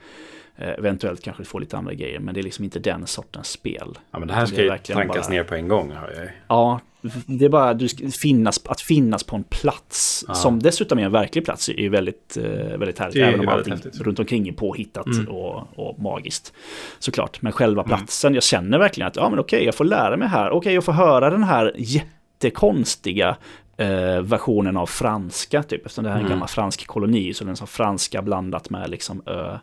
Eh, 0.57 0.69
eventuellt 0.69 1.23
kanske 1.23 1.45
få 1.45 1.59
lite 1.59 1.77
andra 1.77 1.95
grejer, 1.95 2.21
men 2.21 2.35
det 2.35 2.41
är 2.41 2.43
liksom 2.43 2.65
inte 2.65 2.79
den 2.79 3.07
sortens 3.07 3.49
spel. 3.49 3.99
Ja, 4.11 4.19
men 4.19 4.29
det 4.29 4.35
här 4.35 4.47
ska 4.47 4.63
ju 4.63 4.69
tankas 4.69 5.27
bara... 5.27 5.35
ner 5.35 5.45
på 5.45 5.55
en 5.55 5.69
gång. 5.69 5.93
Hör 5.93 6.15
jag. 6.17 6.31
Ja, 6.49 6.81
det 7.27 7.45
är 7.45 7.49
bara 7.49 7.75
du 7.75 7.89
finnas, 8.11 8.61
att 8.67 8.81
finnas 8.81 9.25
på 9.25 9.37
en 9.37 9.45
plats 9.45 10.25
ja. 10.29 10.35
som 10.35 10.59
dessutom 10.59 10.99
är 10.99 11.03
en 11.03 11.13
verklig 11.13 11.45
plats 11.45 11.69
är 11.69 11.73
ju 11.73 11.89
väldigt, 11.89 12.37
eh, 12.37 12.45
väldigt 12.79 12.99
härligt. 12.99 13.17
Även 13.17 13.41
om 13.41 13.49
allting 13.49 13.73
häftigt. 13.73 14.01
runt 14.01 14.19
omkring 14.19 14.49
är 14.49 14.53
påhittat 14.53 15.07
mm. 15.07 15.29
och, 15.29 15.79
och, 15.79 15.99
magiskt. 15.99 16.53
Såklart, 16.99 17.43
men 17.43 17.53
själva 17.53 17.83
mm. 17.83 17.89
platsen, 17.89 18.29
mm. 18.29 18.35
jag 18.35 18.43
känner 18.43 18.79
verkligen 18.79 19.09
att 19.09 19.17
ja 19.17 19.29
men 19.31 19.39
okej, 19.39 19.65
jag 19.65 19.75
får 19.75 19.85
lära 19.85 20.17
mig 20.17 20.29
här. 20.29 20.51
Okej, 20.51 20.75
jag 20.75 20.85
får 20.85 20.93
höra 20.93 21.31
den 21.31 21.45
här 21.45 21.73
jättekonstiga 21.77 23.37
eh, 23.77 24.21
versionen 24.23 24.77
av 24.77 24.87
franska, 24.87 25.63
typ. 25.63 25.87
Eftersom 25.87 26.05
det 26.05 26.11
här 26.11 26.17
är 26.17 26.21
en 26.21 26.27
mm. 26.27 26.37
gammal 26.37 26.49
fransk 26.49 26.87
koloni, 26.87 27.35
så 27.35 27.45
den 27.45 27.53
är 27.53 27.67
franska 27.67 28.23
blandat 28.23 28.71
med 28.71 28.91
liksom 28.91 29.23
ö, 29.27 29.59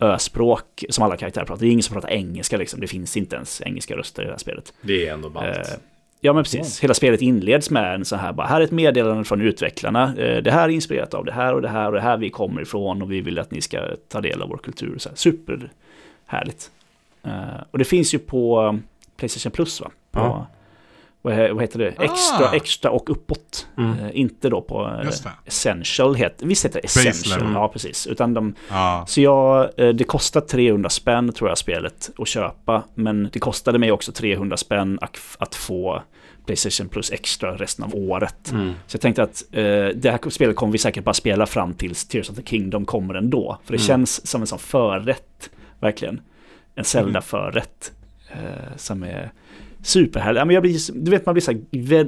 öspråk 0.00 0.84
som 0.88 1.04
alla 1.04 1.16
karaktärer 1.16 1.44
pratar. 1.44 1.60
Det 1.60 1.68
är 1.68 1.70
ingen 1.70 1.82
som 1.82 1.94
pratar 1.94 2.10
engelska 2.10 2.56
liksom. 2.56 2.80
Det 2.80 2.86
finns 2.86 3.16
inte 3.16 3.36
ens 3.36 3.62
engelska 3.62 3.96
röster 3.96 4.22
i 4.22 4.24
det 4.24 4.30
här 4.30 4.38
spelet. 4.38 4.72
Det 4.80 5.08
är 5.08 5.12
ändå 5.12 5.30
ballt. 5.30 5.56
Eh, 5.56 5.74
ja 6.20 6.32
men 6.32 6.44
precis. 6.44 6.80
Hela 6.80 6.94
spelet 6.94 7.22
inleds 7.22 7.70
med 7.70 7.94
en 7.94 8.04
så 8.04 8.16
här 8.16 8.32
bara, 8.32 8.46
här 8.46 8.60
är 8.60 8.64
ett 8.64 8.70
meddelande 8.70 9.24
från 9.24 9.40
utvecklarna. 9.40 10.16
Eh, 10.16 10.42
det 10.42 10.50
här 10.50 10.64
är 10.64 10.68
inspirerat 10.68 11.14
av 11.14 11.24
det 11.24 11.32
här 11.32 11.54
och 11.54 11.62
det 11.62 11.68
här 11.68 11.86
och 11.86 11.92
det 11.92 12.00
här 12.00 12.16
vi 12.16 12.30
kommer 12.30 12.62
ifrån 12.62 13.02
och 13.02 13.12
vi 13.12 13.20
vill 13.20 13.38
att 13.38 13.50
ni 13.50 13.60
ska 13.60 13.80
ta 14.08 14.20
del 14.20 14.42
av 14.42 14.48
vår 14.48 14.58
kultur. 14.58 14.98
Så 14.98 15.08
här, 15.08 15.16
superhärligt. 15.16 16.70
Eh, 17.24 17.62
och 17.70 17.78
det 17.78 17.84
finns 17.84 18.14
ju 18.14 18.18
på 18.18 18.78
Playstation 19.16 19.52
Plus 19.52 19.80
va? 19.80 19.90
På, 20.10 20.20
ja. 20.20 20.46
Vad, 21.28 21.38
he- 21.38 21.52
vad 21.52 21.62
heter 21.62 21.78
det? 21.78 21.88
Extra, 21.88 22.46
Ah. 22.48 22.54
extra 22.54 22.90
och 22.90 23.10
uppåt. 23.10 23.66
Mm. 23.78 23.98
Eh, 23.98 24.10
inte 24.12 24.48
då 24.48 24.60
på 24.62 24.86
eh. 25.02 25.08
Essential, 25.46 26.14
het, 26.14 26.34
visst 26.42 26.64
heter 26.64 26.80
det 26.80 26.84
Essential? 26.84 27.38
level. 27.38 27.54
Ja, 27.54 27.68
precis. 27.68 28.06
Utan 28.06 28.34
de, 28.34 28.54
Ja. 28.70 29.04
så 29.08 29.20
jag, 29.20 29.70
eh, 29.80 29.88
det 29.88 30.04
kostar 30.04 30.40
300 30.40 30.90
spänn 30.90 31.32
tror 31.32 31.50
jag 31.50 31.58
spelet 31.58 32.10
att 32.18 32.28
köpa. 32.28 32.82
Men 32.94 33.28
det 33.32 33.38
kostade 33.38 33.78
mig 33.78 33.92
också 33.92 34.12
300 34.12 34.56
spänn 34.56 34.98
att, 35.02 35.18
att 35.38 35.54
få 35.54 36.02
Playstation 36.46 36.88
Plus 36.88 37.10
Extra 37.12 37.56
resten 37.56 37.84
av 37.84 37.94
året. 37.94 38.50
Mm. 38.52 38.72
Så 38.86 38.94
jag 38.96 39.00
tänkte 39.00 39.22
att 39.22 39.42
eh, 39.52 39.62
det 39.94 40.10
här 40.10 40.30
spelet 40.30 40.56
kommer 40.56 40.72
vi 40.72 40.78
säkert 40.78 41.04
bara 41.04 41.14
spela 41.14 41.46
fram 41.46 41.74
tills 41.74 42.08
Tears 42.08 42.30
of 42.30 42.36
the 42.36 42.42
Kingdom 42.42 42.84
kommer 42.84 43.14
ändå. 43.14 43.58
För 43.64 43.72
det 43.72 43.76
Mm. 43.78 43.86
känns 43.86 44.26
som 44.26 44.40
en 44.40 44.46
sån 44.46 44.58
förrätt, 44.58 45.50
verkligen. 45.80 46.20
En 46.74 46.84
Zelda-förrätt. 46.84 47.92
Eh, 48.30 48.76
som 48.76 49.02
är 49.02 49.30
superhärlig. 49.82 50.40
Ja, 50.40 50.44
men 50.44 50.54
jag 50.54 50.62
blir, 50.62 50.92
du 51.04 51.10
vet, 51.10 51.26
man 51.26 51.32
blir 51.32 51.42
så 51.42 51.52
här 51.52 51.60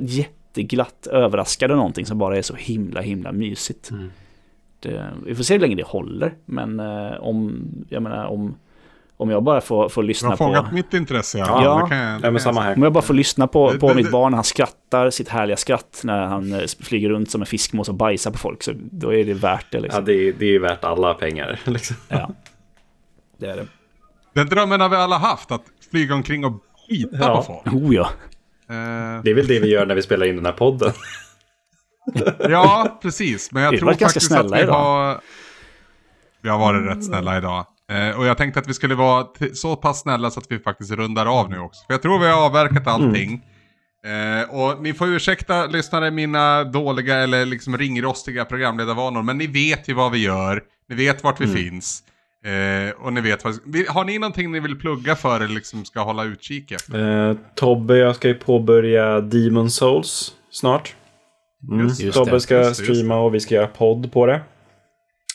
jätteglatt 0.03 1.07
överraskad 1.07 1.71
av 1.71 1.77
någonting 1.77 2.07
som 2.07 2.19
bara 2.19 2.37
är 2.39 2.43
så 2.43 2.55
himla, 2.55 3.01
himla 3.01 3.33
mysigt. 3.33 3.91
Mm. 3.91 4.11
Det, 4.81 5.11
vi 5.27 5.35
får 5.35 5.43
se 5.45 5.55
hur 5.55 5.61
länge 5.61 5.75
det 5.77 5.87
håller, 5.87 6.35
men 6.45 6.81
eh, 6.81 7.13
om, 7.21 7.63
jag 7.89 8.03
menar, 8.03 8.25
om, 8.27 8.55
om 9.17 9.31
jag 9.31 9.43
bara 9.43 9.61
får, 9.61 9.89
får 9.89 10.03
Du 10.03 10.09
lyssna 10.09 10.29
har 10.29 10.37
på... 10.37 10.45
fångat 10.45 10.73
mitt 10.73 10.95
intresse 10.95 11.39
i 11.39 11.41
alla 11.41 11.51
fall. 11.53 11.65
Ja. 11.65 11.83
Det 11.83 11.89
kan 11.89 11.99
jag- 11.99 12.21
det 12.21 12.27
Ja, 12.27 12.31
kan 12.33 12.41
samma 12.41 12.61
här. 12.61 12.77
Om 12.77 12.83
jag 12.83 12.93
bara 12.93 13.03
får 13.05 13.15
lyssna 13.15 13.47
på, 13.47 13.73
Det- 13.73 13.79
på 13.79 13.89
det- 13.89 13.95
mitt 13.95 14.05
det- 14.07 14.11
barn 14.13 14.35
han 14.35 14.45
skrattar 14.45 15.11
sitt 15.11 15.29
härliga 15.29 15.57
skratt 15.57 16.01
när 16.05 16.23
han 16.27 16.53
eh, 16.53 16.61
flyger 16.81 17.09
runt 17.09 17.31
som 17.31 17.43
en 17.43 17.47
fiskmås 17.47 17.89
och 17.89 17.95
bajsar 17.95 18.31
på 18.31 18.39
folk, 18.39 18.63
så 18.63 18.73
då 18.77 19.15
är 19.15 19.25
det 19.25 19.35
värt 19.35 19.67
det 19.71 19.79
Ja, 19.79 19.83
liksom. 19.83 20.05
det, 20.05 20.13
är- 20.29 20.33
det 20.39 20.45
är 20.45 20.51
ju 20.51 20.59
värt 20.59 20.85
alla 20.85 21.15
pengar. 21.15 21.61
Liksom. 21.65 21.97
Ja, 22.09 22.31
det 23.39 23.47
är 23.47 23.57
det. 23.57 23.67
Den 24.35 24.49
drömmen 24.49 24.81
har 24.81 24.89
vi 24.89 24.97
alla 24.97 25.19
haft, 25.19 25.51
att 25.53 25.63
flyga 25.91 26.15
omkring 26.15 26.45
och 26.45 26.53
skita 26.91 27.17
Ja. 27.21 27.37
på 27.37 27.43
folk. 27.43 27.75
Oh 27.75 27.95
ja. 27.95 28.11
Eh, 28.71 29.23
Det 29.25 29.31
är 29.31 29.35
väl 29.35 29.47
det 29.47 29.61
vi 29.61 29.69
gör 29.69 29.87
när 29.87 29.95
vi 29.95 30.03
spelar 30.03 30.27
in 30.27 30.37
den 30.37 30.47
här 30.47 30.53
podden. 30.53 30.93
ja, 32.39 32.99
precis. 33.03 33.53
Men 33.53 33.63
jag 33.63 33.79
tror 33.79 33.93
faktiskt 33.95 34.33
att 34.33 34.53
vi 34.53 34.61
idag. 34.61 34.73
har... 34.75 35.21
Vi 36.43 36.49
har 36.49 36.59
varit 36.59 36.97
rätt 36.97 37.05
snälla 37.05 37.39
idag. 37.39 37.67
Eh, 37.91 38.19
och 38.19 38.27
jag 38.27 38.37
tänkte 38.39 38.61
att 38.61 38.69
vi 38.69 38.75
skulle 38.75 38.95
vara 38.95 39.27
så 39.55 39.77
pass 39.77 40.01
snälla 40.01 40.31
så 40.31 40.41
att 40.41 40.47
vi 40.49 40.59
faktiskt 40.59 40.91
rundar 40.93 41.27
av 41.41 41.51
nu 41.51 41.59
också. 41.59 41.85
För 41.87 41.95
jag 41.95 42.03
tror 42.03 42.19
vi 42.19 42.27
har 42.27 42.47
avverkat 42.47 42.87
allting. 42.87 43.43
Eh, 44.07 44.51
och 44.55 44.83
ni 44.83 44.95
får 44.95 45.09
ursäkta 45.09 45.67
lyssnare 45.67 46.11
mina 46.11 46.65
dåliga 46.65 47.17
eller 47.17 47.47
liksom 47.47 47.79
ringrostiga 47.79 48.45
programledarvanor. 48.45 49.23
Men 49.23 49.39
ni 49.39 49.47
vet 49.47 49.89
ju 49.89 49.95
vad 49.95 50.13
vi 50.13 50.19
gör. 50.19 50.63
Ni 50.89 50.95
vet 50.97 51.25
vart 51.25 51.41
vi 51.41 51.47
finns. 51.47 52.03
Eh, 52.45 52.91
och 53.05 53.13
ni 53.13 53.21
vet 53.21 53.43
Har 53.89 54.05
ni 54.05 54.19
någonting 54.19 54.53
ni 54.53 54.61
vill 54.61 54.79
plugga 54.79 55.17
för 55.17 55.37
eller 55.41 55.55
liksom 55.55 55.85
ska 55.85 56.01
hålla 56.01 56.25
utkik 56.25 56.73
efter? 56.73 57.29
Eh, 57.31 57.37
Tobbe, 57.55 57.97
jag 57.97 58.17
ska 58.17 58.29
ju 58.29 58.35
påbörja 58.35 59.21
Demon 59.21 59.71
Souls 59.71 60.35
snart. 60.51 60.95
Mm. 61.71 61.87
Just 61.87 62.01
det. 62.01 62.13
Tobbe 62.13 62.41
ska 62.41 62.57
Just 62.57 62.79
det, 62.79 62.85
just 62.87 62.99
streama 62.99 63.21
och 63.21 63.35
vi 63.35 63.41
ska 63.41 63.55
göra 63.55 63.67
podd 63.67 64.13
på 64.13 64.27
det. 64.27 64.41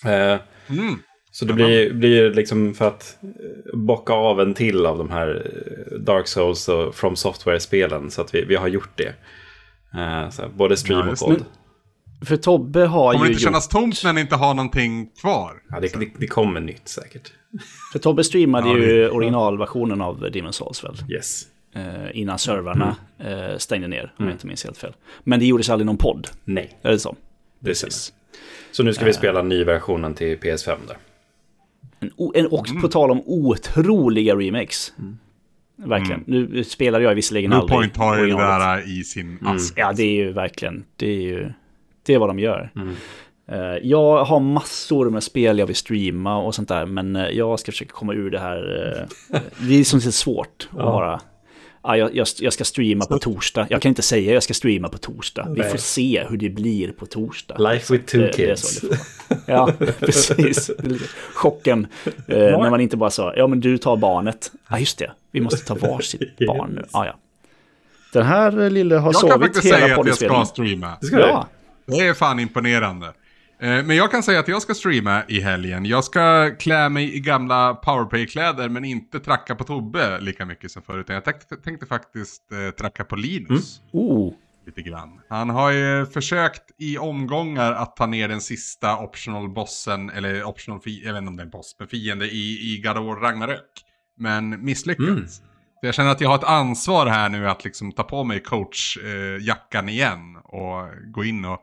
Eh, 0.05 0.39
Mm. 0.69 0.99
så 1.31 1.45
det 1.45 1.53
blir, 1.53 1.93
blir 1.93 2.33
liksom 2.33 2.73
för 2.73 2.87
att 2.87 3.17
eh, 3.23 3.77
bocka 3.79 4.13
av 4.13 4.41
en 4.41 4.53
till 4.53 4.85
av 4.85 4.97
de 4.97 5.09
här 5.09 5.51
eh, 5.91 5.97
Dark 5.99 6.27
Souls 6.27 6.69
och 6.69 6.95
From 6.95 7.15
Software-spelen. 7.15 8.11
Så 8.11 8.21
att 8.21 8.35
vi, 8.35 8.45
vi 8.45 8.55
har 8.55 8.67
gjort 8.67 8.97
det. 8.97 9.13
Eh, 9.99 10.29
så 10.29 10.41
här, 10.41 10.49
både 10.55 10.77
stream 10.77 11.07
Ja, 11.07 11.11
och 11.11 11.19
podd. 11.19 11.45
För 12.21 12.37
Tobbe 12.37 12.85
har 12.85 13.11
Kommer 13.13 13.25
ju 13.25 13.29
det 13.29 13.33
inte 13.33 13.43
gjort, 13.43 13.51
kännas 13.51 13.67
tomt 13.67 14.03
när 14.03 14.13
ni 14.13 14.21
inte 14.21 14.35
har 14.35 14.53
någonting 14.53 15.09
kvar? 15.21 15.53
Ja, 15.69 15.79
det, 15.79 15.99
det, 15.99 16.07
det 16.19 16.27
kommer 16.27 16.59
nytt 16.61 16.87
säkert. 16.87 17.31
för 17.91 17.99
Tobbe 17.99 18.23
streamade 18.23 18.69
Ja, 18.69 18.77
ju 18.77 19.09
originalversionen 19.09 20.01
av 20.01 20.19
Demon's 20.25 20.51
Souls 20.51 20.83
väl? 20.83 20.95
Yes. 21.09 21.43
Eh, 21.75 22.17
innan 22.19 22.39
servrarna 22.39 22.95
eh, 23.19 23.57
stängde 23.57 23.87
ner, 23.87 24.03
om 24.03 24.09
Mm. 24.19 24.29
jag 24.29 24.35
inte 24.35 24.47
minns 24.47 24.63
helt 24.63 24.77
fel. 24.77 24.93
Men 25.23 25.39
det 25.39 25.45
gjordes 25.45 25.69
aldrig 25.69 25.85
någon 25.85 25.97
podd, 25.97 26.27
Nej, 26.43 26.77
är 26.81 26.91
det 26.91 26.99
så? 26.99 27.15
det 27.59 27.75
stämmer. 27.75 27.93
Så 28.71 28.83
nu 28.83 28.93
ska 28.93 29.05
vi 29.05 29.13
spela 29.13 29.41
nyversionen 29.41 30.13
till 30.13 30.37
PS5 30.37 30.75
där. 30.87 30.97
En, 31.99 32.11
en, 32.35 32.47
och 32.47 32.67
på 32.81 32.87
tal 32.87 33.11
om 33.11 33.21
otroliga 33.25 34.35
remakes. 34.35 34.93
Verkligen. 35.77 36.23
Nu 36.27 36.63
spelar 36.63 36.99
jag 36.99 37.15
visserligen 37.15 37.49
Blue 37.49 37.59
aldrig 37.61 37.77
Point 37.77 37.97
har 37.97 38.17
ju 38.19 38.25
det 38.27 38.37
där 38.37 38.99
i 38.99 39.03
sin 39.03 39.37
ask. 39.45 39.73
Ja, 39.77 39.93
det 39.93 40.03
är 40.03 40.11
ju 40.13 40.31
verkligen, 40.33 40.83
det 40.95 41.07
är 41.07 41.21
ju, 41.21 41.51
det 42.05 42.13
är 42.13 42.17
vad 42.19 42.29
de 42.29 42.39
gör. 42.39 42.71
Mm. 42.75 42.95
Eh, 43.51 43.77
jag 43.83 44.23
har 44.23 44.39
massor 44.39 45.09
med 45.09 45.23
spel 45.23 45.59
jag 45.59 45.65
vill 45.67 45.75
streama 45.75 46.37
och 46.37 46.55
sånt 46.55 46.67
där, 46.69 46.85
men 46.85 47.15
eh, 47.15 47.27
jag 47.29 47.59
ska 47.59 47.71
försöka 47.71 47.91
komma 47.93 48.13
ur 48.13 48.29
det 48.31 48.39
här. 48.39 48.97
eh, 49.31 49.39
det 49.67 49.79
är 49.79 49.83
som 49.83 50.01
sagt 50.01 50.15
svårt 50.15 50.67
att 50.71 50.77
bara, 50.77 51.21
ja, 51.83 51.97
jag, 51.97 52.15
jag, 52.15 52.27
jag 52.39 52.53
ska 52.53 52.63
streama 52.63 53.05
på 53.05 53.19
torsdag. 53.19 53.67
Jag 53.69 53.81
kan 53.81 53.89
inte 53.89 54.01
säga 54.01 54.33
jag 54.33 54.43
ska 54.43 54.53
streama 54.53 54.89
på 54.89 54.97
torsdag. 54.97 55.47
Vi 55.55 55.63
får 55.63 55.77
se 55.77 56.23
hur 56.29 56.37
det 56.37 56.49
blir 56.49 56.91
på 56.91 57.05
torsdag. 57.05 57.57
Life 57.57 57.93
with 57.93 58.05
two 58.05 58.17
Det- 58.17 58.31
det 58.37 58.43
är 58.43 58.47
kids. 58.55 58.81
Ja, 59.47 59.71
precis. 59.99 60.71
Chocken. 61.33 61.87
Eh, 62.27 62.37
när 62.37 62.69
man 62.69 62.81
inte 62.81 62.97
bara 62.97 63.09
sa, 63.09 63.33
ja 63.35 63.47
men 63.47 63.59
du 63.59 63.77
tar 63.77 63.97
barnet. 63.97 64.51
Ja, 64.69 64.79
just 64.79 64.97
det. 64.99 65.11
Vi 65.31 65.41
måste 65.41 65.65
ta 65.65 65.75
varsitt 65.75 66.37
barn 66.47 66.71
nu. 66.75 66.83
Ja, 66.93 67.05
ja. 67.05 67.13
Den 68.13 68.25
här 68.25 68.69
lille 68.69 68.95
har 68.95 69.13
Jag 69.13 69.21
kan 69.21 69.29
sovit 69.29 69.45
faktiskt 69.45 69.65
hela 69.65 69.75
säga 69.75 69.85
att 69.85 69.89
jag 69.89 69.97
poddinspelningen. 69.97 70.45
ska 70.45 70.53
streama. 70.53 70.97
Det 71.01 71.07
ska 71.07 71.19
Ja, 71.19 71.47
Det 71.85 72.07
är 72.07 72.13
fan 72.13 72.39
imponerande. 72.39 73.07
Eh, 73.59 73.83
Men 73.83 73.95
jag 73.95 74.11
kan 74.11 74.23
säga 74.23 74.39
att 74.39 74.47
jag 74.47 74.61
ska 74.61 74.73
streama 74.73 75.23
i 75.27 75.39
helgen. 75.39 75.85
Jag 75.85 76.03
ska 76.03 76.55
klä 76.59 76.89
mig 76.89 77.15
i 77.15 77.19
gamla 77.19 77.73
powerplay-kläder 77.73 78.69
men 78.69 78.85
inte 78.85 79.19
tracka 79.19 79.55
på 79.55 79.63
Tobbe 79.63 80.19
lika 80.19 80.45
mycket 80.45 80.71
som 80.71 80.81
förut. 80.81 81.05
Jag 81.09 81.23
tänkte, 81.25 81.55
tänkte 81.55 81.85
faktiskt 81.85 82.51
eh, 82.51 82.71
tracka 82.75 83.03
på 83.03 83.15
Linus 83.15 83.81
oh. 83.91 84.33
lite 84.65 84.81
grann. 84.81 85.21
Han 85.29 85.49
har 85.49 85.71
ju 85.71 86.05
försökt 86.05 86.63
i 86.77 86.97
omgångar 86.97 87.73
att 87.73 87.95
ta 87.95 88.05
ner 88.05 88.27
den 88.27 88.41
sista 88.41 88.97
optional 88.97 89.49
bossen, 89.49 90.09
eller 90.09 90.43
optional, 90.43 90.79
fi- 90.81 91.01
jag 91.05 91.13
vet 91.13 91.19
inte 91.19 91.29
om 91.29 91.35
det 91.37 91.41
är 91.41 91.45
en 91.45 91.51
boss, 91.51 91.75
men 91.79 91.87
fiende 91.87 92.25
i, 92.25 92.73
i 92.73 92.81
God 92.85 92.97
of 92.97 93.05
War 93.05 93.15
Ragnarök. 93.15 93.71
Men 94.17 94.65
misslyckats. 94.65 95.09
Mm. 95.09 95.27
Så 95.27 95.85
jag 95.87 95.93
känner 95.95 96.11
att 96.11 96.21
jag 96.21 96.29
har 96.29 96.35
ett 96.35 96.43
ansvar 96.43 97.05
här 97.05 97.29
nu 97.29 97.49
att 97.49 97.63
liksom 97.63 97.91
ta 97.91 98.03
på 98.03 98.23
mig 98.23 98.39
coachjackan 98.39 99.89
igen 99.89 100.37
och 100.43 100.89
gå 101.13 101.23
in 101.23 101.45
och 101.45 101.59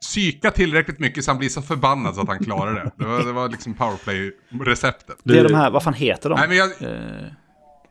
psyka 0.00 0.50
tillräckligt 0.50 0.98
mycket 0.98 1.24
så 1.24 1.30
han 1.30 1.38
blir 1.38 1.48
så 1.48 1.62
förbannad 1.62 2.14
så 2.14 2.20
att 2.20 2.28
han 2.28 2.38
klarar 2.44 2.74
det. 2.74 2.90
Det 2.96 3.04
var, 3.04 3.24
det 3.24 3.32
var 3.32 3.48
liksom 3.48 3.74
powerplay-receptet. 3.74 5.16
Det 5.24 5.38
är 5.38 5.44
de 5.48 5.54
här, 5.54 5.70
vad 5.70 5.82
fan 5.82 5.94
heter 5.94 6.28
de? 6.28 6.38
Nej 6.38 6.48
men 6.48 6.56
jag... 6.56 6.68
Eh, 6.82 7.26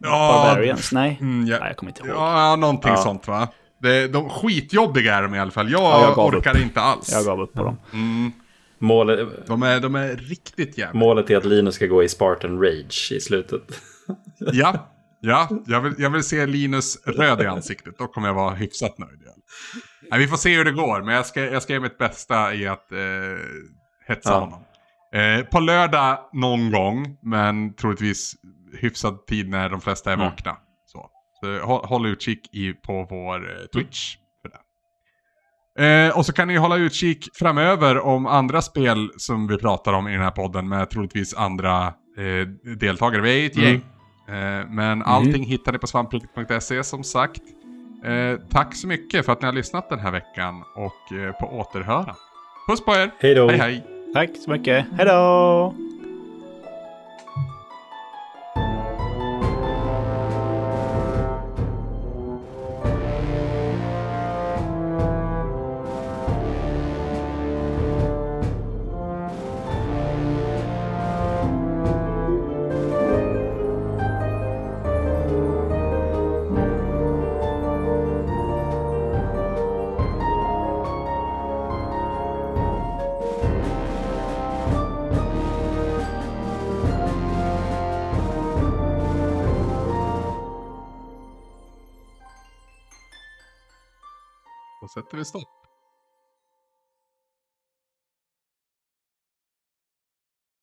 Ja, 0.01 0.43
Barbarians? 0.47 0.91
Nej. 0.91 1.18
Mm, 1.22 1.47
ja. 1.47 1.57
Nej, 1.60 1.68
jag 1.70 1.78
kommer 1.78 1.89
inte 1.91 2.01
ihåg. 2.01 2.10
Ja, 2.18 2.55
någonting 2.55 2.91
Ja. 2.91 2.97
sånt 2.97 3.28
va. 3.28 3.47
Det, 3.82 4.07
de 4.07 4.30
skitjobbiga 4.30 5.16
är 5.16 5.22
de 5.22 5.36
i 5.36 5.39
alla 5.39 5.51
fall. 5.51 5.72
Jag, 5.72 5.82
Ja, 5.82 6.01
jag 6.18 6.18
orkar 6.36 6.62
inte 6.62 6.82
alls. 6.82 7.12
Jag 7.12 7.26
gav 7.26 7.41
upp 7.41 7.53
på 7.53 7.64
dem. 7.64 7.78
Mm, 7.93 8.32
Målet, 8.80 9.47
de, 9.47 9.64
är, 9.64 9.80
de 9.80 9.95
är 9.95 10.16
riktigt 10.16 10.78
jävla. 10.78 10.99
målet 10.99 11.30
är 11.30 11.38
att 11.38 11.45
Linus 11.45 11.76
ska 11.76 11.86
gå 11.86 12.03
i 12.03 12.10
Spartan 12.10 12.62
Rage 12.62 13.12
i 13.12 13.20
slutet. 13.20 13.62
Ja, 14.38 14.88
ja 15.22 15.49
jag, 15.65 15.82
vill, 15.82 15.93
jag 15.97 16.09
vill 16.09 16.24
se 16.24 16.45
Linus 16.45 17.07
röd 17.07 17.41
i 17.41 17.45
ansiktet. 17.45 17.97
Då 17.97 18.07
kommer 18.07 18.28
jag 18.28 18.36
vara 18.36 18.55
hyfsat 18.55 18.97
nöjd. 18.97 19.20
Nej, 20.11 20.20
vi 20.20 20.28
får 20.28 20.38
se 20.38 20.55
hur 20.57 20.65
det 20.65 20.72
går, 20.72 21.01
men 21.01 21.15
jag 21.15 21.26
ska, 21.26 21.41
jag 21.45 21.63
ska 21.63 21.74
göra 21.74 21.84
mitt 21.84 21.97
bästa 21.97 22.53
i 22.53 22.67
att 22.67 22.91
eh, 22.91 22.97
hetsa 24.07 24.30
Ja. 24.32 24.39
honom. 24.39 24.63
Eh, 25.13 25.45
på 25.45 25.59
lördag 25.59 26.20
någon 26.34 26.72
gång, 26.72 27.17
men 27.22 27.74
troligtvis 27.76 28.36
hyfsad 28.80 29.26
tid 29.28 29.49
när 29.49 29.70
de 29.70 29.82
flesta 29.82 30.09
är 30.11 30.13
Mm. 30.15 30.26
vakna. 30.30 30.57
Så, 30.86 31.09
så 31.41 31.59
håll, 31.65 31.86
håll 31.86 32.05
utkik 32.05 32.49
i, 32.55 32.74
på 32.74 33.07
vår 33.09 33.49
eh, 33.51 33.65
Twitch. 33.74 34.15
För 34.41 34.49
det. 34.49 36.05
Eh, 36.07 36.17
och 36.17 36.26
så 36.26 36.34
kan 36.34 36.47
ni 36.47 36.55
hålla 36.57 36.75
utkik 36.78 37.29
framöver 37.33 38.00
om 38.00 38.25
andra 38.25 38.62
spel 38.62 39.12
som 39.17 39.47
vi 39.47 39.58
pratar 39.58 39.93
om 39.93 40.08
i 40.08 40.12
den 40.12 40.21
här 40.21 40.32
podden 40.32 40.70
med 40.70 40.89
troligtvis 40.89 41.33
andra 41.36 41.86
eh, 42.17 42.47
deltagare. 42.78 43.21
Vi 43.21 43.41
är 43.41 43.46
ett 43.46 43.55
Mm. 43.58 43.67
gäng. 43.70 43.75
Eh, 43.75 43.82
men 44.70 45.01
allting 45.01 45.43
hittar 45.43 45.72
ni 45.72 45.78
på 45.78 45.88
svampriket.se 45.88 46.84
som 46.84 47.04
sagt. 47.04 47.42
Eh, 48.04 48.39
tack 48.50 48.76
så 48.76 48.88
mycket 48.88 49.26
för 49.26 49.34
att 49.34 49.42
ni 49.42 49.46
har 49.46 49.54
lyssnat 49.54 49.89
den 49.89 50.00
här 50.00 50.12
veckan 50.12 50.64
och 50.76 51.18
eh, 51.18 51.32
på 51.32 51.46
återhöra. 51.46 52.16
Puss 52.70 52.86
på 52.86 52.92
er! 52.92 53.12
Hej 53.20 53.36
då! 53.36 53.47
Hej 53.47 53.58
hej! 53.58 53.84
Tack 54.14 54.30
så 54.46 54.51
mycket. 54.51 54.86
Hej 54.97 55.06
då! 55.06 55.88